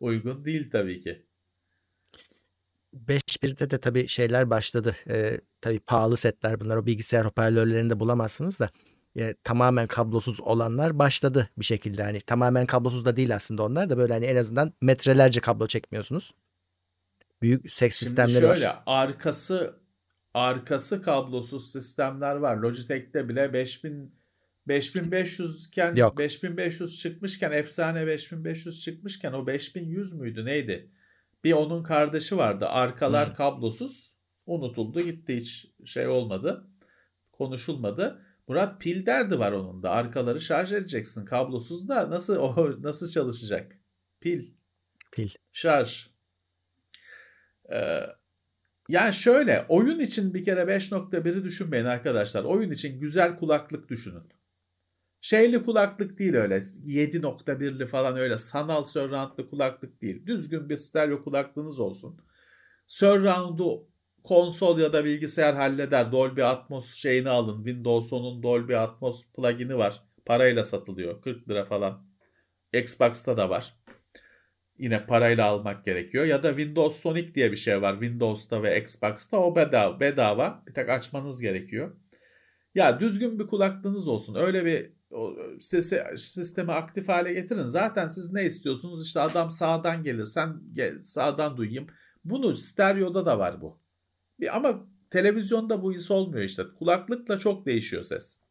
uygun 0.00 0.44
değil 0.44 0.70
tabii 0.70 1.00
ki. 1.00 1.26
5.1'de 3.06 3.70
de 3.70 3.78
tabii 3.78 4.08
şeyler 4.08 4.50
başladı. 4.50 4.96
Ee, 5.08 5.40
tabii 5.60 5.80
pahalı 5.80 6.16
setler 6.16 6.60
bunlar 6.60 6.76
o 6.76 6.86
bilgisayar 6.86 7.26
hoparlörlerinde 7.26 8.00
bulamazsınız 8.00 8.58
da 8.58 8.70
yani 9.14 9.34
tamamen 9.44 9.86
kablosuz 9.86 10.40
olanlar 10.40 10.98
başladı 10.98 11.50
bir 11.58 11.64
şekilde. 11.64 12.02
Hani 12.02 12.20
tamamen 12.20 12.66
kablosuz 12.66 13.04
da 13.04 13.16
değil 13.16 13.34
aslında 13.34 13.62
onlar 13.62 13.90
da 13.90 13.98
böyle 13.98 14.12
hani 14.12 14.24
en 14.24 14.36
azından 14.36 14.72
metrelerce 14.80 15.40
kablo 15.40 15.66
çekmiyorsunuz. 15.66 16.34
Büyük 17.42 17.70
seks 17.70 17.98
Şimdi 17.98 18.08
sistemleri 18.08 18.40
şöyle, 18.40 18.66
var. 18.66 18.82
arkası 18.86 19.80
arkası 20.34 21.02
kablosuz 21.02 21.72
sistemler 21.72 22.36
var. 22.36 22.56
Logitech'te 22.56 23.28
bile 23.28 23.52
5000 23.52 24.14
5500 24.68 25.66
iken 25.66 25.94
Yok. 25.94 26.18
5500 26.18 26.98
çıkmışken 26.98 27.52
efsane 27.52 28.06
5500 28.06 28.80
çıkmışken 28.80 29.32
o 29.32 29.46
5100 29.46 30.12
müydü 30.12 30.44
neydi? 30.44 30.90
Bir 31.44 31.52
onun 31.52 31.82
kardeşi 31.82 32.36
vardı. 32.36 32.68
Arkalar 32.68 33.28
hmm. 33.28 33.34
kablosuz. 33.34 34.12
Unutuldu 34.46 35.00
gitti 35.00 35.36
hiç 35.36 35.72
şey 35.84 36.08
olmadı. 36.08 36.66
Konuşulmadı. 37.32 38.22
Murat 38.48 38.80
pil 38.80 39.06
derdi 39.06 39.38
var 39.38 39.52
onun 39.52 39.82
da. 39.82 39.90
Arkaları 39.90 40.40
şarj 40.40 40.72
edeceksin. 40.72 41.24
Kablosuz 41.24 41.88
da 41.88 42.10
nasıl 42.10 42.36
o 42.36 42.82
nasıl 42.82 43.10
çalışacak? 43.10 43.78
Pil. 44.20 44.50
Pil. 45.12 45.28
Şarj. 45.52 46.06
Ee, 47.72 48.00
yani 48.88 49.14
şöyle 49.14 49.66
oyun 49.68 49.98
için 49.98 50.34
bir 50.34 50.44
kere 50.44 50.60
5.1'i 50.60 51.44
düşünmeyin 51.44 51.84
arkadaşlar. 51.84 52.44
Oyun 52.44 52.70
için 52.70 53.00
güzel 53.00 53.38
kulaklık 53.38 53.88
düşünün. 53.88 54.32
Şeyli 55.22 55.64
kulaklık 55.64 56.18
değil 56.18 56.34
öyle. 56.34 56.54
7.1'li 56.56 57.86
falan 57.86 58.16
öyle 58.16 58.36
sanal 58.36 58.84
surroundlı 58.84 59.50
kulaklık 59.50 60.02
değil. 60.02 60.26
Düzgün 60.26 60.68
bir 60.68 60.76
stereo 60.76 61.24
kulaklığınız 61.24 61.80
olsun. 61.80 62.20
Surround'u 62.86 63.88
konsol 64.24 64.78
ya 64.78 64.92
da 64.92 65.04
bilgisayar 65.04 65.54
halleder. 65.54 66.12
Dolby 66.12 66.42
Atmos 66.42 66.94
şeyini 66.94 67.28
alın. 67.28 67.64
Windows'un 67.64 68.42
Dolby 68.42 68.76
Atmos 68.76 69.32
plugin'i 69.32 69.76
var. 69.76 70.02
Parayla 70.26 70.64
satılıyor. 70.64 71.22
40 71.22 71.48
lira 71.48 71.64
falan. 71.64 72.06
Xbox'ta 72.72 73.36
da 73.36 73.50
var. 73.50 73.74
Yine 74.78 75.06
parayla 75.06 75.46
almak 75.46 75.84
gerekiyor. 75.84 76.24
Ya 76.24 76.42
da 76.42 76.48
Windows 76.48 77.00
Sonic 77.00 77.34
diye 77.34 77.52
bir 77.52 77.56
şey 77.56 77.82
var. 77.82 77.92
Windows'ta 77.92 78.62
ve 78.62 78.80
Xbox'ta 78.80 79.36
o 79.36 79.56
bedava. 79.56 80.00
bedava. 80.00 80.62
Bir 80.66 80.74
tek 80.74 80.88
açmanız 80.88 81.40
gerekiyor. 81.40 81.96
Ya 82.74 83.00
düzgün 83.00 83.38
bir 83.38 83.46
kulaklığınız 83.46 84.08
olsun. 84.08 84.34
Öyle 84.34 84.64
bir 84.64 85.01
o, 85.12 85.36
sesi, 85.60 86.04
sistemi 86.16 86.72
aktif 86.72 87.08
hale 87.08 87.32
getirin. 87.32 87.66
Zaten 87.66 88.08
siz 88.08 88.32
ne 88.32 88.44
istiyorsunuz? 88.44 89.06
İşte 89.06 89.20
adam 89.20 89.50
sağdan 89.50 90.02
gelir. 90.02 90.24
Sen 90.24 90.60
gel, 90.72 91.02
sağdan 91.02 91.56
duyayım. 91.56 91.86
Bunu 92.24 92.54
stereoda 92.54 93.26
da 93.26 93.38
var 93.38 93.60
bu. 93.60 93.82
Ama 94.52 94.86
televizyonda 95.10 95.82
bu 95.82 95.92
his 95.92 96.10
olmuyor 96.10 96.44
işte. 96.44 96.62
Kulaklıkla 96.78 97.38
çok 97.38 97.66
değişiyor 97.66 98.02
ses. 98.02 98.42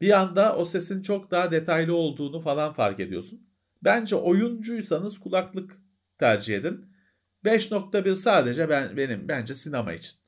Bir 0.00 0.20
anda 0.20 0.56
o 0.56 0.64
sesin 0.64 1.02
çok 1.02 1.30
daha 1.30 1.50
detaylı 1.50 1.94
olduğunu 1.94 2.40
falan 2.40 2.72
fark 2.72 3.00
ediyorsun. 3.00 3.40
Bence 3.84 4.16
oyuncuysanız 4.16 5.18
kulaklık 5.18 5.78
tercih 6.18 6.56
edin. 6.56 6.90
5.1 7.44 8.14
sadece 8.14 8.68
ben 8.68 8.96
benim 8.96 9.28
bence 9.28 9.54
sinema 9.54 9.92
için. 9.92 10.19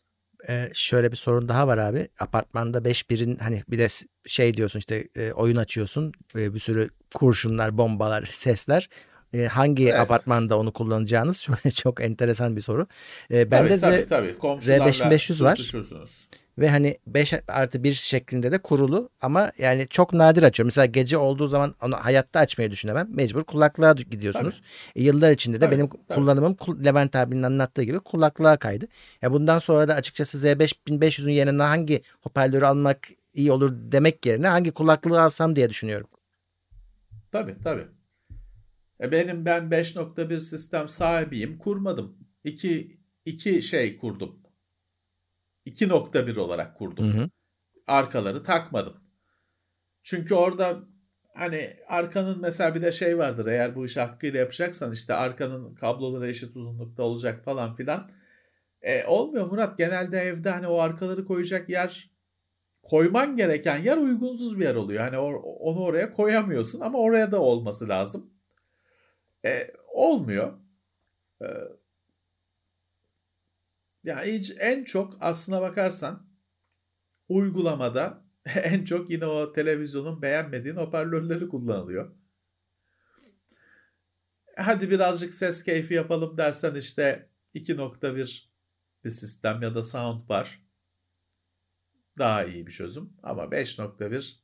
Ee, 0.49 0.71
şöyle 0.75 1.11
bir 1.13 1.17
sorun 1.17 1.49
daha 1.49 1.67
var 1.67 1.79
abi. 1.79 2.09
Apartmanda 2.21 2.79
5.1'in 2.79 3.37
hani 3.37 3.63
bir 3.69 3.79
de 3.79 3.89
şey 4.27 4.55
diyorsun 4.55 4.79
işte 4.79 5.09
e, 5.17 5.33
oyun 5.33 5.57
açıyorsun. 5.57 6.13
E, 6.37 6.55
bir 6.55 6.59
sürü 6.59 6.91
kurşunlar, 7.15 7.79
bombalar, 7.79 8.25
sesler. 8.33 8.89
E, 9.35 9.47
hangi 9.47 9.85
Evet. 9.89 9.99
apartmanda 10.01 10.59
onu 10.59 10.73
kullanacağınız 10.73 11.43
çok, 11.43 11.75
çok 11.77 12.01
enteresan 12.01 12.57
bir 12.57 12.61
soru. 12.61 12.87
E, 13.31 13.49
Tabii 13.49 13.51
bende 13.51 13.79
tabii 13.81 13.95
Z- 13.95 14.07
tabii. 14.07 14.39
Komşularla 14.39 14.85
Z5500 14.85 15.45
var. 15.45 15.57
Ve 16.59 16.71
hani 16.71 16.97
5 17.07 17.35
artı 17.49 17.85
1 17.85 17.95
şeklinde 17.95 18.53
de 18.53 18.59
kurulu 18.59 19.11
ama 19.21 19.53
yani 19.59 19.87
çok 19.91 20.13
nadir 20.13 20.43
açıyorum. 20.43 20.67
Mesela 20.67 20.85
gece 20.87 21.17
olduğu 21.19 21.47
zaman 21.47 21.75
onu 21.83 21.95
hayatta 21.97 22.41
açmayı 22.41 22.71
düşünemem. 22.71 23.09
Mecbur 23.11 23.45
kulaklığa 23.45 23.93
gidiyorsunuz. 23.93 24.63
E, 24.97 25.03
yıllar 25.03 25.31
içinde 25.31 25.61
de 25.61 25.65
Tabii, 25.65 25.75
benim 25.77 25.89
tabii. 25.89 26.15
kullanımım 26.15 26.55
kul- 26.55 26.85
Levent 26.85 27.17
abinin 27.17 27.43
anlattığı 27.43 27.83
gibi 27.83 28.01
kulaklığa 28.01 28.57
kaydı. 28.57 28.87
Ya 29.23 29.33
bundan 29.33 29.59
sonra 29.59 29.89
da 29.89 29.95
açıkçası 29.95 30.39
Z5500'ün 30.39 31.33
yerine 31.33 31.63
hangi 31.63 32.03
hoparlörü 32.21 32.65
almak 32.65 33.09
iyi 33.35 33.53
olur 33.53 33.71
demek 33.75 34.27
yerine 34.27 34.49
hangi 34.49 34.71
kulaklığı 34.71 35.23
alsam 35.23 35.57
diye 35.57 35.71
düşünüyorum. 35.71 36.09
Tabii 37.33 37.57
tabii. 37.65 37.87
E 39.01 39.13
benim 39.13 39.45
ben 39.45 39.63
5.1 39.71 40.41
sistem 40.41 40.89
sahibiyim. 40.89 41.59
Kurmadım. 41.59 42.17
İki, 42.45 42.99
iki 43.25 43.63
şey 43.63 43.97
kurdum. 43.97 44.42
2.1 45.67 46.37
olarak 46.37 46.79
kurdum. 46.79 47.13
Hı 47.13 47.19
hı. 47.19 47.31
Arkaları 47.87 48.43
takmadım. 48.43 48.97
Çünkü 50.03 50.35
orada 50.35 50.81
hani 51.35 51.77
arkanın 51.89 52.41
mesela 52.41 52.75
bir 52.75 52.83
de 52.83 52.93
şey 52.93 53.19
vardır. 53.19 53.47
Eğer 53.47 53.75
bu 53.77 53.87
işi 53.87 54.01
hakkıyla 54.01 54.41
yapacaksan 54.41 54.93
işte 54.93 55.15
arkanın 55.15 55.75
kabloları 55.75 56.29
eşit 56.29 56.57
uzunlukta 56.57 57.03
olacak 57.03 57.45
falan 57.45 57.75
filan. 57.75 58.11
E, 58.83 59.05
olmuyor 59.05 59.47
Murat. 59.47 59.79
Genelde 59.79 60.19
evde 60.21 60.51
hani 60.51 60.67
o 60.67 60.79
arkaları 60.79 61.25
koyacak 61.25 61.69
yer 61.69 62.11
koyman 62.83 63.37
gereken 63.37 63.77
yer 63.77 63.97
uygunsuz 63.97 64.59
bir 64.59 64.65
yer 64.65 64.75
oluyor. 64.75 65.01
Hani 65.01 65.17
or- 65.17 65.43
onu 65.43 65.81
oraya 65.81 66.13
koyamıyorsun 66.13 66.81
ama 66.81 66.99
oraya 66.99 67.33
da 67.33 67.41
olması 67.41 67.89
lazım. 67.89 68.31
E, 69.45 69.71
olmuyor. 69.93 70.53
E, 71.43 71.47
ya 74.05 74.25
hiç 74.25 74.53
en 74.59 74.85
çok 74.85 75.17
aslına 75.21 75.61
bakarsan 75.61 76.27
uygulamada 77.29 78.25
en 78.55 78.85
çok 78.85 79.11
yine 79.11 79.27
o 79.27 79.53
televizyonun 79.53 80.23
beğenmediğin 80.23 80.77
hoparlörleri 80.77 81.49
kullanılıyor. 81.49 82.15
Hadi 84.57 84.91
birazcık 84.91 85.35
ses 85.35 85.65
keyfi 85.65 85.95
yapalım 85.95 86.39
dersen 86.39 86.75
işte 86.75 87.29
2.1 87.55 88.49
bir 89.05 89.11
sistem 89.11 89.63
ya 89.63 89.75
da 89.75 89.83
soundbar 89.83 90.63
daha 92.19 92.45
iyi 92.45 92.67
bir 92.67 92.73
çözüm. 92.73 93.13
Ama 93.23 93.45
5.1 93.45 94.35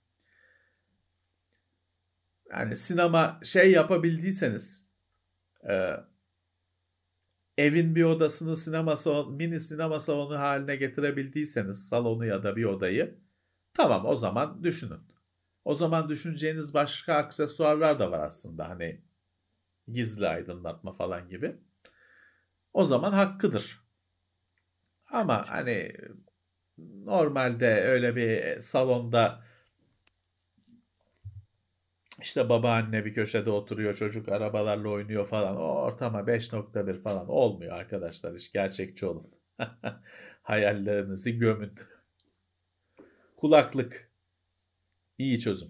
yani 2.50 2.76
sinema 2.76 3.40
şey 3.42 3.70
yapabildiyseniz 3.70 4.88
evin 7.58 7.94
bir 7.94 8.04
odasını 8.04 8.56
sinema 8.56 8.96
salonu, 8.96 9.30
mini 9.36 9.60
sinema 9.60 10.00
salonu 10.00 10.38
haline 10.38 10.76
getirebildiyseniz 10.76 11.88
salonu 11.88 12.26
ya 12.26 12.42
da 12.42 12.56
bir 12.56 12.64
odayı 12.64 13.18
tamam 13.74 14.06
o 14.06 14.16
zaman 14.16 14.64
düşünün. 14.64 15.00
O 15.64 15.74
zaman 15.74 16.08
düşüneceğiniz 16.08 16.74
başka 16.74 17.14
aksesuarlar 17.14 17.98
da 17.98 18.10
var 18.10 18.20
aslında 18.20 18.68
hani 18.68 19.02
gizli 19.88 20.28
aydınlatma 20.28 20.92
falan 20.92 21.28
gibi. 21.28 21.56
O 22.72 22.86
zaman 22.86 23.12
hakkıdır. 23.12 23.82
Ama 25.12 25.44
hani 25.48 25.92
normalde 26.78 27.74
öyle 27.74 28.16
bir 28.16 28.60
salonda 28.60 29.44
işte 32.22 32.48
babaanne 32.48 33.04
bir 33.04 33.12
köşede 33.12 33.50
oturuyor, 33.50 33.94
çocuk 33.94 34.28
arabalarla 34.28 34.88
oynuyor 34.88 35.26
falan. 35.26 35.56
O 35.56 35.60
ortama 35.60 36.20
5.1 36.20 37.02
falan 37.02 37.28
olmuyor 37.28 37.72
arkadaşlar. 37.72 38.34
Hiç 38.34 38.52
gerçekçi 38.52 39.06
olun. 39.06 39.34
Hayallerinizi 40.42 41.38
gömün. 41.38 41.74
Kulaklık. 43.36 44.12
İyi 45.18 45.40
çözüm. 45.40 45.68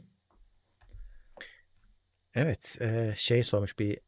Evet, 2.34 2.78
e, 2.80 3.12
şey 3.16 3.42
sormuş 3.42 3.78
bir 3.78 3.98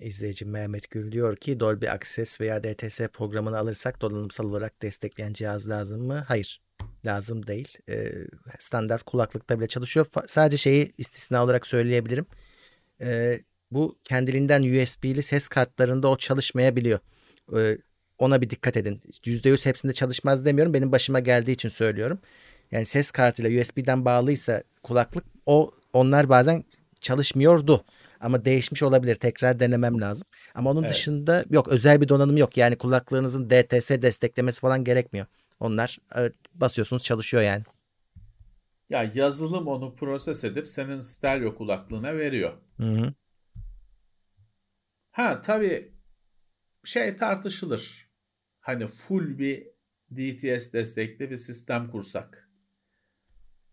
izleyici 0.00 0.44
Mehmet 0.44 0.90
Gül 0.90 1.12
diyor 1.12 1.36
ki 1.36 1.60
Dolby 1.60 1.88
Access 1.88 2.40
veya 2.40 2.64
DTS 2.64 3.00
programını 3.12 3.58
alırsak 3.58 4.02
donanımsal 4.02 4.44
olarak 4.44 4.82
destekleyen 4.82 5.32
cihaz 5.32 5.68
lazım 5.68 6.06
mı? 6.06 6.24
Hayır, 6.28 6.60
lazım 7.06 7.46
değil. 7.46 7.78
E, 7.88 8.12
standart 8.58 9.02
kulaklıkta 9.02 9.58
bile 9.58 9.68
çalışıyor. 9.68 10.06
Fa- 10.06 10.28
sadece 10.28 10.56
şeyi 10.56 10.92
istisna 10.98 11.44
olarak 11.44 11.66
söyleyebilirim. 11.66 12.26
E, 13.00 13.40
bu 13.70 13.98
kendiliğinden 14.04 14.62
USB'li 14.62 15.22
ses 15.22 15.48
kartlarında 15.48 16.08
o 16.08 16.16
çalışmayabiliyor. 16.16 16.98
E, 17.56 17.78
ona 18.18 18.40
bir 18.42 18.50
dikkat 18.50 18.76
edin. 18.76 19.00
%100 19.24 19.66
hepsinde 19.66 19.92
çalışmaz 19.92 20.44
demiyorum. 20.44 20.74
Benim 20.74 20.92
başıma 20.92 21.20
geldiği 21.20 21.52
için 21.52 21.68
söylüyorum. 21.68 22.18
Yani 22.70 22.86
ses 22.86 23.10
kartıyla 23.10 23.62
USB'den 23.62 24.04
bağlıysa 24.04 24.62
kulaklık 24.82 25.24
o 25.46 25.70
onlar 25.92 26.28
bazen 26.28 26.64
çalışmıyordu. 27.00 27.84
Ama 28.20 28.44
değişmiş 28.44 28.82
olabilir. 28.82 29.14
Tekrar 29.14 29.60
denemem 29.60 30.00
lazım. 30.00 30.26
Ama 30.54 30.70
onun 30.70 30.82
Evet. 30.82 30.92
dışında 30.92 31.44
yok 31.50 31.68
özel 31.68 32.00
bir 32.00 32.08
donanım 32.08 32.36
yok. 32.36 32.56
Yani 32.56 32.76
kulaklığınızın 32.76 33.50
DTS 33.50 33.90
desteklemesi 33.90 34.60
falan 34.60 34.84
gerekmiyor. 34.84 35.26
Onlar 35.60 35.98
basıyorsunuz 36.54 37.02
çalışıyor 37.02 37.42
yani. 37.42 37.64
Ya 38.88 39.10
yazılım 39.14 39.66
onu 39.68 39.94
proses 39.94 40.44
edip 40.44 40.66
senin 40.68 41.00
stereo 41.00 41.54
kulaklığına 41.54 42.16
veriyor. 42.16 42.52
Hı 42.76 42.92
hı. 42.92 43.14
Ha 45.10 45.40
tabii 45.42 45.94
şey 46.84 47.16
tartışılır. 47.16 48.10
Hani 48.60 48.86
full 48.86 49.38
bir 49.38 49.66
DTS 50.10 50.72
destekli 50.72 51.30
bir 51.30 51.36
sistem 51.36 51.90
kursak. 51.90 52.50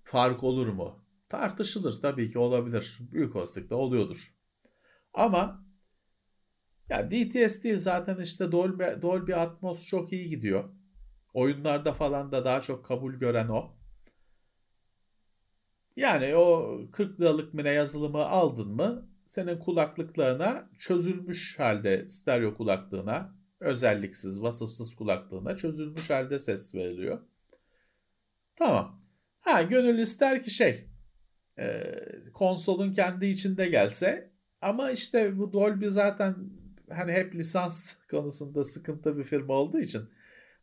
Fark 0.03 0.43
olur 0.43 0.67
mu? 0.67 1.05
Tartışılır 1.29 2.01
tabii 2.01 2.31
ki 2.31 2.39
olabilir. 2.39 2.97
Büyük 2.99 3.35
olasılıkla 3.35 3.75
oluyordur. 3.75 4.35
Ama 5.13 5.65
ya 6.89 7.11
DTS 7.11 7.63
değil 7.63 7.77
zaten 7.77 8.17
işte 8.21 8.51
Dolby, 8.51 8.83
Dolby 9.01 9.33
Atmos 9.33 9.87
çok 9.87 10.13
iyi 10.13 10.29
gidiyor. 10.29 10.76
Oyunlarda 11.33 11.93
falan 11.93 12.31
da 12.31 12.45
daha 12.45 12.61
çok 12.61 12.85
kabul 12.85 13.13
gören 13.13 13.47
o. 13.47 13.77
Yani 15.95 16.35
o 16.35 16.77
40 16.91 17.19
liralık 17.21 17.53
mine 17.53 17.69
yazılımı 17.69 18.25
aldın 18.25 18.67
mı 18.67 19.09
senin 19.25 19.59
kulaklıklarına 19.59 20.69
çözülmüş 20.79 21.59
halde 21.59 22.09
stereo 22.09 22.57
kulaklığına 22.57 23.35
özelliksiz 23.59 24.41
vasıfsız 24.41 24.95
kulaklığına 24.95 25.57
çözülmüş 25.57 26.09
halde 26.09 26.39
ses 26.39 26.75
veriliyor. 26.75 27.19
Tamam. 28.55 29.01
Ha 29.39 29.61
gönül 29.61 29.99
ister 29.99 30.43
ki 30.43 30.51
şey 30.51 30.87
e, 31.59 31.93
konsolun 32.33 32.93
kendi 32.93 33.27
içinde 33.27 33.67
gelse 33.67 34.31
ama 34.61 34.91
işte 34.91 35.37
bu 35.37 35.53
Dolby 35.53 35.87
zaten 35.87 36.35
hani 36.89 37.11
hep 37.11 37.35
lisans 37.35 37.93
konusunda 38.11 38.63
sıkıntı 38.63 39.17
bir 39.17 39.23
firma 39.23 39.53
olduğu 39.53 39.79
için 39.79 40.01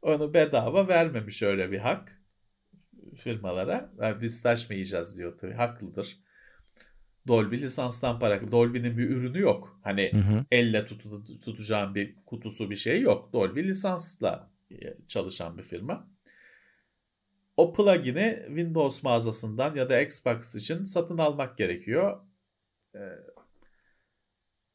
onu 0.04 0.34
bedava 0.34 0.88
vermemiş 0.88 1.42
öyle 1.42 1.70
bir 1.70 1.78
hak 1.78 2.22
firmalara. 3.16 3.92
Yani 4.00 4.20
biz 4.20 4.42
taşmayacağız 4.42 5.18
diyor 5.18 5.38
tabii 5.38 5.54
haklıdır. 5.54 6.18
Dolby 7.26 7.56
lisanstan 7.56 8.18
para. 8.18 8.50
Dolby'nin 8.50 8.98
bir 8.98 9.10
ürünü 9.10 9.40
yok. 9.40 9.80
Hani 9.82 10.12
Hı 10.12 10.18
hı. 10.18 10.44
elle 10.50 10.86
tutu, 10.86 11.24
tutacağın 11.40 11.94
bir 11.94 12.16
kutusu 12.26 12.70
bir 12.70 12.76
şey 12.76 13.00
yok. 13.00 13.32
Dolby 13.32 13.60
lisansla 13.60 14.50
e, 14.70 14.76
çalışan 15.08 15.58
bir 15.58 15.62
firma. 15.62 16.08
O 17.56 17.72
plugin'i 17.72 18.42
Windows 18.46 19.02
mağazasından 19.02 19.74
ya 19.74 19.88
da 19.88 20.00
Xbox 20.00 20.54
için 20.54 20.82
satın 20.82 21.18
almak 21.18 21.58
gerekiyor. 21.58 22.20
Ee, 22.94 22.98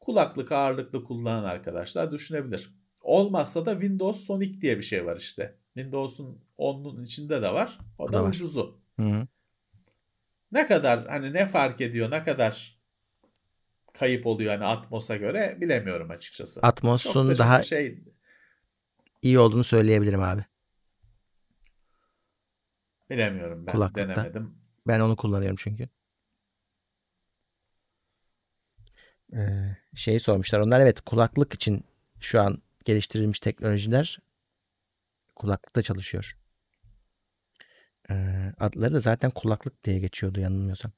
kulaklık 0.00 0.52
ağırlıklı 0.52 1.04
kullanan 1.04 1.44
arkadaşlar 1.44 2.12
düşünebilir. 2.12 2.79
Olmazsa 3.10 3.66
da 3.66 3.72
Windows 3.72 4.24
Sonic 4.24 4.60
diye 4.60 4.78
bir 4.78 4.82
şey 4.82 5.06
var 5.06 5.16
işte. 5.16 5.54
Windows'un 5.74 6.38
onun 6.58 7.04
içinde 7.04 7.42
de 7.42 7.52
var. 7.52 7.78
O 7.98 8.04
O 8.04 8.08
da 8.08 8.12
da 8.12 8.22
var. 8.22 8.28
ucuzu. 8.28 8.80
Hı 9.00 9.06
hı. 9.06 9.26
Ne 10.52 10.66
kadar 10.66 11.06
hani 11.06 11.32
ne 11.32 11.46
fark 11.46 11.80
ediyor, 11.80 12.10
ne 12.10 12.24
kadar 12.24 12.80
kayıp 13.92 14.26
oluyor 14.26 14.52
hani 14.54 14.64
Atmos'a 14.64 15.16
göre 15.16 15.58
bilemiyorum 15.60 16.10
açıkçası. 16.10 16.62
Da 16.62 16.66
Atmos'un 16.66 17.12
şimdi 17.12 17.38
daha 17.38 17.62
şey 17.62 17.98
iyi 19.22 19.38
olduğunu 19.38 19.64
söyleyebilirim 19.64 20.22
abi. 20.22 20.44
bilemiyorum 23.10 23.66
ben 23.66 23.72
Kulaklıkta. 23.72 24.08
denemedim. 24.08 24.54
Ben 24.86 25.00
onu 25.00 25.16
kullanıyorum 25.16 25.56
çünkü. 25.60 25.88
Ee, 29.32 29.76
şeyi 29.94 30.20
sormuşlar. 30.20 30.60
Onlar 30.60 30.80
evet 30.80 31.00
kulaklık 31.00 31.54
için 31.54 31.84
şu 32.20 32.40
an 32.40 32.58
geliştirilmiş 32.90 33.40
teknolojiler 33.40 34.18
kulaklıkta 35.36 35.82
çalışıyor. 35.82 36.36
Ee, 38.10 38.52
adları 38.58 38.94
da 38.94 39.00
zaten 39.00 39.30
kulaklık 39.30 39.84
diye 39.84 39.98
geçiyordu 39.98 40.40
yanılmıyorsam. 40.40 40.92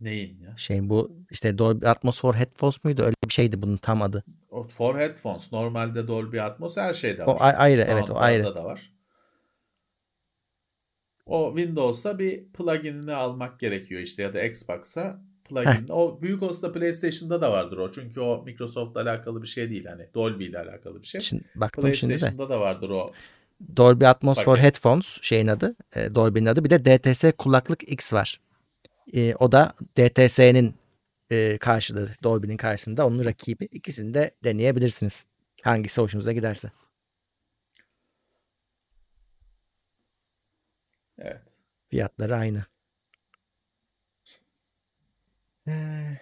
Neyin 0.00 0.40
ya? 0.40 0.56
Şey 0.56 0.88
bu 0.88 1.24
işte 1.30 1.58
Dolby 1.58 1.86
Atmos 1.86 2.20
for 2.20 2.34
Headphones 2.34 2.84
muydu? 2.84 3.02
Öyle 3.02 3.14
bir 3.24 3.32
şeydi 3.32 3.62
bunun 3.62 3.76
tam 3.76 4.02
adı. 4.02 4.24
O 4.50 4.64
for 4.64 4.98
headphones. 4.98 5.52
Normalde 5.52 6.08
Dolby 6.08 6.40
Atmos 6.40 6.76
her 6.76 6.94
şeyde 6.94 7.26
var. 7.26 7.34
O 7.34 7.36
ayrı 7.40 7.84
evet 7.88 8.10
o 8.10 8.16
ayrı. 8.16 8.54
da 8.54 8.64
var. 8.64 8.92
O 11.26 11.54
Windows'ta 11.56 12.18
bir 12.18 12.52
pluginini 12.52 13.12
almak 13.12 13.60
gerekiyor 13.60 14.00
işte 14.00 14.22
ya 14.22 14.34
da 14.34 14.42
Xbox'a 14.42 15.29
plugin. 15.50 15.88
O 15.88 16.22
büyük 16.22 16.42
olsa 16.42 16.72
PlayStation'da 16.72 17.40
da 17.40 17.52
vardır 17.52 17.78
o. 17.78 17.92
Çünkü 17.92 18.20
o 18.20 18.42
Microsoft'la 18.44 19.00
alakalı 19.00 19.42
bir 19.42 19.46
şey 19.46 19.70
değil 19.70 19.84
hani 19.84 20.06
Dolby 20.14 20.44
ile 20.44 20.58
alakalı 20.58 21.02
bir 21.02 21.06
şey. 21.06 21.20
Şimdi 21.20 21.44
baktım 21.54 21.94
şimdi 21.94 22.12
de. 22.12 22.18
PlayStation'da 22.18 22.54
da 22.54 22.60
vardır 22.60 22.90
o. 22.90 23.12
Dolby 23.76 24.06
Atmos 24.06 24.44
for 24.44 24.58
Headphones 24.58 25.18
şeyin 25.22 25.46
adı. 25.46 25.76
E, 25.96 26.14
Dolby'nin 26.14 26.46
adı. 26.46 26.64
Bir 26.64 26.70
de 26.70 26.84
DTS 26.84 27.24
kulaklık 27.38 27.92
X 27.92 28.12
var. 28.12 28.40
E, 29.12 29.34
o 29.34 29.52
da 29.52 29.72
DTS'nin 29.98 30.74
e, 31.30 31.58
karşılığı 31.58 32.08
Dolby'nin 32.22 32.56
karşısında 32.56 33.06
onun 33.06 33.24
rakibi. 33.24 33.64
İkisini 33.64 34.14
de 34.14 34.30
deneyebilirsiniz. 34.44 35.26
Hangisi 35.62 36.00
hoşunuza 36.00 36.32
giderse. 36.32 36.70
Evet. 41.18 41.42
Fiyatları 41.90 42.36
aynı. 42.36 42.64
Ee, 45.68 46.20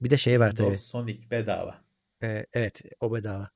bir 0.00 0.10
de 0.10 0.16
şey 0.16 0.40
var 0.40 0.54
tabii. 0.54 0.76
Sonic 0.76 1.30
bedava. 1.30 1.84
Ee, 2.22 2.46
evet 2.52 2.82
o 3.00 3.14
bedava. 3.14 3.50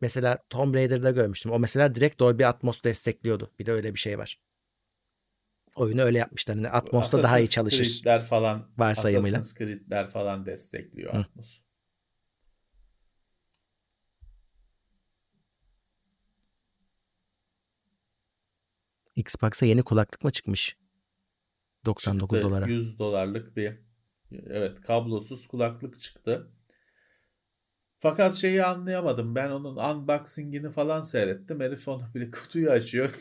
Mesela 0.00 0.38
Tomb 0.50 0.74
Raider'da 0.74 1.10
görmüştüm. 1.10 1.52
O 1.52 1.58
mesela 1.58 1.94
direkt 1.94 2.20
Dolby 2.20 2.44
Atmos 2.44 2.82
destekliyordu. 2.82 3.50
Bir 3.58 3.66
de 3.66 3.72
öyle 3.72 3.94
bir 3.94 3.98
şey 3.98 4.18
var. 4.18 4.40
Oyunu 5.76 6.02
öyle 6.02 6.18
yapmışlar. 6.18 6.54
Yani 6.54 6.68
Atmos'ta 6.68 7.22
daha 7.22 7.38
iyi 7.38 7.48
çalışır. 7.48 7.84
Creed'ler 7.84 8.24
falan 8.24 8.70
varsayımıyla. 8.78 9.38
Assassin's 9.38 9.58
Creed'ler 9.58 10.10
falan 10.10 10.46
destekliyor. 10.46 11.14
Atmos. 11.14 11.60
Xbox'a 19.18 19.66
yeni 19.66 19.82
kulaklık 19.82 20.24
mı 20.24 20.30
çıkmış? 20.30 20.76
99 21.86 22.42
dolara. 22.42 22.66
100 22.66 22.98
dolarlık 22.98 23.56
bir 23.56 23.78
evet 24.32 24.80
kablosuz 24.80 25.46
kulaklık 25.46 26.00
çıktı. 26.00 26.52
Fakat 27.98 28.34
şeyi 28.34 28.64
anlayamadım. 28.64 29.34
Ben 29.34 29.50
onun 29.50 29.76
unboxing'ini 29.76 30.70
falan 30.70 31.00
seyrettim. 31.00 31.60
Herif 31.60 31.88
onu 31.88 32.02
bile 32.14 32.30
kutuyu 32.30 32.70
açıyor. 32.70 33.14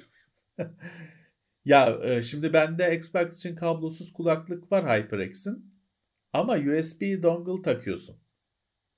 ya 1.65 1.99
e, 2.03 2.21
şimdi 2.23 2.53
bende 2.53 2.95
Xbox 2.95 3.37
için 3.37 3.55
kablosuz 3.55 4.13
kulaklık 4.13 4.71
var 4.71 4.97
HyperX'in. 4.97 5.73
Ama 6.33 6.53
USB 6.53 7.23
dongle 7.23 7.61
takıyorsun. 7.61 8.15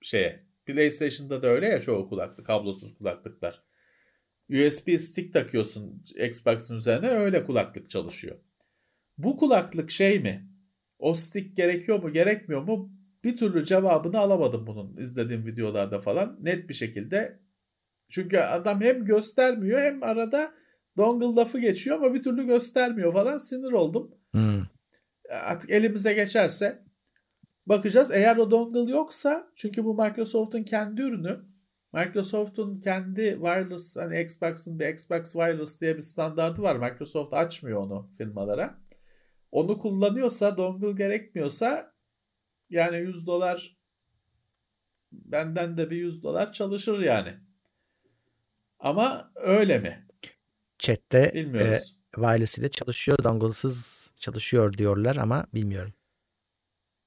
Şeye. 0.01 0.45
PlayStation'da 0.65 1.43
da 1.43 1.47
öyle 1.47 1.65
ya 1.65 1.81
çoğu 1.81 2.09
kulaklık, 2.09 2.45
kablosuz 2.45 2.97
kulaklıklar. 2.97 3.68
USB 4.49 4.99
stick 4.99 5.33
takıyorsun 5.33 6.03
Xbox'ın 6.29 6.75
üzerine 6.75 7.07
öyle 7.07 7.45
kulaklık 7.45 7.89
çalışıyor. 7.89 8.37
Bu 9.17 9.37
kulaklık 9.37 9.91
şey 9.91 10.19
mi? 10.19 10.49
O 10.99 11.13
stick 11.13 11.57
gerekiyor 11.57 12.03
mu 12.03 12.13
gerekmiyor 12.13 12.61
mu? 12.61 12.91
Bir 13.23 13.37
türlü 13.37 13.65
cevabını 13.65 14.19
alamadım 14.19 14.67
bunun 14.67 14.97
izlediğim 14.97 15.45
videolarda 15.45 15.99
falan 15.99 16.37
net 16.41 16.69
bir 16.69 16.73
şekilde. 16.73 17.39
Çünkü 18.09 18.37
adam 18.37 18.81
hem 18.81 19.05
göstermiyor 19.05 19.81
hem 19.81 20.03
arada 20.03 20.51
dongle 20.97 21.41
lafı 21.41 21.59
geçiyor 21.59 21.97
ama 21.97 22.13
bir 22.13 22.23
türlü 22.23 22.47
göstermiyor 22.47 23.13
falan 23.13 23.37
sinir 23.37 23.71
oldum. 23.71 24.15
Hmm. 24.31 24.63
Artık 25.29 25.71
elimize 25.71 26.13
geçerse 26.13 26.83
bakacağız. 27.65 28.11
Eğer 28.11 28.37
o 28.37 28.51
dongle 28.51 28.91
yoksa 28.91 29.51
çünkü 29.55 29.85
bu 29.85 29.95
Microsoft'un 29.95 30.63
kendi 30.63 31.01
ürünü 31.01 31.39
Microsoft'un 31.93 32.81
kendi 32.81 33.21
wireless 33.21 33.97
hani 33.97 34.21
Xbox'ın 34.21 34.79
bir 34.79 34.87
Xbox 34.87 35.23
Wireless 35.23 35.81
diye 35.81 35.95
bir 35.95 36.01
standardı 36.01 36.61
var. 36.61 36.75
Microsoft 36.75 37.33
açmıyor 37.33 37.81
onu 37.81 38.09
firmalara. 38.17 38.79
Onu 39.51 39.79
kullanıyorsa 39.79 40.57
dongle 40.57 40.91
gerekmiyorsa 40.91 41.93
yani 42.69 42.97
100 42.97 43.27
dolar 43.27 43.77
benden 45.11 45.77
de 45.77 45.89
bir 45.89 45.97
100 45.97 46.23
dolar 46.23 46.53
çalışır 46.53 47.01
yani. 47.01 47.37
Ama 48.79 49.31
öyle 49.35 49.79
mi? 49.79 50.07
Chat'te 50.79 51.31
Bilmiyoruz. 51.33 51.99
E, 52.13 52.15
wireless 52.15 52.57
ile 52.57 52.69
çalışıyor, 52.69 53.17
dongle'sız 53.23 54.11
çalışıyor 54.19 54.73
diyorlar 54.73 55.15
ama 55.15 55.47
bilmiyorum. 55.53 55.93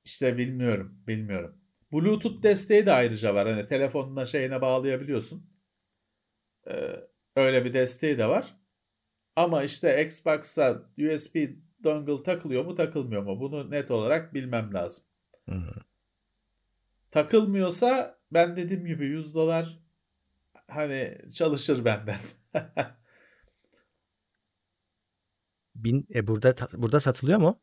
İşte 0.05 0.39
bilmiyorum, 0.39 0.99
bilmiyorum. 1.07 1.62
Bluetooth 1.93 2.43
desteği 2.43 2.87
de 2.87 2.93
ayrıca 2.93 3.35
var. 3.35 3.49
Hani 3.49 3.67
telefonuna 3.67 4.27
şeyine 4.27 4.61
bağlayabiliyorsun. 4.61 5.51
Ee, 6.71 7.01
öyle 7.37 7.65
bir 7.65 7.75
desteği 7.75 8.19
de 8.19 8.29
var. 8.29 8.57
Ama 9.37 9.63
işte 9.63 10.05
Xbox'a 10.07 10.83
USB 10.99 11.37
dongle 11.85 12.23
takılıyor 12.23 12.65
mu 12.65 12.75
takılmıyor 12.75 13.23
mu? 13.23 13.41
Bunu 13.41 13.71
net 13.71 13.91
olarak 13.91 14.35
bilmem 14.35 14.75
lazım. 14.75 15.05
Hı 15.49 15.63
Takılmıyorsa 17.11 18.19
ben 18.33 18.57
dediğim 18.57 18.87
gibi 18.87 19.07
100 19.07 19.35
dolar 19.35 19.79
hani 20.69 21.19
çalışır 21.35 21.85
benden. 21.85 22.19
Bin, 25.75 26.07
e 26.15 26.27
burada 26.27 26.55
burada 26.73 27.01
satılıyor 27.01 27.39
mu? 27.39 27.61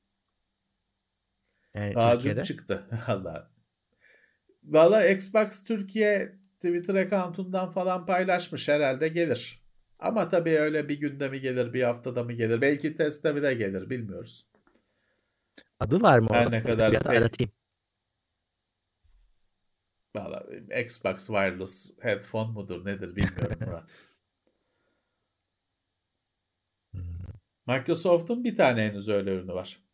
Yani 1.74 1.96
Daha 1.96 2.14
Türkiye'de. 2.14 2.44
çıktı. 2.44 2.88
Allah. 3.08 3.52
Valla 4.70 5.06
Xbox 5.06 5.64
Türkiye 5.64 6.36
Twitter 6.56 6.96
accountundan 6.96 7.70
falan 7.70 8.06
paylaşmış 8.06 8.68
herhalde 8.68 9.08
gelir. 9.08 9.64
Ama 10.00 10.30
tabii 10.30 10.60
öyle 10.60 10.90
bir 10.90 11.00
günde 11.00 11.30
mi 11.30 11.42
gelir, 11.42 11.74
bir 11.74 11.84
haftada 11.84 12.24
mı 12.24 12.34
gelir? 12.34 12.62
Belki 12.62 12.96
teste 12.96 13.36
bile 13.36 13.54
gelir, 13.54 13.90
bilmiyoruz. 13.90 14.48
Adı 15.80 16.02
var 16.02 16.20
mı? 16.20 16.28
Her 16.32 16.52
ne 16.52 16.64
kadar 16.64 16.92
bir 16.92 17.06
aratayım. 17.06 17.52
Valla 20.16 20.46
Xbox 20.84 21.28
Wireless 21.28 21.98
Headphone 22.02 22.52
mudur 22.52 22.86
nedir 22.86 23.16
bilmiyorum 23.16 23.58
Murat. 23.66 23.90
Microsoft'un 27.68 28.44
bir 28.44 28.56
tane 28.56 28.82
henüz 28.88 29.10
öyle 29.10 29.32
ürünü 29.32 29.54
var. 29.54 29.89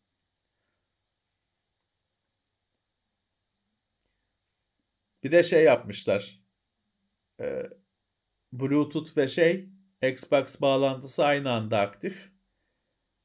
Bir 5.26 5.32
de 5.32 5.42
şey 5.42 5.64
yapmışlar. 5.64 6.40
Ee, 7.40 7.62
Bluetooth 8.52 9.16
ve 9.16 9.28
şey 9.28 9.68
Xbox 10.02 10.60
bağlantısı 10.60 11.24
aynı 11.24 11.52
anda 11.52 11.80
aktif. 11.80 12.32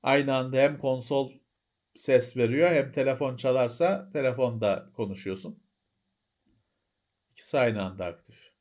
Aynı 0.03 0.35
anda 0.35 0.57
hem 0.57 0.77
konsol 0.77 1.31
ses 1.95 2.37
veriyor 2.37 2.69
hem 2.69 2.91
telefon 2.91 3.35
çalarsa 3.35 4.09
telefonda 4.13 4.89
konuşuyorsun. 4.93 5.63
İkisi 7.31 7.59
aynı 7.59 7.83
anda 7.83 8.05
aktif. 8.05 8.51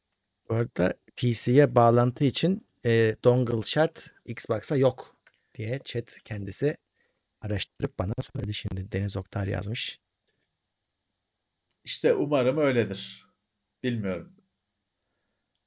Bu 0.48 0.54
arada 0.54 0.94
PC'ye 1.16 1.74
bağlantı 1.74 2.24
için 2.24 2.66
e, 2.86 3.16
dongle 3.24 3.62
şart 3.62 4.14
Xbox'a 4.24 4.76
yok 4.76 5.16
diye 5.54 5.80
chat 5.84 6.18
kendisi 6.24 6.76
araştırıp 7.40 7.98
bana 7.98 8.14
söyledi 8.20 8.54
şimdi. 8.54 8.92
Deniz 8.92 9.16
Oktar 9.16 9.46
yazmış. 9.46 10.00
İşte 11.84 12.14
umarım 12.14 12.58
öyledir. 12.58 13.29
Bilmiyorum. 13.82 14.36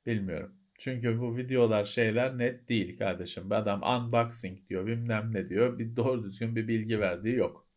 Bilmiyorum. 0.06 0.56
Çünkü 0.80 1.20
bu 1.22 1.38
videolar 1.38 1.86
şeyler 1.86 2.38
net 2.38 2.70
değil 2.70 2.98
kardeşim. 2.98 3.52
Adam 3.52 3.84
unboxing 3.84 4.70
diyor 4.70 4.86
bilmem 4.88 5.34
ne 5.34 5.50
diyor. 5.50 5.80
Bir 5.80 5.96
doğru 5.96 6.24
düzgün 6.24 6.56
bir 6.56 6.68
bilgi 6.68 7.00
verdiği 7.00 7.36
yok. 7.36 7.68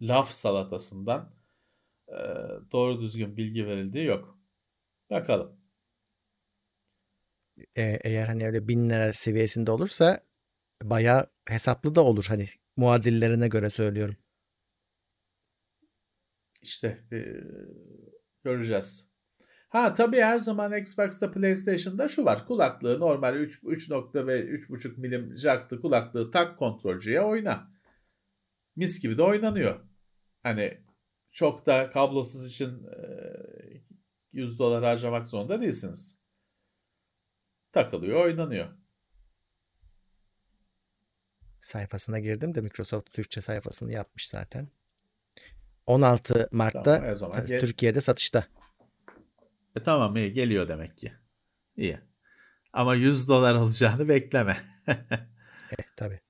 Laf 0.00 0.30
salatasından 0.32 1.34
e, 2.08 2.14
doğru 2.72 3.00
düzgün 3.00 3.36
bilgi 3.36 3.66
verildiği 3.66 4.04
yok. 4.04 4.38
Bakalım. 5.10 5.60
E, 7.76 7.82
eğer 8.04 8.26
hani 8.26 8.46
öyle 8.46 8.68
bin 8.68 8.90
lira 8.90 9.12
seviyesinde 9.12 9.70
olursa 9.70 10.20
bayağı 10.82 11.26
hesaplı 11.48 11.94
da 11.94 12.04
olur 12.04 12.24
hani 12.28 12.46
muadillerine 12.76 13.48
göre 13.48 13.70
söylüyorum. 13.70 14.16
İşte 16.62 17.04
e, 17.12 17.18
göreceğiz. 18.44 19.15
Ha 19.68 19.94
tabii 19.94 20.20
her 20.20 20.38
zaman 20.38 20.76
Xbox'ta 20.76 21.30
PlayStation'da 21.30 22.08
şu 22.08 22.24
var. 22.24 22.46
Kulaklığı 22.46 23.00
normal 23.00 23.36
3, 23.36 23.60
3 23.64 23.90
nokta 23.90 24.26
ve 24.26 24.40
3.5 24.40 25.00
milim 25.00 25.36
jacklı 25.36 25.80
kulaklığı 25.80 26.30
tak 26.30 26.58
kontrolcüye 26.58 27.20
oyna. 27.20 27.70
Mis 28.76 29.00
gibi 29.02 29.18
de 29.18 29.22
oynanıyor. 29.22 29.80
Hani 30.42 30.80
çok 31.30 31.66
da 31.66 31.90
kablosuz 31.90 32.46
için 32.46 32.86
100 34.32 34.58
dolar 34.58 34.84
harcamak 34.84 35.28
zorunda 35.28 35.62
değilsiniz. 35.62 36.26
Takılıyor, 37.72 38.24
oynanıyor. 38.24 38.66
sayfasına 41.66 42.18
girdim 42.18 42.54
de 42.54 42.60
Microsoft 42.60 43.12
Türkçe 43.12 43.40
sayfasını 43.40 43.92
yapmış 43.92 44.28
zaten. 44.28 44.68
16 45.86 46.48
Mart'ta 46.52 47.14
Tamam, 47.14 47.46
Türkiye'de 47.46 48.00
satışta. 48.00 48.44
E, 49.76 49.82
tamam 49.82 50.16
iyi 50.16 50.32
geliyor 50.32 50.68
demek 50.68 50.98
ki. 50.98 51.12
İyi. 51.76 52.00
Ama 52.72 52.94
100 52.94 53.28
dolar 53.28 53.54
olacağını 53.54 54.08
bekleme. 54.08 54.56
Eh, 55.78 55.84
tabii. 55.96 56.20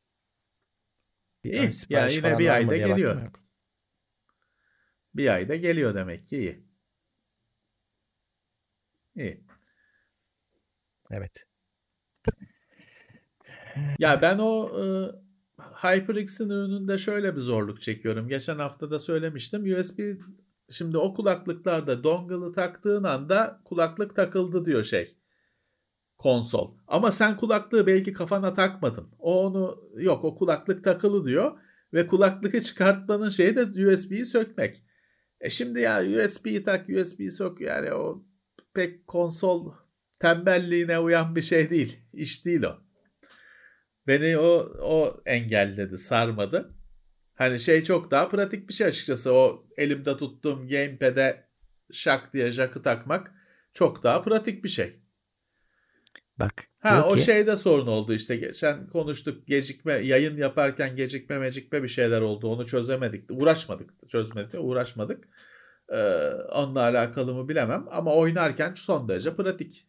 Bir 1.45 1.53
İyi, 1.53 1.71
ya 1.89 2.07
yine 2.07 2.39
bir 2.39 2.49
ayda 2.49 2.77
geliyor. 2.77 3.31
Bir 5.15 5.29
ayda 5.29 5.57
geliyor 5.57 5.95
demek 5.95 6.27
ki 6.27 6.37
iyi. 6.37 6.67
İyi. 9.17 9.45
Evet. 11.11 11.47
Ya 13.99 14.23
ben 14.23 14.39
o 14.39 14.71
e, 14.83 14.85
HyperX'in 15.59 16.51
ürününde 16.51 16.99
şöyle 16.99 17.37
bir 17.37 17.41
zorluk 17.41 17.83
çekiyorum. 17.83 18.29
Geçen 18.29 18.59
hafta 18.59 18.91
da 18.91 18.99
söylemiştim. 18.99 19.63
USB 19.63 19.99
şimdi 20.71 20.99
o 20.99 21.15
kulaklıklarda 21.15 22.05
dongle'ı 22.05 22.53
taktığın 22.53 23.05
anda 23.05 23.61
kulaklık 23.65 24.17
takıldı 24.17 24.65
diyor 24.65 24.85
şey. 24.85 25.17
Konsol. 26.19 26.77
Ama 26.87 27.13
sen 27.13 27.37
kulaklığı 27.37 27.87
belki 27.87 28.13
kafana 28.13 28.55
takmadın. 28.55 29.09
O 29.19 29.47
onu 29.47 29.91
yok 29.97 30.25
o 30.25 30.35
kulaklık 30.35 30.85
takılı 30.85 31.25
diyor 31.25 31.59
ve 31.93 32.07
kulaklığı 32.07 32.63
çıkartmanın 32.63 33.29
şeyi 33.29 33.57
de 33.57 33.93
USB'yi 33.93 34.25
sökmek. 34.25 34.83
E 35.41 35.51
şimdi 35.51 35.81
ya 35.81 36.03
USB'yi 36.03 36.65
tak, 36.65 36.89
USB'yi 36.89 37.31
sök 37.31 37.61
yani 37.61 37.93
o 37.93 38.25
pek 38.75 39.07
konsol 39.07 39.73
tembelliğine 40.21 40.99
uyan 40.99 41.37
bir 41.37 41.43
şey 41.43 41.71
değil. 41.71 41.99
İş 42.13 42.45
değil 42.45 42.63
o. 42.63 42.77
Beni 44.07 44.39
o 44.39 44.73
o 44.83 45.23
engelledi, 45.27 45.99
sarmadı. 45.99 46.76
Hani 47.37 47.61
şey 47.61 47.85
çok 47.85 48.11
daha 48.11 48.29
pratik 48.29 48.69
bir 48.69 48.75
şey 48.75 48.87
açıkçası. 48.87 49.33
O 49.33 49.67
elimde 49.77 50.17
tuttuğum 50.17 50.69
gamepad'e 50.69 51.49
şak 51.93 52.35
diye 52.35 52.53
jack'ı 52.53 52.83
takmak 52.83 53.35
çok 53.73 54.03
daha 54.03 54.23
pratik 54.23 54.65
bir 54.65 54.69
şey. 54.69 55.01
Bak 56.39 56.69
Ha 56.79 57.09
o 57.09 57.15
ki, 57.15 57.23
şeyde 57.23 57.57
sorun 57.57 57.87
oldu 57.87 58.13
işte. 58.13 58.37
Geçen 58.37 58.87
konuştuk 58.87 59.47
gecikme, 59.47 59.93
yayın 59.93 60.37
yaparken 60.37 60.97
gecikme 60.97 61.39
mecikme 61.39 61.83
bir 61.83 61.89
şeyler 61.89 62.21
oldu. 62.21 62.49
Onu 62.49 62.67
çözemedik. 62.67 63.31
Uğraşmadık. 63.31 64.09
Çözmedik 64.09 64.55
uğraşmadık. 64.59 65.29
Ee, 65.89 65.97
onunla 66.53 66.81
alakalı 66.81 67.35
mı 67.35 67.49
bilemem. 67.49 67.87
Ama 67.91 68.15
oynarken 68.15 68.75
son 68.75 69.09
derece 69.09 69.37
pratik. 69.37 69.87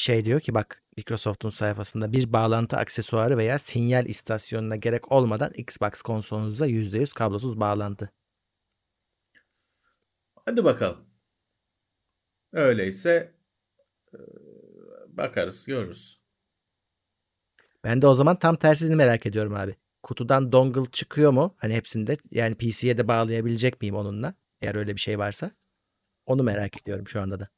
Şey 0.00 0.24
diyor 0.24 0.40
ki 0.40 0.54
bak 0.54 0.82
Microsoft'un 0.96 1.48
sayfasında 1.48 2.12
bir 2.12 2.32
bağlantı 2.32 2.76
aksesuarı 2.76 3.38
veya 3.38 3.58
sinyal 3.58 4.06
istasyonuna 4.06 4.76
gerek 4.76 5.12
olmadan 5.12 5.52
Xbox 5.54 6.02
konsolunuzda 6.02 6.66
%100 6.66 7.14
kablosuz 7.14 7.60
bağlantı. 7.60 8.10
Hadi 10.44 10.64
bakalım. 10.64 11.06
Öyleyse 12.52 13.34
bakarız, 15.08 15.66
görürüz. 15.66 16.20
Ben 17.84 18.02
de 18.02 18.06
o 18.06 18.14
zaman 18.14 18.36
tam 18.36 18.56
tersini 18.56 18.96
merak 18.96 19.26
ediyorum 19.26 19.54
abi. 19.54 19.76
Kutudan 20.02 20.52
dongle 20.52 20.90
çıkıyor 20.90 21.30
mu? 21.30 21.54
Hani 21.58 21.74
hepsinde 21.74 22.16
yani 22.30 22.54
PC'ye 22.54 22.98
de 22.98 23.08
bağlayabilecek 23.08 23.80
miyim 23.80 23.94
onunla? 23.94 24.34
Eğer 24.62 24.74
öyle 24.74 24.94
bir 24.96 25.00
şey 25.00 25.18
varsa. 25.18 25.50
Onu 26.26 26.42
merak 26.42 26.82
ediyorum 26.82 27.08
şu 27.08 27.20
anda 27.20 27.40
da. 27.40 27.48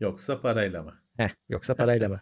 Yoksa 0.00 0.40
parayla 0.40 0.82
mı? 0.82 1.01
Heh, 1.22 1.34
yoksa 1.48 1.74
parayla 1.74 2.08
mı? 2.08 2.20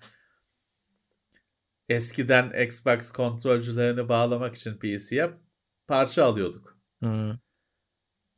Eskiden 1.89 2.65
Xbox 2.65 3.13
kontrolcülerini 3.13 4.09
bağlamak 4.09 4.55
için 4.57 4.79
PC'ye 4.79 5.31
parça 5.87 6.25
alıyorduk. 6.25 6.79
Hmm. 6.99 7.33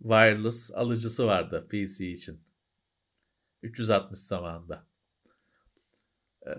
Wireless 0.02 0.70
alıcısı 0.74 1.26
vardı 1.26 1.68
PC 1.70 2.10
için. 2.10 2.44
360 3.62 4.18
zamanında. 4.18 4.86
Ee, 6.47 6.51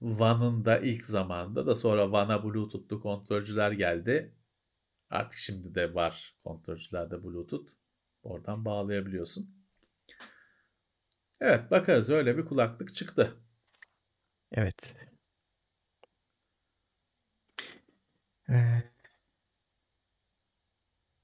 One'ın 0.00 0.64
da 0.64 0.78
ilk 0.78 1.04
zamanında 1.04 1.66
da 1.66 1.76
sonra 1.76 2.08
One'a 2.08 2.44
Bluetooth'lu 2.44 3.00
kontrolcüler 3.00 3.72
geldi. 3.72 4.34
Artık 5.10 5.38
şimdi 5.38 5.74
de 5.74 5.94
var 5.94 6.36
kontrolcülerde 6.44 7.24
Bluetooth. 7.24 7.72
Oradan 8.22 8.64
bağlayabiliyorsun. 8.64 9.57
Evet 11.40 11.70
bakarız 11.70 12.10
öyle 12.10 12.36
bir 12.38 12.44
kulaklık 12.44 12.94
çıktı. 12.94 13.36
Evet. 14.52 14.96
Ee, 18.48 18.82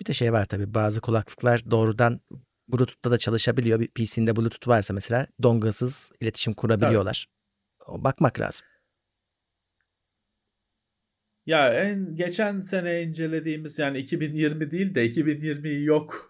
Bir 0.00 0.06
de 0.06 0.14
şey 0.14 0.32
var 0.32 0.44
tabii 0.46 0.74
bazı 0.74 1.00
kulaklıklar 1.00 1.70
doğrudan 1.70 2.20
Bluetooth'ta 2.68 3.10
da 3.10 3.18
çalışabiliyor. 3.18 3.80
Bir 3.80 3.88
PC'inde 3.88 4.36
Bluetooth 4.36 4.68
varsa 4.68 4.94
mesela 4.94 5.26
donglesız 5.42 6.12
iletişim 6.20 6.54
kurabiliyorlar. 6.54 7.26
O 7.86 8.04
bakmak 8.04 8.40
lazım. 8.40 8.66
Ya 11.46 11.74
en 11.74 12.16
geçen 12.16 12.60
sene 12.60 13.02
incelediğimiz 13.02 13.78
yani 13.78 13.98
2020 13.98 14.70
değil 14.70 14.94
de 14.94 15.06
2020'yi 15.06 15.84
yok 15.84 16.28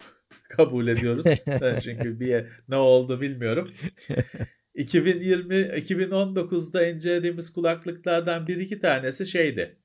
kabul 0.56 0.86
ediyoruz. 0.86 1.26
Evet, 1.46 1.82
Çünkü 1.82 2.20
bir 2.20 2.46
ne 2.68 2.76
oldu 2.76 3.20
bilmiyorum. 3.20 3.72
2020 4.74 5.54
2019'da 5.54 6.86
incelediğimiz 6.86 7.52
kulaklıklardan 7.52 8.46
bir 8.46 8.56
iki 8.56 8.80
tanesi 8.80 9.26
şeydi. 9.26 9.78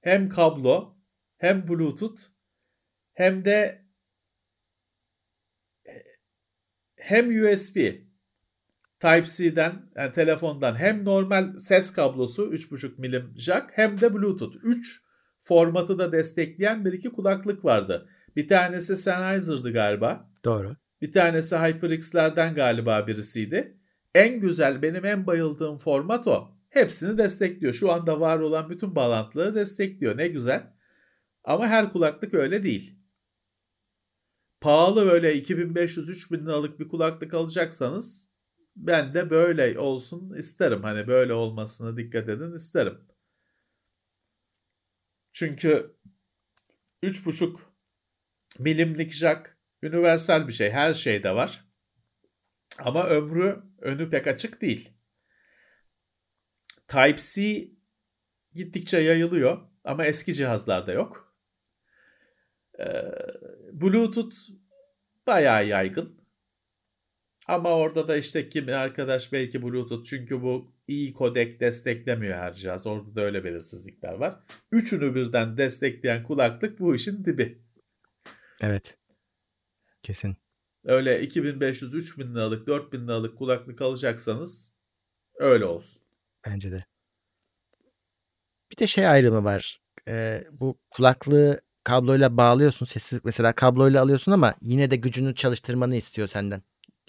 Hem 0.00 0.28
kablo, 0.28 0.96
hem 1.38 1.68
Bluetooth, 1.68 2.20
hem 3.14 3.44
de 3.44 3.84
hem 6.96 7.44
USB 7.44 7.76
Type-C'den 9.00 9.90
yani 9.96 10.12
telefondan 10.12 10.76
hem 10.76 11.04
normal 11.04 11.58
ses 11.58 11.92
kablosu 11.92 12.52
3.5 12.52 13.00
milim 13.00 13.34
jack 13.36 13.70
hem 13.72 14.00
de 14.00 14.14
Bluetooth. 14.14 14.56
3 14.62 15.00
formatı 15.40 15.98
da 15.98 16.12
destekleyen 16.12 16.84
bir 16.84 16.92
iki 16.92 17.10
kulaklık 17.10 17.64
vardı. 17.64 18.08
Bir 18.38 18.48
tanesi 18.48 18.96
Sennheiser'dı 18.96 19.72
galiba. 19.72 20.30
Doğru. 20.44 20.76
Bir 21.00 21.12
tanesi 21.12 21.56
HyperX'lerden 21.56 22.54
galiba 22.54 23.06
birisiydi. 23.06 23.78
En 24.14 24.40
güzel 24.40 24.82
benim 24.82 25.04
en 25.04 25.26
bayıldığım 25.26 25.78
format 25.78 26.26
o. 26.26 26.48
Hepsini 26.70 27.18
destekliyor. 27.18 27.72
Şu 27.72 27.92
anda 27.92 28.20
var 28.20 28.38
olan 28.38 28.70
bütün 28.70 28.94
bağlantıları 28.94 29.54
destekliyor. 29.54 30.16
Ne 30.16 30.28
güzel. 30.28 30.72
Ama 31.44 31.66
her 31.66 31.92
kulaklık 31.92 32.34
öyle 32.34 32.64
değil. 32.64 32.98
Pahalı 34.60 35.06
böyle 35.06 35.38
2500-3000 35.38 36.46
liralık 36.46 36.80
bir 36.80 36.88
kulaklık 36.88 37.34
alacaksanız 37.34 38.30
ben 38.76 39.14
de 39.14 39.30
böyle 39.30 39.78
olsun 39.78 40.34
isterim. 40.34 40.82
Hani 40.82 41.06
böyle 41.06 41.32
olmasına 41.32 41.96
dikkat 41.96 42.28
edin 42.28 42.54
isterim. 42.54 42.98
Çünkü 45.32 45.96
3.5 47.02 47.58
milimlik 48.58 49.12
jack 49.12 49.56
universal 49.82 50.48
bir 50.48 50.52
şey. 50.52 50.70
Her 50.70 50.94
şeyde 50.94 51.34
var. 51.34 51.64
Ama 52.78 53.06
ömrü 53.06 53.62
önü 53.78 54.10
pek 54.10 54.26
açık 54.26 54.60
değil. 54.60 54.92
Type-C 56.88 57.68
gittikçe 58.52 58.98
yayılıyor 58.98 59.58
ama 59.84 60.04
eski 60.04 60.34
cihazlarda 60.34 60.92
yok. 60.92 61.34
Ee, 62.78 63.02
Bluetooth 63.72 64.36
bayağı 65.26 65.66
yaygın. 65.66 66.18
Ama 67.46 67.70
orada 67.70 68.08
da 68.08 68.16
işte 68.16 68.48
kimi 68.48 68.74
arkadaş 68.74 69.32
belki 69.32 69.62
Bluetooth 69.62 70.04
çünkü 70.04 70.42
bu 70.42 70.74
iyi 70.88 71.12
kodek 71.12 71.60
desteklemiyor 71.60 72.34
her 72.34 72.52
cihaz. 72.54 72.86
Orada 72.86 73.16
da 73.16 73.20
öyle 73.20 73.44
belirsizlikler 73.44 74.12
var. 74.12 74.40
Üçünü 74.72 75.14
birden 75.14 75.56
destekleyen 75.56 76.22
kulaklık 76.22 76.80
bu 76.80 76.94
işin 76.94 77.24
dibi. 77.24 77.62
Evet. 78.60 78.96
Kesin. 80.02 80.36
Öyle 80.84 81.22
2500-3000 81.24 82.34
liralık 82.34 82.66
4000 82.66 83.08
liralık 83.08 83.38
kulaklık 83.38 83.82
alacaksanız 83.82 84.72
öyle 85.34 85.64
olsun. 85.64 86.02
Bence 86.46 86.70
de. 86.72 86.84
Bir 88.72 88.76
de 88.78 88.86
şey 88.86 89.06
ayrımı 89.08 89.44
var. 89.44 89.80
Ee, 90.08 90.44
bu 90.52 90.78
kulaklığı 90.90 91.60
kabloyla 91.84 92.36
bağlıyorsun. 92.36 92.86
Sesi 92.86 93.20
mesela 93.24 93.52
kabloyla 93.52 94.02
alıyorsun 94.02 94.32
ama 94.32 94.54
yine 94.62 94.90
de 94.90 94.96
gücünü 94.96 95.34
çalıştırmanı 95.34 95.96
istiyor 95.96 96.28
senden. 96.28 96.62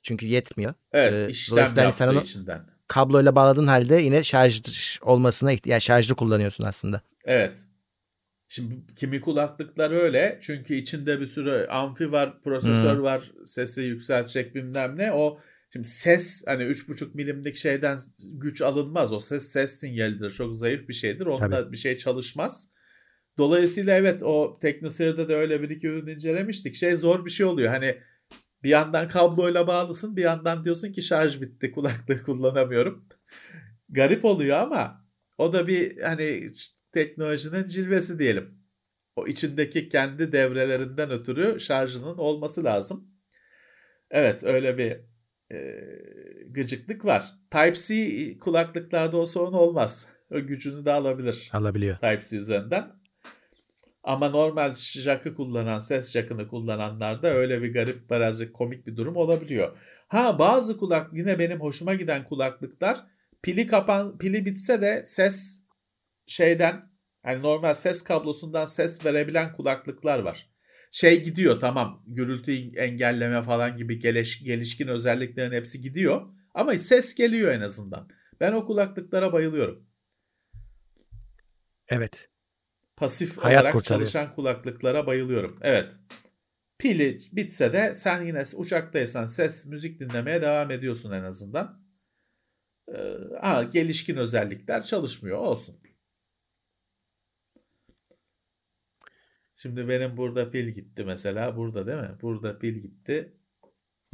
Çünkü 0.03 0.26
yetmiyor. 0.26 0.73
Evet 0.91 1.13
Ee, 1.13 1.31
işlem 1.31 1.53
dolayısıyla 1.55 1.84
yaptığı 1.84 1.97
sen 1.97 2.07
onu- 2.07 2.21
içinden. 2.21 2.65
Kabloyla 2.88 3.35
bağladığın 3.35 3.67
halde 3.67 3.95
yine 3.95 4.23
şarj 4.23 4.61
olmasına 5.01 5.51
ihtiyaç, 5.51 5.89
yani 5.89 5.99
şarjlı 6.01 6.15
kullanıyorsun 6.15 6.63
aslında. 6.63 7.01
Evet. 7.26 7.59
Şimdi 8.51 8.76
kimi 8.95 9.21
kulaklıklar 9.21 9.91
öyle 9.91 10.38
çünkü 10.41 10.73
içinde 10.73 11.19
bir 11.21 11.27
sürü 11.27 11.67
amfi 11.69 12.11
var, 12.11 12.41
prosesör 12.43 12.95
Hmm. 12.95 13.03
var, 13.03 13.31
sesi 13.45 13.81
yükseltecek 13.81 14.55
bilmem 14.55 14.97
ne. 14.97 15.13
O 15.13 15.39
Şimdi 15.73 15.88
ses 15.88 16.43
hani 16.47 16.63
3,5 16.63 17.15
milimlik 17.15 17.55
şeyden 17.55 17.99
güç 18.31 18.61
alınmaz. 18.61 19.13
O 19.13 19.19
ses 19.19 19.51
ses 19.51 19.80
sinyalidir. 19.80 20.31
Çok 20.31 20.55
zayıf 20.55 20.88
bir 20.89 20.93
şeydir. 20.93 21.26
Onda 21.26 21.49
Tabii. 21.49 21.71
bir 21.71 21.77
şey 21.77 21.97
çalışmaz. 21.97 22.73
Dolayısıyla 23.38 23.97
evet 23.97 24.23
o 24.23 24.59
TeknoSeyir'de 24.61 25.30
de 25.30 25.35
öyle 25.35 25.61
bir 25.61 25.69
iki 25.69 25.88
ürün 25.88 26.07
incelemiştik. 26.07 26.76
Şey 26.76 26.97
zor 26.97 27.26
bir 27.26 27.30
şey 27.30 27.45
oluyor. 27.45 27.69
Hani 27.69 27.97
bir 28.63 28.69
yandan 28.69 29.07
kabloyla 29.07 29.67
bağlısın 29.67 30.15
bir 30.15 30.21
yandan 30.21 30.63
diyorsun 30.63 30.91
ki 30.91 31.01
şarj 31.01 31.41
bitti 31.41 31.71
kulaklığı 31.71 32.23
kullanamıyorum. 32.23 33.05
Garip 33.89 34.26
oluyor 34.26 34.57
ama 34.57 35.05
o 35.38 35.53
da 35.53 35.67
bir 35.67 36.01
hani 36.01 36.51
teknolojinin 36.91 37.68
cilvesi 37.68 38.20
diyelim. 38.20 38.60
O 39.16 39.28
içindeki 39.28 39.90
kendi 39.90 40.32
devrelerinden 40.32 41.11
ötürü 41.11 41.60
şarjının 41.60 42.18
olması 42.18 42.64
lazım. 42.64 43.07
Evet 44.11 44.44
öyle 44.44 44.78
bir 44.78 44.98
e, 45.56 45.80
gıcıklık 46.49 47.06
var. 47.06 47.34
Type-C 47.52 48.38
kulaklıklarda 48.40 49.18
o 49.18 49.26
sorun 49.26 49.53
olmaz. 49.53 50.07
O 50.32 50.48
gücünü 50.48 50.86
de 50.86 50.91
alabilir 50.91 51.49
Alabiliyor. 51.53 51.98
Type-C 51.98 52.38
üzerinden. 52.38 52.91
Ama 54.03 54.30
normal 54.30 54.74
jack'ı 54.74 55.36
kullanan, 55.36 55.80
ses 55.80 56.14
jack'ını 56.14 56.48
kullananlarda 56.48 57.28
öyle 57.28 57.61
bir 57.61 57.74
garip, 57.74 58.10
birazcık 58.10 58.53
komik 58.53 58.88
bir 58.88 58.95
durum 58.95 59.16
olabiliyor. 59.16 59.78
Ha 60.07 60.40
bazı 60.40 60.78
kulak 60.78 61.14
yine 61.14 61.40
benim 61.40 61.60
hoşuma 61.60 61.94
giden 61.94 62.24
kulaklıklar 62.24 63.06
pili 63.41 63.68
kapan 63.68 64.18
pili 64.18 64.45
bitse 64.45 64.82
de 64.82 65.02
ses 65.06 65.59
şeyden 66.30 66.84
hani 67.23 67.41
normal 67.41 67.73
ses 67.73 68.01
kablosundan 68.01 68.65
ses 68.65 69.06
verebilen 69.06 69.53
kulaklıklar 69.53 70.19
var. 70.19 70.49
Şey 70.91 71.23
gidiyor 71.23 71.60
tamam 71.60 72.03
gürültü 72.07 72.51
engelleme 72.77 73.41
falan 73.41 73.77
gibi 73.77 73.99
geliş, 73.99 74.43
gelişkin 74.43 74.88
özelliklerin 74.88 75.51
hepsi 75.51 75.81
gidiyor 75.81 76.22
ama 76.53 76.73
ses 76.73 77.15
geliyor 77.15 77.51
en 77.51 77.61
azından. 77.61 78.10
Ben 78.39 78.53
o 78.53 78.65
kulaklıklara 78.65 79.34
bayılıyorum. 79.34 79.89
Evet. 81.88 82.30
Pasif 82.95 83.38
Hayat 83.38 83.61
olarak 83.61 83.73
kurtarıyor. 83.73 84.07
çalışan 84.07 84.35
kulaklıklara 84.35 85.07
bayılıyorum. 85.07 85.60
Evet. 85.61 85.91
Pili 86.77 87.18
bitse 87.31 87.73
de 87.73 87.93
sen 87.93 88.26
yine 88.26 88.43
uçaktaysan 88.56 89.26
ses, 89.26 89.68
müzik 89.68 89.99
dinlemeye 89.99 90.41
devam 90.41 90.72
ediyorsun 90.72 91.11
en 91.11 91.23
azından. 91.23 91.85
Ee, 92.95 93.15
ha, 93.41 93.64
gelişkin 93.64 94.15
özellikler 94.15 94.84
çalışmıyor 94.84 95.38
olsun. 95.38 95.80
Şimdi 99.61 99.90
benim 99.90 100.18
burada 100.18 100.52
pil 100.52 100.68
gitti 100.68 101.03
mesela. 101.03 101.57
Burada 101.57 101.88
değil 101.88 101.98
mi? 101.98 102.18
Burada 102.22 102.60
pil 102.60 102.76
gitti. 102.76 103.34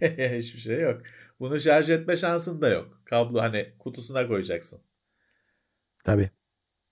Hiçbir 0.00 0.60
şey 0.60 0.80
yok. 0.80 1.02
Bunu 1.40 1.60
şarj 1.60 1.90
etme 1.90 2.16
şansın 2.16 2.60
da 2.60 2.68
yok. 2.68 3.02
Kablo 3.04 3.40
hani 3.40 3.72
kutusuna 3.78 4.28
koyacaksın. 4.28 4.82
Tabii. 6.04 6.30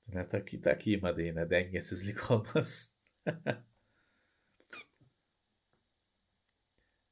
Yine 0.08 0.28
takı, 0.28 0.62
takayım 0.62 1.00
hadi 1.02 1.22
yine 1.22 1.50
dengesizlik 1.50 2.30
olmasın. 2.30 2.94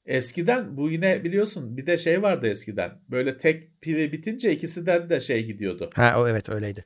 Eskiden 0.04 0.76
bu 0.76 0.90
yine 0.90 1.24
biliyorsun 1.24 1.76
bir 1.76 1.86
de 1.86 1.98
şey 1.98 2.22
vardı 2.22 2.46
eskiden. 2.46 3.02
Böyle 3.08 3.38
tek 3.38 3.80
pili 3.80 4.12
bitince 4.12 4.52
ikisinden 4.52 5.10
de 5.10 5.20
şey 5.20 5.46
gidiyordu. 5.46 5.90
Ha 5.94 6.14
o 6.18 6.28
evet 6.28 6.48
öyleydi. 6.48 6.84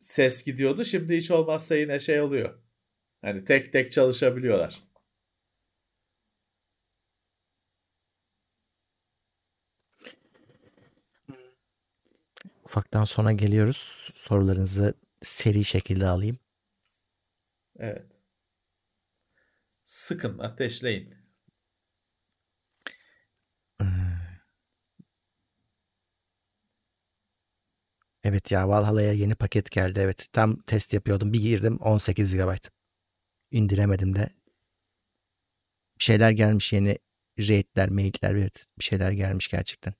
Ses 0.00 0.44
gidiyordu. 0.44 0.84
Şimdi 0.84 1.16
hiç 1.16 1.30
olmazsa 1.30 1.76
yine 1.76 2.00
şey 2.00 2.20
oluyor. 2.20 2.62
Hani 3.22 3.44
tek 3.44 3.72
tek 3.72 3.92
çalışabiliyorlar. 3.92 4.82
Ufaktan 12.64 13.04
sona 13.04 13.32
geliyoruz. 13.32 14.10
Sorularınızı 14.14 14.94
seri 15.22 15.64
şekilde 15.64 16.06
alayım. 16.06 16.38
Evet. 17.78 18.06
Sıkın, 19.84 20.38
ateşleyin. 20.38 21.17
Evet 28.24 28.52
ya 28.52 28.68
Valhalla'ya 28.68 29.12
yeni 29.12 29.34
paket 29.34 29.70
geldi. 29.70 30.00
Evet 30.00 30.26
tam 30.32 30.60
test 30.62 30.94
yapıyordum. 30.94 31.32
Bir 31.32 31.40
girdim 31.42 31.76
18 31.76 32.34
GB. 32.36 32.56
İndiremedim 33.50 34.14
de. 34.14 34.30
Bir 35.98 36.04
şeyler 36.04 36.30
gelmiş 36.30 36.72
yeni 36.72 36.98
raidler, 37.38 37.88
mail'ler 37.88 38.30
evet 38.34 38.66
bir 38.78 38.84
şeyler 38.84 39.12
gelmiş 39.12 39.48
gerçekten. 39.48 39.94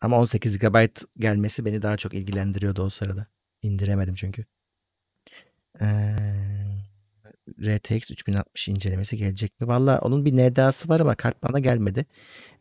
Ama 0.00 0.18
18 0.18 0.58
GB 0.58 0.86
gelmesi 1.18 1.64
beni 1.64 1.82
daha 1.82 1.96
çok 1.96 2.14
ilgilendiriyordu 2.14 2.82
o 2.82 2.90
sırada. 2.90 3.26
İndiremedim 3.62 4.14
çünkü. 4.14 4.44
Ee, 5.80 6.16
RTX 7.60 8.10
3060 8.10 8.68
incelemesi 8.68 9.16
gelecek 9.16 9.60
mi? 9.60 9.68
Valla 9.68 9.98
onun 9.98 10.24
bir 10.24 10.32
NDA'sı 10.36 10.88
var 10.88 11.00
ama 11.00 11.14
kart 11.14 11.42
bana 11.42 11.58
gelmedi. 11.58 12.06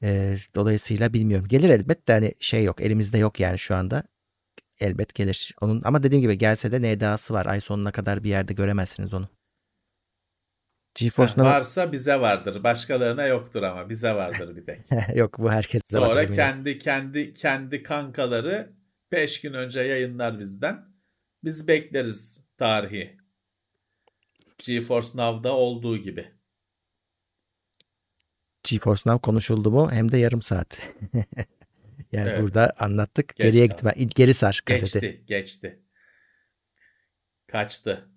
Ee, 0.04 0.38
dolayısıyla 0.56 1.14
bilmiyorum. 1.14 1.48
Gelir 1.48 1.70
elbet 1.70 2.08
de 2.08 2.14
hani 2.14 2.34
şey 2.40 2.64
yok. 2.64 2.82
Elimizde 2.82 3.18
yok 3.18 3.40
yani 3.40 3.60
şu 3.60 3.76
anda. 3.76 4.04
Elbet 4.80 5.16
gelir. 5.16 5.56
Onun 5.62 5.82
ama 5.86 6.04
dediğim 6.04 6.22
gibi 6.22 6.38
gelse 6.38 6.72
de 6.72 6.98
NDA'sı 6.98 7.34
var. 7.34 7.46
Ay 7.46 7.62
sonuna 7.62 7.92
kadar 7.92 8.24
bir 8.24 8.30
yerde 8.30 8.54
göremezsiniz 8.54 9.14
onu. 9.14 9.30
GeForce 10.96 11.34
Ha, 11.34 11.42
Now 11.42 11.56
varsa 11.56 11.92
bize 11.92 12.22
vardır. 12.22 12.64
Başkalarına 12.64 13.26
yoktur 13.26 13.64
ama 13.64 13.90
bize 13.90 14.16
vardır 14.16 14.56
bir 14.56 14.66
tek. 14.66 14.80
yok 15.16 15.40
bu 15.40 15.52
herkese 15.52 16.00
var. 16.00 16.08
Sonra 16.08 16.22
eminim. 16.22 16.36
kendi 16.36 16.78
kendi 16.78 17.34
kendi 17.34 17.84
kankaları 17.84 18.74
5 19.12 19.42
gün 19.42 19.54
önce 19.54 19.82
yayınlar 19.82 20.40
bizden. 20.40 20.86
Biz 21.44 21.68
bekleriz 21.68 22.46
tarihi. 22.58 23.18
GeForce 24.58 25.08
Now'da 25.16 25.56
olduğu 25.56 25.98
gibi. 25.98 26.32
GeForce 28.64 29.02
Now 29.06 29.22
konuşuldu 29.22 29.72
mu 29.72 29.92
hem 29.92 30.12
de 30.12 30.18
yarım 30.18 30.42
saat. 30.42 30.80
yani 32.12 32.30
Evet. 32.30 32.42
burada 32.42 32.74
anlattık. 32.80 33.28
Geçti 33.30 33.44
Geriye 33.44 33.66
gitme. 33.66 33.94
Geri 34.16 34.34
sar 34.34 34.62
kaseti. 34.66 35.00
Geçti, 35.02 35.24
geçti. 35.28 35.80
Kaçtı. 37.48 38.10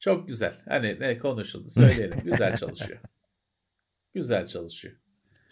Çok 0.00 0.28
güzel. 0.28 0.54
Hani 0.68 0.96
ne 1.00 1.18
konuşuldu 1.18 1.68
söyleyelim. 1.68 2.20
Güzel 2.24 2.56
çalışıyor. 2.56 3.00
Güzel 4.14 4.46
çalışıyor. 4.46 4.94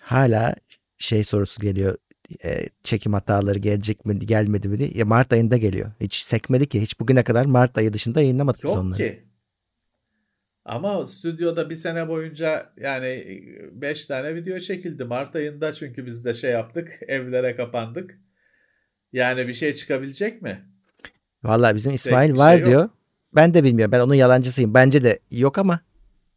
Hala 0.01 0.55
şey 0.99 1.25
sorusu 1.25 1.61
geliyor. 1.63 1.99
e, 2.45 2.69
çekim 2.83 3.13
hataları 3.13 3.59
gelecek 3.59 4.05
mi 4.07 4.19
gelmedi 4.19 4.69
mi 4.69 4.79
diye. 4.79 4.91
Ya 4.95 5.05
Mart 5.05 5.33
ayında 5.33 5.57
geliyor. 5.57 5.93
Hiç 6.01 6.15
sekmedi 6.15 6.69
ki. 6.69 6.81
Hiç 6.83 7.01
bugüne 7.01 7.23
kadar 7.25 7.45
Mart 7.47 7.79
ayı 7.79 7.93
dışında 7.93 8.21
yayınlamadık 8.21 8.63
biz 8.65 8.71
Yok 8.71 8.79
onları. 8.79 8.97
ki. 8.99 9.23
Ama 10.65 11.05
stüdyoda 11.05 11.71
bir 11.71 11.75
sene 11.75 12.09
boyunca 12.09 12.73
yani 12.77 13.25
5 13.73 14.07
tane 14.07 14.35
video 14.35 14.59
çekildi. 14.59 15.05
Mart 15.05 15.37
ayında 15.37 15.73
çünkü 15.73 16.07
biz 16.07 16.25
de 16.25 16.35
şey 16.35 16.51
yaptık. 16.51 16.99
Evlere 17.09 17.57
kapandık. 17.57 18.19
Yani 19.13 19.49
bir 19.49 19.55
şey 19.55 19.75
çıkabilecek 19.75 20.43
mi? 20.43 20.59
Vallahi 21.45 21.75
bizim 21.75 21.95
İsmail 21.95 22.33
bir 22.33 22.39
var 22.39 22.53
şey 22.53 22.61
yok. 22.61 22.69
diyor. 22.69 22.89
Ben 23.37 23.55
de 23.55 23.65
bilmiyorum. 23.65 23.93
Ben 23.93 24.01
onun 24.01 24.15
yalancısıyım. 24.15 24.75
Bence 24.75 25.05
de 25.05 25.19
yok 25.31 25.59
ama 25.59 25.81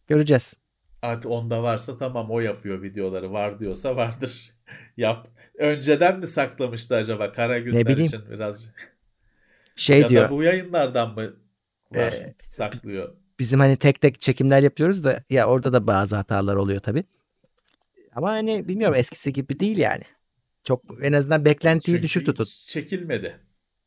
göreceğiz. 0.07 0.57
Hadi 1.01 1.27
onda 1.27 1.63
varsa 1.63 1.97
tamam 1.97 2.31
o 2.31 2.39
yapıyor 2.39 2.81
videoları. 2.81 3.31
Var 3.31 3.59
diyorsa 3.59 3.95
vardır. 3.95 4.53
Yap. 4.97 5.27
Önceden 5.57 6.19
mi 6.19 6.27
saklamıştı 6.27 6.95
acaba 6.95 7.31
kara 7.31 7.59
günler 7.59 7.85
bileyim. 7.85 8.05
için 8.05 8.21
biraz? 8.31 8.71
Şey 9.75 10.01
ya 10.01 10.09
diyor. 10.09 10.23
da 10.23 10.29
bu 10.29 10.43
yayınlardan 10.43 11.13
mı 11.15 11.33
var 11.91 12.13
Ee, 12.13 12.33
saklıyor? 12.43 13.15
Bizim 13.39 13.59
hani 13.59 13.77
tek 13.77 14.01
tek 14.01 14.21
çekimler 14.21 14.63
yapıyoruz 14.63 15.03
da 15.03 15.23
ya 15.29 15.47
orada 15.47 15.73
da 15.73 15.87
bazı 15.87 16.15
hatalar 16.15 16.55
oluyor 16.55 16.81
tabii. 16.81 17.03
Ama 18.15 18.29
hani 18.31 18.67
bilmiyorum 18.67 18.95
eskisi 18.97 19.33
gibi 19.33 19.59
değil 19.59 19.77
yani. 19.77 20.03
Çok 20.63 20.83
en 21.01 21.13
azından 21.13 21.45
beklentiyi 21.45 21.95
Çünkü 21.95 22.03
düşük 22.03 22.25
tutun. 22.25 22.47
çekilmedi. 22.65 23.39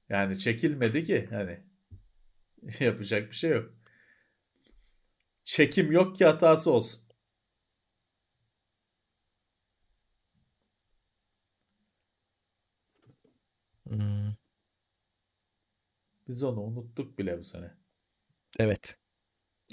Yani 0.09 0.39
çekilmedi 0.39 1.05
ki 1.05 1.29
hani 1.31 1.61
yapacak 2.81 3.31
bir 3.31 3.37
şey 3.37 3.51
yok. 3.51 3.75
Çekim 5.45 5.93
yok 5.93 6.17
ki 6.17 6.25
hatası 6.25 6.71
olsun. 6.71 7.09
Hmm, 13.89 14.37
Biz 16.29 16.43
onu 16.43 16.61
unuttuk 16.61 17.19
bile 17.19 17.39
bu 17.39 17.45
sene. 17.45 17.75
evet. 18.59 18.97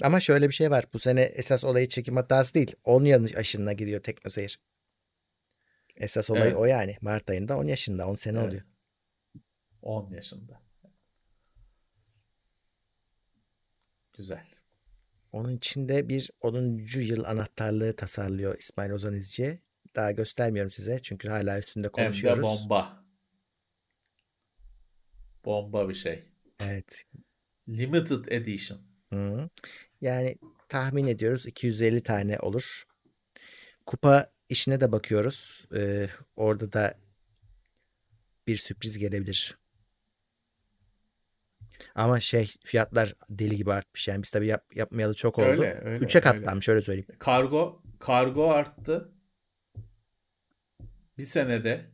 Ama 0.02 0.20
şöyle 0.20 0.48
bir 0.48 0.54
şey 0.54 0.70
var. 0.70 0.84
Bu 0.92 0.98
sene 0.98 1.22
esas 1.22 1.64
olayı 1.64 1.88
çekim 1.88 2.16
hatası 2.16 2.54
değil. 2.54 2.74
10 2.84 3.04
yanlış 3.04 3.34
aşınına 3.36 3.72
giriyor 3.72 4.02
teknoseyir. 4.02 4.60
Esas 5.96 6.30
olay 6.30 6.42
Evet. 6.42 6.56
o 6.56 6.64
yani. 6.64 6.96
Mart 7.00 7.30
ayında 7.30 7.58
10 7.58 7.64
yaşında. 7.64 8.08
10 8.08 8.14
sene 8.14 8.38
Evet. 8.38 8.48
oluyor. 8.48 8.62
10 9.82 10.08
yaşında. 10.10 10.62
Güzel. 14.12 14.46
Onun 15.32 15.56
içinde 15.56 16.08
bir 16.08 16.30
10. 16.40 17.00
yıl 17.00 17.24
anahtarlığı 17.24 17.96
tasarlıyor 17.96 18.58
İsmail 18.58 18.90
Ozan 18.90 19.14
İzci. 19.14 19.60
Daha 19.94 20.10
göstermiyorum 20.12 20.70
size 20.70 20.98
çünkü 21.02 21.28
hala 21.28 21.58
üstünde 21.58 21.88
konuşuyoruz. 21.88 22.44
Hem 22.44 22.54
de 22.54 22.58
bomba. 22.60 23.04
Bomba 25.44 25.88
bir 25.88 25.94
şey. 25.94 26.24
Evet. 26.60 27.04
Limited 27.68 28.24
Edition. 28.28 28.80
Hı. 29.12 29.50
Yani 30.00 30.36
tahmin 30.68 31.06
ediyoruz 31.06 31.46
250 31.46 32.02
tane 32.02 32.38
olur. 32.38 32.84
Kupa 33.86 34.30
işine 34.48 34.80
de 34.80 34.92
bakıyoruz. 34.92 35.64
Ee, 35.74 36.08
orada 36.36 36.72
da 36.72 36.98
bir 38.46 38.56
sürpriz 38.56 38.98
gelebilir. 38.98 39.58
Ama 41.94 42.20
şey 42.20 42.50
fiyatlar 42.64 43.14
deli 43.30 43.56
gibi 43.56 43.72
artmış. 43.72 44.08
Yani 44.08 44.22
biz 44.22 44.30
tabii 44.30 44.46
yap, 44.46 44.76
yapmayalı 44.76 45.14
çok 45.14 45.38
oldu. 45.38 45.48
Öyle, 45.48 45.80
öyle, 45.84 46.04
3'e 46.04 46.18
öyle. 46.18 46.20
katlanmış 46.20 46.68
öyle 46.68 46.82
söyleyeyim. 46.82 47.06
Kargo 47.18 47.82
kargo 47.98 48.50
arttı. 48.50 49.12
Bir 51.18 51.26
senede. 51.26 51.90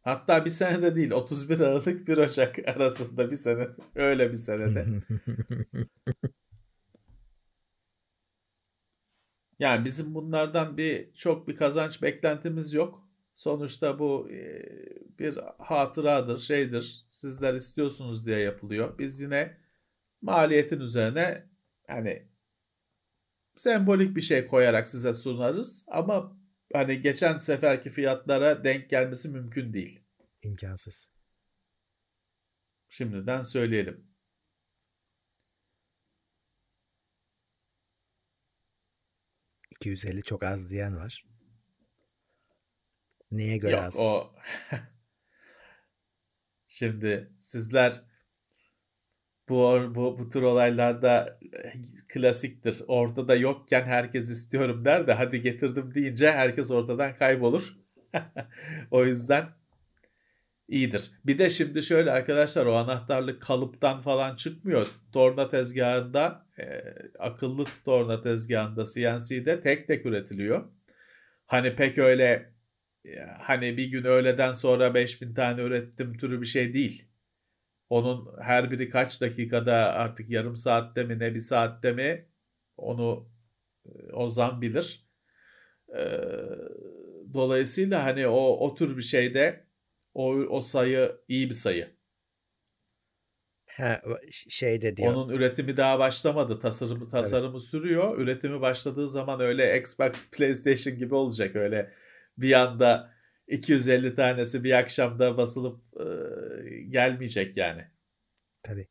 Hatta 0.00 0.44
bir 0.44 0.50
senede 0.50 0.96
değil 0.96 1.10
31 1.10 1.60
Aralık 1.60 2.08
1 2.08 2.18
Ocak 2.18 2.58
arasında 2.68 3.30
bir 3.30 3.36
sene 3.36 3.68
öyle 3.94 4.32
bir 4.32 4.36
senede. 4.36 4.86
Yani 9.62 9.84
bizim 9.84 10.14
bunlardan 10.14 10.76
bir 10.76 11.14
çok 11.14 11.48
bir 11.48 11.56
kazanç 11.56 12.02
beklentimiz 12.02 12.74
yok. 12.74 13.08
Sonuçta 13.34 13.98
bu 13.98 14.30
e, 14.30 14.62
bir 15.18 15.38
hatıradır, 15.58 16.38
şeydir. 16.38 17.04
Sizler 17.08 17.54
istiyorsunuz 17.54 18.26
diye 18.26 18.38
yapılıyor. 18.38 18.98
Biz 18.98 19.20
yine 19.20 19.56
maliyetin 20.22 20.80
üzerine 20.80 21.48
yani 21.88 22.28
sembolik 23.56 24.16
bir 24.16 24.20
şey 24.20 24.46
koyarak 24.46 24.88
size 24.88 25.14
sunarız 25.14 25.86
ama 25.88 26.36
hani 26.72 27.00
geçen 27.00 27.36
seferki 27.36 27.90
fiyatlara 27.90 28.64
denk 28.64 28.90
gelmesi 28.90 29.28
mümkün 29.28 29.72
değil. 29.72 30.00
İmkansız. 30.42 31.10
Şimdiden 32.88 33.42
söyleyelim. 33.42 34.11
...250 39.84 40.22
çok 40.22 40.42
az 40.42 40.70
diyen 40.70 40.96
var. 40.96 41.24
Neye 43.30 43.56
göre 43.56 43.72
Yok 43.72 43.84
az? 43.84 43.96
o 43.98 44.32
Şimdi 46.68 47.32
sizler 47.40 48.00
bu, 49.48 49.92
bu 49.94 50.18
bu 50.18 50.30
tür 50.30 50.42
olaylarda 50.42 51.40
klasiktir. 52.08 52.82
Ortada 52.88 53.34
yokken 53.34 53.82
herkes 53.82 54.30
istiyorum 54.30 54.84
der 54.84 55.06
de 55.06 55.12
hadi 55.12 55.40
getirdim 55.40 55.94
deyince 55.94 56.32
herkes 56.32 56.70
ortadan 56.70 57.16
kaybolur. 57.16 57.76
o 58.90 59.04
yüzden 59.04 59.61
iyidir. 60.68 61.10
Bir 61.24 61.38
de 61.38 61.50
şimdi 61.50 61.82
şöyle 61.82 62.10
arkadaşlar 62.10 62.66
o 62.66 62.74
anahtarlık 62.74 63.42
kalıptan 63.42 64.00
falan 64.00 64.36
çıkmıyor. 64.36 64.86
Torna 65.12 65.50
tezgahında 65.50 66.46
e, 66.58 66.64
akıllı 67.18 67.64
torna 67.84 68.22
tezgahında 68.22 68.84
CNC'de 68.84 69.60
tek 69.60 69.86
tek 69.86 70.06
üretiliyor. 70.06 70.64
Hani 71.46 71.76
pek 71.76 71.98
öyle 71.98 72.52
hani 73.38 73.76
bir 73.76 73.90
gün 73.90 74.04
öğleden 74.04 74.52
sonra 74.52 74.94
5000 74.94 75.34
tane 75.34 75.62
ürettim 75.62 76.18
türü 76.18 76.40
bir 76.40 76.46
şey 76.46 76.74
değil. 76.74 77.08
Onun 77.90 78.28
her 78.42 78.70
biri 78.70 78.88
kaç 78.88 79.20
dakikada 79.20 79.74
artık 79.74 80.30
yarım 80.30 80.56
saatte 80.56 81.04
mi 81.04 81.18
ne 81.18 81.34
bir 81.34 81.40
saatte 81.40 81.92
mi 81.92 82.28
onu 82.76 83.32
Ozan 84.12 84.62
bilir. 84.62 85.06
Dolayısıyla 87.34 88.04
hani 88.04 88.26
o 88.26 88.36
o 88.36 88.74
tür 88.74 88.96
bir 88.96 89.02
şeyde 89.02 89.66
o 90.14 90.34
o 90.34 90.60
sayı 90.60 91.16
iyi 91.28 91.48
bir 91.48 91.54
sayı. 91.54 91.90
Ha, 93.76 94.02
şeyde 94.30 94.96
diyor. 94.96 95.14
Onun 95.14 95.28
üretimi 95.28 95.76
daha 95.76 95.98
başlamadı. 95.98 96.60
Tasarımı 96.60 97.08
tasarımı 97.08 97.50
evet. 97.50 97.62
sürüyor. 97.62 98.18
Üretimi 98.18 98.60
başladığı 98.60 99.08
zaman 99.08 99.40
öyle 99.40 99.78
Xbox, 99.80 100.30
PlayStation 100.32 100.98
gibi 100.98 101.14
olacak. 101.14 101.56
Öyle 101.56 101.92
bir 102.38 102.52
anda 102.52 103.12
250 103.48 104.14
tanesi 104.14 104.64
bir 104.64 104.72
akşamda 104.72 105.36
basılıp 105.36 105.80
e, 106.00 106.04
gelmeyecek 106.82 107.56
yani. 107.56 107.84
Tabii. 108.62 108.88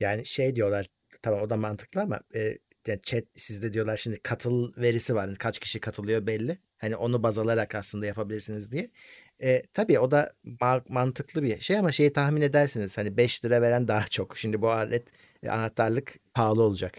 Yani 0.00 0.26
şey 0.26 0.56
diyorlar 0.56 0.86
tamam 1.22 1.42
o 1.42 1.50
da 1.50 1.56
mantıklı 1.56 2.00
ama 2.00 2.20
e, 2.34 2.58
yani 2.86 3.02
chat 3.02 3.24
sizde 3.36 3.72
diyorlar 3.72 3.96
şimdi 3.96 4.20
katıl 4.22 4.72
verisi 4.76 5.14
var. 5.14 5.36
Kaç 5.36 5.58
kişi 5.58 5.80
katılıyor 5.80 6.26
belli. 6.26 6.58
Hani 6.78 6.96
onu 6.96 7.22
baz 7.22 7.38
alarak 7.38 7.74
aslında 7.74 8.06
yapabilirsiniz 8.06 8.72
diye. 8.72 8.90
E, 9.42 9.62
tabii 9.72 9.98
o 9.98 10.10
da 10.10 10.32
ma- 10.44 10.84
mantıklı 10.88 11.42
bir 11.42 11.60
şey 11.60 11.78
ama 11.78 11.92
şeyi 11.92 12.12
tahmin 12.12 12.40
edersiniz. 12.40 12.98
Hani 12.98 13.16
5 13.16 13.44
lira 13.44 13.62
veren 13.62 13.88
daha 13.88 14.04
çok. 14.06 14.36
Şimdi 14.36 14.62
bu 14.62 14.70
alet 14.70 15.08
e, 15.42 15.50
anahtarlık 15.50 16.14
pahalı 16.34 16.62
olacak. 16.62 16.98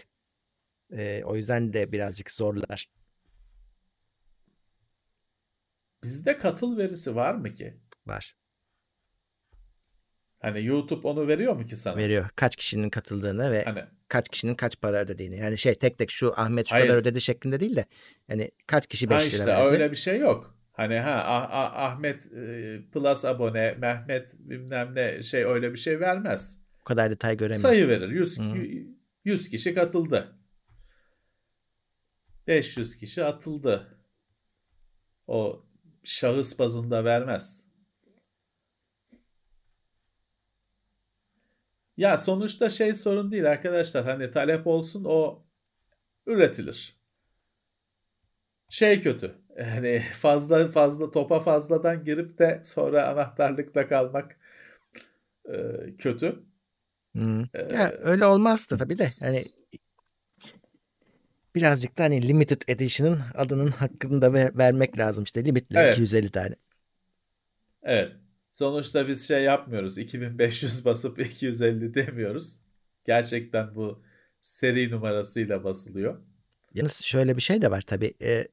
E, 0.92 1.22
o 1.24 1.36
yüzden 1.36 1.72
de 1.72 1.92
birazcık 1.92 2.30
zorlar. 2.30 2.88
Bizde 6.02 6.36
katıl 6.36 6.76
verisi 6.78 7.16
var 7.16 7.34
mı 7.34 7.54
ki? 7.54 7.76
Var. 8.06 8.36
Hani 10.40 10.64
YouTube 10.64 11.08
onu 11.08 11.28
veriyor 11.28 11.56
mu 11.56 11.66
ki 11.66 11.76
sana? 11.76 11.96
Veriyor. 11.96 12.30
Kaç 12.36 12.56
kişinin 12.56 12.90
katıldığını 12.90 13.52
ve 13.52 13.64
hani, 13.64 13.84
kaç 14.08 14.28
kişinin 14.28 14.54
kaç 14.54 14.80
para 14.80 14.96
ödediğini. 15.00 15.36
Yani 15.36 15.58
şey 15.58 15.74
tek 15.74 15.98
tek 15.98 16.10
şu 16.10 16.40
Ahmet 16.40 16.66
şu 16.66 16.74
hayır. 16.74 16.86
kadar 16.86 16.98
ödedi 16.98 17.20
şeklinde 17.20 17.60
değil 17.60 17.76
de 17.76 17.84
yani 18.28 18.50
kaç 18.66 18.86
kişi 18.86 19.10
5 19.10 19.24
işte, 19.24 19.38
lira 19.38 19.46
verdi. 19.46 19.72
öyle 19.72 19.90
bir 19.90 19.96
şey 19.96 20.18
yok. 20.18 20.53
Hani 20.76 20.98
ha 20.98 21.22
ah, 21.26 21.48
ah, 21.50 21.92
Ahmet 21.92 22.32
e, 22.32 22.80
Plus 22.92 23.24
abone, 23.24 23.74
Mehmet 23.78 24.34
bilmem 24.38 24.94
ne 24.94 25.22
şey 25.22 25.44
öyle 25.44 25.72
bir 25.72 25.78
şey 25.78 26.00
vermez. 26.00 26.64
O 26.80 26.84
kadar 26.84 27.10
detay 27.10 27.36
göremiyoruz. 27.36 27.62
Sayı 27.62 27.88
verir. 27.88 28.08
100, 28.08 28.40
100 29.24 29.48
kişi 29.48 29.74
katıldı. 29.74 30.38
500 32.46 32.96
kişi 32.96 33.24
atıldı. 33.24 33.98
O 35.26 35.66
şahıs 36.04 36.58
bazında 36.58 37.04
vermez. 37.04 37.66
Ya 41.96 42.18
sonuçta 42.18 42.70
şey 42.70 42.94
sorun 42.94 43.32
değil 43.32 43.50
arkadaşlar. 43.50 44.04
Hani 44.04 44.30
talep 44.30 44.66
olsun 44.66 45.04
o 45.06 45.46
üretilir. 46.26 47.00
Şey 48.68 49.02
kötü. 49.02 49.43
Yani 49.58 50.02
fazla 50.12 50.70
fazla 50.70 51.10
topa 51.10 51.40
fazladan 51.40 52.04
girip 52.04 52.38
de 52.38 52.60
sonra 52.64 53.08
anahtarlıkla 53.08 53.88
kalmak 53.88 54.36
e, 55.48 55.54
kötü. 55.98 56.42
Hmm. 57.12 57.42
Ee, 57.42 57.74
ya 57.74 57.92
öyle 58.02 58.26
olmazdı 58.26 58.78
tabii 58.78 58.98
de. 58.98 59.08
Hani 59.20 59.44
birazcık 61.54 61.98
da 61.98 62.02
hani 62.02 62.28
limited 62.28 62.62
edition'ın 62.68 63.20
adının 63.34 63.66
hakkını 63.66 64.22
da 64.22 64.32
ver, 64.32 64.58
vermek 64.58 64.98
lazım 64.98 65.24
işte 65.24 65.44
limitli 65.44 65.78
evet. 65.78 65.94
250 65.94 66.30
tane. 66.30 66.54
Evet. 67.82 68.12
Sonuçta 68.52 69.08
biz 69.08 69.28
şey 69.28 69.42
yapmıyoruz. 69.42 69.98
2500 69.98 70.84
basıp 70.84 71.18
250 71.20 71.94
demiyoruz. 71.94 72.60
Gerçekten 73.06 73.74
bu 73.74 74.02
seri 74.40 74.90
numarasıyla 74.90 75.64
basılıyor. 75.64 76.20
Yalnız 76.74 77.00
şöyle 77.00 77.36
bir 77.36 77.42
şey 77.42 77.62
de 77.62 77.70
var 77.70 77.80
tabii. 77.80 78.14
Ee, 78.22 78.48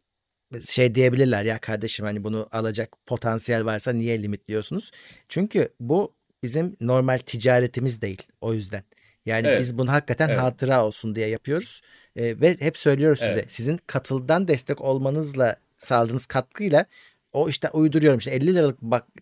şey 0.69 0.95
diyebilirler 0.95 1.45
ya 1.45 1.59
kardeşim 1.59 2.05
hani 2.05 2.23
bunu 2.23 2.47
alacak 2.51 2.95
potansiyel 3.05 3.65
varsa 3.65 3.93
niye 3.93 4.23
limitliyorsunuz? 4.23 4.91
Çünkü 5.29 5.69
bu 5.79 6.13
bizim 6.43 6.75
normal 6.81 7.17
ticaretimiz 7.17 8.01
değil 8.01 8.21
o 8.41 8.53
yüzden. 8.53 8.83
Yani 9.25 9.47
evet. 9.47 9.61
biz 9.61 9.77
bunu 9.77 9.91
hakikaten 9.91 10.29
evet. 10.29 10.39
hatıra 10.39 10.85
olsun 10.85 11.15
diye 11.15 11.27
yapıyoruz. 11.27 11.81
E, 12.15 12.41
ve 12.41 12.57
hep 12.59 12.77
söylüyoruz 12.77 13.19
evet. 13.23 13.33
size 13.33 13.45
sizin 13.47 13.79
katıldan 13.87 14.47
destek 14.47 14.81
olmanızla 14.81 15.55
sağladığınız 15.77 16.25
katkıyla 16.25 16.85
o 17.33 17.49
işte 17.49 17.69
uyduruyorum 17.69 18.19
işte 18.19 18.31
50 18.31 18.55
liralık 18.55 18.81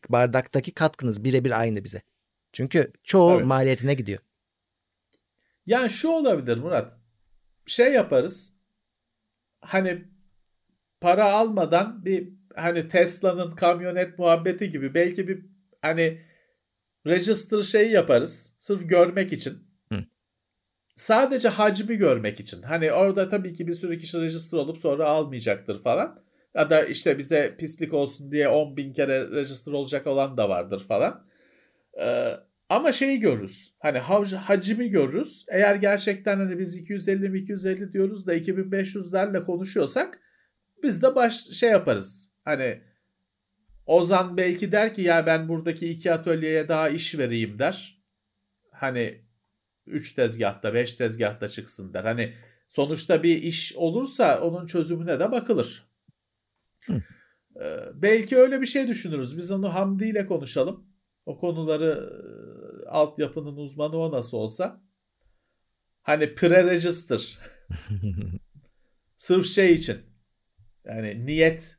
bardaktaki 0.09 0.71
katkınız 0.71 1.23
birebir 1.23 1.59
aynı 1.59 1.83
bize. 1.83 2.01
Çünkü 2.53 2.91
çoğu 3.03 3.35
evet. 3.35 3.45
maliyetine 3.45 3.93
gidiyor. 3.93 4.19
Yani 5.65 5.89
şu 5.89 6.09
olabilir 6.09 6.57
Murat. 6.57 6.97
Şey 7.65 7.93
yaparız. 7.93 8.53
Hani 9.61 10.05
para 11.01 11.31
almadan 11.33 12.05
bir 12.05 12.29
hani 12.55 12.87
Tesla'nın 12.87 13.51
kamyonet 13.51 14.19
muhabbeti 14.19 14.69
gibi 14.69 14.93
belki 14.93 15.27
bir 15.27 15.45
hani 15.81 16.21
register 17.07 17.61
şeyi 17.61 17.91
yaparız. 17.91 18.55
Sırf 18.59 18.89
görmek 18.89 19.33
için 19.33 19.69
sadece 20.99 21.49
hacmi 21.49 21.95
görmek 21.95 22.39
için. 22.39 22.61
Hani 22.61 22.91
orada 22.91 23.29
tabii 23.29 23.53
ki 23.53 23.67
bir 23.67 23.73
sürü 23.73 23.97
kişi 23.97 24.21
register 24.21 24.57
olup 24.57 24.77
sonra 24.77 25.05
almayacaktır 25.05 25.83
falan. 25.83 26.23
Ya 26.55 26.69
da 26.69 26.83
işte 26.85 27.17
bize 27.17 27.55
pislik 27.59 27.93
olsun 27.93 28.31
diye 28.31 28.47
10 28.47 28.77
bin 28.77 28.93
kere 28.93 29.31
register 29.31 29.71
olacak 29.71 30.07
olan 30.07 30.37
da 30.37 30.49
vardır 30.49 30.85
falan. 30.87 31.25
Ee, 32.01 32.31
Ama 32.69 32.91
şeyi 32.91 33.19
görürüz. 33.19 33.73
Hani 33.79 33.97
hav- 33.97 34.35
hacmi 34.35 34.89
görürüz. 34.89 35.45
Eğer 35.51 35.75
gerçekten 35.75 36.37
hani 36.37 36.59
biz 36.59 36.77
250 36.77 37.29
mi 37.29 37.39
250 37.39 37.93
diyoruz 37.93 38.27
da 38.27 38.35
2500'lerle 38.35 39.43
konuşuyorsak 39.43 40.19
biz 40.83 41.03
de 41.03 41.15
baş 41.15 41.35
şey 41.35 41.69
yaparız. 41.69 42.33
Hani 42.45 42.81
Ozan 43.85 44.37
belki 44.37 44.71
der 44.71 44.93
ki 44.93 45.01
ya 45.01 45.25
ben 45.25 45.49
buradaki 45.49 45.89
iki 45.89 46.13
atölyeye 46.13 46.67
daha 46.67 46.89
iş 46.89 47.17
vereyim 47.17 47.59
der. 47.59 48.03
Hani 48.71 49.21
3 49.87 50.13
tezgahta 50.13 50.73
5 50.73 50.93
tezgahta 50.93 51.49
çıksın 51.49 51.93
der. 51.93 52.03
Hani 52.03 52.33
sonuçta 52.69 53.23
bir 53.23 53.43
iş 53.43 53.75
olursa 53.75 54.41
onun 54.41 54.65
çözümüne 54.67 55.19
de 55.19 55.31
bakılır. 55.31 55.89
Hı. 56.85 57.01
Ee, 57.61 57.79
belki 57.93 58.37
öyle 58.37 58.61
bir 58.61 58.65
şey 58.65 58.87
düşünürüz. 58.87 59.37
Biz 59.37 59.51
onu 59.51 59.73
Hamdi 59.73 60.05
ile 60.05 60.25
konuşalım. 60.25 60.87
O 61.25 61.39
konuları 61.39 62.09
e, 62.85 62.89
altyapının 62.89 63.57
uzmanı 63.57 63.97
o 63.97 64.11
nasıl 64.11 64.37
olsa. 64.37 64.81
Hani 66.01 66.23
pre-register. 66.23 67.37
Sırf 69.17 69.45
şey 69.45 69.73
için. 69.73 70.08
Yani 70.89 71.25
niyet 71.25 71.77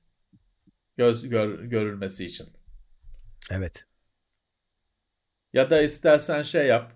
göz, 0.96 1.28
gör, 1.28 1.64
görülmesi 1.64 2.24
için. 2.24 2.46
evet. 3.50 3.84
Ya 5.52 5.70
da 5.70 5.82
istersen 5.82 6.42
şey 6.42 6.66
yap. 6.66 6.92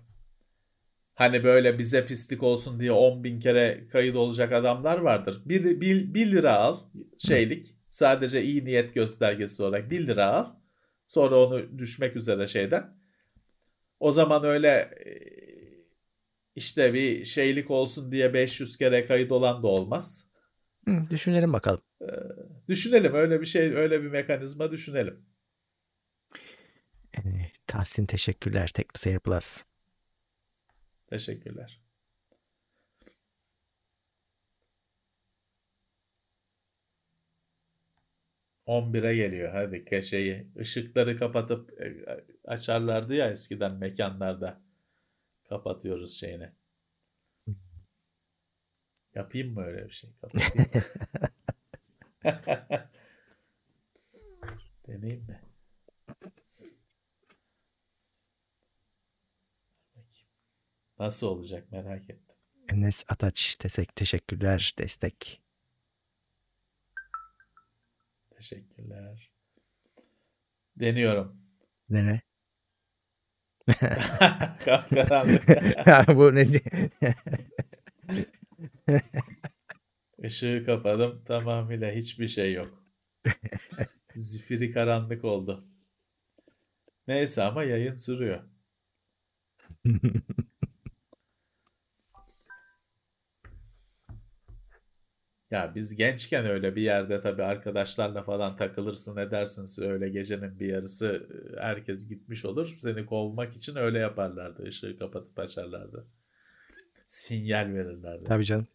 Hani 1.15 1.43
böyle 1.43 1.77
bize 1.77 2.05
pislik 2.05 2.43
olsun 2.43 2.79
diye 2.79 2.91
10 2.91 3.23
bin 3.23 3.39
kere 3.39 3.87
kayıt 3.87 4.15
olacak 4.15 4.53
adamlar 4.53 4.97
vardır. 4.97 5.41
1, 5.45 5.81
1, 5.81 6.13
1 6.13 6.31
lira 6.31 6.53
al 6.53 6.79
şeylik. 7.17 7.75
Sadece 7.89 8.43
iyi 8.43 8.65
niyet 8.65 8.95
göstergesi 8.95 9.63
olarak 9.63 9.91
1 9.91 10.07
lira 10.07 10.25
al. 10.25 10.55
Sonra 11.07 11.35
onu 11.35 11.79
düşmek 11.79 12.15
üzere 12.15 12.47
şeyden. 12.47 12.97
O 13.99 14.11
zaman 14.11 14.43
öyle 14.43 14.69
e, 15.05 15.11
işte 16.55 16.93
bir 16.93 17.25
şeylik 17.25 17.71
olsun 17.71 18.11
diye 18.11 18.33
500 18.33 18.77
kere 18.77 19.05
kayıt 19.05 19.31
olan 19.31 19.63
da 19.63 19.67
olmaz. 19.67 20.24
Hı, 20.87 21.03
düşünelim 21.09 21.53
bakalım. 21.53 21.81
Düşünelim 22.67 23.13
öyle 23.13 23.41
bir 23.41 23.45
şey 23.45 23.75
öyle 23.75 24.03
bir 24.03 24.07
mekanizma 24.07 24.71
düşünelim. 24.71 25.25
Ee, 27.17 27.51
Tahsin 27.67 28.05
teşekkürler 28.05 28.67
TeknoSeyir 28.67 29.19
Plus. 29.19 29.63
Teşekkürler. 31.07 31.81
On 38.65 38.93
bire 38.93 39.15
geliyor 39.15 39.51
hadi 39.51 39.85
keşeyi. 39.85 40.47
Işıkları 40.59 41.17
kapatıp 41.17 41.81
e, 41.81 42.05
açarlardı 42.45 43.15
ya 43.15 43.31
eskiden 43.31 43.73
mekanlarda. 43.73 44.61
Kapatıyoruz 45.49 46.19
şeyini. 46.19 46.51
Yapayım 49.15 49.53
mı 49.53 49.65
öyle 49.65 49.85
bir 49.85 49.91
şey? 49.91 50.09
Deneyim 54.87 55.25
mi? 55.27 55.41
Nasıl 60.99 61.27
olacak 61.27 61.71
merak 61.71 62.09
ettim. 62.09 62.37
Enes 62.69 63.03
Ataç 63.07 63.55
tesek 63.55 63.95
teşekkürler 63.95 64.75
destek. 64.77 65.41
Teşekkürler. 68.29 69.31
Deniyorum. 70.79 71.41
Kapkaranlık. 74.65 75.47
Bu 76.15 76.35
ne? 76.35 76.45
Işığı 80.23 80.63
kapadım. 80.65 81.23
Tamamıyla 81.25 81.91
hiçbir 81.91 82.27
şey 82.27 82.53
yok. 82.53 82.83
Zifiri 84.15 84.71
karanlık 84.71 85.23
oldu. 85.25 85.67
Neyse 87.07 87.43
ama 87.43 87.63
yayın 87.63 87.95
sürüyor. 87.95 88.43
Ya 95.51 95.75
biz 95.75 95.95
gençken 95.95 96.45
öyle 96.45 96.75
bir 96.75 96.81
yerde 96.81 97.21
tabii 97.21 97.43
arkadaşlarla 97.43 98.23
falan 98.23 98.55
takılırsın 98.55 99.17
edersin 99.17 99.83
öyle 99.83 100.09
gecenin 100.09 100.59
bir 100.59 100.67
yarısı 100.67 101.29
herkes 101.59 102.09
gitmiş 102.09 102.45
olur. 102.45 102.75
Seni 102.79 103.05
kovmak 103.05 103.55
için 103.55 103.75
öyle 103.75 103.99
yaparlardı. 103.99 104.67
Işığı 104.67 104.99
kapatıp 104.99 105.39
açarlardı. 105.39 106.07
Sinyal 107.15 107.73
verirlerdi. 107.73 108.25
Tabii 108.25 108.45
canım. 108.45 108.67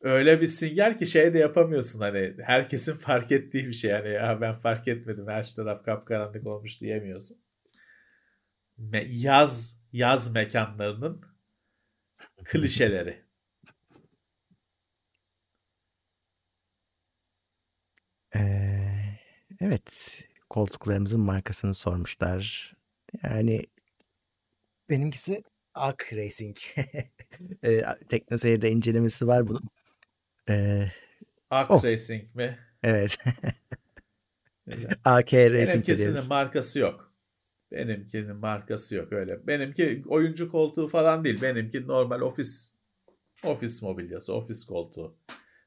Öyle 0.00 0.40
bir 0.40 0.46
sinyal 0.46 0.98
ki 0.98 1.06
şey 1.06 1.34
de 1.34 1.38
yapamıyorsun 1.38 2.00
hani 2.00 2.34
herkesin 2.42 2.92
fark 2.98 3.32
ettiği 3.32 3.66
bir 3.66 3.72
şey. 3.72 3.90
Yani 3.90 4.08
ya 4.08 4.40
ben 4.40 4.54
fark 4.54 4.88
etmedim 4.88 5.28
her 5.28 5.54
taraf 5.54 5.84
kapkaranlık 5.84 6.46
olmuş 6.46 6.80
diyemiyorsun. 6.80 7.36
Me- 8.78 9.08
yaz 9.10 9.80
yaz 9.92 10.34
mekanlarının 10.34 11.22
klişeleri. 12.44 13.24
Ee, 18.36 19.18
evet. 19.60 20.22
Koltuklarımızın 20.50 21.20
markasını 21.20 21.74
sormuşlar. 21.74 22.74
Yani 23.22 23.62
benimkisi 24.90 25.42
Ak 25.74 26.12
Racing. 26.12 26.56
e, 27.64 27.82
Teknoseyir'de 28.08 28.70
incelemesi 28.70 29.26
var 29.26 29.48
bunun. 29.48 29.62
Ee, 30.48 30.86
Ark 31.50 31.70
Oh. 31.70 31.84
Racing 31.84 32.34
mi? 32.34 32.58
evet. 32.82 33.18
AK 35.04 35.32
Racing 35.34 35.68
Benimkisinin 35.88 36.28
markası 36.28 36.78
yok. 36.78 37.14
Benimkinin 37.72 38.36
markası 38.36 38.94
yok 38.94 39.12
öyle. 39.12 39.46
Benimki 39.46 40.02
oyuncu 40.06 40.50
koltuğu 40.50 40.88
falan 40.88 41.24
değil. 41.24 41.42
Benimki 41.42 41.86
normal 41.86 42.20
ofis 42.20 42.74
ofis 43.44 43.82
mobilyası, 43.82 44.34
ofis 44.34 44.64
koltuğu. 44.64 45.16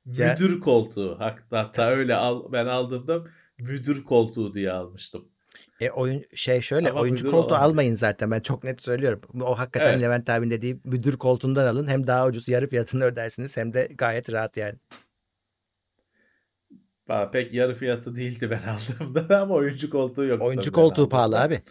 Ya- 0.05 0.33
Müdür 0.33 0.59
koltuğu. 0.59 1.19
Hatta, 1.19 1.59
hatta 1.59 1.87
öyle 1.89 2.15
al, 2.15 2.51
ben 2.51 2.65
aldığımda 2.65 3.23
müdür 3.57 4.03
koltuğu 4.03 4.53
diye 4.53 4.71
almıştım. 4.71 5.31
E 5.81 5.89
oyun 5.89 6.23
şey 6.35 6.61
şöyle 6.61 6.89
Ama 6.89 6.99
oyuncu 7.01 7.23
koltuğu 7.31 7.37
olamayız. 7.37 7.63
almayın 7.71 7.93
zaten 7.93 8.31
ben 8.31 8.39
çok 8.39 8.63
net 8.63 8.83
söylüyorum. 8.83 9.21
O 9.41 9.59
hakikaten 9.59 9.91
Evet. 9.91 10.01
Levent 10.01 10.29
abinin 10.29 10.51
dediği 10.51 10.79
müdür 10.83 11.17
koltuğundan 11.17 11.65
alın. 11.67 11.87
Hem 11.87 12.07
daha 12.07 12.27
ucuz 12.27 12.47
yarı 12.49 12.69
fiyatını 12.69 13.03
ödersiniz 13.03 13.57
hem 13.57 13.73
de 13.73 13.89
gayet 13.97 14.31
rahat 14.31 14.57
yani. 14.57 14.75
Valla 17.09 17.31
Pek 17.31 17.53
yarı 17.53 17.75
fiyatı 17.75 18.15
değildi 18.15 18.49
ben 18.51 18.61
aldığımda 19.01 19.39
ama 19.41 19.55
oyuncu 19.55 19.89
koltuğu 19.89 20.25
yok. 20.25 20.41
Oyuncu 20.41 20.71
koltuğu 20.71 21.09
pahalı 21.09 21.39
abi. 21.41 21.61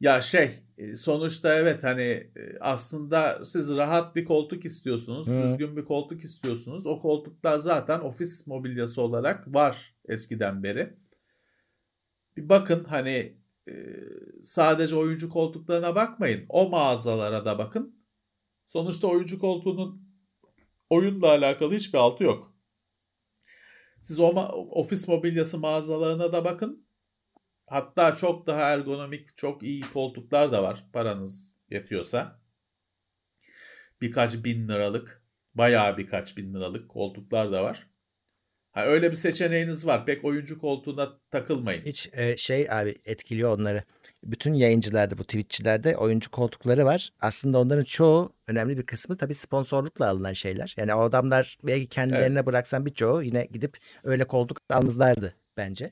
Ya 0.00 0.20
şey 0.20 0.50
e, 0.78 0.96
sonuçta 0.96 1.54
evet 1.54 1.84
hani 1.84 2.02
e, 2.02 2.30
aslında 2.60 3.44
siz 3.44 3.76
rahat 3.76 4.16
bir 4.16 4.24
koltuk 4.24 4.64
istiyorsunuz, 4.64 5.26
Hı. 5.28 5.42
düzgün 5.42 5.76
bir 5.76 5.84
koltuk 5.84 6.24
istiyorsunuz. 6.24 6.86
O 6.86 7.00
koltuklar 7.00 7.58
zaten 7.58 8.00
ofis 8.00 8.46
mobilyası 8.46 9.02
olarak 9.02 9.54
var 9.54 9.94
eskiden 10.08 10.62
beri. 10.62 10.94
Bir 12.36 12.48
bakın 12.48 12.84
hani 12.84 13.36
e, 13.68 13.74
sadece 14.42 14.96
oyuncu 14.96 15.30
koltuklarına 15.30 15.94
bakmayın. 15.94 16.46
O 16.48 16.68
mağazalara 16.68 17.44
da 17.44 17.58
bakın. 17.58 18.00
Sonuçta 18.66 19.06
oyuncu 19.06 19.38
koltuğunun 19.38 20.10
oyunla 20.90 21.28
alakalı 21.28 21.74
hiçbir 21.74 21.98
altı 21.98 22.24
yok. 22.24 22.54
Siz 24.00 24.20
o 24.20 24.26
ofis 24.70 25.08
mobilyası 25.08 25.58
mağazalarına 25.58 26.32
da 26.32 26.44
bakın. 26.44 26.86
Hatta 27.66 28.16
çok 28.16 28.46
daha 28.46 28.60
ergonomik, 28.60 29.36
çok 29.36 29.62
iyi 29.62 29.80
koltuklar 29.80 30.52
da 30.52 30.62
var 30.62 30.84
paranız 30.92 31.60
yetiyorsa. 31.70 32.40
Birkaç 34.00 34.44
bin 34.44 34.68
liralık, 34.68 35.24
bayağı 35.54 35.96
birkaç 35.96 36.36
bin 36.36 36.54
liralık 36.54 36.88
koltuklar 36.88 37.52
da 37.52 37.64
var. 37.64 37.89
Ha, 38.80 38.86
öyle 38.86 39.10
bir 39.10 39.16
seçeneğiniz 39.16 39.86
var. 39.86 40.06
Pek 40.06 40.24
oyuncu 40.24 40.60
koltuğuna 40.60 41.18
takılmayın. 41.30 41.82
Hiç 41.82 42.10
e, 42.12 42.36
şey 42.36 42.70
abi 42.70 42.94
etkiliyor 43.04 43.58
onları. 43.58 43.84
Bütün 44.24 44.54
yayıncılarda 44.54 45.18
bu 45.18 45.24
Twitch'çilerde 45.24 45.96
oyuncu 45.96 46.30
koltukları 46.30 46.84
var. 46.84 47.10
Aslında 47.20 47.58
onların 47.58 47.84
çoğu 47.84 48.32
önemli 48.46 48.78
bir 48.78 48.86
kısmı 48.86 49.16
tabii 49.16 49.34
sponsorlukla 49.34 50.08
alınan 50.08 50.32
şeyler. 50.32 50.74
Yani 50.76 50.94
o 50.94 51.00
adamlar 51.00 51.58
belki 51.62 51.88
kendilerine 51.88 52.46
bıraksan 52.46 52.86
birçoğu 52.86 53.22
yine 53.22 53.48
gidip 53.52 53.76
öyle 54.04 54.24
koltuk 54.24 54.58
almazlardı 54.70 55.34
bence. 55.56 55.90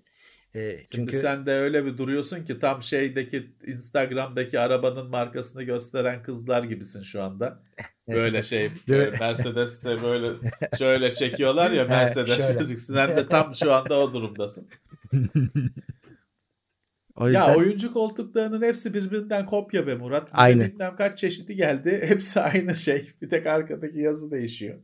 E, 0.54 0.76
Çünkü 0.76 0.88
çünkü 0.90 1.16
sen 1.16 1.46
de 1.46 1.52
öyle 1.52 1.86
bir 1.86 1.98
duruyorsun 1.98 2.44
ki 2.44 2.60
tam 2.60 2.82
şeydeki 2.82 3.50
Instagram'daki 3.66 4.60
arabanın 4.60 5.10
markasını 5.10 5.62
gösteren 5.62 6.22
kızlar 6.22 6.64
gibisin 6.64 7.02
şu 7.02 7.22
anda. 7.22 7.62
Böyle 8.08 8.42
şey 8.42 8.70
böyle 8.88 9.18
Mercedes'e 9.18 10.02
böyle 10.02 10.50
şöyle 10.78 11.10
çekiyorlar 11.14 11.70
ya 11.70 11.84
Mercedes. 11.88 12.86
Sen 12.86 13.16
de 13.16 13.28
tam 13.28 13.54
şu 13.54 13.74
anda 13.74 13.98
o 13.98 14.14
durumdasın. 14.14 14.68
O 17.18 17.28
yüzden... 17.28 17.48
Ya 17.48 17.56
oyuncu 17.56 17.92
koltuklarının 17.92 18.62
hepsi 18.62 18.94
birbirinden 18.94 19.46
kopya 19.46 19.86
be 19.86 19.94
Murat. 19.94 20.22
Hepsi 20.22 20.26
birbirinden 20.26 20.26
kopya 20.26 20.26
be. 20.26 20.32
Bize 20.32 20.40
aynı. 20.42 20.72
bilmem 20.72 20.96
kaç 20.96 21.18
çeşidi 21.18 21.56
geldi. 21.56 22.04
Hepsi 22.08 22.40
aynı 22.40 22.76
şey. 22.76 23.08
Bir 23.22 23.28
tek 23.30 23.46
arkadaki 23.46 24.00
yazı 24.00 24.30
değişiyor. 24.30 24.78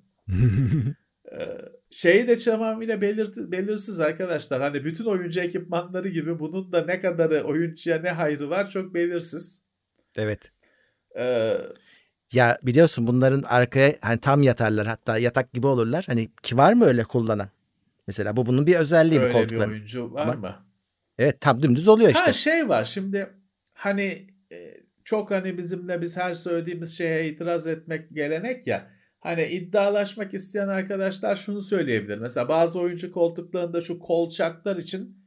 Ee, 1.33 1.49
şeyi 1.95 2.29
de 2.29 2.37
tamamıyla 2.37 3.01
belir, 3.01 3.31
belirsiz 3.37 4.01
arkadaşlar. 4.01 4.63
Hani 4.63 4.85
bütün 4.85 5.05
oyuncu 5.05 5.41
ekipmanları 5.41 6.09
gibi 6.09 6.39
bunun 6.39 6.73
da 6.73 6.85
ne 6.85 7.01
kadarı 7.01 7.45
oyuncuya 7.45 7.99
ne 7.99 8.11
hayrı 8.11 8.51
var 8.51 8.71
çok 8.71 8.95
belirsiz. 8.95 9.65
Evet. 10.17 10.53
Ee, 11.19 11.57
ya 12.33 12.59
biliyorsun 12.63 13.07
bunların 13.07 13.43
arkaya 13.43 13.95
hani 14.01 14.21
tam 14.21 14.43
yatarlar 14.43 14.87
hatta 14.87 15.19
yatak 15.19 15.53
gibi 15.53 15.67
olurlar. 15.67 16.05
Hani 16.07 16.29
ki 16.43 16.57
var 16.57 16.73
mı 16.73 16.85
öyle 16.85 17.05
kullanan? 17.05 17.49
Mesela 18.07 18.37
bu 18.37 18.47
bunun 18.47 18.67
bir 18.67 18.75
özelliği 18.75 19.21
öyle 19.21 19.29
bir 19.29 19.33
koltukların. 19.33 19.71
bir 19.71 19.75
oyuncu 19.77 20.13
var 20.13 20.23
Ama, 20.23 20.33
mı? 20.33 20.67
Evet 21.19 21.41
tam 21.41 21.63
dümdüz 21.63 21.89
oluyor 21.89 22.09
işte. 22.09 22.21
Ha 22.21 22.33
şey 22.33 22.69
var 22.69 22.85
şimdi 22.85 23.31
hani 23.75 24.27
çok 25.05 25.31
hani 25.31 25.59
bizimle 25.59 26.01
biz 26.01 26.17
her 26.17 26.35
söylediğimiz 26.35 26.99
şeye 26.99 27.29
itiraz 27.29 27.67
etmek 27.67 28.11
gelenek 28.11 28.67
ya. 28.67 28.91
Hani 29.25 29.45
iddialaşmak 29.45 30.35
isteyen 30.35 30.69
arkadaşlar 30.69 31.37
şunu 31.37 31.63
söyleyebilir. 31.63 32.19
Mesela 32.19 32.49
bazı 32.49 32.81
oyuncu 32.81 33.13
koltuklarında 33.13 33.81
şu 33.81 33.99
kolçaklar 33.99 34.77
için 34.77 35.19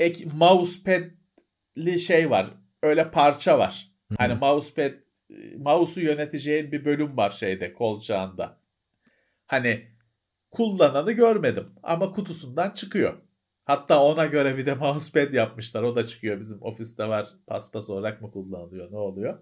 ek 0.00 0.24
mousepad'li 0.38 1.98
şey 1.98 2.30
var. 2.30 2.46
Öyle 2.82 3.10
parça 3.10 3.58
var. 3.58 3.92
Hı-hı. 4.08 4.16
Hani 4.18 4.34
mousepad 4.34 4.92
mouse'u 5.56 6.04
yöneteceğin 6.04 6.72
bir 6.72 6.84
bölüm 6.84 7.16
var 7.16 7.30
şeyde 7.30 7.72
kolçağında. 7.72 8.60
Hani 9.46 9.84
kullananı 10.50 11.12
görmedim 11.12 11.66
ama 11.82 12.12
kutusundan 12.12 12.70
çıkıyor. 12.70 13.14
Hatta 13.64 14.04
ona 14.04 14.26
göre 14.26 14.56
bir 14.56 14.66
de 14.66 14.74
mousepad 14.74 15.32
yapmışlar. 15.32 15.82
O 15.82 15.96
da 15.96 16.06
çıkıyor 16.06 16.40
bizim 16.40 16.62
ofiste 16.62 17.08
var. 17.08 17.28
Paspas 17.46 17.90
olarak 17.90 18.22
mı 18.22 18.30
kullanılıyor? 18.30 18.92
Ne 18.92 18.98
oluyor? 18.98 19.38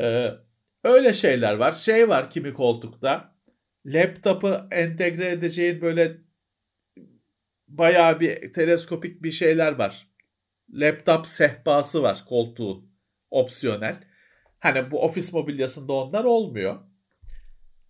Ee, 0.00 0.30
öyle 0.84 1.12
şeyler 1.12 1.54
var. 1.54 1.72
Şey 1.72 2.08
var 2.08 2.30
kimi 2.30 2.52
koltukta. 2.52 3.34
Laptopu 3.86 4.56
entegre 4.70 5.30
edeceğin 5.30 5.80
böyle 5.80 6.16
bayağı 7.68 8.20
bir 8.20 8.52
teleskopik 8.52 9.22
bir 9.22 9.32
şeyler 9.32 9.72
var. 9.72 10.08
Laptop 10.72 11.26
sehpası 11.26 12.02
var 12.02 12.24
koltuğun. 12.28 12.94
Opsiyonel. 13.30 14.04
Hani 14.58 14.90
bu 14.90 15.02
ofis 15.02 15.32
mobilyasında 15.32 15.92
onlar 15.92 16.24
olmuyor. 16.24 16.78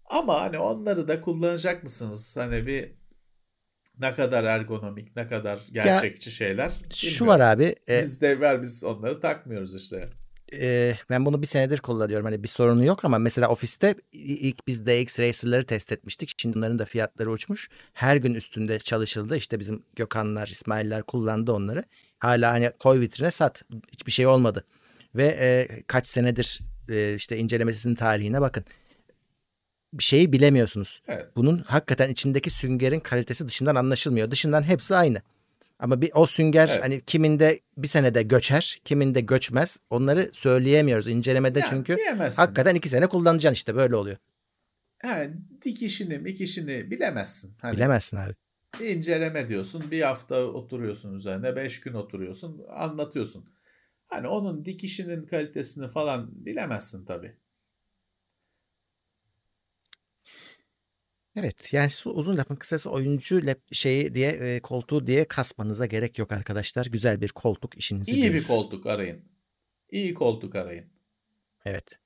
Ama 0.05 0.41
hani 0.41 0.59
onları 0.59 1.09
da 1.09 1.21
kullanacak 1.21 1.83
mısınız? 1.83 2.37
Hani 2.37 2.67
bir 2.67 2.93
ne 3.99 4.15
kadar 4.15 4.45
ergonomik, 4.45 5.17
ne 5.17 5.29
kadar 5.29 5.61
gerçekçi 5.73 6.31
ya, 6.31 6.35
şeyler. 6.35 6.73
Şu 6.95 7.27
var 7.27 7.41
abi. 7.41 7.75
E, 7.89 8.03
biz 8.03 8.21
de 8.21 8.41
ver 8.41 8.63
biz 8.63 8.85
onları 8.85 9.21
takmıyoruz 9.21 9.75
işte. 9.75 10.09
E, 10.61 10.95
ben 11.11 11.27
bunu 11.27 11.43
bir 11.43 11.47
senedir 11.47 11.79
kullanıyorum. 11.79 12.25
Hani 12.27 12.43
bir 12.43 12.49
sorunu 12.49 12.85
yok 12.85 13.05
ama 13.05 13.19
mesela 13.19 13.49
ofiste 13.49 13.95
ilk 14.13 14.67
biz 14.67 14.87
DX 14.87 15.21
Racer'ları 15.21 15.67
test 15.67 15.93
etmiştik. 15.93 16.33
Şimdi 16.39 16.59
onların 16.59 16.79
da 16.79 16.85
fiyatları 16.85 17.31
uçmuş. 17.31 17.69
Her 17.93 18.17
gün 18.17 18.35
üstünde 18.35 18.79
çalışıldı. 18.79 19.37
İşte 19.37 19.61
bizim 19.61 19.83
Gökhanlar, 19.97 20.49
İsmail'ler 20.49 21.03
kullandı 21.03 21.53
onları. 21.53 21.85
Hala 22.19 22.53
hani 22.53 22.71
koy 22.79 23.01
vitrine 23.01 23.31
sat. 23.31 23.63
Hiçbir 23.93 24.13
şey 24.13 24.27
olmadı. 24.27 24.65
Ve 25.15 25.25
e, 25.27 25.83
kaç 25.87 26.07
senedir 26.07 26.61
e, 26.89 27.15
işte 27.15 27.37
incelemesinin 27.37 27.95
tarihine 27.95 28.41
bakın 28.41 28.65
bir 29.95 30.05
şeyi 30.05 30.33
bilemiyorsunuz. 30.33 31.03
Evet. 31.09 31.27
Bunun 31.37 31.59
hakikaten 31.59 32.09
içindeki 32.09 32.51
süngerin 32.51 33.01
kalitesi 33.01 33.49
dışından 33.49 33.75
anlaşılmıyor. 33.75 34.31
Dışından 34.31 34.63
hepsi 34.63 34.97
aynı. 34.97 35.23
Ama 35.79 36.01
bir 36.01 36.11
o 36.15 36.27
sünger 36.27 36.69
evet. 36.73 36.85
hani 36.85 37.01
kiminde 37.01 37.61
bir 37.77 37.89
senede 37.89 38.23
göçer, 38.23 38.81
kiminde 38.85 39.21
göçmez. 39.21 39.81
Onları 39.91 40.31
söyleyemiyoruz 40.33 41.09
incelemede 41.09 41.59
yani, 41.59 41.69
çünkü 41.71 41.97
diyemezsin. 41.97 42.43
hakikaten 42.43 42.75
iki 42.75 42.89
sene 42.89 43.07
kullanacaksın 43.07 43.55
işte 43.55 43.75
böyle 43.75 43.97
oluyor. 43.97 44.17
Ha, 45.03 45.23
dikişini, 45.65 46.19
mikişini 46.19 46.91
bilemezsin. 46.91 47.57
Hani 47.63 47.77
Bilemezsin 47.77 48.17
abi. 48.17 48.35
İnceleme 48.81 49.49
diyorsun. 49.49 49.91
Bir 49.91 50.03
hafta 50.03 50.37
oturuyorsun 50.37 51.15
üzerine. 51.15 51.57
Beş 51.57 51.81
gün 51.81 51.95
oturuyorsun. 51.95 52.63
Anlatıyorsun. 52.71 53.49
Hani 54.07 54.29
onun 54.29 54.65
dikişinin 54.65 55.27
kalitesini 55.27 55.89
falan 55.89 56.45
bilemezsin 56.45 57.05
tabii. 57.05 57.37
Evet 61.37 61.73
yani 61.73 61.91
uzun 62.05 62.37
lafın 62.37 62.57
kısası 62.57 62.91
oyuncu 62.91 63.47
lap 63.47 63.59
şeyi 63.73 64.15
diye 64.15 64.31
e, 64.31 64.61
koltuğu 64.61 65.07
diye 65.07 65.25
kasmanıza 65.25 65.87
gerek 65.87 66.19
yok 66.19 66.33
arkadaşlar. 66.33 66.87
Güzel 66.87 67.21
bir 67.21 67.29
koltuk 67.29 67.79
işinizi 67.79 68.13
İyi 68.13 68.23
görür. 68.23 68.35
bir 68.35 68.47
koltuk 68.47 68.87
arayın. 68.87 69.25
İyi 69.91 70.15
koltuk 70.15 70.55
arayın. 70.55 70.85
Evet. 71.65 71.99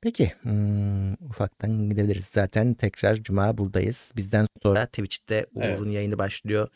Peki 0.00 0.32
hmm, 0.42 1.12
ufaktan 1.12 1.88
gidebiliriz 1.90 2.24
zaten 2.24 2.74
tekrar 2.74 3.16
cuma 3.16 3.58
buradayız. 3.58 4.12
Bizden 4.16 4.46
sonra 4.62 4.86
Twitch'te 4.86 5.46
Uğur'un 5.54 5.84
evet. 5.84 5.94
yayını 5.94 6.18
başlıyor. 6.18 6.68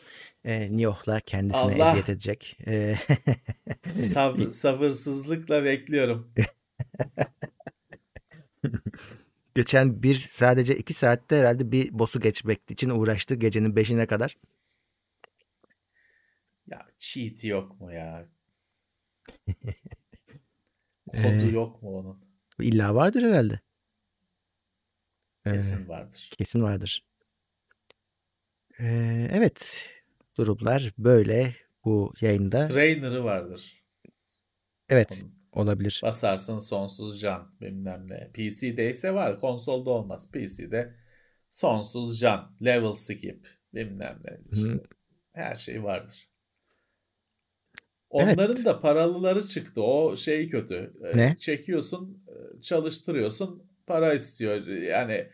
E, 0.44 0.76
Nioh'la 0.76 1.20
kendisine 1.20 1.74
Allah. 1.74 1.90
eziyet 1.90 2.09
edecek. 2.09 2.59
E, 2.66 2.97
Sabır, 3.93 4.48
sabırsızlıkla 4.48 5.64
bekliyorum. 5.64 6.32
Geçen 9.56 10.02
bir 10.02 10.18
sadece 10.18 10.76
iki 10.76 10.92
saatte 10.92 11.36
herhalde 11.36 11.72
bir 11.72 11.98
boss'u 11.98 12.20
geçmek 12.20 12.70
için 12.70 12.90
uğraştı 12.90 13.34
gecenin 13.34 13.76
beşine 13.76 14.06
kadar. 14.06 14.36
Ya 16.66 16.86
cheat 16.98 17.44
yok 17.44 17.80
mu 17.80 17.92
ya? 17.92 18.28
Kodu 21.10 21.46
ee, 21.46 21.50
yok 21.50 21.82
mu 21.82 21.98
onun? 21.98 22.24
İlla 22.60 22.94
vardır 22.94 23.22
herhalde. 23.22 23.60
Kesin 25.44 25.84
ee, 25.84 25.88
vardır. 25.88 26.30
Kesin 26.38 26.62
vardır. 26.62 27.04
Ee, 28.78 29.28
evet. 29.32 29.90
Durumlar 30.36 30.92
böyle 30.98 31.56
bu 31.84 32.12
yayında. 32.20 32.68
Trainer'ı 32.68 33.24
vardır. 33.24 33.84
Evet. 34.88 35.22
Onun. 35.24 35.35
Olabilir. 35.56 36.00
Basarsın 36.02 36.58
sonsuz 36.58 37.20
can 37.20 37.52
bilmem 37.60 38.06
ne. 38.08 38.30
PC'de 38.34 38.90
ise 38.90 39.14
var. 39.14 39.40
Konsolda 39.40 39.90
olmaz. 39.90 40.32
PC'de 40.32 40.94
sonsuz 41.50 42.20
can. 42.20 42.56
Level 42.64 42.94
skip 42.94 43.48
bilmem 43.74 44.18
ne. 44.24 44.38
İşte 44.52 44.70
Hı. 44.70 44.82
her 45.32 45.54
şey 45.54 45.84
vardır. 45.84 46.28
Onların 48.10 48.56
evet. 48.56 48.66
da 48.66 48.80
paralıları 48.80 49.48
çıktı. 49.48 49.82
O 49.82 50.16
şey 50.16 50.48
kötü. 50.48 50.92
Ee, 51.04 51.18
ne? 51.18 51.36
Çekiyorsun, 51.38 52.24
e, 52.28 52.60
çalıştırıyorsun, 52.60 53.62
para 53.86 54.14
istiyor. 54.14 54.66
Yani 54.66 55.28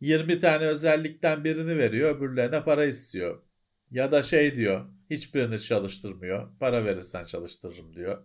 20 0.00 0.40
tane 0.40 0.66
özellikten 0.66 1.44
birini 1.44 1.78
veriyor, 1.78 2.16
öbürlerine 2.16 2.64
para 2.64 2.84
istiyor. 2.84 3.42
Ya 3.90 4.12
da 4.12 4.22
şey 4.22 4.56
diyor, 4.56 4.86
hiçbirini 5.10 5.60
çalıştırmıyor. 5.60 6.58
Para 6.58 6.84
verirsen 6.84 7.24
çalıştırırım 7.24 7.94
diyor 7.96 8.24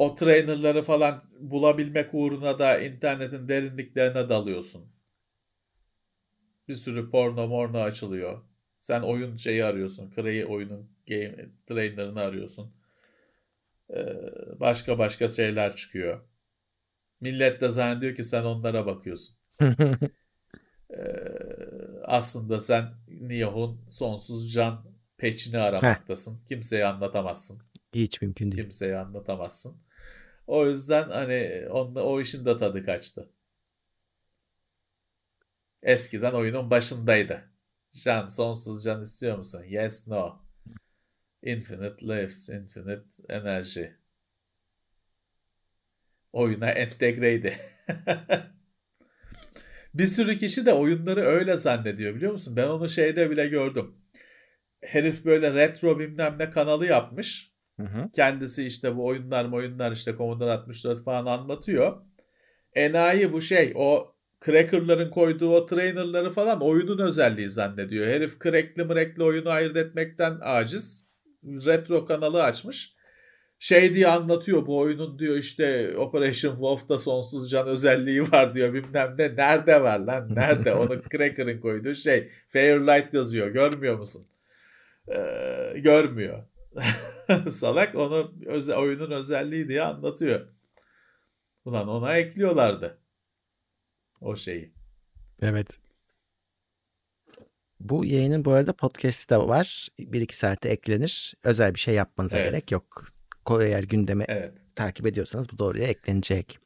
o 0.00 0.14
trainerları 0.14 0.82
falan 0.82 1.22
bulabilmek 1.40 2.08
uğruna 2.12 2.58
da 2.58 2.78
internetin 2.80 3.48
derinliklerine 3.48 4.28
dalıyorsun. 4.28 4.92
Bir 6.68 6.74
sürü 6.74 7.10
porno 7.10 7.46
morno 7.46 7.78
açılıyor. 7.78 8.42
Sen 8.78 9.00
oyun 9.00 9.36
şeyi 9.36 9.64
arıyorsun. 9.64 10.10
Cray 10.16 10.44
oyunun 10.44 10.90
game 11.08 11.48
trainerını 11.66 12.20
arıyorsun. 12.20 12.74
Ee, 13.90 14.16
başka 14.60 14.98
başka 14.98 15.28
şeyler 15.28 15.76
çıkıyor. 15.76 16.20
Millet 17.20 17.60
de 17.60 17.68
zannediyor 17.68 18.16
ki 18.16 18.24
sen 18.24 18.44
onlara 18.44 18.86
bakıyorsun. 18.86 19.36
ee, 20.90 20.96
aslında 22.04 22.60
sen 22.60 22.94
Nioh'un 23.08 23.80
sonsuz 23.90 24.52
can 24.52 24.84
peçini 25.16 25.58
aramaktasın. 25.58 26.44
Kimseye 26.48 26.86
anlatamazsın. 26.86 27.62
Hiç 27.94 28.22
mümkün 28.22 28.52
değil. 28.52 28.62
Kimseye 28.62 28.98
anlatamazsın. 28.98 29.89
O 30.46 30.66
yüzden 30.66 31.10
hani 31.10 31.66
onunla, 31.70 32.02
o 32.02 32.20
işin 32.20 32.44
de 32.44 32.58
tadı 32.58 32.84
kaçtı. 32.84 33.30
Eskiden 35.82 36.32
oyunun 36.32 36.70
başındaydı. 36.70 37.50
Can, 37.92 38.28
sonsuz 38.28 38.84
can 38.84 39.02
istiyor 39.02 39.38
musun? 39.38 39.64
Yes, 39.64 40.08
no. 40.08 40.42
Infinite 41.42 42.06
lives, 42.06 42.48
infinite 42.48 43.04
enerji. 43.28 43.96
Oyuna 46.32 46.70
entegreydi. 46.70 47.56
bir 49.94 50.06
sürü 50.06 50.36
kişi 50.36 50.66
de 50.66 50.72
oyunları 50.72 51.20
öyle 51.20 51.56
zannediyor 51.56 52.14
biliyor 52.14 52.32
musun? 52.32 52.56
Ben 52.56 52.68
onu 52.68 52.88
şeyde 52.88 53.30
bile 53.30 53.46
gördüm. 53.46 53.94
Herif 54.82 55.24
böyle 55.24 55.54
retro 55.54 55.98
bilmem 55.98 56.36
ne 56.38 56.50
kanalı 56.50 56.86
yapmış. 56.86 57.49
Hı 57.80 57.84
hı. 57.84 58.10
Kendisi 58.12 58.66
işte 58.66 58.96
bu 58.96 59.06
oyunlar 59.06 59.52
oyunlar 59.52 59.92
işte 59.92 60.14
Commodore 60.18 60.52
64 60.52 61.04
falan 61.04 61.26
anlatıyor. 61.26 61.96
Enayi 62.74 63.32
bu 63.32 63.40
şey 63.40 63.72
o 63.74 64.14
cracker'ların 64.46 65.10
koyduğu 65.10 65.54
o 65.56 65.66
trainer'ları 65.66 66.30
falan 66.30 66.62
oyunun 66.62 66.98
özelliği 66.98 67.50
zannediyor. 67.50 68.06
Herif 68.06 68.40
crackli 68.42 68.84
mrekli 68.84 69.22
oyunu 69.24 69.50
ayırt 69.50 69.76
etmekten 69.76 70.38
aciz. 70.42 71.10
Retro 71.44 72.06
kanalı 72.06 72.42
açmış. 72.42 72.94
Şey 73.58 73.94
diye 73.94 74.08
anlatıyor 74.08 74.66
bu 74.66 74.78
oyunun 74.78 75.18
diyor 75.18 75.36
işte 75.36 75.96
Operation 75.96 76.52
Wolf'ta 76.52 76.98
sonsuz 76.98 77.50
can 77.50 77.66
özelliği 77.66 78.22
var 78.22 78.54
diyor 78.54 78.74
bilmem 78.74 79.14
ne. 79.18 79.36
Nerede 79.36 79.82
var 79.82 79.98
lan 79.98 80.34
nerede? 80.34 80.74
Onu 80.74 81.00
Cracker'ın 81.12 81.60
koyduğu 81.60 81.94
şey. 81.94 82.30
Fairlight 82.48 83.14
yazıyor 83.14 83.48
görmüyor 83.48 83.98
musun? 83.98 84.22
Ee, 85.08 85.72
görmüyor. 85.76 86.38
Salak 87.50 87.94
onu 87.94 88.32
öze, 88.46 88.74
oyunun 88.74 89.10
özelliği 89.10 89.68
diye 89.68 89.82
anlatıyor. 89.82 90.46
Ulan 91.64 91.88
ona 91.88 92.16
ekliyorlardı. 92.16 92.98
O 94.20 94.36
şeyi. 94.36 94.74
Evet. 95.42 95.78
Bu 97.80 98.04
yayının 98.04 98.44
bu 98.44 98.52
arada 98.52 98.72
podcast'i 98.72 99.30
de 99.30 99.36
var. 99.38 99.88
Bir 99.98 100.20
iki 100.20 100.36
saate 100.36 100.68
eklenir. 100.68 101.34
Özel 101.44 101.74
bir 101.74 101.78
şey 101.80 101.94
yapmanıza 101.94 102.36
Evet. 102.38 102.50
gerek 102.50 102.72
yok. 102.72 103.06
Ko- 103.46 103.64
Eğer 103.64 103.82
gündeme 103.82 104.24
Evet. 104.28 104.58
takip 104.76 105.06
ediyorsanız 105.06 105.46
bu 105.52 105.58
doğruya 105.58 105.86
eklenecek. 105.88 106.58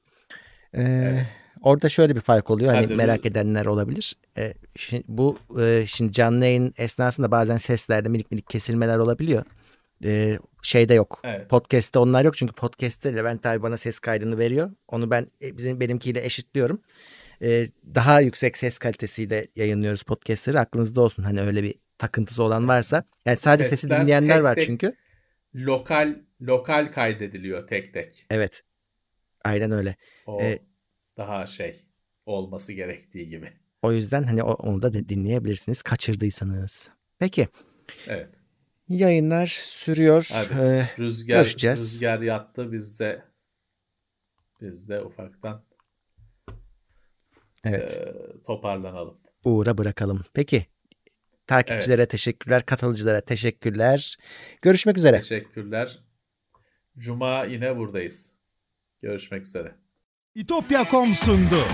Ee, 0.72 0.82
Evet. 0.82 1.26
Orada 1.62 1.88
şöyle 1.88 2.16
bir 2.16 2.20
fark 2.20 2.50
oluyor. 2.50 2.74
Hani 2.74 2.84
Hadi 2.84 2.94
merak 2.96 3.26
edenler 3.26 3.66
olabilir. 3.66 4.16
Ee, 4.38 4.54
şimdi, 4.76 5.04
bu 5.08 5.38
e, 5.60 5.84
şimdi 5.86 6.12
canlı 6.12 6.44
yayın 6.44 6.72
esnasında 6.78 7.30
bazen 7.30 7.56
seslerde 7.56 8.08
minik 8.08 8.30
minik 8.30 8.50
kesilmeler 8.50 8.98
olabiliyor. 8.98 9.44
Ee, 10.04 10.38
şeyde 10.62 10.94
yok. 10.94 11.20
Evet. 11.24 11.50
Podcast'te 11.50 11.98
onlar 11.98 12.24
yok 12.24 12.36
çünkü 12.36 12.54
podcast'te 12.54 13.16
Levent 13.16 13.46
abi 13.46 13.62
bana 13.62 13.76
ses 13.76 13.98
kaydını 13.98 14.38
veriyor. 14.38 14.70
Onu 14.88 15.10
ben 15.10 15.26
e, 15.42 15.56
bizim 15.56 15.80
benimkiyle 15.80 16.24
eşitliyorum. 16.24 16.82
Ee, 17.42 17.66
daha 17.94 18.20
yüksek 18.20 18.56
ses 18.56 18.78
kalitesiyle 18.78 19.46
yayınlıyoruz 19.56 20.02
podcast'leri. 20.02 20.58
Aklınızda 20.58 21.00
olsun 21.00 21.22
hani 21.22 21.40
öyle 21.40 21.62
bir 21.62 21.74
takıntısı 21.98 22.42
olan 22.42 22.68
varsa. 22.68 23.04
Yani 23.26 23.36
sadece 23.36 23.64
sesi 23.68 23.80
Sesler 23.80 24.00
dinleyenler 24.02 24.36
tek 24.36 24.44
var 24.44 24.54
tek- 24.54 24.66
çünkü. 24.66 24.94
Lokal 25.54 26.16
lokal 26.42 26.92
kaydediliyor 26.92 27.66
tek 27.68 27.94
tek. 27.94 28.26
Evet. 28.30 28.62
Aynen 29.44 29.70
öyle. 29.70 29.96
O 30.26 30.42
E, 30.42 30.58
daha 31.16 31.46
şey 31.46 31.76
olması 32.26 32.72
gerektiği 32.72 33.28
gibi. 33.28 33.52
O 33.82 33.92
yüzden 33.92 34.22
hani 34.22 34.42
onu 34.42 34.82
da 34.82 34.92
di- 34.92 35.08
dinleyebilirsiniz 35.08 35.82
kaçırdıysanız. 35.82 36.90
Peki 37.18 37.48
Evet. 38.06 38.43
Yayınlar 38.88 39.46
sürüyor. 39.62 40.28
Hadi. 40.32 40.52
Ee, 40.60 40.88
Rüzgar 40.98 41.36
Görüşeceğiz. 41.36 41.80
rüzgar 41.80 42.20
yattı 42.20 42.72
biz 42.72 43.00
de 43.00 43.22
biz 44.60 44.88
de 44.88 45.00
ufaktan 45.02 45.64
evet 47.64 47.92
e, 47.96 48.14
toparlanalım. 48.42 49.18
Uğur'a 49.44 49.78
bırakalım. 49.78 50.24
Peki 50.34 50.66
takipçilere 51.46 52.06
teşekkürler, 52.06 52.66
katılıcılara 52.66 53.20
teşekkürler. 53.20 54.16
Görüşmek 54.62 54.98
üzere. 54.98 55.16
Teşekkürler. 55.16 55.98
Cuma 56.98 57.44
yine 57.44 57.76
buradayız. 57.76 58.38
Görüşmek 59.02 59.46
üzere. 59.46 59.74
İtopya.com 60.34 61.14
sundu. 61.14 61.64